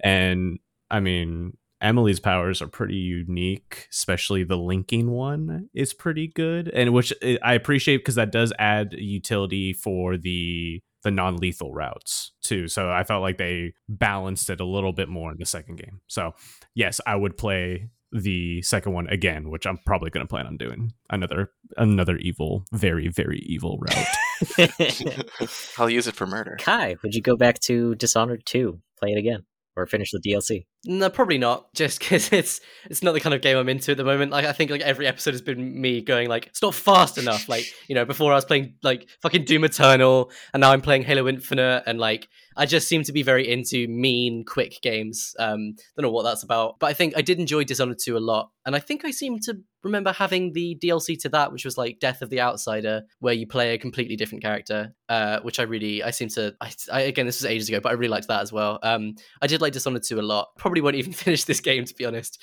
And 0.00 0.58
I 0.90 1.00
mean, 1.00 1.56
Emily's 1.80 2.20
powers 2.20 2.60
are 2.60 2.68
pretty 2.68 2.96
unique, 2.96 3.88
especially 3.90 4.44
the 4.44 4.56
linking 4.56 5.10
one 5.10 5.68
is 5.72 5.94
pretty 5.94 6.28
good, 6.28 6.68
and 6.68 6.92
which 6.92 7.12
eh, 7.22 7.38
I 7.42 7.54
appreciate 7.54 7.98
because 7.98 8.16
that 8.16 8.32
does 8.32 8.52
add 8.58 8.92
utility 8.92 9.72
for 9.72 10.16
the 10.16 10.82
the 11.02 11.10
non-lethal 11.10 11.72
routes 11.72 12.32
too. 12.42 12.68
So 12.68 12.90
I 12.90 13.04
felt 13.04 13.22
like 13.22 13.38
they 13.38 13.72
balanced 13.88 14.50
it 14.50 14.60
a 14.60 14.66
little 14.66 14.92
bit 14.92 15.08
more 15.08 15.32
in 15.32 15.38
the 15.38 15.46
second 15.46 15.76
game. 15.76 16.00
So 16.08 16.32
yes, 16.74 17.00
I 17.06 17.16
would 17.16 17.38
play 17.38 17.88
the 18.12 18.60
second 18.60 18.92
one 18.92 19.06
again, 19.08 19.48
which 19.48 19.66
I'm 19.66 19.78
probably 19.86 20.10
going 20.10 20.26
to 20.26 20.28
plan 20.28 20.46
on 20.46 20.58
doing 20.58 20.92
another 21.08 21.50
another 21.78 22.18
evil, 22.18 22.64
very 22.72 23.08
very 23.08 23.38
evil 23.46 23.78
route. 23.78 25.28
I'll 25.78 25.88
use 25.88 26.06
it 26.06 26.14
for 26.16 26.26
murder. 26.26 26.58
Cai, 26.60 26.96
would 27.02 27.14
you 27.14 27.22
go 27.22 27.36
back 27.36 27.58
to 27.60 27.94
Dishonored 27.94 28.44
2? 28.44 28.78
Play 28.98 29.12
it 29.12 29.18
again 29.18 29.44
or 29.76 29.86
finish 29.86 30.10
the 30.10 30.20
DLC? 30.20 30.66
No, 30.84 31.10
probably 31.10 31.38
not. 31.38 31.72
Just 31.74 31.98
because 31.98 32.32
it's 32.32 32.60
it's 32.86 33.02
not 33.02 33.12
the 33.12 33.20
kind 33.20 33.34
of 33.34 33.42
game 33.42 33.56
I'm 33.56 33.68
into 33.68 33.92
at 33.92 33.96
the 33.96 34.04
moment. 34.04 34.32
Like 34.32 34.44
I 34.44 34.52
think 34.52 34.70
like 34.70 34.80
every 34.80 35.06
episode 35.06 35.34
has 35.34 35.42
been 35.42 35.80
me 35.80 36.00
going 36.00 36.28
like 36.28 36.46
it's 36.46 36.62
not 36.62 36.74
fast 36.74 37.18
enough. 37.18 37.48
Like 37.48 37.64
you 37.88 37.94
know 37.94 38.04
before 38.04 38.32
I 38.32 38.36
was 38.36 38.44
playing 38.44 38.74
like 38.82 39.08
fucking 39.22 39.44
Doom 39.44 39.64
Eternal, 39.64 40.30
and 40.52 40.60
now 40.60 40.72
I'm 40.72 40.80
playing 40.80 41.02
Halo 41.02 41.28
Infinite, 41.28 41.84
and 41.86 41.98
like 41.98 42.28
I 42.56 42.66
just 42.66 42.88
seem 42.88 43.02
to 43.04 43.12
be 43.12 43.22
very 43.22 43.50
into 43.50 43.86
mean, 43.88 44.44
quick 44.44 44.80
games. 44.82 45.34
Um, 45.38 45.74
don't 45.96 46.02
know 46.02 46.10
what 46.10 46.24
that's 46.24 46.42
about, 46.42 46.78
but 46.78 46.86
I 46.88 46.92
think 46.92 47.14
I 47.16 47.22
did 47.22 47.38
enjoy 47.38 47.64
Dishonored 47.64 47.98
2 48.02 48.16
a 48.16 48.18
lot, 48.18 48.50
and 48.66 48.74
I 48.74 48.80
think 48.80 49.04
I 49.04 49.10
seem 49.10 49.38
to 49.40 49.58
remember 49.82 50.12
having 50.12 50.52
the 50.52 50.78
DLC 50.82 51.18
to 51.22 51.28
that, 51.30 51.52
which 51.52 51.64
was 51.64 51.78
like 51.78 51.98
Death 52.00 52.22
of 52.22 52.30
the 52.30 52.40
Outsider, 52.40 53.02
where 53.18 53.34
you 53.34 53.46
play 53.46 53.74
a 53.74 53.78
completely 53.78 54.16
different 54.16 54.42
character, 54.42 54.94
uh, 55.08 55.40
which 55.40 55.58
I 55.58 55.64
really, 55.64 56.02
I 56.02 56.10
seem 56.10 56.28
to, 56.30 56.54
I, 56.60 56.72
I, 56.92 57.00
again, 57.02 57.26
this 57.26 57.40
was 57.40 57.46
ages 57.46 57.68
ago, 57.68 57.80
but 57.80 57.90
I 57.90 57.92
really 57.92 58.10
liked 58.10 58.28
that 58.28 58.42
as 58.42 58.52
well. 58.52 58.78
Um, 58.82 59.14
I 59.40 59.46
did 59.46 59.60
like 59.60 59.72
Dishonored 59.72 60.02
2 60.02 60.20
a 60.20 60.22
lot. 60.22 60.48
Probably 60.58 60.80
won't 60.80 60.96
even 60.96 61.12
finish 61.14 61.44
this 61.44 61.60
game 61.60 61.84
to 61.84 61.94
be 61.94 62.04
honest. 62.04 62.42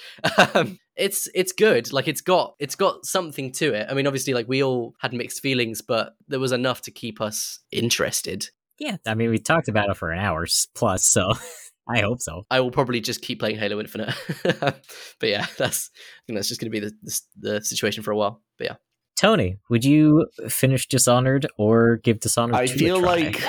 Um, 0.53 0.79
it's 0.95 1.29
it's 1.33 1.51
good. 1.51 1.93
Like 1.93 2.07
it's 2.07 2.21
got 2.21 2.55
it's 2.59 2.75
got 2.75 3.05
something 3.05 3.51
to 3.53 3.73
it. 3.73 3.87
I 3.89 3.93
mean, 3.93 4.07
obviously, 4.07 4.33
like 4.33 4.47
we 4.47 4.63
all 4.63 4.95
had 4.99 5.13
mixed 5.13 5.41
feelings, 5.41 5.81
but 5.81 6.15
there 6.27 6.39
was 6.39 6.51
enough 6.51 6.81
to 6.83 6.91
keep 6.91 7.21
us 7.21 7.59
interested. 7.71 8.49
Yeah, 8.79 8.97
I 9.05 9.15
mean, 9.15 9.29
we 9.29 9.39
talked 9.39 9.69
about 9.69 9.89
it 9.89 9.97
for 9.97 10.11
an 10.11 10.19
hour 10.19 10.45
plus, 10.75 11.07
so 11.07 11.33
I 11.89 11.99
hope 12.01 12.21
so. 12.21 12.45
I 12.51 12.59
will 12.59 12.71
probably 12.71 12.99
just 13.01 13.21
keep 13.21 13.39
playing 13.39 13.57
Halo 13.57 13.79
Infinite. 13.79 14.13
but 14.43 14.83
yeah, 15.23 15.45
that's 15.57 15.89
I 15.95 16.19
think 16.27 16.37
that's 16.37 16.47
just 16.49 16.59
going 16.59 16.71
to 16.71 16.79
be 16.79 16.85
the, 16.87 16.93
the 17.01 17.21
the 17.37 17.65
situation 17.65 18.03
for 18.03 18.11
a 18.11 18.17
while. 18.17 18.41
But 18.57 18.65
yeah. 18.65 18.75
Tony, 19.19 19.57
would 19.69 19.83
you 19.83 20.27
finish 20.47 20.87
Dishonored 20.87 21.47
or 21.57 21.97
give 21.97 22.19
Dishonored? 22.19 22.55
I 22.55 22.67
2 22.67 22.73
a 22.73 22.77
feel 22.77 22.99
try? 22.99 23.15
like 23.15 23.43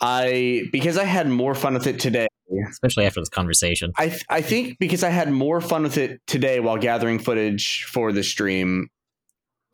I 0.00 0.62
because 0.72 0.96
I 0.96 1.04
had 1.04 1.28
more 1.28 1.54
fun 1.54 1.74
with 1.74 1.86
it 1.86 1.98
today. 2.00 2.26
especially 2.70 3.04
after 3.06 3.20
this 3.20 3.28
conversation. 3.28 3.92
I 3.98 4.08
th- 4.08 4.24
I 4.28 4.40
think 4.40 4.78
because 4.78 5.04
I 5.04 5.10
had 5.10 5.30
more 5.30 5.60
fun 5.60 5.82
with 5.82 5.98
it 5.98 6.20
today 6.26 6.60
while 6.60 6.78
gathering 6.78 7.18
footage 7.18 7.84
for 7.84 8.12
the 8.12 8.22
stream. 8.22 8.88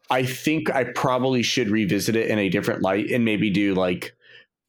I 0.09 0.25
think 0.25 0.71
I 0.71 0.85
probably 0.85 1.43
should 1.43 1.69
revisit 1.69 2.15
it 2.15 2.29
in 2.29 2.39
a 2.39 2.49
different 2.49 2.81
light 2.83 3.11
and 3.11 3.25
maybe 3.25 3.51
do 3.51 3.75
like 3.75 4.15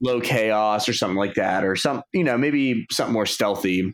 low 0.02 0.22
chaos 0.22 0.88
or 0.88 0.94
something 0.94 1.18
like 1.18 1.36
that, 1.36 1.64
or 1.64 1.76
some 1.76 2.04
you 2.14 2.24
know 2.24 2.38
maybe 2.38 2.86
something 2.92 3.14
more 3.14 3.26
stealthy. 3.26 3.94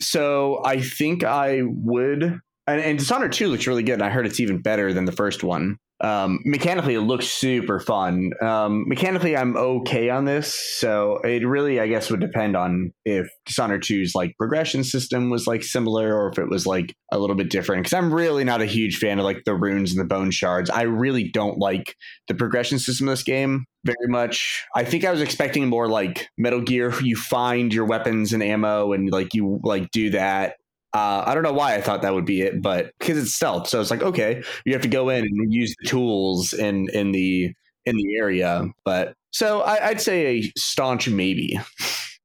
So 0.00 0.62
I 0.64 0.80
think 0.80 1.24
I 1.24 1.60
would. 1.62 2.22
And, 2.66 2.80
and 2.80 2.98
Dishonored 2.98 3.32
2 3.32 3.48
looks 3.48 3.66
really 3.66 3.82
good. 3.82 3.94
And 3.94 4.04
I 4.04 4.10
heard 4.10 4.26
it's 4.26 4.40
even 4.40 4.62
better 4.62 4.92
than 4.92 5.04
the 5.04 5.12
first 5.12 5.42
one. 5.42 5.76
Um, 6.02 6.40
mechanically, 6.44 6.94
it 6.94 7.02
looks 7.02 7.26
super 7.26 7.78
fun. 7.78 8.32
Um, 8.40 8.84
mechanically, 8.88 9.36
I'm 9.36 9.56
okay 9.56 10.08
on 10.08 10.24
this. 10.24 10.54
So 10.54 11.18
it 11.18 11.46
really, 11.46 11.78
I 11.78 11.88
guess, 11.88 12.10
would 12.10 12.20
depend 12.20 12.56
on 12.56 12.92
if 13.04 13.28
Dishonored 13.44 13.82
2's 13.82 14.14
like 14.14 14.34
progression 14.38 14.82
system 14.82 15.28
was 15.28 15.46
like 15.46 15.62
similar 15.62 16.16
or 16.16 16.28
if 16.30 16.38
it 16.38 16.48
was 16.48 16.66
like 16.66 16.94
a 17.12 17.18
little 17.18 17.36
bit 17.36 17.50
different. 17.50 17.82
Because 17.82 17.92
I'm 17.92 18.14
really 18.14 18.44
not 18.44 18.62
a 18.62 18.66
huge 18.66 18.96
fan 18.98 19.18
of 19.18 19.24
like 19.24 19.44
the 19.44 19.54
runes 19.54 19.92
and 19.92 20.00
the 20.00 20.06
bone 20.06 20.30
shards. 20.30 20.70
I 20.70 20.82
really 20.82 21.28
don't 21.28 21.58
like 21.58 21.96
the 22.28 22.34
progression 22.34 22.78
system 22.78 23.08
of 23.08 23.12
this 23.12 23.22
game 23.22 23.66
very 23.84 24.08
much. 24.08 24.64
I 24.74 24.84
think 24.84 25.04
I 25.04 25.10
was 25.10 25.20
expecting 25.20 25.68
more 25.68 25.88
like 25.88 26.28
Metal 26.38 26.60
Gear. 26.60 26.94
You 27.02 27.16
find 27.16 27.72
your 27.72 27.84
weapons 27.84 28.32
and 28.32 28.42
ammo 28.42 28.92
and 28.92 29.10
like 29.10 29.34
you 29.34 29.60
like 29.62 29.90
do 29.90 30.10
that. 30.10 30.54
Uh, 30.92 31.22
I 31.24 31.34
don't 31.34 31.42
know 31.42 31.52
why 31.52 31.74
I 31.74 31.80
thought 31.80 32.02
that 32.02 32.14
would 32.14 32.24
be 32.24 32.42
it, 32.42 32.60
but 32.60 32.92
because 32.98 33.16
it's 33.16 33.32
stealth, 33.32 33.68
so 33.68 33.80
it's 33.80 33.90
like 33.90 34.02
okay, 34.02 34.42
you 34.64 34.72
have 34.72 34.82
to 34.82 34.88
go 34.88 35.08
in 35.08 35.24
and 35.24 35.52
use 35.52 35.74
the 35.80 35.88
tools 35.88 36.52
in 36.52 36.88
in 36.90 37.12
the 37.12 37.54
in 37.86 37.96
the 37.96 38.16
area. 38.16 38.68
But 38.84 39.14
so 39.30 39.60
I, 39.60 39.88
I'd 39.88 40.00
say 40.00 40.26
a 40.26 40.52
staunch 40.58 41.08
maybe. 41.08 41.58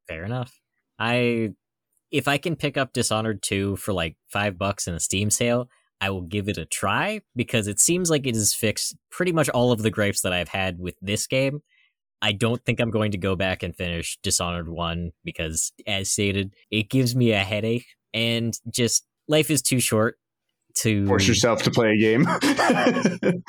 Fair 0.07 0.23
enough. 0.23 0.59
I 0.97 1.51
if 2.11 2.27
I 2.27 2.37
can 2.37 2.55
pick 2.55 2.77
up 2.77 2.93
Dishonored 2.93 3.41
2 3.41 3.75
for 3.75 3.93
like 3.93 4.15
five 4.27 4.57
bucks 4.57 4.87
in 4.87 4.93
a 4.93 4.99
Steam 4.99 5.29
sale, 5.29 5.69
I 5.99 6.09
will 6.09 6.21
give 6.21 6.47
it 6.47 6.57
a 6.57 6.65
try 6.65 7.21
because 7.35 7.67
it 7.67 7.79
seems 7.79 8.09
like 8.09 8.25
it 8.27 8.35
has 8.35 8.53
fixed 8.53 8.95
pretty 9.09 9.31
much 9.31 9.49
all 9.49 9.71
of 9.71 9.81
the 9.81 9.91
gripes 9.91 10.21
that 10.21 10.33
I've 10.33 10.49
had 10.49 10.79
with 10.79 10.95
this 11.01 11.27
game. 11.27 11.61
I 12.21 12.31
don't 12.31 12.63
think 12.63 12.79
I'm 12.79 12.91
going 12.91 13.11
to 13.11 13.17
go 13.17 13.35
back 13.35 13.63
and 13.63 13.75
finish 13.75 14.17
Dishonored 14.23 14.69
1 14.69 15.11
because, 15.23 15.73
as 15.85 16.09
stated, 16.09 16.53
it 16.71 16.89
gives 16.89 17.15
me 17.15 17.31
a 17.31 17.39
headache 17.39 17.85
and 18.15 18.57
just 18.71 19.05
life 19.27 19.51
is 19.51 19.61
too 19.61 19.79
short 19.79 20.17
to 20.77 21.05
Force 21.05 21.27
yourself 21.27 21.61
to 21.63 21.71
play 21.71 21.91
a 21.91 21.97
game. 21.97 22.25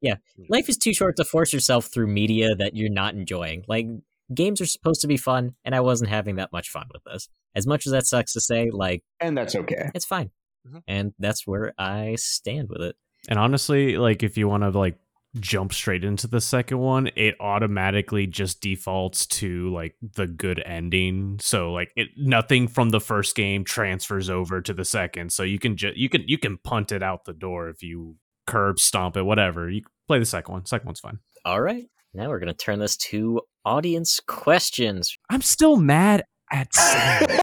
Yeah, 0.00 0.14
life 0.48 0.68
is 0.68 0.76
too 0.78 0.94
short 0.94 1.16
to 1.16 1.24
force 1.24 1.52
yourself 1.52 1.86
through 1.92 2.06
media 2.06 2.54
that 2.54 2.76
you're 2.76 2.88
not 2.88 3.14
enjoying. 3.14 3.64
Like 3.66 3.86
games 4.32 4.60
are 4.60 4.66
supposed 4.66 5.00
to 5.00 5.08
be 5.08 5.16
fun, 5.16 5.56
and 5.64 5.74
I 5.74 5.80
wasn't 5.80 6.10
having 6.10 6.36
that 6.36 6.52
much 6.52 6.68
fun 6.68 6.86
with 6.92 7.02
this. 7.04 7.28
As 7.56 7.66
much 7.66 7.84
as 7.84 7.90
that 7.92 8.06
sucks 8.06 8.32
to 8.34 8.40
say, 8.40 8.70
like 8.72 9.02
and 9.18 9.36
that's 9.36 9.56
okay. 9.56 9.90
it's 9.96 10.04
fine, 10.04 10.30
Mhm. 10.68 10.82
and 10.86 11.12
that's 11.18 11.48
where 11.48 11.74
I 11.78 12.14
stand 12.16 12.68
with 12.68 12.80
it. 12.80 12.94
And 13.28 13.40
honestly, 13.40 13.96
like 13.96 14.22
if 14.22 14.38
you 14.38 14.46
want 14.48 14.62
to 14.62 14.70
like 14.70 14.96
jump 15.36 15.72
straight 15.72 16.04
into 16.04 16.26
the 16.26 16.40
second 16.40 16.78
one, 16.78 17.10
it 17.16 17.34
automatically 17.40 18.26
just 18.26 18.60
defaults 18.60 19.26
to 19.26 19.72
like 19.72 19.94
the 20.14 20.26
good 20.26 20.62
ending. 20.64 21.38
So 21.40 21.72
like 21.72 21.90
it 21.96 22.08
nothing 22.16 22.68
from 22.68 22.90
the 22.90 23.00
first 23.00 23.34
game 23.34 23.64
transfers 23.64 24.30
over 24.30 24.60
to 24.62 24.72
the 24.72 24.84
second. 24.84 25.32
So 25.32 25.42
you 25.42 25.58
can 25.58 25.76
just 25.76 25.96
you 25.96 26.08
can 26.08 26.24
you 26.26 26.38
can 26.38 26.58
punt 26.58 26.92
it 26.92 27.02
out 27.02 27.24
the 27.24 27.32
door 27.32 27.68
if 27.68 27.82
you 27.82 28.16
curb 28.46 28.78
stomp 28.78 29.16
it, 29.16 29.22
whatever. 29.22 29.68
You 29.68 29.82
play 30.06 30.18
the 30.18 30.26
second 30.26 30.52
one. 30.52 30.66
Second 30.66 30.86
one's 30.86 31.00
fine. 31.00 31.18
All 31.44 31.60
right, 31.60 31.84
now 32.14 32.28
we're 32.28 32.40
gonna 32.40 32.54
turn 32.54 32.78
this 32.78 32.96
to 32.96 33.40
audience 33.64 34.20
questions. 34.26 35.16
I'm 35.30 35.42
still 35.42 35.76
mad 35.76 36.24
at 36.50 36.74
Sam. 36.74 37.40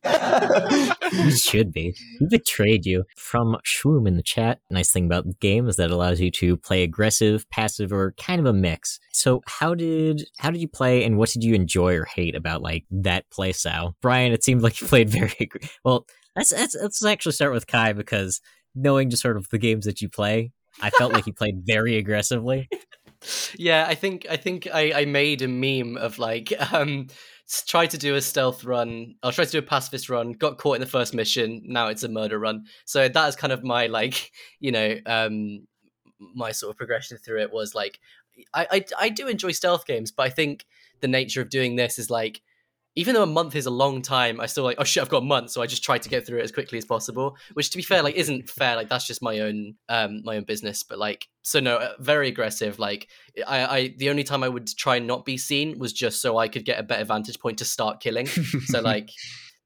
You 1.12 1.32
should 1.32 1.72
be. 1.72 1.96
We 2.20 2.28
betrayed 2.28 2.86
you. 2.86 3.04
From 3.16 3.58
Shwoom 3.66 4.08
in 4.08 4.18
the 4.18 4.24
chat, 4.24 4.60
nice 4.70 4.92
thing 4.92 5.06
about 5.06 5.26
the 5.26 5.34
game 5.36 5.68
is 5.68 5.76
that 5.78 5.86
it 5.86 5.92
allows 5.92 6.20
you 6.20 6.32
to 6.32 6.58
play 6.58 6.84
aggressive, 6.84 7.50
passive, 7.50 7.92
or 7.94 8.14
kind 8.14 8.40
of 8.40 8.46
a 8.46 8.54
mix. 8.54 9.00
So 9.12 9.42
how 9.48 9.76
did 9.76 10.28
how 10.38 10.52
did 10.52 10.62
you 10.62 10.68
play 10.68 11.04
and 11.04 11.18
what 11.18 11.30
did 11.30 11.44
you 11.44 11.54
enjoy 11.56 11.96
or 11.96 12.06
hate 12.06 12.36
about 12.36 12.62
like 12.62 12.86
that 12.92 13.30
play 13.30 13.54
style? 13.54 13.96
Bryan, 14.02 14.34
it 14.34 14.44
seemed 14.44 14.62
like 14.62 14.82
you 14.82 14.88
played 14.88 15.10
very 15.10 15.50
well. 15.84 16.06
Let's, 16.36 16.52
let's 16.52 16.76
let's 16.80 17.06
actually 17.06 17.32
start 17.32 17.54
with 17.54 17.68
Cai 17.68 17.94
because 17.94 18.42
knowing 18.74 19.10
just 19.10 19.22
sort 19.22 19.38
of 19.38 19.48
the 19.50 19.58
games 19.58 19.86
that 19.86 20.02
you 20.02 20.10
play, 20.10 20.52
I 20.82 20.90
felt 20.90 21.14
like 21.14 21.28
you 21.28 21.34
played 21.38 21.62
very 21.66 21.98
aggressively. 21.98 22.68
yeah, 23.58 23.86
I 23.88 23.96
think 23.96 24.26
I 24.30 24.36
think 24.36 24.68
I, 24.74 24.92
I 25.02 25.06
made 25.06 25.42
a 25.42 25.48
meme 25.48 25.98
of 25.98 26.20
like 26.20 26.52
um 26.74 27.08
try 27.68 27.86
to 27.86 27.98
do 27.98 28.16
a 28.16 28.22
stealth 28.22 28.64
run. 28.64 29.16
I'll 29.22 29.32
try 29.32 29.46
to 29.46 29.52
do 29.52 29.60
a 29.60 29.62
pacifist 29.62 30.10
run. 30.10 30.34
Got 30.34 30.58
caught 30.58 30.76
in 30.76 30.82
the 30.82 30.88
first 30.88 31.14
mission. 31.14 31.62
Now 31.66 31.88
it's 31.88 32.04
a 32.04 32.10
murder 32.10 32.40
run. 32.40 32.66
So 32.86 33.08
that 33.08 33.28
is 33.28 33.36
kind 33.36 33.54
of 33.54 33.64
my 33.64 33.88
like 33.88 34.32
you 34.60 34.72
know 34.72 34.98
um 35.06 35.68
my 36.34 36.52
sort 36.52 36.72
of 36.72 36.78
progression 36.78 37.18
through 37.18 37.42
it 37.42 37.52
was 37.52 37.76
like 37.76 38.00
I 38.54 38.68
I, 38.72 38.86
I 39.00 39.10
do 39.10 39.28
enjoy 39.28 39.52
stealth 39.52 39.86
games, 39.86 40.12
but 40.12 40.24
I 40.24 40.30
think 40.30 40.66
the 41.02 41.08
nature 41.08 41.42
of 41.42 41.50
doing 41.50 41.76
this 41.76 42.00
is 42.00 42.10
like 42.10 42.42
even 42.96 43.14
though 43.14 43.24
a 43.24 43.28
month 43.28 43.56
is 43.56 43.66
a 43.66 43.72
long 43.72 44.02
time, 44.02 44.40
I 44.40 44.46
still 44.46 44.64
like, 44.64 44.78
oh 44.80 44.86
shit, 44.86 45.04
I've 45.04 45.10
got 45.10 45.22
a 45.22 45.26
month, 45.26 45.52
so 45.52 45.62
I 45.62 45.68
just 45.68 45.84
try 45.84 45.98
to 45.98 46.10
get 46.10 46.26
through 46.26 46.40
it 46.40 46.44
as 46.44 46.52
quickly 46.52 46.78
as 46.78 46.86
possible. 46.86 47.36
Which, 47.54 47.70
to 47.72 47.78
be 47.78 47.84
fair, 47.84 48.02
like 48.02 48.16
isn't 48.16 48.50
fair. 48.50 48.76
Like 48.78 48.88
that's 48.88 49.06
just 49.06 49.22
my 49.22 49.40
own, 49.40 49.76
um, 49.90 50.22
my 50.24 50.38
own 50.38 50.46
business. 50.46 50.84
But 50.84 50.98
like, 50.98 51.28
so 51.42 51.60
no, 51.60 51.76
uh, 51.76 51.94
very 52.00 52.30
aggressive. 52.30 52.80
Like, 52.80 53.10
I, 53.46 53.66
I, 53.66 53.96
the 53.98 54.10
only 54.10 54.24
time 54.24 54.44
I 54.44 54.50
would 54.50 54.68
try 54.78 54.96
and 54.96 55.08
not 55.08 55.26
be 55.26 55.38
seen 55.38 55.78
was 55.78 55.92
just 55.92 56.22
so 56.22 56.38
I 56.38 56.48
could 56.48 56.64
get 56.64 56.80
a 56.80 56.84
better 56.84 57.04
vantage 57.04 57.40
point 57.40 57.58
to 57.58 57.66
start 57.66 58.00
killing. 58.00 58.28
so 58.28 58.80
like, 58.82 59.10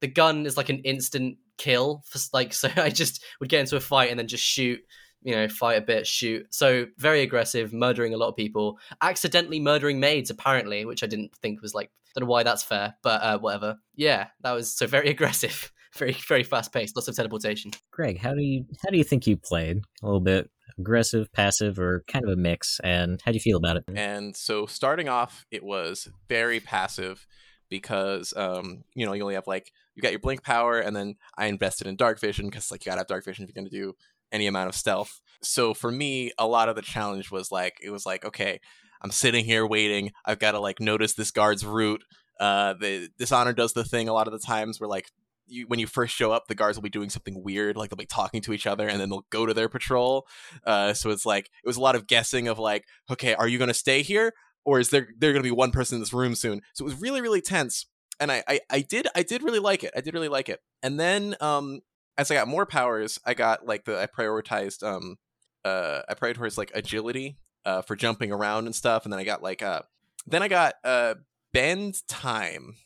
the 0.00 0.08
gun 0.08 0.44
is 0.44 0.56
like 0.56 0.68
an 0.68 0.80
instant 0.80 1.38
kill. 1.56 2.02
For, 2.06 2.18
like, 2.32 2.52
so 2.52 2.68
I 2.76 2.90
just 2.90 3.22
would 3.38 3.48
get 3.48 3.60
into 3.60 3.76
a 3.76 3.80
fight 3.80 4.10
and 4.10 4.18
then 4.18 4.28
just 4.28 4.44
shoot 4.44 4.80
you 5.22 5.34
know, 5.34 5.48
fight 5.48 5.74
a 5.74 5.82
bit, 5.82 6.06
shoot. 6.06 6.46
So 6.48 6.86
very 6.96 7.20
aggressive, 7.20 7.74
murdering 7.74 8.14
a 8.14 8.16
lot 8.16 8.28
of 8.28 8.36
people, 8.36 8.78
accidentally 9.02 9.60
murdering 9.60 10.00
maids 10.00 10.30
apparently, 10.30 10.86
which 10.86 11.02
I 11.02 11.06
didn't 11.06 11.36
think 11.36 11.60
was 11.60 11.74
like 11.74 11.90
don't 12.14 12.26
know 12.26 12.30
why 12.30 12.42
that's 12.42 12.62
fair, 12.62 12.96
but 13.02 13.22
uh, 13.22 13.38
whatever. 13.38 13.76
Yeah, 13.94 14.28
that 14.42 14.52
was 14.52 14.74
so 14.74 14.86
very 14.86 15.08
aggressive, 15.10 15.72
very 15.94 16.12
very 16.12 16.42
fast 16.42 16.72
paced, 16.72 16.96
lots 16.96 17.08
of 17.08 17.16
teleportation. 17.16 17.72
Greg, 17.90 18.18
how 18.18 18.34
do 18.34 18.42
you 18.42 18.64
how 18.84 18.90
do 18.90 18.98
you 18.98 19.04
think 19.04 19.26
you 19.26 19.36
played? 19.36 19.78
A 20.02 20.06
little 20.06 20.20
bit 20.20 20.50
aggressive, 20.78 21.32
passive, 21.32 21.78
or 21.78 22.04
kind 22.08 22.24
of 22.24 22.32
a 22.32 22.36
mix? 22.36 22.80
And 22.82 23.20
how 23.24 23.32
do 23.32 23.36
you 23.36 23.40
feel 23.40 23.58
about 23.58 23.76
it? 23.76 23.84
And 23.94 24.36
so 24.36 24.66
starting 24.66 25.08
off, 25.08 25.44
it 25.50 25.62
was 25.62 26.08
very 26.28 26.60
passive 26.60 27.26
because 27.68 28.34
um, 28.36 28.84
you 28.94 29.06
know 29.06 29.12
you 29.12 29.22
only 29.22 29.34
have 29.34 29.46
like 29.46 29.72
you 29.94 30.02
got 30.02 30.12
your 30.12 30.20
blink 30.20 30.42
power, 30.42 30.78
and 30.78 30.94
then 30.94 31.14
I 31.38 31.46
invested 31.46 31.86
in 31.86 31.96
dark 31.96 32.20
vision 32.20 32.46
because 32.46 32.70
like 32.70 32.84
you 32.84 32.90
gotta 32.90 33.00
have 33.00 33.06
dark 33.06 33.24
vision 33.24 33.44
if 33.44 33.48
you're 33.48 33.62
gonna 33.62 33.70
do 33.70 33.94
any 34.32 34.46
amount 34.46 34.68
of 34.68 34.74
stealth. 34.74 35.20
So 35.42 35.72
for 35.72 35.90
me, 35.90 36.32
a 36.38 36.46
lot 36.46 36.68
of 36.68 36.76
the 36.76 36.82
challenge 36.82 37.30
was 37.30 37.50
like 37.50 37.78
it 37.82 37.90
was 37.90 38.04
like 38.04 38.24
okay, 38.24 38.60
I'm 39.00 39.10
sitting 39.10 39.44
here 39.44 39.66
waiting. 39.66 40.12
I've 40.24 40.38
got 40.38 40.52
to 40.52 40.60
like 40.60 40.80
notice 40.80 41.14
this 41.14 41.30
guard's 41.30 41.64
route. 41.64 42.02
Uh, 42.38 42.74
the 42.74 43.08
dishonor 43.18 43.52
does 43.52 43.72
the 43.72 43.84
thing 43.84 44.08
a 44.08 44.12
lot 44.12 44.26
of 44.26 44.32
the 44.32 44.38
times 44.38 44.80
where 44.80 44.88
like 44.88 45.06
you, 45.46 45.66
when 45.66 45.78
you 45.78 45.86
first 45.86 46.14
show 46.14 46.32
up, 46.32 46.46
the 46.46 46.54
guards 46.54 46.78
will 46.78 46.82
be 46.82 46.88
doing 46.88 47.10
something 47.10 47.42
weird, 47.42 47.76
like 47.76 47.90
they'll 47.90 47.96
be 47.96 48.06
talking 48.06 48.40
to 48.42 48.52
each 48.52 48.66
other, 48.66 48.88
and 48.88 49.00
then 49.00 49.10
they'll 49.10 49.26
go 49.30 49.46
to 49.46 49.54
their 49.54 49.68
patrol. 49.68 50.26
Uh, 50.64 50.94
so 50.94 51.10
it's 51.10 51.26
like 51.26 51.46
it 51.46 51.66
was 51.66 51.76
a 51.76 51.80
lot 51.80 51.96
of 51.96 52.06
guessing 52.06 52.48
of 52.48 52.58
like, 52.58 52.84
okay, 53.10 53.34
are 53.34 53.48
you 53.48 53.58
going 53.58 53.68
to 53.68 53.74
stay 53.74 54.02
here, 54.02 54.32
or 54.64 54.80
is 54.80 54.90
there 54.90 55.08
there 55.18 55.32
going 55.32 55.42
to 55.42 55.46
be 55.48 55.50
one 55.50 55.70
person 55.70 55.96
in 55.96 56.00
this 56.00 56.12
room 56.12 56.34
soon? 56.34 56.62
So 56.72 56.84
it 56.84 56.90
was 56.90 57.00
really 57.00 57.20
really 57.20 57.40
tense, 57.40 57.86
and 58.18 58.30
I, 58.30 58.42
I 58.48 58.60
I 58.70 58.80
did 58.80 59.08
I 59.14 59.22
did 59.22 59.42
really 59.42 59.58
like 59.58 59.84
it. 59.84 59.92
I 59.96 60.00
did 60.00 60.14
really 60.14 60.28
like 60.28 60.48
it. 60.48 60.60
And 60.82 60.98
then 60.98 61.36
um 61.40 61.80
as 62.16 62.30
I 62.30 62.34
got 62.34 62.48
more 62.48 62.66
powers, 62.66 63.18
I 63.24 63.34
got 63.34 63.66
like 63.66 63.84
the 63.84 64.00
I 64.00 64.06
prioritized 64.06 64.82
um 64.82 65.16
uh 65.64 66.02
I 66.08 66.14
prioritized 66.14 66.58
like 66.58 66.70
agility 66.74 67.36
uh 67.64 67.82
for 67.82 67.96
jumping 67.96 68.32
around 68.32 68.66
and 68.66 68.74
stuff, 68.74 69.04
and 69.04 69.12
then 69.12 69.20
I 69.20 69.24
got 69.24 69.42
like 69.42 69.62
uh 69.62 69.82
then 70.26 70.42
I 70.42 70.48
got 70.48 70.74
uh 70.84 71.14
bend 71.52 71.96
time 72.08 72.76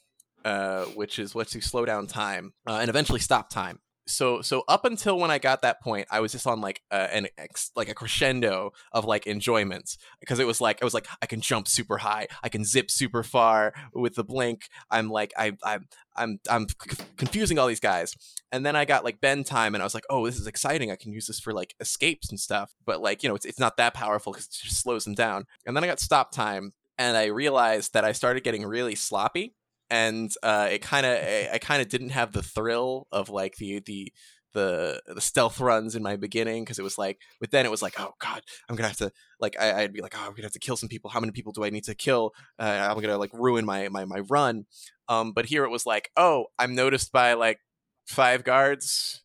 uh, 0.44 0.84
which 0.86 1.18
is 1.18 1.34
what 1.34 1.48
to 1.48 1.60
slow 1.60 1.84
down 1.84 2.06
time 2.06 2.52
uh, 2.66 2.78
and 2.80 2.88
eventually 2.88 3.20
stop 3.20 3.48
time. 3.48 3.80
So 4.06 4.42
so 4.42 4.64
up 4.68 4.84
until 4.84 5.18
when 5.18 5.30
I 5.30 5.38
got 5.38 5.62
that 5.62 5.80
point, 5.82 6.06
I 6.10 6.20
was 6.20 6.32
just 6.32 6.46
on 6.46 6.60
like 6.60 6.82
an 6.90 7.28
ex- 7.38 7.70
like 7.74 7.88
a 7.88 7.94
crescendo 7.94 8.72
of 8.92 9.04
like 9.04 9.26
enjoyments 9.26 9.96
because 10.20 10.38
it 10.38 10.46
was 10.46 10.60
like 10.60 10.82
I 10.82 10.84
was 10.84 10.94
like 10.94 11.06
I 11.22 11.26
can 11.26 11.40
jump 11.40 11.68
super 11.68 11.98
high, 11.98 12.28
I 12.42 12.48
can 12.48 12.64
zip 12.64 12.90
super 12.90 13.22
far 13.22 13.72
with 13.94 14.14
the 14.14 14.24
blink. 14.24 14.68
I'm 14.90 15.08
like 15.08 15.32
I 15.38 15.52
I'm 15.64 15.88
I'm 16.16 16.38
I'm 16.50 16.68
c- 16.68 17.04
confusing 17.16 17.58
all 17.58 17.66
these 17.66 17.80
guys, 17.80 18.14
and 18.52 18.64
then 18.64 18.76
I 18.76 18.84
got 18.84 19.04
like 19.04 19.20
bend 19.20 19.46
time, 19.46 19.74
and 19.74 19.82
I 19.82 19.86
was 19.86 19.94
like, 19.94 20.06
oh, 20.10 20.26
this 20.26 20.38
is 20.38 20.46
exciting. 20.46 20.90
I 20.90 20.96
can 20.96 21.12
use 21.12 21.26
this 21.26 21.40
for 21.40 21.52
like 21.52 21.74
escapes 21.80 22.28
and 22.28 22.38
stuff. 22.38 22.74
But 22.84 23.00
like 23.00 23.22
you 23.22 23.28
know, 23.28 23.34
it's 23.34 23.46
it's 23.46 23.58
not 23.58 23.76
that 23.78 23.94
powerful 23.94 24.32
because 24.32 24.46
it 24.46 24.52
just 24.52 24.82
slows 24.82 25.04
them 25.04 25.14
down. 25.14 25.46
And 25.66 25.74
then 25.74 25.82
I 25.82 25.86
got 25.86 26.00
stop 26.00 26.30
time, 26.30 26.74
and 26.98 27.16
I 27.16 27.26
realized 27.26 27.94
that 27.94 28.04
I 28.04 28.12
started 28.12 28.44
getting 28.44 28.66
really 28.66 28.94
sloppy 28.94 29.54
and 29.94 30.32
uh, 30.42 30.68
it 30.72 30.82
kind 30.82 31.06
of 31.06 31.12
I, 31.52 31.58
kind 31.58 31.80
of 31.80 31.88
didn't 31.88 32.10
have 32.10 32.32
the 32.32 32.42
thrill 32.42 33.06
of 33.12 33.28
like 33.28 33.56
the 33.56 33.80
the 33.86 34.12
the 34.52 35.00
the 35.06 35.20
stealth 35.20 35.60
runs 35.60 35.94
in 35.94 36.02
my 36.02 36.16
beginning 36.16 36.64
because 36.64 36.80
it 36.80 36.84
was 36.84 36.98
like 36.98 37.18
but 37.40 37.52
then 37.52 37.64
it 37.64 37.70
was 37.70 37.82
like 37.82 37.98
oh 37.98 38.12
god 38.20 38.40
i'm 38.68 38.76
gonna 38.76 38.88
have 38.88 38.96
to 38.96 39.10
like 39.40 39.58
I, 39.58 39.82
would 39.82 39.92
be 39.92 40.00
like 40.00 40.14
oh 40.16 40.22
i'm 40.26 40.30
gonna 40.32 40.42
have 40.42 40.52
to 40.52 40.58
kill 40.58 40.76
some 40.76 40.88
people. 40.88 41.10
How 41.10 41.20
many 41.20 41.32
people 41.32 41.52
do 41.52 41.64
i 41.64 41.70
need 41.70 41.84
to 41.84 41.94
kill? 41.94 42.32
Uh, 42.58 42.88
i'm 42.88 43.00
gonna 43.00 43.18
like 43.18 43.32
ruin 43.32 43.64
my 43.64 43.88
my 43.88 44.04
my 44.04 44.20
run. 44.30 44.66
Um 45.08 45.32
but 45.32 45.46
here 45.46 45.64
it 45.64 45.70
was 45.70 45.86
like 45.86 46.10
oh 46.16 46.46
i'm 46.58 46.74
noticed 46.74 47.12
by 47.12 47.34
like 47.34 47.58
five 48.06 48.42
guards. 48.42 49.22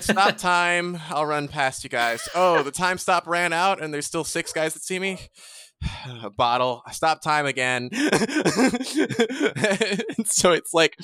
Stop 0.00 0.36
time. 0.38 0.98
I'll 1.08 1.26
run 1.26 1.48
past 1.48 1.82
you 1.82 1.90
guys. 1.90 2.28
Oh 2.34 2.62
the 2.62 2.70
time 2.70 2.98
stop 2.98 3.26
ran 3.26 3.52
out 3.52 3.82
and 3.82 3.92
there's 3.92 4.06
still 4.06 4.24
six 4.24 4.52
guys 4.52 4.74
that 4.74 4.82
see 4.82 4.98
me 4.98 5.18
a 6.22 6.30
bottle. 6.30 6.82
Stop 6.92 7.22
time 7.22 7.46
again. 7.46 7.90
so 10.24 10.52
it's 10.52 10.74
like 10.74 10.96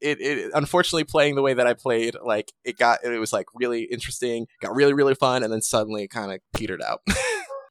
it, 0.00 0.20
it 0.20 0.50
unfortunately 0.54 1.04
playing 1.04 1.34
the 1.34 1.42
way 1.42 1.54
that 1.54 1.66
I 1.66 1.74
played, 1.74 2.16
like 2.22 2.52
it 2.64 2.78
got 2.78 3.04
it 3.04 3.18
was 3.18 3.32
like 3.32 3.46
really 3.54 3.82
interesting, 3.82 4.46
got 4.60 4.74
really, 4.74 4.92
really 4.92 5.14
fun, 5.14 5.42
and 5.42 5.52
then 5.52 5.62
suddenly 5.62 6.04
it 6.04 6.08
kind 6.08 6.32
of 6.32 6.40
petered 6.54 6.82
out. 6.82 7.02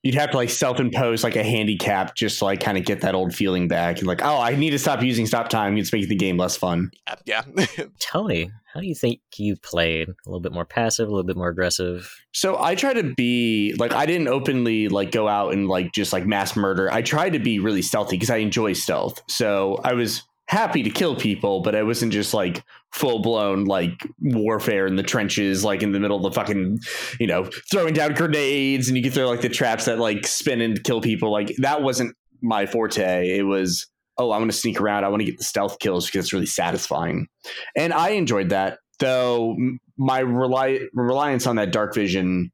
You'd 0.03 0.15
have 0.15 0.31
to 0.31 0.37
like 0.37 0.49
self-impose 0.49 1.23
like 1.23 1.35
a 1.35 1.43
handicap 1.43 2.15
just 2.15 2.39
to 2.39 2.45
like 2.45 2.59
kind 2.59 2.77
of 2.77 2.85
get 2.85 3.01
that 3.01 3.15
old 3.15 3.33
feeling 3.33 3.67
back. 3.67 3.99
And 3.99 4.07
like, 4.07 4.23
oh, 4.23 4.39
I 4.39 4.55
need 4.55 4.71
to 4.71 4.79
stop 4.79 5.01
using 5.01 5.25
stop 5.25 5.49
time. 5.49 5.77
It's 5.77 5.91
making 5.91 6.09
the 6.09 6.15
game 6.15 6.37
less 6.37 6.55
fun. 6.55 6.91
Yeah. 7.25 7.43
Tony, 7.99 8.51
how 8.73 8.79
do 8.79 8.87
you 8.87 8.95
think 8.95 9.21
you 9.37 9.55
played? 9.55 10.09
A 10.09 10.13
little 10.25 10.39
bit 10.39 10.51
more 10.51 10.65
passive, 10.65 11.07
a 11.07 11.11
little 11.11 11.25
bit 11.25 11.35
more 11.35 11.49
aggressive? 11.49 12.13
So 12.33 12.61
I 12.61 12.75
try 12.75 12.93
to 12.93 13.13
be 13.15 13.73
like 13.79 13.93
I 13.93 14.05
didn't 14.05 14.27
openly 14.27 14.87
like 14.87 15.11
go 15.11 15.27
out 15.27 15.53
and 15.53 15.67
like 15.67 15.93
just 15.93 16.13
like 16.13 16.25
mass 16.25 16.55
murder. 16.55 16.91
I 16.91 17.01
tried 17.01 17.31
to 17.31 17.39
be 17.39 17.59
really 17.59 17.81
stealthy 17.81 18.17
because 18.17 18.29
I 18.29 18.37
enjoy 18.37 18.73
stealth. 18.73 19.21
So 19.27 19.79
I 19.83 19.93
was 19.93 20.23
happy 20.47 20.81
to 20.83 20.89
kill 20.89 21.15
people, 21.15 21.61
but 21.61 21.75
I 21.75 21.83
wasn't 21.83 22.13
just 22.13 22.33
like 22.33 22.63
full 22.93 23.19
blown 23.19 23.65
like 23.65 24.07
warfare 24.19 24.87
in 24.87 24.95
the 24.95 25.03
trenches, 25.03 25.63
like 25.63 25.83
in 25.83 25.91
the 25.91 25.99
middle 25.99 26.17
of 26.17 26.23
the 26.23 26.31
fucking, 26.31 26.79
you 27.19 27.27
know, 27.27 27.49
throwing 27.69 27.93
down 27.93 28.13
grenades 28.13 28.87
and 28.87 28.97
you 28.97 29.03
can 29.03 29.11
throw 29.11 29.27
like 29.27 29.41
the 29.41 29.49
traps 29.49 29.85
that 29.85 29.99
like 29.99 30.25
spin 30.25 30.61
and 30.61 30.83
kill 30.83 31.01
people. 31.01 31.31
Like 31.31 31.53
that 31.57 31.83
wasn't 31.83 32.15
my 32.41 32.65
forte. 32.65 33.37
It 33.37 33.43
was, 33.43 33.87
oh, 34.17 34.31
I 34.31 34.37
want 34.37 34.49
to 34.49 34.57
sneak 34.57 34.79
around. 34.79 35.03
I 35.03 35.09
want 35.09 35.19
to 35.21 35.25
get 35.25 35.37
the 35.37 35.43
stealth 35.43 35.79
kills 35.79 36.05
because 36.05 36.25
it's 36.25 36.33
really 36.33 36.45
satisfying. 36.45 37.27
And 37.75 37.93
I 37.93 38.09
enjoyed 38.09 38.49
that, 38.49 38.79
though 38.99 39.55
my 39.97 40.19
rely- 40.19 40.87
reliance 40.93 41.45
on 41.45 41.57
that 41.57 41.71
dark 41.71 41.93
vision 41.93 42.51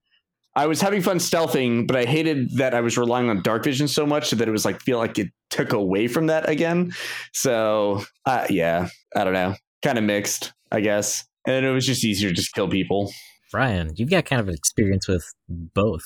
I 0.55 0.67
was 0.67 0.81
having 0.81 1.01
fun 1.01 1.17
stealthing, 1.17 1.87
but 1.87 1.95
I 1.95 2.05
hated 2.05 2.57
that 2.57 2.75
I 2.75 2.81
was 2.81 2.97
relying 2.97 3.29
on 3.29 3.41
dark 3.41 3.63
vision 3.63 3.87
so 3.87 4.05
much 4.05 4.31
that 4.31 4.47
it 4.47 4.51
was 4.51 4.65
like 4.65 4.81
feel 4.81 4.99
like 4.99 5.17
it 5.17 5.29
took 5.49 5.73
away 5.73 6.07
from 6.07 6.27
that 6.27 6.47
again. 6.47 6.93
So 7.33 8.03
uh, 8.25 8.45
yeah, 8.49 8.89
I 9.15 9.23
don't 9.23 9.33
know, 9.33 9.55
kind 9.81 9.97
of 9.97 10.03
mixed, 10.03 10.53
I 10.71 10.81
guess. 10.81 11.25
And 11.47 11.65
it 11.65 11.71
was 11.71 11.85
just 11.85 12.05
easier 12.05 12.29
to 12.29 12.35
just 12.35 12.53
kill 12.53 12.69
people. 12.69 13.11
Bryan, 13.51 13.91
you've 13.95 14.09
got 14.09 14.25
kind 14.25 14.39
of 14.39 14.47
an 14.47 14.53
experience 14.53 15.07
with 15.07 15.25
both. 15.49 16.03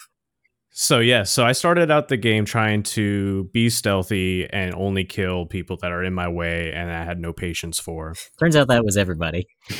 So 0.79 0.99
yeah, 0.99 1.23
so 1.23 1.43
I 1.43 1.53
started 1.53 1.89
out 1.89 2.07
the 2.07 2.17
game 2.17 2.45
trying 2.45 2.83
to 2.83 3.45
be 3.45 3.67
stealthy 3.69 4.47
and 4.47 4.75
only 4.75 5.05
kill 5.05 5.47
people 5.47 5.75
that 5.81 5.91
are 5.91 6.03
in 6.03 6.13
my 6.13 6.27
way 6.27 6.71
and 6.71 6.91
I 6.91 7.03
had 7.03 7.19
no 7.19 7.33
patience 7.33 7.79
for. 7.79 8.13
Turns 8.39 8.55
out 8.55 8.67
that 8.67 8.85
was 8.85 8.95
everybody. 8.95 9.47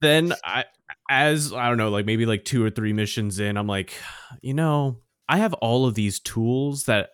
then 0.00 0.32
I 0.42 0.64
as 1.10 1.52
I 1.52 1.68
don't 1.68 1.78
know, 1.78 1.90
like 1.90 2.06
maybe 2.06 2.26
like 2.26 2.44
two 2.44 2.64
or 2.64 2.70
three 2.70 2.92
missions 2.92 3.38
in, 3.38 3.56
I'm 3.56 3.66
like, 3.66 3.92
you 4.42 4.54
know, 4.54 5.00
I 5.28 5.38
have 5.38 5.54
all 5.54 5.86
of 5.86 5.94
these 5.94 6.20
tools 6.20 6.84
that 6.84 7.10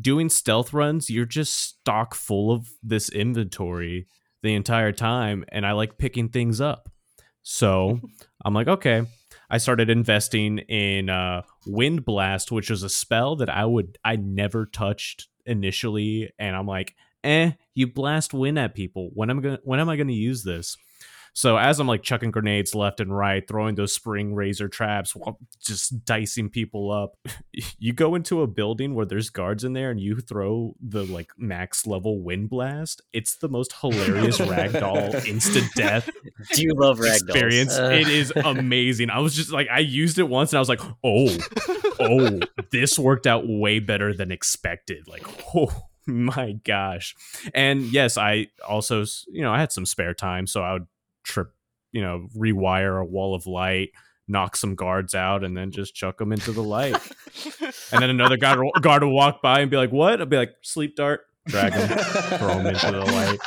doing 0.00 0.28
stealth 0.28 0.72
runs, 0.72 1.10
you're 1.10 1.24
just 1.24 1.54
stock 1.54 2.14
full 2.14 2.50
of 2.52 2.68
this 2.82 3.08
inventory 3.08 4.06
the 4.42 4.54
entire 4.54 4.92
time, 4.92 5.44
and 5.48 5.66
I 5.66 5.72
like 5.72 5.98
picking 5.98 6.28
things 6.28 6.60
up. 6.60 6.88
So 7.42 8.00
I'm 8.44 8.54
like, 8.54 8.68
okay. 8.68 9.06
I 9.50 9.56
started 9.56 9.88
investing 9.88 10.58
in 10.58 11.08
uh, 11.08 11.42
Wind 11.66 12.04
Blast, 12.04 12.52
which 12.52 12.68
was 12.68 12.82
a 12.82 12.90
spell 12.90 13.36
that 13.36 13.48
I 13.48 13.64
would 13.64 13.96
I 14.04 14.16
never 14.16 14.66
touched 14.66 15.28
initially, 15.46 16.30
and 16.38 16.54
I'm 16.54 16.66
like, 16.66 16.94
eh, 17.24 17.52
you 17.74 17.86
blast 17.86 18.34
wind 18.34 18.58
at 18.58 18.74
people. 18.74 19.10
When 19.14 19.30
am 19.30 19.38
I 19.38 19.42
gonna 19.42 19.58
when 19.64 19.80
am 19.80 19.88
I 19.88 19.96
gonna 19.96 20.12
use 20.12 20.42
this? 20.42 20.76
So 21.34 21.56
as 21.56 21.78
I'm 21.80 21.86
like 21.86 22.02
chucking 22.02 22.30
grenades 22.30 22.74
left 22.74 23.00
and 23.00 23.16
right, 23.16 23.46
throwing 23.46 23.74
those 23.74 23.92
spring 23.92 24.34
razor 24.34 24.68
traps, 24.68 25.14
just 25.60 26.04
dicing 26.04 26.50
people 26.50 26.90
up, 26.90 27.16
you 27.78 27.92
go 27.92 28.14
into 28.14 28.42
a 28.42 28.46
building 28.46 28.94
where 28.94 29.06
there's 29.06 29.30
guards 29.30 29.64
in 29.64 29.72
there 29.72 29.90
and 29.90 30.00
you 30.00 30.16
throw 30.20 30.74
the 30.80 31.04
like 31.04 31.30
max 31.36 31.86
level 31.86 32.22
wind 32.22 32.50
blast. 32.50 33.02
It's 33.12 33.36
the 33.36 33.48
most 33.48 33.74
hilarious 33.80 34.38
ragdoll 34.38 35.24
instant 35.26 35.66
death. 35.74 36.10
Do 36.52 36.62
you 36.62 36.74
love 36.74 36.98
ragdoll 36.98 37.30
experience? 37.30 37.78
Uh. 37.78 37.90
It 37.92 38.08
is 38.08 38.32
amazing. 38.36 39.10
I 39.10 39.18
was 39.20 39.34
just 39.34 39.52
like, 39.52 39.68
I 39.70 39.80
used 39.80 40.18
it 40.18 40.28
once 40.28 40.52
and 40.52 40.58
I 40.58 40.60
was 40.60 40.68
like, 40.68 40.80
oh, 41.04 41.36
oh, 42.00 42.40
this 42.70 42.98
worked 42.98 43.26
out 43.26 43.44
way 43.46 43.78
better 43.78 44.14
than 44.14 44.30
expected. 44.30 45.08
Like, 45.08 45.26
oh 45.54 45.88
my 46.06 46.52
gosh. 46.64 47.14
And 47.54 47.82
yes, 47.82 48.16
I 48.16 48.48
also, 48.66 49.04
you 49.28 49.42
know, 49.42 49.52
I 49.52 49.60
had 49.60 49.72
some 49.72 49.86
spare 49.86 50.14
time, 50.14 50.46
so 50.46 50.62
I 50.62 50.74
would 50.74 50.86
trip, 51.28 51.48
you 51.92 52.02
know, 52.02 52.28
rewire 52.36 53.00
a 53.00 53.04
wall 53.04 53.34
of 53.34 53.46
light, 53.46 53.90
knock 54.26 54.56
some 54.56 54.74
guards 54.74 55.14
out, 55.14 55.44
and 55.44 55.56
then 55.56 55.70
just 55.70 55.94
chuck 55.94 56.18
them 56.18 56.32
into 56.32 56.52
the 56.52 56.62
light. 56.62 56.96
and 57.92 58.02
then 58.02 58.10
another 58.10 58.36
guard 58.36 58.60
guard 58.80 59.02
will 59.02 59.14
walk 59.14 59.42
by 59.42 59.60
and 59.60 59.70
be 59.70 59.76
like, 59.76 59.92
"What?" 59.92 60.20
I'll 60.20 60.26
be 60.26 60.36
like, 60.36 60.52
"Sleep 60.62 60.96
dart." 60.96 61.20
Drag 61.46 61.72
him, 61.72 61.88
throw 62.38 62.58
him 62.58 62.66
into 62.66 62.92
the 62.92 63.04
light. 63.06 63.38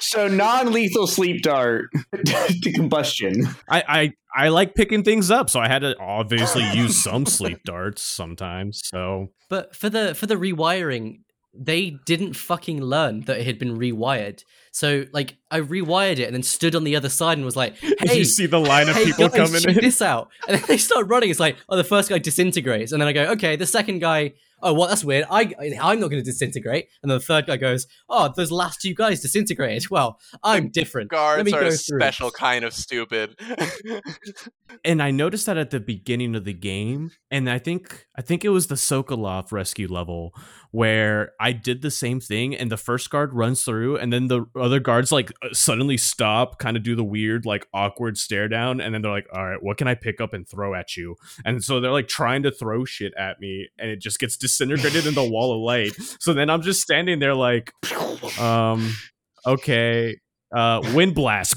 So 0.00 0.28
non-lethal 0.28 1.06
sleep 1.06 1.42
dart 1.42 1.86
to 2.26 2.72
combustion. 2.72 3.46
I, 3.70 3.84
I 3.88 4.12
I 4.36 4.48
like 4.48 4.74
picking 4.74 5.02
things 5.02 5.30
up, 5.30 5.48
so 5.48 5.60
I 5.60 5.68
had 5.68 5.80
to 5.80 5.96
obviously 5.98 6.68
use 6.72 7.02
some 7.02 7.26
sleep 7.26 7.60
darts 7.64 8.02
sometimes. 8.02 8.82
So, 8.84 9.28
but 9.48 9.74
for 9.74 9.88
the 9.88 10.14
for 10.14 10.26
the 10.26 10.34
rewiring, 10.34 11.20
they 11.56 11.96
didn't 12.06 12.34
fucking 12.34 12.80
learn 12.82 13.22
that 13.22 13.38
it 13.38 13.46
had 13.46 13.58
been 13.58 13.78
rewired. 13.78 14.44
So 14.72 15.04
like 15.12 15.36
I 15.50 15.60
rewired 15.60 16.18
it 16.18 16.24
and 16.24 16.34
then 16.34 16.42
stood 16.42 16.74
on 16.74 16.84
the 16.84 16.96
other 16.96 17.08
side 17.08 17.38
and 17.38 17.44
was 17.44 17.56
like, 17.56 17.78
Did 17.80 18.00
"Hey, 18.00 18.18
you 18.18 18.24
see 18.24 18.46
the 18.46 18.58
line 18.60 18.88
of 18.88 18.96
hey 18.96 19.04
people 19.06 19.28
guys, 19.28 19.36
coming 19.36 19.60
check 19.60 19.76
in? 19.76 19.84
this 19.84 20.02
out. 20.02 20.30
And 20.48 20.58
then 20.58 20.64
they 20.66 20.78
start 20.78 21.06
running. 21.06 21.30
It's 21.30 21.40
like, 21.40 21.56
oh, 21.68 21.76
the 21.76 21.84
first 21.84 22.08
guy 22.10 22.18
disintegrates, 22.18 22.92
and 22.92 23.00
then 23.00 23.08
I 23.08 23.12
go, 23.12 23.24
okay, 23.32 23.56
the 23.56 23.66
second 23.66 24.00
guy, 24.00 24.32
oh, 24.64 24.72
what? 24.72 24.88
That's 24.88 25.04
weird. 25.04 25.26
I 25.30 25.54
I'm 25.80 26.00
not 26.00 26.08
going 26.08 26.22
to 26.22 26.22
disintegrate. 26.22 26.88
And 27.02 27.10
then 27.10 27.18
the 27.18 27.24
third 27.24 27.46
guy 27.46 27.56
goes, 27.56 27.86
oh, 28.08 28.32
those 28.34 28.50
last 28.50 28.80
two 28.80 28.94
guys 28.94 29.20
disintegrated. 29.20 29.90
Well, 29.90 30.18
I'm 30.42 30.70
different. 30.70 31.12
Let 31.12 31.18
Guards 31.18 31.44
me 31.44 31.52
are 31.52 31.60
go 31.60 31.66
a 31.68 31.70
through. 31.70 32.00
special 32.00 32.30
kind 32.30 32.64
of 32.64 32.72
stupid. 32.72 33.38
and 34.84 35.02
I 35.02 35.10
noticed 35.10 35.46
that 35.46 35.58
at 35.58 35.70
the 35.70 35.80
beginning 35.80 36.34
of 36.34 36.44
the 36.44 36.52
game, 36.52 37.12
and 37.30 37.48
I 37.48 37.58
think 37.58 38.06
I 38.16 38.22
think 38.22 38.44
it 38.44 38.48
was 38.48 38.66
the 38.66 38.74
Sokolov 38.74 39.52
rescue 39.52 39.86
level 39.88 40.34
where 40.74 41.30
I 41.38 41.52
did 41.52 41.82
the 41.82 41.90
same 41.90 42.18
thing, 42.18 42.52
and 42.52 42.68
the 42.68 42.76
first 42.76 43.08
guard 43.08 43.32
runs 43.32 43.62
through, 43.62 43.96
and 43.96 44.12
then 44.12 44.26
the 44.26 44.44
other 44.56 44.80
guards 44.80 45.12
like 45.12 45.30
uh, 45.40 45.50
suddenly 45.52 45.96
stop, 45.96 46.58
kind 46.58 46.76
of 46.76 46.82
do 46.82 46.96
the 46.96 47.04
weird 47.04 47.46
like 47.46 47.68
awkward 47.72 48.18
stare 48.18 48.48
down, 48.48 48.80
and 48.80 48.92
then 48.92 49.02
they're 49.02 49.12
like, 49.12 49.28
"All 49.32 49.46
right, 49.46 49.62
what 49.62 49.76
can 49.76 49.86
I 49.86 49.94
pick 49.94 50.20
up 50.20 50.32
and 50.34 50.48
throw 50.48 50.74
at 50.74 50.96
you?" 50.96 51.14
And 51.44 51.62
so 51.62 51.80
they're 51.80 51.92
like 51.92 52.08
trying 52.08 52.42
to 52.42 52.50
throw 52.50 52.84
shit 52.84 53.14
at 53.16 53.38
me, 53.38 53.68
and 53.78 53.88
it 53.88 54.00
just 54.00 54.18
gets 54.18 54.36
disintegrated 54.58 55.06
in 55.06 55.14
the 55.14 55.24
wall 55.28 55.54
of 55.54 55.60
light. 55.60 55.92
So 56.20 56.32
then 56.32 56.50
I'm 56.50 56.62
just 56.62 56.80
standing 56.80 57.18
there 57.18 57.34
like, 57.34 57.72
um, 58.38 58.94
okay, 59.46 60.16
uh, 60.54 60.80
wind 60.94 61.14
blast, 61.14 61.56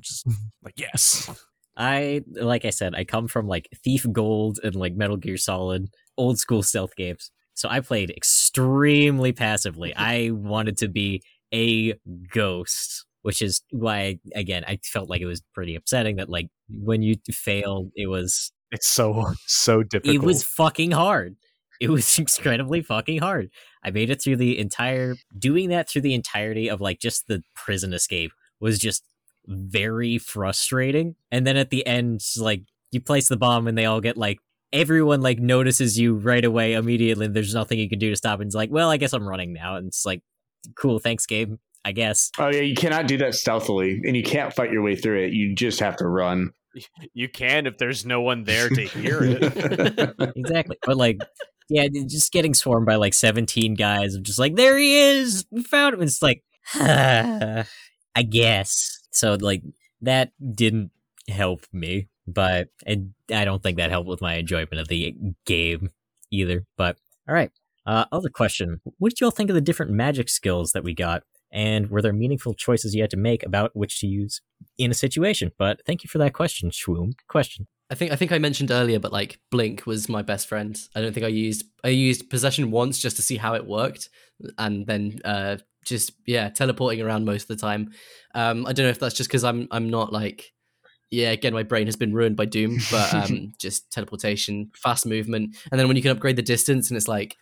just 0.00 0.26
like 0.62 0.74
yes. 0.78 1.30
I 1.76 2.22
like 2.34 2.64
I 2.64 2.70
said, 2.70 2.94
I 2.94 3.04
come 3.04 3.28
from 3.28 3.46
like 3.46 3.68
Thief 3.84 4.04
Gold 4.10 4.58
and 4.64 4.74
like 4.74 4.94
Metal 4.94 5.16
Gear 5.16 5.36
Solid, 5.36 5.86
old 6.16 6.38
school 6.38 6.62
stealth 6.62 6.96
games. 6.96 7.30
So 7.54 7.68
I 7.68 7.80
played 7.80 8.10
extremely 8.10 9.32
passively. 9.32 9.94
I 9.94 10.30
wanted 10.32 10.76
to 10.78 10.88
be 10.88 11.22
a 11.54 11.94
ghost, 12.32 13.06
which 13.22 13.40
is 13.42 13.62
why 13.70 14.18
again 14.34 14.64
I 14.66 14.78
felt 14.84 15.08
like 15.08 15.20
it 15.20 15.26
was 15.26 15.40
pretty 15.54 15.76
upsetting 15.76 16.16
that 16.16 16.28
like 16.28 16.48
when 16.68 17.02
you 17.02 17.14
failed, 17.30 17.92
it 17.94 18.08
was 18.08 18.50
It's 18.72 18.88
so 18.88 19.32
so 19.46 19.84
difficult. 19.84 20.16
it 20.16 20.22
was 20.22 20.42
fucking 20.42 20.90
hard. 20.90 21.36
It 21.80 21.90
was 21.90 22.18
incredibly 22.18 22.82
fucking 22.82 23.20
hard. 23.20 23.50
I 23.84 23.90
made 23.90 24.10
it 24.10 24.20
through 24.20 24.36
the 24.36 24.58
entire 24.58 25.14
doing 25.38 25.68
that 25.68 25.88
through 25.88 26.02
the 26.02 26.14
entirety 26.14 26.68
of 26.68 26.80
like 26.80 26.98
just 26.98 27.28
the 27.28 27.44
prison 27.54 27.92
escape 27.92 28.32
was 28.58 28.80
just 28.80 29.04
very 29.46 30.18
frustrating. 30.18 31.14
And 31.30 31.46
then 31.46 31.56
at 31.56 31.70
the 31.70 31.86
end, 31.86 32.20
like 32.36 32.62
you 32.90 33.00
place 33.00 33.28
the 33.28 33.36
bomb 33.36 33.68
and 33.68 33.78
they 33.78 33.84
all 33.84 34.00
get 34.00 34.16
like 34.16 34.40
everyone 34.72 35.20
like 35.20 35.38
notices 35.38 35.98
you 35.98 36.14
right 36.16 36.44
away 36.44 36.72
immediately. 36.72 37.26
And 37.26 37.34
there's 37.34 37.54
nothing 37.54 37.78
you 37.78 37.88
can 37.88 38.00
do 38.00 38.10
to 38.10 38.16
stop. 38.16 38.40
And 38.40 38.48
it's 38.48 38.56
like, 38.56 38.70
well, 38.70 38.90
I 38.90 38.96
guess 38.96 39.12
I'm 39.12 39.28
running 39.28 39.52
now. 39.52 39.76
And 39.76 39.86
it's 39.86 40.04
like, 40.04 40.22
cool, 40.76 40.98
thanks, 40.98 41.26
Gabe. 41.26 41.54
I 41.84 41.92
guess. 41.92 42.30
Oh 42.38 42.48
yeah, 42.48 42.60
you 42.60 42.74
cannot 42.74 43.06
do 43.06 43.16
that 43.18 43.34
stealthily, 43.34 44.00
and 44.04 44.16
you 44.16 44.22
can't 44.22 44.52
fight 44.52 44.72
your 44.72 44.82
way 44.82 44.96
through 44.96 45.24
it. 45.24 45.32
You 45.32 45.54
just 45.54 45.80
have 45.80 45.96
to 45.98 46.08
run. 46.08 46.50
you 47.14 47.28
can 47.28 47.66
if 47.66 47.78
there's 47.78 48.04
no 48.04 48.20
one 48.20 48.44
there 48.44 48.68
to 48.68 48.82
hear 48.82 49.20
it. 49.22 50.14
exactly. 50.36 50.76
But 50.84 50.96
like, 50.96 51.18
yeah, 51.68 51.88
just 51.88 52.32
getting 52.32 52.54
swarmed 52.54 52.86
by 52.86 52.96
like 52.96 53.14
17 53.14 53.74
guys. 53.74 54.14
I'm 54.14 54.22
just 54.22 54.38
like, 54.38 54.56
there 54.56 54.78
he 54.78 54.98
is. 54.98 55.46
We 55.50 55.62
found 55.62 55.94
him. 55.94 56.02
It's 56.02 56.22
like, 56.22 56.42
I 56.74 58.22
guess. 58.28 59.00
So 59.10 59.36
like 59.40 59.62
that 60.02 60.32
didn't 60.54 60.90
help 61.28 61.66
me, 61.72 62.08
but 62.26 62.68
and 62.86 63.12
I 63.32 63.44
don't 63.44 63.62
think 63.62 63.76
that 63.78 63.90
helped 63.90 64.08
with 64.08 64.20
my 64.20 64.34
enjoyment 64.34 64.78
of 64.78 64.88
the 64.88 65.14
game 65.44 65.90
either. 66.30 66.64
But 66.76 66.96
all 67.28 67.34
right. 67.34 67.50
Uh, 67.86 68.04
other 68.12 68.28
question: 68.28 68.80
What 68.98 69.10
did 69.10 69.20
y'all 69.20 69.30
think 69.30 69.50
of 69.50 69.54
the 69.54 69.60
different 69.62 69.92
magic 69.92 70.28
skills 70.28 70.72
that 70.72 70.84
we 70.84 70.94
got? 70.94 71.22
And 71.50 71.90
were 71.90 72.02
there 72.02 72.12
meaningful 72.12 72.52
choices 72.52 72.94
you 72.94 73.02
had 73.02 73.10
to 73.10 73.16
make 73.16 73.42
about 73.42 73.74
which 73.74 74.00
to 74.00 74.06
use 74.06 74.42
in 74.76 74.90
a 74.90 74.94
situation? 74.94 75.52
But 75.58 75.80
thank 75.86 76.04
you 76.04 76.08
for 76.08 76.18
that 76.18 76.34
question, 76.34 76.70
Shwoom. 76.70 77.12
Question. 77.28 77.66
I 77.90 77.94
think 77.94 78.12
I 78.12 78.16
think 78.16 78.32
I 78.32 78.38
mentioned 78.38 78.70
earlier, 78.70 78.98
but 78.98 79.12
like 79.12 79.40
Blink 79.50 79.86
was 79.86 80.08
my 80.08 80.22
best 80.22 80.46
friend. 80.46 80.78
I 80.94 81.00
don't 81.00 81.12
think 81.12 81.24
I 81.24 81.30
used 81.30 81.64
I 81.82 81.88
used 81.88 82.28
possession 82.28 82.70
once 82.70 82.98
just 82.98 83.16
to 83.16 83.22
see 83.22 83.36
how 83.36 83.54
it 83.54 83.66
worked, 83.66 84.10
and 84.58 84.86
then 84.86 85.20
uh, 85.24 85.56
just 85.84 86.12
yeah, 86.26 86.50
teleporting 86.50 87.00
around 87.00 87.24
most 87.24 87.42
of 87.42 87.48
the 87.48 87.56
time. 87.56 87.92
Um, 88.34 88.66
I 88.66 88.72
don't 88.72 88.84
know 88.84 88.90
if 88.90 89.00
that's 89.00 89.14
just 89.14 89.30
because 89.30 89.44
I'm 89.44 89.68
I'm 89.70 89.88
not 89.88 90.12
like 90.12 90.52
yeah, 91.10 91.30
again 91.30 91.54
my 91.54 91.62
brain 91.62 91.86
has 91.86 91.96
been 91.96 92.12
ruined 92.12 92.36
by 92.36 92.44
Doom, 92.44 92.78
but 92.90 93.14
um, 93.30 93.54
just 93.58 93.90
teleportation, 93.90 94.70
fast 94.74 95.06
movement, 95.06 95.56
and 95.70 95.80
then 95.80 95.88
when 95.88 95.96
you 95.96 96.02
can 96.02 96.10
upgrade 96.10 96.36
the 96.36 96.42
distance, 96.42 96.90
and 96.90 96.96
it's 96.96 97.08
like 97.08 97.36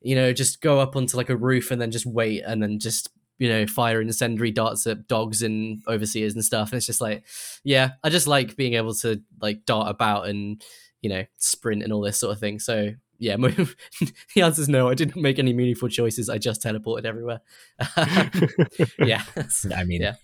you 0.00 0.14
know 0.14 0.32
just 0.32 0.60
go 0.60 0.78
up 0.78 0.94
onto 0.94 1.16
like 1.16 1.28
a 1.28 1.36
roof 1.36 1.72
and 1.72 1.82
then 1.82 1.90
just 1.90 2.06
wait 2.06 2.42
and 2.46 2.62
then 2.62 2.78
just 2.78 3.10
you 3.38 3.48
know 3.48 3.66
fire 3.66 4.00
incendiary 4.00 4.50
darts 4.50 4.86
at 4.86 5.06
dogs 5.08 5.42
and 5.42 5.82
overseers 5.88 6.34
and 6.34 6.44
stuff 6.44 6.70
and 6.70 6.76
it's 6.76 6.86
just 6.86 7.00
like 7.00 7.24
yeah 7.64 7.92
i 8.02 8.08
just 8.08 8.26
like 8.26 8.56
being 8.56 8.74
able 8.74 8.94
to 8.94 9.20
like 9.40 9.64
dart 9.64 9.88
about 9.88 10.26
and 10.28 10.62
you 11.02 11.08
know 11.08 11.24
sprint 11.36 11.82
and 11.82 11.92
all 11.92 12.00
this 12.00 12.18
sort 12.18 12.32
of 12.32 12.40
thing 12.40 12.58
so 12.58 12.90
yeah 13.18 13.36
the 13.36 14.42
answer 14.42 14.62
is 14.62 14.68
no 14.68 14.88
i 14.88 14.94
didn't 14.94 15.20
make 15.20 15.38
any 15.38 15.52
meaningful 15.52 15.88
choices 15.88 16.28
i 16.28 16.38
just 16.38 16.62
teleported 16.62 17.04
everywhere 17.04 17.40
yeah 18.98 19.22
I 19.76 19.84
mean, 19.84 20.02
Yeah. 20.02 20.14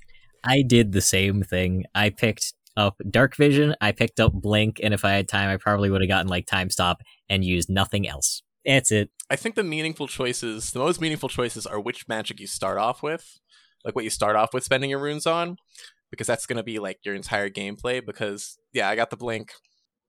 I 0.46 0.62
did 0.62 0.92
the 0.92 1.00
same 1.00 1.42
thing. 1.42 1.84
I 1.94 2.10
picked 2.10 2.52
up 2.76 3.00
Dark 3.08 3.34
Vision, 3.36 3.74
I 3.80 3.92
picked 3.92 4.20
up 4.20 4.32
Blink, 4.32 4.78
and 4.82 4.92
if 4.92 5.04
I 5.04 5.12
had 5.12 5.26
time, 5.28 5.48
I 5.48 5.56
probably 5.56 5.90
would 5.90 6.02
have 6.02 6.08
gotten 6.08 6.28
like 6.28 6.46
Time 6.46 6.70
Stop 6.70 7.02
and 7.28 7.44
used 7.44 7.70
nothing 7.70 8.06
else. 8.06 8.42
That's 8.64 8.90
it. 8.90 9.10
I 9.30 9.36
think 9.36 9.54
the 9.54 9.64
meaningful 9.64 10.08
choices, 10.08 10.70
the 10.70 10.78
most 10.78 11.00
meaningful 11.00 11.28
choices, 11.28 11.66
are 11.66 11.80
which 11.80 12.08
magic 12.08 12.40
you 12.40 12.46
start 12.46 12.78
off 12.78 13.02
with, 13.02 13.38
like 13.84 13.94
what 13.94 14.04
you 14.04 14.10
start 14.10 14.36
off 14.36 14.54
with 14.54 14.64
spending 14.64 14.90
your 14.90 15.00
runes 15.00 15.26
on, 15.26 15.56
because 16.10 16.26
that's 16.26 16.46
going 16.46 16.56
to 16.56 16.62
be 16.62 16.78
like 16.78 16.98
your 17.04 17.14
entire 17.14 17.50
gameplay. 17.50 18.04
Because 18.04 18.58
yeah, 18.72 18.88
I 18.88 18.96
got 18.96 19.10
the 19.10 19.16
blink, 19.16 19.52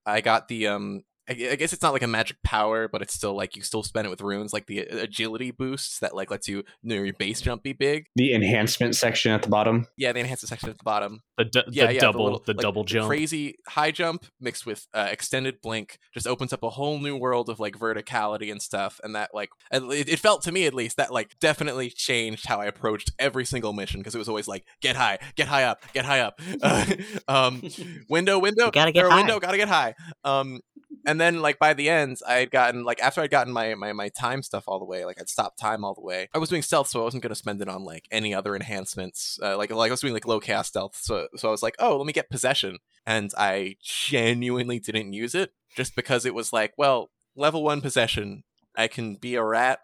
I 0.06 0.22
got 0.22 0.48
the 0.48 0.68
um, 0.68 1.04
I, 1.30 1.34
I 1.52 1.56
guess 1.56 1.74
it's 1.74 1.82
not 1.82 1.94
like 1.94 2.02
a 2.04 2.08
magic 2.08 2.38
power, 2.44 2.88
but 2.88 3.02
it's 3.02 3.14
still 3.14 3.36
like 3.36 3.56
you 3.56 3.62
still 3.64 3.84
spend 3.84 4.06
it 4.08 4.10
with 4.10 4.22
runes, 4.22 4.54
like 4.54 4.68
the 4.68 4.80
agility 4.80 5.52
boosts 5.52 6.00
that 6.00 6.16
like 6.16 6.30
lets 6.32 6.48
you, 6.48 6.58
you 6.84 6.96
know, 6.96 7.02
your 7.04 7.14
base 7.14 7.42
jump 7.42 7.64
be 7.64 7.74
big. 7.74 8.08
the 8.16 8.34
enhancement 8.34 8.96
section 8.96 9.32
at 9.32 9.42
the 9.42 9.50
bottom. 9.50 9.88
Yeah, 9.98 10.12
the 10.12 10.20
enhancement 10.20 10.50
section 10.50 10.70
at 10.70 10.78
the 10.78 10.84
bottom. 10.84 11.22
the 11.38 11.46
du- 11.46 11.64
Yeah, 11.72 11.88
the 11.88 11.94
yeah, 11.96 12.00
double 12.02 12.24
little- 12.26 12.44
the 12.46 12.54
like, 12.54 12.62
double 12.62 12.84
jump. 12.84 13.08
Crazy 13.08 13.58
high 13.68 13.92
jump 13.92 14.26
mixed 14.40 14.66
with 14.66 14.86
uh, 14.94 15.08
extended 15.12 15.62
blink 15.62 15.98
just 16.14 16.28
opens 16.28 16.54
up 16.54 16.64
a 16.64 16.70
whole 16.70 17.00
new 17.00 17.16
world 17.18 17.50
of 17.50 17.60
like 17.60 17.78
verticality 17.78 18.52
and 18.52 18.62
stuff. 18.62 19.00
And 19.04 19.16
that 19.16 19.32
like 19.34 19.50
it, 19.72 20.08
it 20.10 20.20
felt 20.20 20.44
to 20.44 20.52
me 20.52 20.66
at 20.66 20.74
least 20.74 20.98
that 20.98 21.12
like 21.12 21.38
definitely 21.40 21.90
changed 21.90 22.46
how 22.48 22.62
I 22.62 22.66
approached 22.66 23.12
every 23.20 23.46
single 23.46 23.74
mission 23.74 24.00
because 24.00 24.14
it 24.16 24.20
was 24.20 24.30
always 24.30 24.48
like 24.48 24.66
get 24.82 24.96
high, 24.96 25.18
get 25.36 25.48
high 25.48 25.64
up, 25.64 25.82
get 25.94 26.06
high 26.06 26.20
up. 26.20 26.40
Uh, 26.62 26.86
um, 27.28 27.62
window, 28.10 28.40
window, 28.40 28.66
You 28.66 28.72
gotta 28.72 28.92
get 28.92 29.06
high. 29.10 29.16
window, 29.18 29.40
gotta 29.40 29.58
get 29.58 29.68
high. 29.68 29.94
Um, 30.24 30.62
and 31.06 31.20
then 31.20 31.42
like 31.42 31.60
by 31.60 31.74
the 31.74 31.90
ends, 31.90 32.22
I 32.22 32.36
had 32.36 32.52
gotten 32.52 32.84
like 32.84 33.02
after 33.02 33.22
I'd 33.22 33.32
gotten 33.32 33.54
my, 33.54 33.76
my 33.76 33.94
my 33.94 34.10
time 34.10 34.44
stuff 34.44 34.66
all 34.68 34.80
the 34.80 34.86
way, 34.86 35.06
like 35.06 35.20
I'd 35.20 35.30
stopped 35.30 35.60
time 35.60 35.84
all 35.84 35.94
the 35.94 36.02
way. 36.02 36.30
I 36.34 36.38
was 36.38 36.50
doing 36.50 36.62
stealth, 36.62 36.88
so 36.88 37.02
I 37.02 37.04
wasn't 37.04 37.24
gonna 37.24 37.36
spend 37.36 37.62
it 37.62 37.70
on 37.70 37.84
like 37.84 38.06
any 38.12 38.34
other 38.34 38.56
enhancements. 38.56 39.40
Uh, 39.42 39.58
like 39.58 39.72
like 39.72 39.90
I 39.90 39.94
was 39.94 40.02
doing 40.02 40.14
like 40.14 40.28
low 40.28 40.40
chaos 40.40 40.68
stealth, 40.68 40.96
so 40.96 41.28
so 41.36 41.48
I 41.48 41.52
was 41.52 41.64
like, 41.64 41.76
oh, 41.80 41.98
let 41.98 42.06
me 42.06 42.14
get 42.14 42.30
possession, 42.30 42.80
and 43.06 43.32
I 43.38 43.78
genuinely 43.82 44.80
didn't 44.80 45.14
use 45.14 45.36
it 45.36 45.52
just 45.76 45.96
because 45.96 46.26
it 46.26 46.34
was 46.34 46.54
like, 46.54 46.74
well, 46.78 47.12
level 47.36 47.64
one 47.64 47.82
possession, 47.82 48.44
I 48.76 48.88
can 48.88 49.16
be 49.16 49.36
a 49.36 49.44
rat 49.44 49.80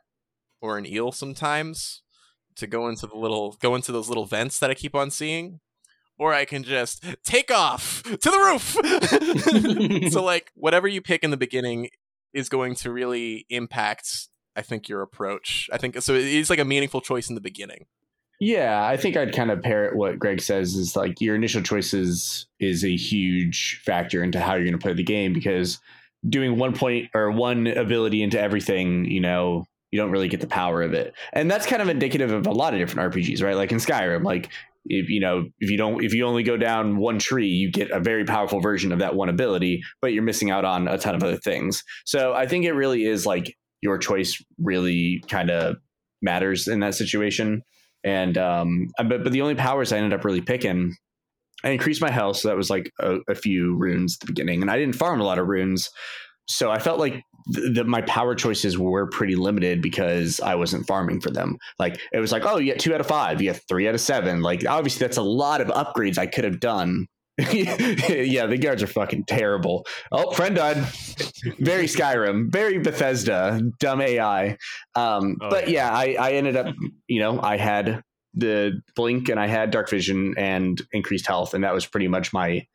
or 0.61 0.77
an 0.77 0.85
eel 0.85 1.11
sometimes 1.11 2.01
to 2.55 2.67
go 2.67 2.87
into 2.87 3.07
the 3.07 3.17
little 3.17 3.53
go 3.61 3.75
into 3.75 3.91
those 3.91 4.09
little 4.09 4.25
vents 4.25 4.59
that 4.59 4.69
I 4.69 4.73
keep 4.73 4.95
on 4.95 5.11
seeing. 5.11 5.59
Or 6.21 6.35
I 6.35 6.45
can 6.45 6.63
just 6.63 7.03
take 7.23 7.49
off 7.49 8.03
to 8.03 8.29
the 8.29 8.37
roof. 8.37 10.11
so 10.11 10.23
like 10.23 10.51
whatever 10.53 10.87
you 10.87 11.01
pick 11.01 11.23
in 11.23 11.31
the 11.31 11.37
beginning 11.37 11.89
is 12.31 12.47
going 12.47 12.75
to 12.75 12.91
really 12.91 13.47
impact 13.49 14.29
I 14.55 14.61
think 14.61 14.87
your 14.87 15.01
approach. 15.01 15.69
I 15.73 15.77
think 15.77 15.99
so 16.01 16.13
it 16.13 16.25
is 16.25 16.49
like 16.49 16.59
a 16.59 16.65
meaningful 16.65 17.01
choice 17.01 17.29
in 17.29 17.35
the 17.35 17.41
beginning. 17.41 17.85
Yeah, 18.39 18.85
I 18.85 18.97
think 18.97 19.15
I'd 19.17 19.35
kind 19.35 19.51
of 19.51 19.61
parrot 19.61 19.95
what 19.95 20.19
Greg 20.19 20.41
says 20.41 20.75
is 20.75 20.95
like 20.95 21.21
your 21.21 21.35
initial 21.35 21.61
choices 21.61 22.47
is 22.59 22.83
a 22.83 22.95
huge 22.95 23.81
factor 23.83 24.23
into 24.23 24.39
how 24.39 24.53
you're 24.53 24.63
going 24.63 24.73
to 24.73 24.79
play 24.79 24.93
the 24.93 25.03
game 25.03 25.31
because 25.31 25.79
doing 26.27 26.57
one 26.57 26.73
point 26.73 27.09
or 27.13 27.31
one 27.31 27.67
ability 27.67 28.21
into 28.21 28.39
everything, 28.39 29.05
you 29.05 29.21
know, 29.21 29.65
you 29.91 29.99
don't 29.99 30.11
really 30.11 30.27
get 30.27 30.41
the 30.41 30.47
power 30.47 30.81
of 30.81 30.93
it. 30.93 31.13
And 31.33 31.51
that's 31.51 31.65
kind 31.65 31.81
of 31.81 31.89
indicative 31.89 32.31
of 32.31 32.47
a 32.47 32.51
lot 32.51 32.73
of 32.73 32.79
different 32.79 33.13
RPGs, 33.13 33.43
right? 33.43 33.55
Like 33.55 33.71
in 33.71 33.77
Skyrim, 33.77 34.23
like 34.23 34.49
if 34.85 35.09
you 35.09 35.19
know, 35.19 35.45
if 35.59 35.69
you 35.69 35.77
don't 35.77 36.03
if 36.03 36.13
you 36.13 36.25
only 36.25 36.43
go 36.43 36.57
down 36.57 36.97
one 36.97 37.19
tree, 37.19 37.47
you 37.47 37.71
get 37.71 37.91
a 37.91 37.99
very 37.99 38.25
powerful 38.25 38.59
version 38.59 38.91
of 38.91 38.99
that 38.99 39.15
one 39.15 39.29
ability, 39.29 39.81
but 40.01 40.13
you're 40.13 40.23
missing 40.23 40.51
out 40.51 40.65
on 40.65 40.87
a 40.87 40.97
ton 40.97 41.15
of 41.15 41.23
other 41.23 41.37
things. 41.37 41.83
So 42.05 42.33
I 42.33 42.47
think 42.47 42.65
it 42.65 42.73
really 42.73 43.05
is 43.05 43.25
like 43.25 43.55
your 43.81 43.97
choice 43.97 44.43
really 44.59 45.23
kind 45.27 45.49
of 45.49 45.77
matters 46.21 46.67
in 46.67 46.79
that 46.81 46.93
situation 46.95 47.63
and 48.03 48.37
um 48.37 48.87
but, 48.97 49.23
but 49.23 49.31
the 49.31 49.41
only 49.41 49.55
powers 49.55 49.91
i 49.91 49.97
ended 49.97 50.13
up 50.13 50.23
really 50.23 50.41
picking 50.41 50.95
i 51.63 51.69
increased 51.69 51.99
my 51.99 52.11
health 52.11 52.37
so 52.37 52.47
that 52.47 52.57
was 52.57 52.69
like 52.69 52.91
a, 52.99 53.17
a 53.27 53.33
few 53.33 53.75
runes 53.75 54.15
at 54.15 54.19
the 54.19 54.31
beginning 54.31 54.61
and 54.61 54.69
i 54.69 54.77
didn't 54.77 54.95
farm 54.95 55.19
a 55.19 55.23
lot 55.23 55.39
of 55.39 55.47
runes 55.47 55.89
so 56.51 56.69
I 56.69 56.79
felt 56.79 56.99
like 56.99 57.23
th- 57.53 57.75
th- 57.75 57.85
my 57.85 58.01
power 58.01 58.35
choices 58.35 58.77
were 58.77 59.07
pretty 59.07 59.35
limited 59.35 59.81
because 59.81 60.39
I 60.39 60.55
wasn't 60.55 60.87
farming 60.87 61.21
for 61.21 61.31
them. 61.31 61.57
Like 61.79 61.99
it 62.11 62.19
was 62.19 62.31
like, 62.31 62.45
oh, 62.45 62.57
you 62.57 62.65
get 62.65 62.79
two 62.79 62.93
out 62.93 63.01
of 63.01 63.07
five, 63.07 63.41
you 63.41 63.51
get 63.51 63.61
three 63.67 63.87
out 63.87 63.95
of 63.95 64.01
seven. 64.01 64.41
Like 64.41 64.65
obviously 64.67 65.05
that's 65.05 65.17
a 65.17 65.21
lot 65.23 65.61
of 65.61 65.67
upgrades 65.67 66.17
I 66.17 66.27
could 66.27 66.43
have 66.43 66.59
done. 66.59 67.07
yeah, 67.37 68.45
the 68.45 68.57
guards 68.61 68.83
are 68.83 68.87
fucking 68.87 69.23
terrible. 69.25 69.85
Oh, 70.11 70.31
friend 70.31 70.55
died. 70.55 70.77
Very 71.59 71.85
Skyrim, 71.85 72.51
very 72.51 72.77
Bethesda, 72.77 73.61
dumb 73.79 74.01
AI. 74.01 74.57
Um, 74.95 75.37
Oh, 75.41 75.49
but 75.49 75.69
yeah, 75.69 75.89
I, 75.91 76.15
I 76.19 76.31
ended 76.33 76.55
up, 76.55 76.67
you 77.07 77.19
know, 77.19 77.41
I 77.41 77.57
had 77.57 78.03
the 78.33 78.81
blink 78.95 79.29
and 79.29 79.39
I 79.39 79.47
had 79.47 79.71
dark 79.71 79.89
vision 79.89 80.35
and 80.37 80.79
increased 80.91 81.25
health, 81.25 81.53
and 81.53 81.63
that 81.63 81.73
was 81.73 81.85
pretty 81.85 82.07
much 82.07 82.31
my 82.31 82.65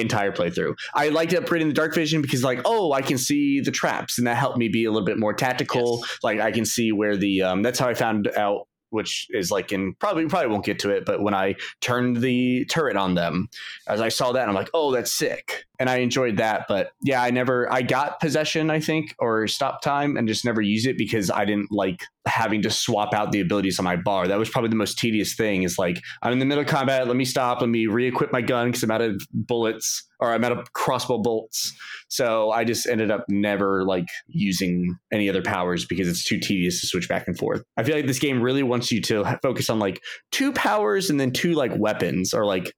entire 0.00 0.32
playthrough. 0.32 0.76
I 0.94 1.08
liked 1.08 1.32
upgrading 1.32 1.68
the 1.68 1.72
dark 1.72 1.94
vision 1.94 2.22
because 2.22 2.42
like, 2.42 2.60
oh, 2.64 2.92
I 2.92 3.02
can 3.02 3.18
see 3.18 3.60
the 3.60 3.70
traps 3.70 4.18
and 4.18 4.26
that 4.26 4.36
helped 4.36 4.58
me 4.58 4.68
be 4.68 4.84
a 4.84 4.90
little 4.90 5.06
bit 5.06 5.18
more 5.18 5.32
tactical. 5.32 6.04
Like 6.22 6.40
I 6.40 6.50
can 6.50 6.64
see 6.64 6.92
where 6.92 7.16
the 7.16 7.42
um 7.42 7.62
that's 7.62 7.78
how 7.78 7.88
I 7.88 7.94
found 7.94 8.28
out 8.28 8.66
which 8.90 9.28
is 9.30 9.50
like 9.50 9.72
in 9.72 9.94
probably 9.94 10.26
probably 10.26 10.48
won't 10.48 10.64
get 10.64 10.80
to 10.80 10.90
it, 10.90 11.04
but 11.04 11.22
when 11.22 11.34
I 11.34 11.54
turned 11.80 12.18
the 12.18 12.64
turret 12.66 12.96
on 12.96 13.14
them, 13.14 13.48
as 13.88 14.00
I 14.00 14.08
saw 14.08 14.32
that, 14.32 14.48
I'm 14.48 14.54
like, 14.54 14.70
oh, 14.74 14.92
that's 14.92 15.12
sick. 15.12 15.64
And 15.80 15.90
I 15.90 15.96
enjoyed 15.96 16.36
that. 16.36 16.66
But 16.68 16.92
yeah, 17.02 17.22
I 17.22 17.30
never 17.30 17.72
I 17.72 17.82
got 17.82 18.20
possession, 18.20 18.70
I 18.70 18.78
think, 18.78 19.16
or 19.18 19.48
stop 19.48 19.82
time 19.82 20.16
and 20.16 20.28
just 20.28 20.44
never 20.44 20.60
use 20.60 20.86
it 20.86 20.96
because 20.96 21.30
I 21.30 21.44
didn't 21.44 21.72
like 21.72 22.04
having 22.26 22.62
to 22.62 22.70
swap 22.70 23.14
out 23.14 23.32
the 23.32 23.40
abilities 23.40 23.78
on 23.78 23.84
my 23.84 23.96
bar. 23.96 24.28
That 24.28 24.38
was 24.38 24.50
probably 24.50 24.70
the 24.70 24.76
most 24.76 24.98
tedious 24.98 25.34
thing 25.34 25.62
is 25.62 25.78
like 25.78 26.00
I'm 26.22 26.32
in 26.32 26.38
the 26.38 26.44
middle 26.44 26.62
of 26.62 26.68
combat, 26.68 27.06
let 27.06 27.16
me 27.16 27.24
stop, 27.24 27.60
let 27.60 27.70
me 27.70 27.86
re-equip 27.86 28.30
my 28.32 28.42
gun 28.42 28.68
because 28.68 28.82
I'm 28.82 28.90
out 28.90 29.00
of 29.00 29.22
bullets 29.32 30.06
or 30.20 30.32
I'm 30.32 30.44
out 30.44 30.52
of 30.52 30.72
crossbow 30.74 31.18
bolts. 31.18 31.72
So 32.08 32.50
I 32.50 32.64
just 32.64 32.86
ended 32.86 33.10
up 33.10 33.24
never 33.28 33.84
like 33.84 34.06
using 34.26 34.98
any 35.10 35.28
other 35.30 35.42
powers 35.42 35.86
because 35.86 36.08
it's 36.08 36.24
too 36.24 36.38
tedious 36.38 36.80
to 36.82 36.86
switch 36.86 37.08
back 37.08 37.26
and 37.26 37.38
forth. 37.38 37.62
I 37.76 37.84
feel 37.84 37.96
like 37.96 38.06
this 38.06 38.18
game 38.18 38.42
really 38.42 38.62
wants 38.62 38.92
you 38.92 39.00
to 39.02 39.38
focus 39.42 39.70
on 39.70 39.78
like 39.78 40.02
two 40.30 40.52
powers 40.52 41.08
and 41.08 41.18
then 41.18 41.32
two 41.32 41.54
like 41.54 41.72
weapons 41.74 42.34
or 42.34 42.44
like 42.44 42.74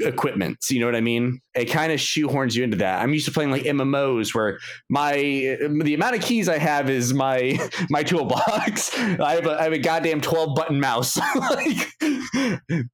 equipments. 0.00 0.70
You 0.70 0.80
know 0.80 0.86
what 0.86 0.96
I 0.96 1.00
mean? 1.00 1.40
It 1.54 1.66
kind 1.66 1.92
of 1.92 1.98
shoehorns 1.98 2.54
you 2.54 2.64
into 2.64 2.76
that. 2.78 3.02
I'm 3.02 3.12
used 3.12 3.26
to 3.26 3.32
playing 3.32 3.50
like 3.50 3.62
MMOs 3.62 4.34
where 4.34 4.58
my 4.88 5.14
the 5.14 5.94
amount 5.94 6.16
of 6.16 6.22
keys 6.22 6.48
I 6.48 6.58
have 6.58 6.90
is 6.90 7.14
my 7.14 7.58
my 7.90 8.02
toolbox. 8.02 8.96
I 8.98 9.34
have 9.34 9.46
a, 9.46 9.58
I 9.58 9.64
have 9.64 9.72
a 9.72 9.78
goddamn 9.78 10.20
12 10.20 10.54
button 10.54 10.80
mouse. 10.80 11.18
like 11.36 11.88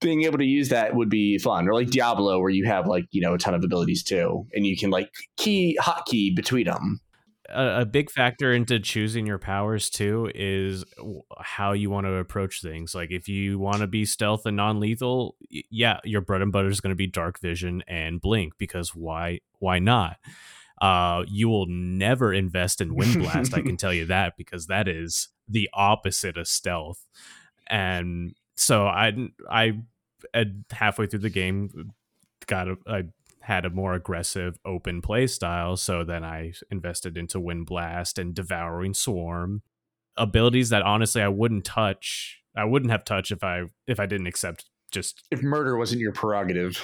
being 0.01 0.23
able 0.25 0.39
to 0.39 0.45
use 0.45 0.69
that 0.69 0.95
would 0.95 1.09
be 1.09 1.39
fun. 1.39 1.69
Or 1.69 1.75
like 1.75 1.91
Diablo 1.91 2.39
where 2.39 2.51
you 2.51 2.67
have 2.67 2.87
like, 2.87 3.07
you 3.11 3.21
know, 3.21 3.35
a 3.35 3.39
ton 3.39 3.55
of 3.55 3.65
abilities 3.65 4.03
too 4.03 4.47
and 4.55 4.67
you 4.67 4.77
can 4.77 4.91
like 4.91 5.11
key 5.37 5.77
hotkey 5.81 6.35
between 6.35 6.67
them. 6.67 7.01
A, 7.49 7.81
a 7.81 7.85
big 7.87 8.11
factor 8.11 8.53
into 8.53 8.79
choosing 8.79 9.27
your 9.27 9.39
powers 9.39 9.91
too 9.91 10.31
is 10.35 10.85
how 11.41 11.73
you 11.73 11.91
want 11.91 12.07
to 12.07 12.15
approach 12.15 12.63
things. 12.63 12.95
Like 12.95 13.11
if 13.11 13.29
you 13.29 13.59
want 13.59 13.79
to 13.79 13.87
be 13.87 14.05
stealth 14.05 14.47
and 14.47 14.57
non-lethal, 14.57 15.37
yeah, 15.71 16.01
your 16.05 16.21
bread 16.21 16.43
and 16.43 16.53
butter 16.53 16.69
is 16.69 16.81
going 16.81 16.93
to 16.93 16.97
be 16.97 17.07
dark 17.07 17.41
vision 17.41 17.83
and 17.87 18.21
blink 18.21 18.55
because 18.59 18.95
why 18.95 19.41
why 19.59 19.79
not? 19.79 20.17
Uh, 20.81 21.25
you 21.27 21.49
will 21.49 21.67
never 21.67 22.33
invest 22.33 22.81
in 22.81 22.95
wind 22.95 23.19
blast. 23.19 23.53
I 23.53 23.63
can 23.63 23.77
tell 23.77 23.93
you 23.93 24.07
that 24.07 24.37
because 24.37 24.67
that 24.67 24.87
is 24.87 25.29
the 25.49 25.69
opposite 25.75 26.37
of 26.37 26.47
stealth. 26.47 27.05
And 27.67 28.35
so 28.57 28.87
I 28.87 29.13
I 29.51 29.81
halfway 30.71 31.07
through 31.07 31.21
the 31.21 31.31
game 31.31 31.93
got 32.47 32.69
a, 32.69 32.77
I 32.87 33.03
had 33.43 33.65
a 33.65 33.71
more 33.71 33.95
aggressive 33.95 34.59
open 34.65 35.01
play 35.01 35.27
style 35.27 35.77
so 35.77 36.05
then 36.05 36.25
i 36.25 36.53
invested 36.71 37.17
into 37.17 37.41
wind 37.41 37.67
blast 37.67 38.19
and 38.19 38.35
devouring 38.35 38.93
swarm 38.95 39.63
abilities 40.17 40.69
that 40.71 40.83
honestly 40.83 41.23
i 41.23 41.29
wouldn't 41.29 41.65
touch 41.65 42.43
i 42.57 42.65
wouldn't 42.65 42.91
have 42.91 43.05
touched 43.05 43.31
if 43.31 43.43
i 43.45 43.63
if 43.87 44.01
i 44.01 44.07
didn't 44.07 44.27
accept 44.27 44.67
just 44.91 45.23
If 45.31 45.43
murder 45.43 45.77
wasn't 45.77 46.01
your 46.01 46.13
prerogative. 46.13 46.83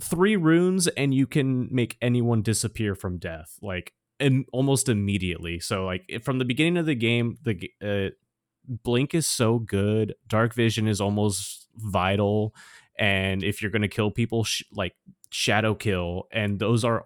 three 0.00 0.36
runes 0.36 0.86
and 0.88 1.12
you 1.12 1.26
can 1.26 1.68
make 1.74 1.96
anyone 2.00 2.42
disappear 2.42 2.94
from 2.94 3.18
death 3.18 3.58
like 3.62 3.92
Im- 4.20 4.46
almost 4.52 4.88
immediately 4.88 5.60
so 5.60 5.84
like 5.84 6.04
if- 6.08 6.24
from 6.24 6.38
the 6.38 6.44
beginning 6.44 6.76
of 6.76 6.86
the 6.86 6.94
game 6.94 7.36
the 7.42 7.70
uh, 7.84 8.10
blink 8.66 9.14
is 9.14 9.26
so 9.28 9.58
good 9.58 10.14
dark 10.26 10.54
vision 10.54 10.86
is 10.88 11.00
almost 11.00 11.68
vital 11.76 12.54
and 12.98 13.42
if 13.42 13.62
you're 13.62 13.70
going 13.70 13.82
to 13.82 13.88
kill 13.88 14.10
people 14.10 14.44
sh- 14.44 14.62
like 14.72 14.94
shadow 15.30 15.74
kill 15.74 16.26
and 16.32 16.58
those 16.58 16.84
are 16.84 17.04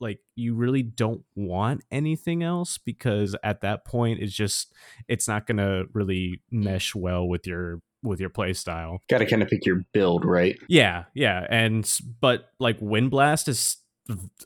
like 0.00 0.18
you 0.34 0.54
really 0.54 0.82
don't 0.82 1.22
want 1.34 1.82
anything 1.90 2.42
else 2.42 2.78
because 2.78 3.36
at 3.44 3.60
that 3.60 3.84
point 3.84 4.20
it's 4.20 4.34
just 4.34 4.72
it's 5.08 5.28
not 5.28 5.46
going 5.46 5.58
to 5.58 5.84
really 5.92 6.42
mesh 6.50 6.94
well 6.94 7.26
with 7.28 7.46
your 7.46 7.80
with 8.02 8.18
your 8.18 8.30
play 8.30 8.52
style 8.52 8.98
Got 9.10 9.18
to 9.18 9.26
kind 9.26 9.42
of 9.42 9.48
pick 9.48 9.66
your 9.66 9.84
build, 9.92 10.24
right? 10.24 10.56
yeah, 10.68 11.04
yeah, 11.14 11.46
and 11.50 11.86
but 12.20 12.50
like 12.58 12.78
Wind 12.80 13.10
Blast 13.10 13.46
is 13.46 13.76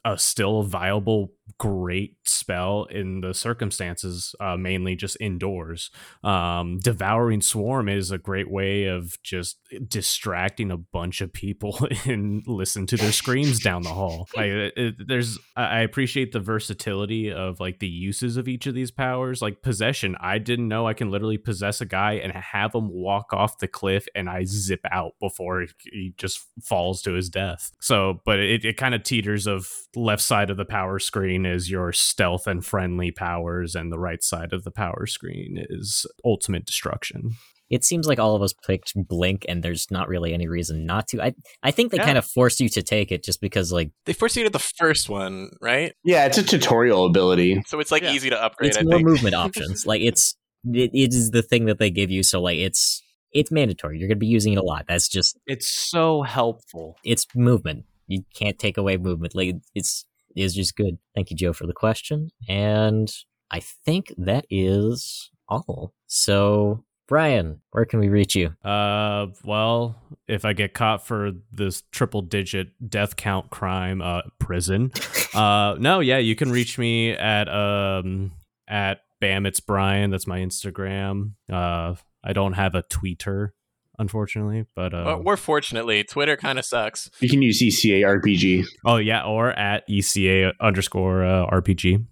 a 0.04 0.18
still 0.18 0.64
viable, 0.64 1.32
great 1.58 2.16
spell 2.26 2.84
in 2.84 3.20
the 3.20 3.34
circumstances, 3.34 4.34
uh, 4.40 4.56
mainly 4.56 4.96
just 4.96 5.16
indoors. 5.20 5.90
Um, 6.22 6.78
Devouring 6.80 7.40
Swarm 7.42 7.88
is 7.88 8.10
a 8.10 8.18
great 8.18 8.50
way 8.50 8.84
of 8.86 9.20
just 9.22 9.58
distracting 9.88 10.70
a 10.70 10.76
bunch 10.76 11.20
of 11.20 11.32
people 11.32 11.86
and 12.06 12.42
listen 12.46 12.86
to 12.86 12.96
their 12.96 13.12
screams 13.12 13.60
down 13.60 13.82
the 13.82 13.90
hall. 13.90 14.28
Like, 14.36 14.46
it, 14.46 14.72
it- 14.76 15.08
there's, 15.08 15.38
I 15.56 15.64
I 15.74 15.80
appreciate 15.80 16.32
the 16.32 16.40
versatility 16.40 17.30
of 17.32 17.60
like 17.60 17.78
the 17.80 17.88
uses 17.88 18.36
of 18.36 18.48
each 18.48 18.66
of 18.66 18.74
these 18.74 18.90
powers. 18.90 19.42
Like 19.42 19.60
possession, 19.62 20.16
I 20.20 20.38
didn't 20.38 20.68
know 20.68 20.86
I 20.86 20.94
can 20.94 21.10
literally 21.10 21.36
possess 21.38 21.80
a 21.80 21.84
guy 21.86 22.12
and 22.14 22.32
have 22.32 22.74
him 22.74 22.88
walk 22.90 23.32
off 23.32 23.58
the 23.58 23.68
cliff, 23.68 24.06
and 24.14 24.28
I 24.30 24.44
zip 24.44 24.80
out 24.90 25.12
before 25.20 25.66
he 25.92 26.14
just 26.16 26.40
falls 26.62 27.02
to 27.02 27.12
his 27.12 27.28
death. 27.28 27.70
So, 27.80 28.20
but 28.24 28.38
it, 28.38 28.64
it 28.64 28.76
kind 28.76 28.94
of 28.94 29.02
teeters 29.02 29.46
of 29.46 29.68
left 29.96 30.22
side 30.22 30.50
of 30.50 30.56
the 30.56 30.64
power 30.64 30.98
screen 30.98 31.33
is 31.44 31.70
your 31.70 31.92
stealth 31.92 32.46
and 32.46 32.64
friendly 32.64 33.10
powers, 33.10 33.74
and 33.74 33.90
the 33.90 33.98
right 33.98 34.22
side 34.22 34.52
of 34.52 34.64
the 34.64 34.70
power 34.70 35.06
screen 35.06 35.56
is 35.70 36.06
ultimate 36.24 36.64
destruction. 36.66 37.32
It 37.70 37.82
seems 37.82 38.06
like 38.06 38.18
all 38.18 38.36
of 38.36 38.42
us 38.42 38.52
picked 38.66 38.92
Blink, 38.94 39.46
and 39.48 39.62
there's 39.62 39.90
not 39.90 40.06
really 40.08 40.34
any 40.34 40.46
reason 40.46 40.84
not 40.84 41.08
to. 41.08 41.22
I 41.22 41.32
I 41.62 41.70
think 41.70 41.90
they 41.90 41.96
Yeah. 41.96 42.04
kind 42.04 42.18
of 42.18 42.26
forced 42.26 42.60
you 42.60 42.68
to 42.68 42.82
take 42.82 43.10
it 43.10 43.24
just 43.24 43.40
because, 43.40 43.72
like, 43.72 43.90
They 44.04 44.12
forced 44.12 44.36
you 44.36 44.44
to 44.44 44.50
the 44.50 44.58
first 44.58 45.08
one, 45.08 45.48
right? 45.62 45.94
Yeah, 46.04 46.26
it's 46.26 46.38
a 46.38 46.42
tutorial 46.42 47.06
ability. 47.06 47.62
So 47.66 47.80
it's 47.80 47.90
like 47.90 48.02
Yeah. 48.02 48.12
easy 48.12 48.28
to 48.30 48.40
upgrade. 48.40 48.68
it's 48.68 48.78
I 48.78 48.82
more 48.82 48.96
think. 48.98 49.08
movement 49.08 49.34
options. 49.46 49.86
Like, 49.86 50.02
it's 50.02 50.36
it, 50.72 50.90
it 50.94 51.12
is 51.14 51.30
the 51.30 51.42
thing 51.42 51.64
that 51.66 51.78
they 51.78 51.90
give 51.90 52.10
you, 52.10 52.22
so 52.22 52.40
like, 52.40 52.58
it's 52.58 53.02
it's 53.32 53.50
mandatory. 53.50 53.98
You're 53.98 54.08
gonna 54.08 54.18
be 54.18 54.26
using 54.28 54.52
it 54.52 54.58
a 54.58 54.62
lot. 54.62 54.84
That's 54.86 55.08
just 55.08 55.36
It's 55.46 55.66
so 55.68 56.22
helpful. 56.22 56.96
it's 57.04 57.26
movement. 57.34 57.84
You 58.06 58.22
can't 58.38 58.58
take 58.58 58.76
away 58.76 58.96
movement. 58.98 59.34
Like, 59.34 59.54
it's 59.74 60.04
is 60.36 60.54
just 60.54 60.76
good. 60.76 60.98
Thank 61.14 61.30
you, 61.30 61.36
Joe, 61.36 61.52
for 61.52 61.66
the 61.66 61.72
question, 61.72 62.30
and 62.48 63.12
I 63.50 63.60
think 63.60 64.12
that 64.18 64.46
is 64.50 65.30
all. 65.48 65.94
So. 66.06 66.84
Bryan, 67.06 67.60
where 67.72 67.84
can 67.84 68.00
we 68.00 68.08
reach 68.08 68.34
you? 68.34 68.54
Uh, 68.64 69.26
well, 69.44 69.94
if 70.26 70.46
I 70.46 70.54
get 70.54 70.72
caught 70.72 71.06
for 71.06 71.32
this 71.52 71.82
triple 71.92 72.22
digit 72.22 72.68
death 72.88 73.16
count 73.16 73.50
crime, 73.50 74.00
uh, 74.00 74.22
prison. 74.38 74.90
uh, 75.34 75.76
no, 75.78 76.00
yeah, 76.00 76.16
you 76.16 76.34
can 76.34 76.50
reach 76.50 76.78
me 76.78 77.10
at 77.10 77.46
um 77.50 78.32
at 78.66 79.00
Bam 79.20 79.46
It's 79.46 79.60
Bryan. 79.60 80.10
That's 80.10 80.26
my 80.26 80.40
Instagram. 80.40 81.32
Uh, 81.50 81.94
I 82.22 82.32
don't 82.32 82.54
have 82.54 82.74
a 82.74 82.82
tweeter, 82.82 83.50
unfortunately, 83.98 84.64
but 84.74 84.92
uh, 84.94 85.02
Well, 85.06 85.22
we're 85.22 85.36
fortunately 85.36 86.04
Twitter 86.04 86.36
kind 86.36 86.58
of 86.58 86.64
sucks. 86.64 87.10
You 87.20 87.28
can 87.28 87.42
use 87.42 87.62
E 87.62 87.68
ECA 87.68 88.02
RPG. 88.20 88.64
oh 88.84 88.96
yeah, 88.96 89.24
or 89.24 89.50
at 89.50 89.88
ECA 89.88 90.52
underscore 90.60 91.24
uh, 91.24 91.46
RPG. 91.50 92.04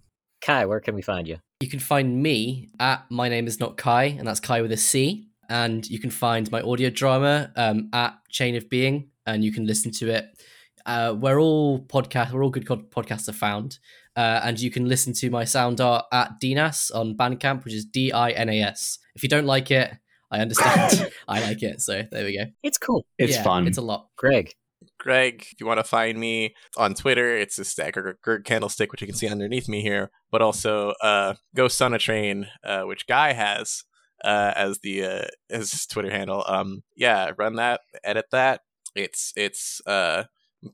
Cai, 0.45 0.67
where 0.67 0.81
can 0.81 0.95
we 0.95 1.03
find 1.03 1.29
you? 1.29 1.37
You 1.61 1.69
can 1.69 1.79
find 1.79 2.23
me 2.23 2.69
at 2.81 3.05
my 3.11 3.29
name 3.29 3.47
is 3.47 3.61
not 3.61 3.77
Cai, 3.77 4.05
and 4.05 4.27
that's 4.27 4.41
Cai 4.41 4.61
with 4.63 4.73
a 4.73 4.77
C. 4.77 5.29
And 5.49 5.89
you 5.89 5.99
can 6.01 6.11
find 6.11 6.51
my 6.51 6.63
audio 6.63 6.89
drama 6.89 7.53
um, 7.57 7.91
at 7.93 8.15
Chain 8.31 8.57
of 8.57 8.69
Being, 8.71 9.11
and 9.27 9.45
you 9.45 9.53
can 9.53 9.67
listen 9.67 9.93
to 9.93 10.09
it. 10.09 10.25
Uh, 10.87 11.13
where 11.13 11.39
all 11.39 11.79
podcast, 11.87 12.33
where 12.33 12.43
all 12.43 12.51
good 12.51 12.67
podcasts 12.67 13.29
are 13.29 13.33
found, 13.35 13.79
uh, 14.17 14.41
and 14.43 14.59
you 14.59 14.71
can 14.71 14.89
listen 14.89 15.13
to 15.13 15.31
my 15.31 15.45
sound 15.45 15.81
art 15.81 16.07
at 16.13 16.41
Dinas 16.41 16.91
on 16.93 17.17
Bandcamp, 17.17 17.65
which 17.65 17.75
is 17.75 17.85
D 17.85 18.11
I 18.11 18.31
N 18.31 18.49
A 18.49 18.63
S. 18.63 18.99
If 19.15 19.23
you 19.23 19.29
don't 19.29 19.47
like 19.47 19.71
it, 19.71 19.93
I 20.33 20.39
understand. 20.39 21.11
I 21.29 21.41
like 21.41 21.63
it, 21.63 21.81
so 21.81 22.03
there 22.11 22.25
we 22.25 22.37
go. 22.37 22.45
It's 22.63 22.79
cool. 22.79 23.05
It's 23.19 23.35
Yeah, 23.35 23.43
fun. 23.43 23.67
It's 23.67 23.79
a 23.79 23.83
lot. 23.83 24.09
Greg. 24.17 24.55
Greg, 24.99 25.43
if 25.53 25.61
you 25.61 25.67
want 25.67 25.79
to 25.79 25.85
find 25.85 26.19
me 26.19 26.55
on 26.77 26.95
Twitter, 26.95 27.37
it's 27.37 27.59
a 27.59 27.65
stagger 27.65 28.19
Gerg 28.25 28.45
candlestick, 28.45 28.91
which 28.91 29.01
you 29.01 29.07
can 29.07 29.17
see 29.17 29.29
underneath 29.29 29.69
me 29.69 29.83
here, 29.83 30.11
but 30.31 30.43
also 30.43 30.95
uh, 31.03 31.35
Ghost 31.55 31.81
on 31.83 31.95
a 31.95 31.99
Train, 31.99 32.49
uh, 32.65 32.83
which 32.83 33.07
Guy 33.07 33.33
has 33.33 33.85
uh, 34.25 34.53
as 34.57 34.79
the 34.79 35.05
uh, 35.05 35.25
as 35.51 35.71
his 35.73 35.87
Twitter 35.87 36.11
handle. 36.11 36.45
Um, 36.49 36.83
yeah, 36.97 37.33
run 37.37 37.57
that, 37.57 37.81
edit 38.03 38.27
that. 38.33 38.63
It's 38.95 39.33
it's 39.37 39.81
uh, 39.87 40.25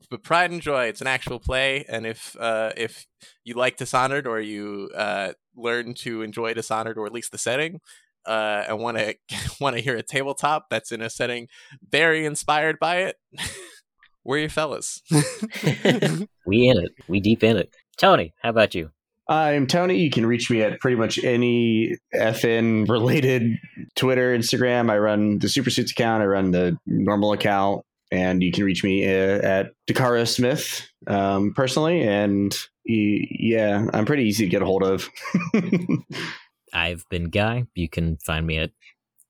but 0.09 0.23
Pride 0.23 0.51
and 0.51 0.61
Joy, 0.61 0.85
it's 0.85 1.01
an 1.01 1.07
actual 1.07 1.39
play, 1.39 1.85
and 1.89 2.05
if 2.05 2.35
uh, 2.39 2.71
if 2.77 3.07
you 3.43 3.55
like 3.55 3.77
Dishonored 3.77 4.27
or 4.27 4.39
you 4.39 4.89
uh, 4.95 5.33
learn 5.55 5.93
to 5.95 6.21
enjoy 6.21 6.53
Dishonored 6.53 6.97
or 6.97 7.05
at 7.05 7.13
least 7.13 7.31
the 7.31 7.37
setting, 7.37 7.79
uh, 8.25 8.65
and 8.67 8.79
want 8.79 8.97
to 8.97 9.15
want 9.61 9.75
to 9.75 9.81
hear 9.81 9.95
a 9.95 10.03
tabletop 10.03 10.69
that's 10.69 10.91
in 10.91 11.01
a 11.01 11.09
setting 11.09 11.47
very 11.89 12.25
inspired 12.25 12.79
by 12.79 12.97
it, 12.97 13.17
we're 14.23 14.39
your 14.39 14.49
fellas. 14.49 15.01
we 16.45 16.67
in 16.67 16.77
it. 16.77 16.91
We 17.07 17.19
deep 17.19 17.43
in 17.43 17.57
it. 17.57 17.73
Tony, 17.97 18.33
how 18.41 18.49
about 18.49 18.75
you? 18.75 18.91
I'm 19.27 19.67
Tony. 19.67 19.99
You 19.99 20.09
can 20.09 20.25
reach 20.25 20.49
me 20.49 20.63
at 20.63 20.79
pretty 20.79 20.97
much 20.97 21.23
any 21.23 21.95
FN 22.15 22.89
related 22.89 23.59
Twitter, 23.95 24.35
Instagram. 24.35 24.89
I 24.89 24.97
run 24.97 25.37
the 25.37 25.49
Super 25.49 25.69
Suits 25.69 25.91
account. 25.91 26.23
I 26.23 26.25
run 26.25 26.49
the 26.49 26.79
normal 26.87 27.33
account, 27.33 27.85
and 28.11 28.41
you 28.41 28.51
can 28.51 28.63
reach 28.63 28.83
me 28.83 29.05
uh, 29.05 29.39
at 29.43 29.71
DiCaro 29.87 30.27
Smith 30.27 30.89
um, 31.05 31.53
personally. 31.55 32.01
And 32.01 32.57
yeah, 32.85 33.85
I'm 33.93 34.05
pretty 34.05 34.23
easy 34.23 34.45
to 34.45 34.49
get 34.49 34.63
a 34.63 34.65
hold 34.65 34.81
of. 34.81 35.07
I've 36.73 37.05
been 37.09 37.25
Guy. 37.25 37.65
You 37.75 37.89
can 37.89 38.17
find 38.17 38.45
me 38.45 38.57
at 38.57 38.71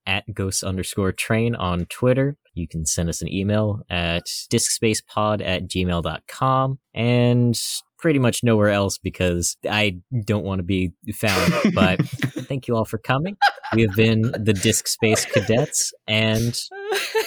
at 0.06 0.24
ghost 0.34 0.64
underscore 0.64 1.12
train 1.12 1.54
on 1.54 1.86
Twitter. 1.86 2.36
You 2.54 2.66
can 2.66 2.86
send 2.86 3.08
us 3.08 3.22
an 3.22 3.32
email 3.32 3.82
at 3.88 4.24
discspacepod 4.50 5.40
at 5.44 5.68
gmail.com. 5.68 6.78
And 6.94 7.60
pretty 8.00 8.18
much 8.18 8.42
nowhere 8.42 8.70
else 8.70 8.98
because 8.98 9.56
I 9.68 9.98
don't 10.24 10.44
want 10.44 10.58
to 10.58 10.62
be 10.62 10.92
found. 11.14 11.52
But 11.74 12.00
thank 12.48 12.66
you 12.66 12.76
all 12.76 12.84
for 12.84 12.98
coming. 12.98 13.36
We 13.74 13.82
have 13.82 13.94
been 13.94 14.22
the 14.22 14.52
Disc 14.52 14.88
Space 14.88 15.24
Cadets, 15.24 15.92
and 16.08 16.58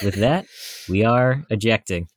with 0.02 0.16
that, 0.16 0.46
we 0.88 1.04
are 1.04 1.44
ejecting. 1.48 2.08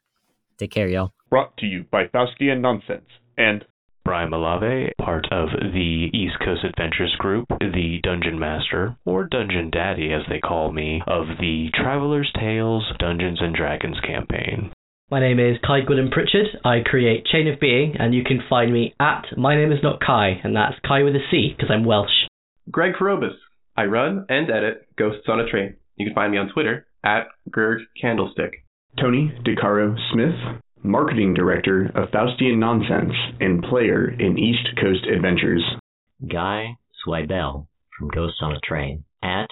Take 0.57 0.71
care, 0.71 0.87
y'all. 0.87 1.13
Brought 1.29 1.55
to 1.57 1.65
you 1.65 1.85
by 1.89 2.07
Faustian 2.07 2.61
Nonsense 2.61 3.07
and 3.37 3.63
Bryan 4.07 4.31
Malave, 4.31 4.91
part 5.01 5.27
of 5.33 5.49
the 5.49 6.09
East 6.13 6.35
Coast 6.39 6.63
Adventures 6.63 7.13
group, 7.19 7.45
the 7.59 7.99
Dungeon 8.01 8.39
Master, 8.39 8.95
or 9.03 9.25
Dungeon 9.25 9.69
Daddy 9.69 10.13
as 10.13 10.21
they 10.29 10.39
call 10.39 10.71
me, 10.71 11.01
of 11.05 11.25
the 11.41 11.67
Traveler's 11.73 12.31
Tales 12.39 12.85
Dungeons 12.99 13.39
and 13.41 13.53
Dragons 13.53 13.99
campaign. 13.99 14.71
My 15.11 15.19
name 15.19 15.41
is 15.41 15.57
Cai 15.61 15.81
Gwilym 15.81 16.09
Pritchard. 16.09 16.45
I 16.63 16.77
create 16.85 17.25
Chain 17.25 17.49
of 17.49 17.59
Being, 17.59 17.97
and 17.99 18.15
you 18.15 18.23
can 18.23 18.39
find 18.49 18.71
me 18.71 18.95
at 18.97 19.25
My 19.35 19.55
Name 19.55 19.73
Is 19.73 19.83
Not 19.83 19.99
Cai, 19.99 20.39
and 20.41 20.55
that's 20.55 20.79
Cai 20.87 21.03
with 21.03 21.13
a 21.13 21.19
C 21.29 21.53
because 21.57 21.69
I'm 21.69 21.83
Welsh. 21.83 22.29
Greg 22.71 22.93
Carrobis. 22.97 23.35
I 23.75 23.83
run 23.83 24.25
and 24.29 24.49
edit 24.49 24.87
Ghosts 24.97 25.27
on 25.27 25.41
a 25.41 25.49
Train. 25.49 25.75
You 25.97 26.05
can 26.05 26.15
find 26.15 26.31
me 26.31 26.37
on 26.37 26.47
Twitter 26.53 26.87
at 27.03 27.27
Gerg 27.49 27.79
Candlestick. 27.99 28.63
Tony 28.97 29.33
DiCaro 29.45 29.97
Smith, 30.13 30.61
Marketing 30.83 31.33
Director 31.33 31.91
of 31.95 32.09
Faustian 32.09 32.59
Nonsense 32.59 33.13
and 33.39 33.63
player 33.63 34.09
in 34.09 34.37
East 34.37 34.67
Coast 34.79 35.05
Adventures. 35.05 35.63
Guy 36.31 36.77
Zwiebel 37.05 37.67
from 37.97 38.09
Ghosts 38.09 38.39
on 38.41 38.53
a 38.53 38.59
Train 38.59 39.03
at 39.23 39.49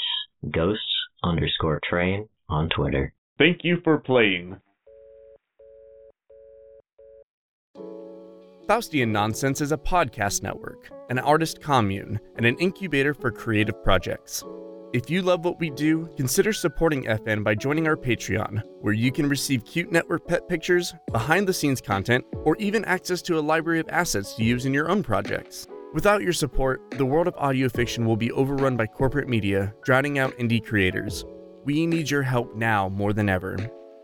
Ghosts 0.52 0.84
underscore 1.24 1.80
train 1.88 2.30
on 2.50 2.70
Twitter. 2.70 3.14
Thank 3.38 3.60
you 3.64 3.78
for 3.84 3.98
playing. 3.98 4.58
Faustian 8.68 9.10
Nonsense 9.10 9.62
is 9.62 9.72
a 9.72 9.78
podcast 9.78 10.42
network, 10.42 10.90
an 11.10 11.20
artist 11.20 11.62
commune, 11.62 12.20
and 12.36 12.46
an 12.48 12.58
incubator 12.58 13.14
for 13.14 13.30
creative 13.32 13.84
projects. 13.84 14.44
If 14.96 15.10
you 15.10 15.22
love 15.22 15.44
what 15.44 15.60
we 15.60 15.72
do, 15.72 16.08
consider 16.16 16.54
supporting 16.54 17.04
FN 17.04 17.44
by 17.44 17.54
joining 17.54 17.86
our 17.86 17.98
Patreon, 17.98 18.62
where 18.80 18.94
you 18.94 19.12
can 19.12 19.28
receive 19.28 19.66
cute 19.66 19.92
network 19.92 20.26
pet 20.26 20.48
pictures, 20.48 20.94
behind 21.12 21.46
the 21.46 21.54
scenes 21.54 21.82
content, 21.82 22.24
or 22.46 22.56
even 22.60 22.86
access 22.86 23.22
to 23.24 23.38
a 23.38 23.42
library 23.42 23.82
of 23.82 23.90
assets 23.90 24.36
to 24.36 24.46
use 24.46 24.66
in 24.66 24.74
your 24.74 24.88
own 24.88 25.04
projects. 25.04 25.68
Without 25.94 26.22
your 26.22 26.32
support, 26.32 26.80
the 26.92 27.06
world 27.06 27.28
of 27.28 27.36
audio 27.36 27.68
fiction 27.68 28.06
will 28.06 28.16
be 28.16 28.32
overrun 28.32 28.78
by 28.78 28.88
corporate 28.88 29.28
media, 29.28 29.74
drowning 29.84 30.18
out 30.18 30.32
indie 30.38 30.66
creators. 30.66 31.26
We 31.66 31.86
need 31.86 32.10
your 32.10 32.24
help 32.24 32.56
now 32.56 32.88
more 32.88 33.12
than 33.12 33.28
ever. 33.28 33.58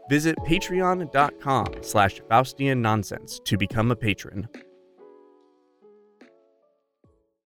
Visit 0.10 0.36
patreon.com 0.40 1.68
slash 1.80 2.20
Faustian 2.30 2.80
Nonsense 2.80 3.40
to 3.46 3.58
become 3.58 3.92
a 3.92 3.96
patron. 3.96 4.50